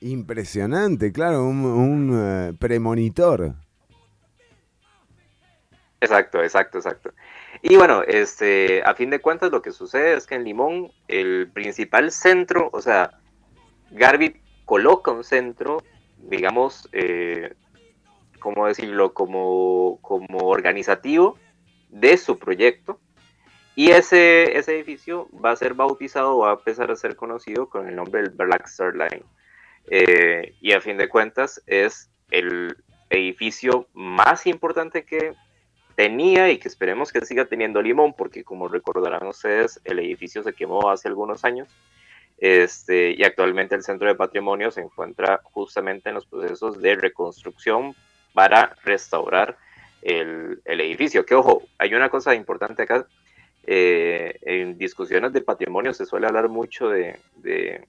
Impresionante, 0.00 1.12
claro, 1.12 1.44
un, 1.44 1.64
un, 1.64 2.10
eh, 2.14 2.52
premonitor. 2.58 3.54
Exacto, 6.00 6.42
exacto, 6.42 6.78
exacto. 6.78 7.12
Y 7.62 7.76
bueno, 7.76 8.02
este, 8.06 8.82
a 8.84 8.94
fin 8.94 9.10
de 9.10 9.20
cuentas 9.20 9.50
lo 9.50 9.60
que 9.60 9.70
sucede 9.70 10.14
es 10.16 10.26
que 10.26 10.36
en 10.36 10.44
Limón 10.44 10.90
el 11.08 11.50
principal 11.52 12.10
centro, 12.10 12.70
o 12.72 12.80
sea, 12.80 13.20
Garvey 13.90 14.40
coloca 14.64 15.10
un 15.10 15.24
centro, 15.24 15.82
digamos, 16.16 16.88
eh, 16.92 17.54
¿cómo 18.38 18.66
decirlo? 18.66 19.12
Como, 19.12 19.98
como 20.00 20.38
organizativo 20.48 21.36
de 21.90 22.16
su 22.16 22.38
proyecto. 22.38 22.98
Y 23.74 23.90
ese, 23.90 24.58
ese 24.58 24.74
edificio 24.74 25.28
va 25.32 25.52
a 25.52 25.56
ser 25.56 25.74
bautizado, 25.74 26.38
va 26.38 26.50
a 26.50 26.54
empezar 26.54 26.90
a 26.90 26.96
ser 26.96 27.16
conocido 27.16 27.68
con 27.68 27.88
el 27.88 27.96
nombre 27.96 28.22
del 28.22 28.30
Black 28.30 28.66
Star 28.66 28.94
Line. 28.94 29.22
Eh, 29.88 30.54
y 30.60 30.72
a 30.72 30.80
fin 30.80 30.96
de 30.96 31.08
cuentas 31.08 31.62
es 31.66 32.10
el 32.30 32.76
edificio 33.08 33.88
más 33.92 34.46
importante 34.46 35.04
que 35.04 35.34
tenía 35.96 36.50
y 36.50 36.58
que 36.58 36.68
esperemos 36.68 37.12
que 37.12 37.24
siga 37.24 37.44
teniendo 37.44 37.82
Limón, 37.82 38.14
porque 38.14 38.44
como 38.44 38.68
recordarán 38.68 39.26
ustedes, 39.26 39.80
el 39.84 39.98
edificio 39.98 40.42
se 40.42 40.52
quemó 40.52 40.90
hace 40.90 41.08
algunos 41.08 41.44
años. 41.44 41.68
Este, 42.38 43.14
y 43.16 43.22
actualmente 43.22 43.74
el 43.74 43.82
Centro 43.82 44.08
de 44.08 44.14
Patrimonio 44.14 44.70
se 44.70 44.80
encuentra 44.80 45.40
justamente 45.42 46.08
en 46.08 46.14
los 46.14 46.24
procesos 46.24 46.80
de 46.80 46.96
reconstrucción 46.96 47.94
para 48.32 48.74
restaurar 48.82 49.58
el, 50.00 50.62
el 50.64 50.80
edificio. 50.80 51.26
Que 51.26 51.34
ojo, 51.34 51.62
hay 51.76 51.94
una 51.94 52.08
cosa 52.08 52.34
importante 52.34 52.82
acá. 52.82 53.06
Eh, 53.66 54.38
en 54.42 54.78
discusiones 54.78 55.32
de 55.32 55.40
patrimonio 55.40 55.92
se 55.92 56.06
suele 56.06 56.26
hablar 56.26 56.48
mucho 56.48 56.88
de, 56.88 57.18
de 57.36 57.86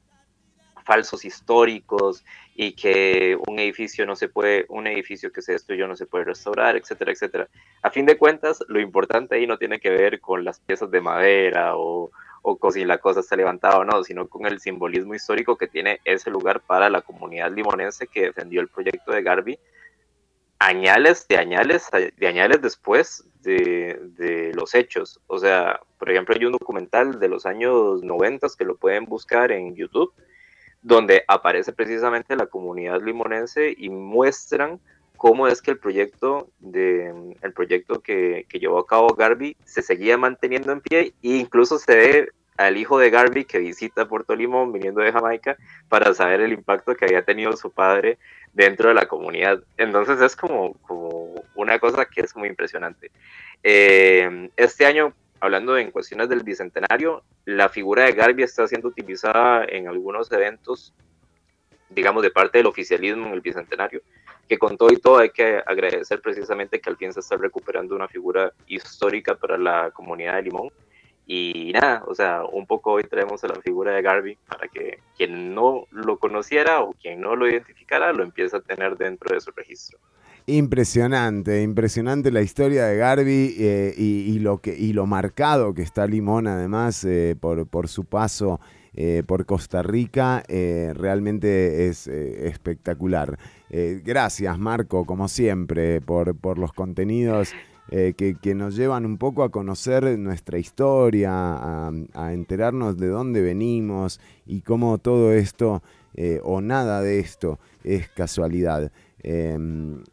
falsos 0.83 1.25
históricos 1.25 2.23
y 2.55 2.73
que 2.73 3.37
un 3.47 3.59
edificio 3.59 4.05
no 4.05 4.15
se 4.15 4.29
puede, 4.29 4.65
un 4.69 4.87
edificio 4.87 5.31
que 5.31 5.41
se 5.41 5.53
destruyó 5.53 5.87
no 5.87 5.95
se 5.95 6.05
puede 6.05 6.25
restaurar, 6.25 6.75
etcétera, 6.75 7.11
etcétera. 7.11 7.47
A 7.81 7.89
fin 7.89 8.05
de 8.05 8.17
cuentas, 8.17 8.63
lo 8.67 8.79
importante 8.79 9.35
ahí 9.35 9.47
no 9.47 9.57
tiene 9.57 9.79
que 9.79 9.89
ver 9.89 10.19
con 10.19 10.43
las 10.43 10.59
piezas 10.59 10.91
de 10.91 11.01
madera 11.01 11.77
o, 11.77 12.11
o 12.41 12.57
con 12.57 12.71
si 12.71 12.85
la 12.85 12.97
cosa 12.97 13.21
está 13.21 13.35
levantada 13.35 13.77
o 13.79 13.85
no, 13.85 14.03
sino 14.03 14.27
con 14.27 14.45
el 14.45 14.59
simbolismo 14.59 15.15
histórico 15.15 15.57
que 15.57 15.67
tiene 15.67 15.99
ese 16.05 16.29
lugar 16.29 16.61
para 16.61 16.89
la 16.89 17.01
comunidad 17.01 17.51
limonense 17.51 18.07
que 18.07 18.23
defendió 18.23 18.61
el 18.61 18.67
proyecto 18.67 19.11
de 19.11 19.23
Garvey 19.23 19.59
añales 20.61 21.27
de 21.27 21.37
añales 21.37 21.89
de 21.91 22.27
añales 22.27 22.61
después 22.61 23.25
de, 23.41 24.51
los 24.53 24.75
hechos. 24.75 25.19
O 25.25 25.39
sea, 25.39 25.79
por 25.97 26.11
ejemplo, 26.11 26.35
hay 26.37 26.45
un 26.45 26.51
documental 26.51 27.19
de 27.19 27.27
los 27.27 27.47
años 27.47 28.03
90 28.03 28.47
que 28.57 28.65
lo 28.65 28.77
pueden 28.77 29.05
buscar 29.05 29.51
en 29.51 29.75
YouTube, 29.75 30.13
donde 30.83 31.23
aparece 31.27 31.73
precisamente 31.73 32.35
la 32.35 32.45
comunidad 32.45 33.01
limonense 33.01 33.73
y 33.75 33.89
muestran 33.89 34.79
cómo 35.17 35.47
es 35.47 35.63
que 35.63 35.71
el 35.71 35.79
proyecto 35.79 36.49
de 36.59 37.35
el 37.41 37.53
proyecto 37.53 38.01
que, 38.01 38.45
que 38.47 38.59
llevó 38.59 38.79
a 38.79 38.87
cabo 38.87 39.15
Garvey 39.15 39.55
se 39.65 39.81
seguía 39.81 40.17
manteniendo 40.17 40.71
en 40.71 40.81
pie 40.81 41.13
e 41.23 41.37
incluso 41.37 41.79
se 41.79 41.95
ve 41.95 42.29
al 42.65 42.77
hijo 42.77 42.99
de 42.99 43.09
Garvey 43.09 43.45
que 43.45 43.59
visita 43.59 44.07
Puerto 44.07 44.35
Limón 44.35 44.71
viniendo 44.71 45.01
de 45.01 45.11
Jamaica 45.11 45.57
para 45.89 46.13
saber 46.13 46.41
el 46.41 46.53
impacto 46.53 46.95
que 46.95 47.05
había 47.05 47.23
tenido 47.23 47.55
su 47.57 47.71
padre 47.71 48.17
dentro 48.53 48.89
de 48.89 48.95
la 48.95 49.07
comunidad. 49.07 49.63
Entonces 49.77 50.19
es 50.21 50.35
como, 50.35 50.73
como 50.81 51.43
una 51.55 51.79
cosa 51.79 52.05
que 52.05 52.21
es 52.21 52.35
muy 52.35 52.49
impresionante. 52.49 53.11
Eh, 53.63 54.49
este 54.57 54.85
año 54.85 55.13
hablando 55.41 55.75
en 55.77 55.91
cuestiones 55.91 56.29
del 56.29 56.43
bicentenario, 56.43 57.23
la 57.45 57.67
figura 57.67 58.05
de 58.05 58.13
Garvey 58.13 58.43
está 58.43 58.67
siendo 58.67 58.87
utilizada 58.87 59.65
en 59.67 59.87
algunos 59.87 60.31
eventos, 60.31 60.93
digamos, 61.89 62.21
de 62.21 62.29
parte 62.29 62.59
del 62.59 62.67
oficialismo 62.67 63.27
en 63.27 63.33
el 63.33 63.41
bicentenario, 63.41 64.01
que 64.47 64.59
con 64.59 64.77
todo 64.77 64.93
y 64.93 64.97
todo 64.97 65.17
hay 65.17 65.31
que 65.31 65.61
agradecer 65.65 66.21
precisamente 66.21 66.79
que 66.79 66.89
al 66.89 66.97
fin 66.97 67.11
se 67.11 67.21
está 67.21 67.37
recuperando 67.37 67.95
una 67.95 68.07
figura 68.07 68.53
histórica 68.67 69.35
para 69.35 69.57
la 69.57 69.89
comunidad 69.91 70.35
de 70.35 70.43
Limón. 70.43 70.69
Y 71.33 71.71
nada, 71.71 72.03
o 72.07 72.13
sea, 72.13 72.43
un 72.43 72.65
poco 72.65 72.91
hoy 72.91 73.03
traemos 73.03 73.41
a 73.45 73.47
la 73.47 73.55
figura 73.61 73.93
de 73.93 74.01
Garvey 74.01 74.37
para 74.49 74.67
que 74.67 74.99
quien 75.15 75.55
no 75.55 75.85
lo 75.89 76.19
conociera 76.19 76.81
o 76.81 76.91
quien 76.91 77.21
no 77.21 77.37
lo 77.37 77.47
identificara 77.47 78.11
lo 78.11 78.23
empiece 78.23 78.57
a 78.57 78.59
tener 78.59 78.97
dentro 78.97 79.33
de 79.33 79.39
su 79.39 79.49
registro. 79.51 79.97
Impresionante, 80.45 81.61
impresionante 81.61 82.31
la 82.31 82.41
historia 82.41 82.83
de 82.83 82.97
Garvey 82.97 83.55
eh, 83.57 83.93
y, 83.97 84.33
y 84.33 84.39
lo 84.39 84.57
que, 84.57 84.75
y 84.77 84.91
lo 84.91 85.05
marcado 85.05 85.73
que 85.73 85.83
está 85.83 86.05
Limón 86.05 86.47
además 86.47 87.05
eh, 87.05 87.37
por, 87.39 87.65
por 87.65 87.87
su 87.87 88.03
paso 88.03 88.59
eh, 88.93 89.23
por 89.25 89.45
Costa 89.45 89.83
Rica, 89.83 90.43
realmente 90.49 91.87
es 91.87 92.07
espectacular. 92.07 93.39
Gracias 93.69 94.59
Marco, 94.59 95.05
como 95.05 95.29
siempre, 95.29 96.01
por, 96.01 96.35
por 96.35 96.57
los 96.57 96.73
contenidos 96.73 97.53
eh, 97.89 98.13
que, 98.15 98.35
que 98.35 98.55
nos 98.55 98.75
llevan 98.75 99.05
un 99.05 99.17
poco 99.17 99.43
a 99.43 99.49
conocer 99.51 100.03
nuestra 100.17 100.57
historia, 100.59 101.31
a, 101.33 101.91
a 102.13 102.33
enterarnos 102.33 102.97
de 102.97 103.07
dónde 103.07 103.41
venimos 103.41 104.19
y 104.45 104.61
cómo 104.61 104.97
todo 104.97 105.33
esto 105.33 105.81
eh, 106.13 106.39
o 106.43 106.61
nada 106.61 107.01
de 107.01 107.19
esto 107.19 107.59
es 107.83 108.07
casualidad 108.09 108.91
eh, 109.23 109.57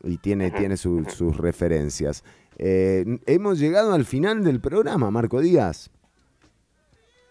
y 0.05 0.17
tiene, 0.19 0.51
tiene 0.51 0.77
su- 0.77 1.05
sus 1.09 1.37
referencias. 1.37 2.25
Eh, 2.57 3.19
hemos 3.27 3.59
llegado 3.61 3.93
al 3.93 4.05
final 4.05 4.43
del 4.43 4.61
programa, 4.61 5.11
Marco 5.11 5.41
Díaz. 5.41 5.91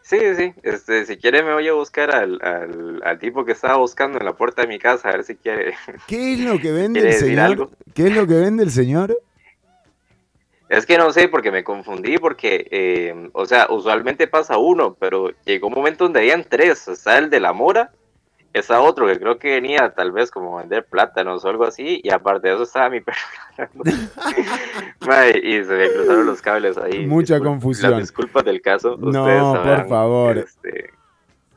Sí, 0.02 0.18
sí, 0.38 0.54
este, 0.64 1.06
si 1.06 1.18
quiere 1.18 1.44
me 1.44 1.54
voy 1.54 1.68
a 1.68 1.74
buscar 1.74 2.16
al, 2.16 2.40
al, 2.42 3.02
al 3.04 3.20
tipo 3.20 3.44
que 3.44 3.52
estaba 3.52 3.76
buscando 3.76 4.18
en 4.18 4.24
la 4.24 4.38
puerta 4.38 4.62
de 4.62 4.70
mi 4.70 4.80
casa, 4.80 5.10
a 5.10 5.12
ver 5.12 5.26
si 5.26 5.36
quiere. 5.36 5.74
¿Qué 6.08 6.34
es 6.36 6.40
lo 6.40 6.58
que 6.62 6.72
vende 6.72 7.02
¿Quiere 7.02 7.16
el 7.16 7.20
señor? 7.20 7.70
¿Qué 7.94 8.08
es 8.08 8.16
lo 8.16 8.26
que 8.26 8.36
vende 8.36 8.64
el 8.64 8.72
señor? 8.72 9.18
Es 10.70 10.86
que 10.86 10.98
no 10.98 11.12
sé, 11.12 11.28
porque 11.30 11.52
me 11.52 11.64
confundí, 11.64 12.18
porque, 12.18 12.68
eh, 12.72 13.30
o 13.34 13.46
sea, 13.46 13.68
usualmente 13.70 14.28
pasa 14.28 14.58
uno, 14.58 14.96
pero 15.00 15.32
llegó 15.46 15.68
un 15.68 15.74
momento 15.76 16.04
donde 16.04 16.20
habían 16.20 16.44
tres. 16.44 16.88
Está 16.90 17.18
el 17.18 17.30
de 17.30 17.40
la 17.40 17.54
mora, 17.54 17.92
está 18.54 18.82
otro 18.82 19.08
que 19.08 19.18
creo 19.20 19.40
que 19.40 19.52
venía 19.52 19.94
tal 19.96 20.12
vez 20.12 20.30
como 20.30 20.58
vender 20.58 20.86
plátanos 20.86 21.46
o 21.46 21.48
algo 21.50 21.64
así, 21.66 22.02
y 22.04 22.10
aparte 22.10 22.50
de 22.50 22.56
eso 22.56 22.64
estaba 22.64 22.90
mi 22.90 23.00
perro. 23.02 23.18
Y 25.42 25.64
se 25.64 25.74
me 25.74 25.90
cruzaron 25.90 26.26
los 26.26 26.42
cables 26.42 26.78
ahí. 26.78 27.06
Mucha 27.06 27.38
Discul- 27.38 27.44
confusión. 27.44 27.92
Las 27.92 28.02
disculpas 28.02 28.44
del 28.44 28.62
caso. 28.62 28.98
No, 29.00 29.62
por 29.64 29.88
favor. 29.88 30.38
este, 30.38 30.90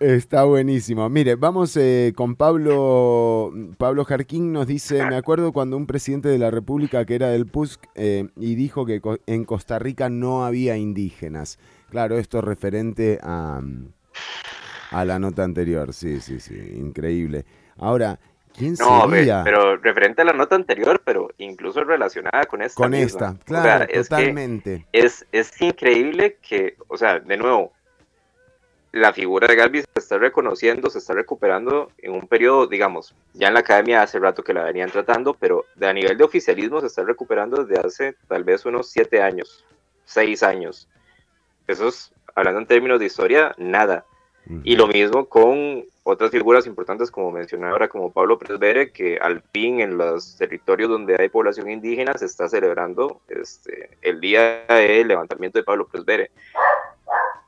Está 0.01 0.45
buenísimo. 0.45 1.07
Mire, 1.11 1.35
vamos 1.35 1.77
eh, 1.77 2.15
con 2.17 2.35
Pablo. 2.35 3.53
Pablo 3.77 4.07
Jarquín 4.07 4.51
nos 4.51 4.67
dice, 4.67 5.05
me 5.07 5.15
acuerdo 5.17 5.53
cuando 5.53 5.77
un 5.77 5.87
presidente 5.87 6.29
de 6.31 6.39
la 6.39 6.51
República 6.51 7.05
que 7.05 7.15
era 7.17 7.29
del 7.29 7.45
PUSC 7.47 7.85
eh, 7.97 8.29
y 8.37 8.55
dijo 8.55 8.87
que 8.87 9.03
co- 9.03 9.19
en 9.27 9.45
Costa 9.45 9.79
Rica 9.79 10.09
no 10.09 10.47
había 10.47 10.79
indígenas. 10.79 11.59
Claro, 11.91 12.17
esto 12.17 12.41
referente 12.41 13.19
a, 13.23 13.61
a 14.91 15.05
la 15.05 15.19
nota 15.19 15.45
anterior. 15.45 15.93
Sí, 15.93 16.21
sí, 16.21 16.41
sí, 16.41 16.55
increíble. 16.79 17.45
Ahora, 17.77 18.19
¿quién 18.57 18.77
No, 18.79 19.07
sería? 19.11 19.43
pero 19.45 19.77
referente 19.77 20.23
a 20.23 20.25
la 20.25 20.33
nota 20.33 20.57
anterior, 20.57 21.03
pero 21.05 21.29
incluso 21.37 21.85
relacionada 21.85 22.47
con 22.47 22.63
esta. 22.63 22.77
Con 22.83 22.93
misma. 22.93 23.05
esta, 23.05 23.31
O 23.33 23.35
sea, 23.35 23.45
claro, 23.45 23.85
es 23.85 24.09
que 24.09 24.17
totalmente. 24.17 24.87
es, 24.95 25.27
es 25.31 25.61
increíble 25.61 26.39
que, 26.41 26.77
o 26.89 26.97
sea, 26.97 27.21
de 27.21 27.37
nuevo, 27.37 27.73
la 28.93 29.13
figura 29.13 29.47
de 29.47 29.55
Galvis 29.55 29.85
se 29.93 30.01
está 30.01 30.19
reconociendo, 30.19 30.91
se 30.91 30.99
está 30.99 31.15
recuperando 31.15 31.93
en 31.99 32.13
un 32.13 32.27
periodo, 32.27 32.67
digamos, 32.67 33.15
ya 33.35 33.49
en 33.49 33.55
la 33.55 33.61
academia 33.61 34.03
hace 34.03 34.19
rato 34.19 34.43
que 34.43 34.55
la 34.55 34.65
venían 34.65 34.91
tratando, 34.91 35.35
pero 35.35 35.67
de, 35.77 35.87
a 35.87 35.93
nivel 35.93 36.19
de 36.19 36.25
oficialismo 36.25 36.81
se 36.81 36.89
está 36.89 37.05
recuperando 37.05 37.65
desde 37.65 37.87
hace 37.87 38.15
tal 38.27 38.45
vez 38.45 38.65
unos 38.67 38.89
siete 38.91 39.23
años, 39.23 39.65
seis 40.05 40.43
años. 40.43 40.89
Eso 41.69 41.89
es, 41.89 42.13
hablando 42.35 42.61
en 42.61 42.67
términos 42.67 42.99
de 42.99 43.07
historia, 43.07 43.55
nada. 43.59 44.05
Y 44.65 44.75
lo 44.75 44.89
mismo 44.89 45.27
con 45.27 45.85
otras 46.03 46.33
figuras 46.33 46.67
importantes, 46.67 47.11
como 47.11 47.31
mencioné 47.31 47.69
ahora, 47.69 47.89
como 47.89 48.11
Pablo 48.11 48.39
Presbere, 48.39 48.91
que 48.91 49.19
al 49.19 49.43
fin 49.53 49.81
en 49.81 49.97
los 49.97 50.37
territorios 50.37 50.89
donde 50.89 51.15
hay 51.17 51.29
población 51.29 51.71
indígena 51.71 52.15
se 52.15 52.25
está 52.25 52.49
celebrando 52.49 53.21
este, 53.29 53.91
el 54.03 54.21
día 54.21 54.65
del 54.67 55.07
levantamiento 55.07 55.59
de 55.59 55.63
Pablo 55.63 55.87
Presbere. 55.87 56.33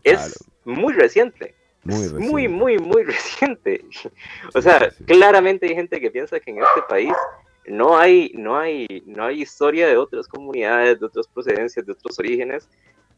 Es 0.04 0.51
muy 0.64 0.92
reciente. 0.92 1.54
Muy 1.84 2.04
es 2.04 2.12
muy, 2.12 2.48
muy, 2.48 2.78
muy 2.78 3.02
reciente. 3.02 3.84
O 4.54 4.60
sea, 4.60 4.92
claramente 5.06 5.66
hay 5.66 5.74
gente 5.74 6.00
que 6.00 6.10
piensa 6.10 6.38
que 6.38 6.50
en 6.50 6.58
este 6.58 6.82
país 6.88 7.12
no 7.66 7.96
hay, 7.96 8.32
no 8.34 8.56
hay, 8.56 9.02
no 9.06 9.24
hay 9.24 9.42
historia 9.42 9.88
de 9.88 9.96
otras 9.96 10.28
comunidades, 10.28 11.00
de 11.00 11.06
otras 11.06 11.26
procedencias, 11.28 11.84
de 11.86 11.92
otros 11.92 12.18
orígenes. 12.18 12.68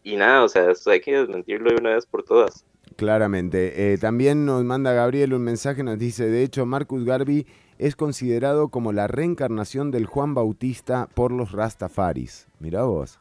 Y 0.02 0.16
nada, 0.16 0.44
o 0.44 0.48
sea, 0.48 0.70
esto 0.70 0.90
hay 0.90 1.00
que 1.00 1.16
desmentirlo 1.16 1.70
de 1.70 1.76
una 1.76 1.94
vez 1.94 2.06
por 2.06 2.22
todas. 2.22 2.64
Claramente. 2.96 3.92
Eh, 3.92 3.98
también 3.98 4.44
nos 4.44 4.62
manda 4.64 4.92
Gabriel 4.92 5.34
un 5.34 5.42
mensaje, 5.42 5.82
nos 5.82 5.98
dice, 5.98 6.28
de 6.28 6.42
hecho, 6.42 6.66
Marcus 6.66 7.04
Garvey 7.04 7.46
es 7.78 7.96
considerado 7.96 8.68
como 8.68 8.92
la 8.92 9.08
reencarnación 9.08 9.90
del 9.90 10.06
Juan 10.06 10.34
Bautista 10.34 11.08
por 11.14 11.32
los 11.32 11.52
Rastafaris. 11.52 12.46
Mirá 12.60 12.84
vos. 12.84 13.18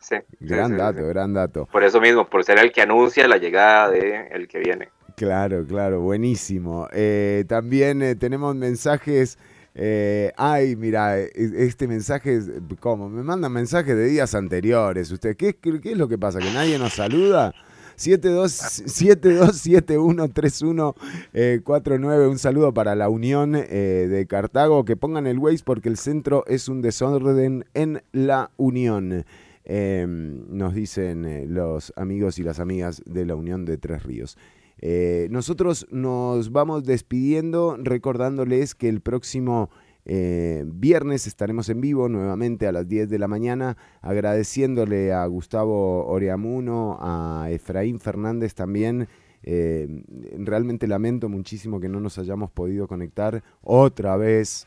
Sí, 0.00 0.16
Gran 0.40 0.70
sí, 0.72 0.76
dato, 0.76 0.98
sí. 1.00 1.04
gran 1.04 1.32
dato. 1.34 1.66
Por 1.70 1.84
eso 1.84 2.00
mismo, 2.00 2.28
por 2.28 2.42
ser 2.44 2.58
el 2.58 2.72
que 2.72 2.82
anuncia 2.82 3.28
la 3.28 3.36
llegada 3.36 3.90
de 3.90 4.26
el 4.32 4.48
que 4.48 4.58
viene. 4.58 4.88
Claro, 5.16 5.64
claro, 5.66 6.00
buenísimo. 6.00 6.88
Eh, 6.92 7.44
también 7.46 8.00
eh, 8.02 8.14
tenemos 8.16 8.56
mensajes. 8.56 9.38
eh, 9.74 10.32
ay, 10.36 10.74
mira, 10.76 11.18
e- 11.20 11.30
este 11.34 11.86
mensaje, 11.86 12.36
es- 12.36 12.50
¿cómo? 12.80 13.08
Me 13.10 13.22
mandan 13.22 13.52
mensajes 13.52 13.94
de 13.94 14.06
días 14.06 14.34
anteriores. 14.34 15.10
¿Usted 15.12 15.36
qué, 15.36 15.54
qué, 15.54 15.78
qué 15.80 15.92
es 15.92 15.98
lo 15.98 16.08
que 16.08 16.16
pasa? 16.18 16.38
¿Que 16.38 16.50
nadie 16.52 16.78
nos 16.78 16.94
saluda? 16.94 17.52
72 17.96 18.52
72713149. 18.86 20.94
eh, 21.34 22.26
Un 22.26 22.38
saludo 22.38 22.72
para 22.72 22.94
la 22.94 23.08
Unión 23.08 23.54
eh, 23.56 24.06
de 24.08 24.26
Cartago. 24.26 24.84
Que 24.84 24.96
pongan 24.96 25.26
el 25.26 25.38
Waze 25.38 25.62
porque 25.64 25.88
el 25.88 25.96
centro 25.96 26.44
es 26.46 26.68
un 26.68 26.82
desorden 26.82 27.64
en 27.74 28.02
la 28.12 28.50
Unión. 28.56 29.24
Eh, 29.72 30.04
nos 30.08 30.74
dicen 30.74 31.24
eh, 31.24 31.46
los 31.46 31.92
amigos 31.94 32.40
y 32.40 32.42
las 32.42 32.58
amigas 32.58 33.00
de 33.06 33.24
la 33.24 33.36
Unión 33.36 33.64
de 33.64 33.78
Tres 33.78 34.02
Ríos. 34.02 34.36
Eh, 34.78 35.28
nosotros 35.30 35.86
nos 35.92 36.50
vamos 36.50 36.84
despidiendo 36.84 37.76
recordándoles 37.78 38.74
que 38.74 38.88
el 38.88 39.00
próximo 39.00 39.70
eh, 40.06 40.64
viernes 40.66 41.28
estaremos 41.28 41.68
en 41.68 41.80
vivo 41.80 42.08
nuevamente 42.08 42.66
a 42.66 42.72
las 42.72 42.88
10 42.88 43.10
de 43.10 43.20
la 43.20 43.28
mañana, 43.28 43.76
agradeciéndole 44.02 45.12
a 45.12 45.24
Gustavo 45.26 46.04
Oreamuno, 46.04 46.98
a 47.00 47.46
Efraín 47.52 48.00
Fernández 48.00 48.54
también. 48.54 49.06
Realmente 49.42 50.88
lamento 50.88 51.28
muchísimo 51.28 51.78
que 51.78 51.88
no 51.88 52.00
nos 52.00 52.18
hayamos 52.18 52.50
podido 52.50 52.88
conectar 52.88 53.42
otra 53.62 54.16
vez 54.16 54.66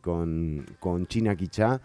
con, 0.00 0.64
con 0.80 1.06
China 1.06 1.36
Quichá. 1.36 1.82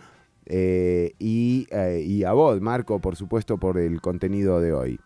Eh, 0.49 1.13
y, 1.19 1.67
eh, 1.71 2.01
y 2.05 2.23
a 2.23 2.31
vos, 2.31 2.61
Marco, 2.61 2.99
por 2.99 3.15
supuesto, 3.17 3.57
por 3.57 3.77
el 3.77 3.99
contenido 4.01 4.61
de 4.61 4.73
hoy. 4.73 4.99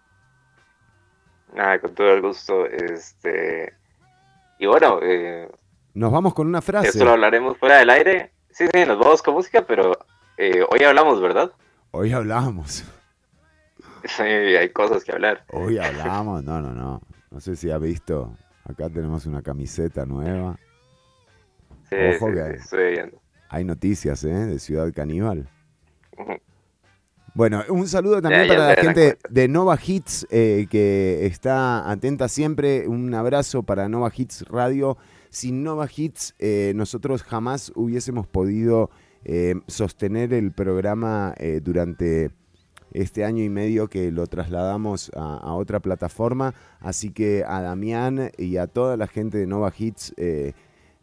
Nada, 1.56 1.80
con 1.80 1.94
todo 1.96 2.14
el 2.14 2.22
gusto. 2.22 2.68
Este, 2.68 3.74
y 4.60 4.68
bueno, 4.68 5.00
eh, 5.02 5.50
Nos 5.96 6.12
vamos 6.12 6.34
con 6.34 6.48
una 6.48 6.62
frase. 6.62 6.90
esto 6.90 7.06
lo 7.06 7.12
hablaremos 7.12 7.58
fuera 7.58 7.78
del 7.80 7.90
aire. 7.90 8.32
Sí, 8.52 8.66
sí, 8.72 8.86
nos 8.86 9.00
vamos 9.00 9.22
con 9.22 9.34
música, 9.34 9.66
pero 9.66 9.92
hoy 10.70 10.84
hablamos, 10.84 11.22
¿verdad? 11.22 11.52
Hoy 11.92 12.12
hablamos. 12.14 12.86
Sí, 14.06 14.24
hay 14.24 14.70
cosas 14.70 15.04
que 15.04 15.12
hablar. 15.12 15.44
Hoy 15.52 15.78
hablamos. 15.80 16.44
No, 16.44 16.62
no, 16.62 16.72
no. 16.74 17.02
No 17.32 17.40
sé 17.40 17.56
si 17.56 17.72
ha 17.72 17.78
visto. 17.78 18.36
Acá 18.64 18.90
tenemos 18.90 19.26
una 19.26 19.42
camiseta 19.42 20.06
nueva. 20.06 20.58
Sí, 21.90 21.96
Ojo 22.16 22.28
sí, 22.30 22.34
que 22.36 22.46
sí, 22.46 22.56
estoy 22.64 22.92
viendo. 22.92 23.22
Hay 23.52 23.66
noticias, 23.66 24.24
¿eh? 24.24 24.34
De 24.34 24.60
Ciudad 24.60 24.92
Caníbal. 24.94 25.50
Bueno, 27.34 27.64
un 27.70 27.86
saludo 27.86 28.22
también 28.22 28.44
Ya, 28.44 28.48
ya 28.48 28.54
para 28.56 28.68
la 28.70 28.82
gente 28.82 29.18
de 29.30 29.48
Nova 29.50 29.78
Hits 29.86 30.26
eh, 30.32 30.68
que 30.70 31.26
está 31.26 31.92
atenta 31.92 32.30
siempre. 32.30 32.88
Un 32.88 33.14
abrazo 33.14 33.64
para 33.64 33.90
Nova 33.90 34.10
Hits 34.16 34.46
Radio. 34.48 34.98
Sin 35.30 35.64
Nova 35.64 35.90
Hits 35.94 36.34
eh, 36.40 36.72
nosotros 36.76 37.24
jamás 37.24 37.74
hubiésemos 37.76 38.26
podido 38.26 38.90
eh, 39.26 39.56
sostener 39.68 40.34
el 40.34 40.54
programa 40.54 41.34
eh, 41.38 41.60
durante 41.62 42.32
este 42.94 43.26
año 43.26 43.44
y 43.44 43.50
medio 43.50 43.90
que 43.90 44.12
lo 44.12 44.28
trasladamos 44.28 45.12
a, 45.14 45.38
a 45.38 45.54
otra 45.56 45.82
plataforma. 45.82 46.54
Así 46.80 47.12
que 47.12 47.44
a 47.46 47.62
Damián 47.62 48.32
y 48.38 48.56
a 48.58 48.68
toda 48.68 48.96
la 48.96 49.08
gente 49.08 49.38
de 49.38 49.48
Nova 49.48 49.74
Hits, 49.78 50.14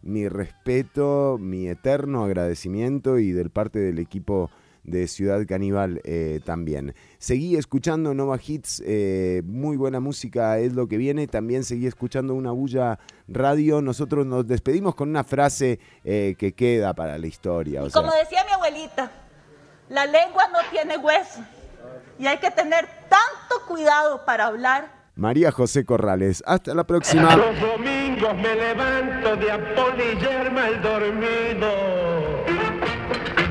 mi 0.03 0.29
respeto, 0.29 1.37
mi 1.41 1.69
eterno 1.69 2.25
agradecimiento 2.25 3.19
y 3.19 3.33
del 3.33 3.51
parte 3.51 3.79
del 3.79 3.99
equipo 3.99 4.51
de 4.89 5.07
Ciudad 5.07 5.45
Caníbal 5.47 6.01
eh, 6.05 6.41
también. 6.45 6.95
Seguí 7.19 7.57
escuchando 7.57 8.15
Nova 8.15 8.39
Hits, 8.45 8.83
eh, 8.87 9.43
muy 9.45 9.77
buena 9.77 10.01
música 10.01 10.59
es 10.59 10.73
lo 10.73 10.89
que 10.89 10.97
viene. 10.97 11.27
También 11.27 11.65
seguí 11.65 11.87
escuchando 11.87 12.35
una 12.35 12.53
bulla 12.53 12.99
radio. 13.27 13.83
Nosotros 13.83 14.27
nos 14.27 14.47
despedimos 14.47 14.95
con 14.95 15.11
una 15.11 15.25
frase 15.25 15.79
eh, 16.05 16.35
que 16.39 16.53
queda 16.53 16.95
para 16.95 17.19
la 17.19 17.27
historia. 17.27 17.85
O 17.85 17.91
como 17.91 18.13
decía 18.13 18.45
mi 18.45 18.53
abuelita, 18.53 19.11
la 19.89 20.07
lengua 20.07 20.45
no 20.53 20.59
tiene 20.71 20.97
hueso. 20.97 21.41
Y 22.19 22.27
hay 22.27 22.39
que 22.39 22.51
tener 22.51 22.87
tanto 23.09 23.67
cuidado 23.67 24.25
para 24.25 24.47
hablar. 24.47 24.98
María 25.19 25.51
José 25.51 25.85
Corrales, 25.85 26.45
hasta 26.47 26.73
la 26.75 26.85
próxima. 26.85 27.35
Los 27.35 27.61
domingos 27.61 28.37
me 28.37 28.55
levanto 28.55 29.35
de 29.35 29.51
apolillarme 29.51 30.69
el 30.69 30.81
dormido. 30.81 31.69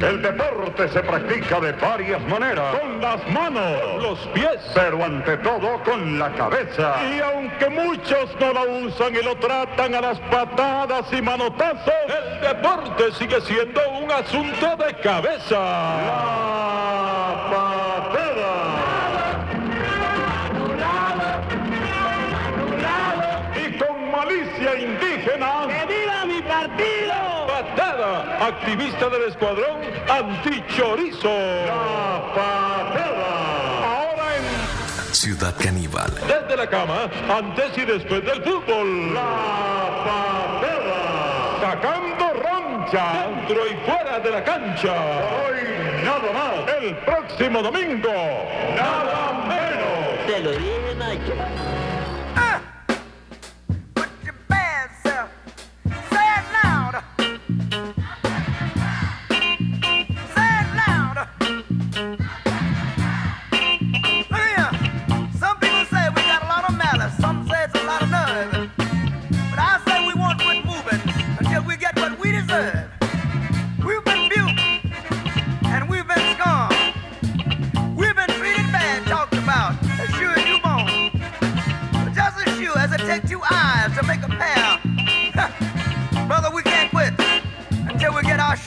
El 0.02 0.22
deporte 0.22 0.88
se 0.88 1.02
practica 1.02 1.60
de 1.60 1.74
varias 1.74 2.22
maneras. 2.30 2.74
Con 2.80 3.02
las 3.02 3.28
manos, 3.30 4.02
los 4.02 4.20
pies, 4.28 4.62
pero 4.74 5.04
ante 5.04 5.36
todo 5.38 5.84
con 5.84 6.18
la 6.18 6.32
cabeza. 6.36 6.96
Y 7.04 7.20
aunque 7.20 7.70
muchos 7.70 8.30
no 8.40 8.54
la 8.54 8.64
usan 8.64 9.14
y 9.14 9.22
lo 9.22 9.36
tratan 9.36 9.94
a 9.94 10.00
las 10.00 10.20
patadas 10.20 11.12
y 11.12 11.22
manotazos, 11.22 11.94
el 12.08 12.48
deporte 12.48 13.12
sigue 13.20 13.42
siendo 13.42 13.82
un 14.02 14.10
asunto 14.10 14.78
de 14.78 14.94
cabeza. 15.02 15.58
La 17.52 17.67
partido! 26.68 27.48
Patada, 27.48 28.48
activista 28.48 29.10
del 29.10 29.24
escuadrón 29.30 29.82
antichorizo. 30.10 31.30
La 31.30 32.34
patada. 32.36 33.30
Ahora 33.84 34.36
en 34.36 35.16
Ciudad 35.16 35.56
Caníbal. 35.58 36.12
desde 36.28 36.56
la 36.56 36.70
cama, 36.70 37.10
antes 37.30 37.78
y 37.78 37.86
después 37.86 38.24
del 38.24 38.44
fútbol. 38.44 39.14
La 39.14 40.04
patada. 40.06 41.60
Sacando 41.62 42.34
roncha. 42.34 43.28
Dentro 43.28 43.68
y 43.68 43.76
fuera 43.86 44.20
de 44.20 44.30
la 44.30 44.44
cancha. 44.44 44.94
Hoy 44.94 46.04
nada 46.04 46.34
más. 46.34 46.76
El 46.82 46.96
próximo 46.98 47.62
domingo. 47.64 48.10
Nada 48.76 49.34
menos. 49.48 50.28
Te 50.28 50.40
lo 50.40 50.52
dije, 50.52 50.96
Nacho. 50.98 51.77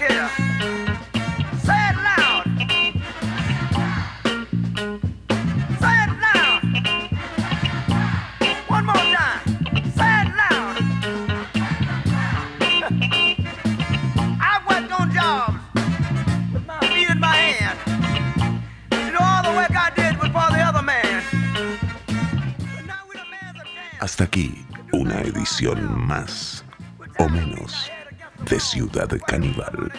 Say 0.00 0.06
it 0.06 0.12
loud. 2.08 2.44
Say 5.78 5.94
it 6.04 6.12
loud. 6.24 6.60
One 8.68 8.86
more 8.86 8.94
time. 8.96 9.40
Say 9.98 10.12
it 10.22 10.28
loud. 10.40 10.74
I've 14.40 14.64
worked 14.66 14.92
on 14.98 15.12
jobs 15.12 15.58
with 16.54 16.64
my 16.66 16.78
in 17.10 17.20
my 17.20 17.36
hand. 17.36 17.78
You 19.04 19.12
know 19.12 19.20
all 19.20 19.42
the 19.42 19.52
work 19.54 19.76
I 19.76 19.90
did 19.94 20.16
was 20.18 20.30
for 20.30 20.50
the 20.50 20.62
other 20.62 20.82
man. 20.82 21.22
Hasta 24.00 24.24
aquí 24.24 24.64
una 24.94 25.20
edición 25.20 26.06
más 26.06 26.64
o 27.18 27.28
menos 27.28 27.90
de 28.50 28.58
Ciudad 28.58 29.08
Caníbal. 29.20 29.92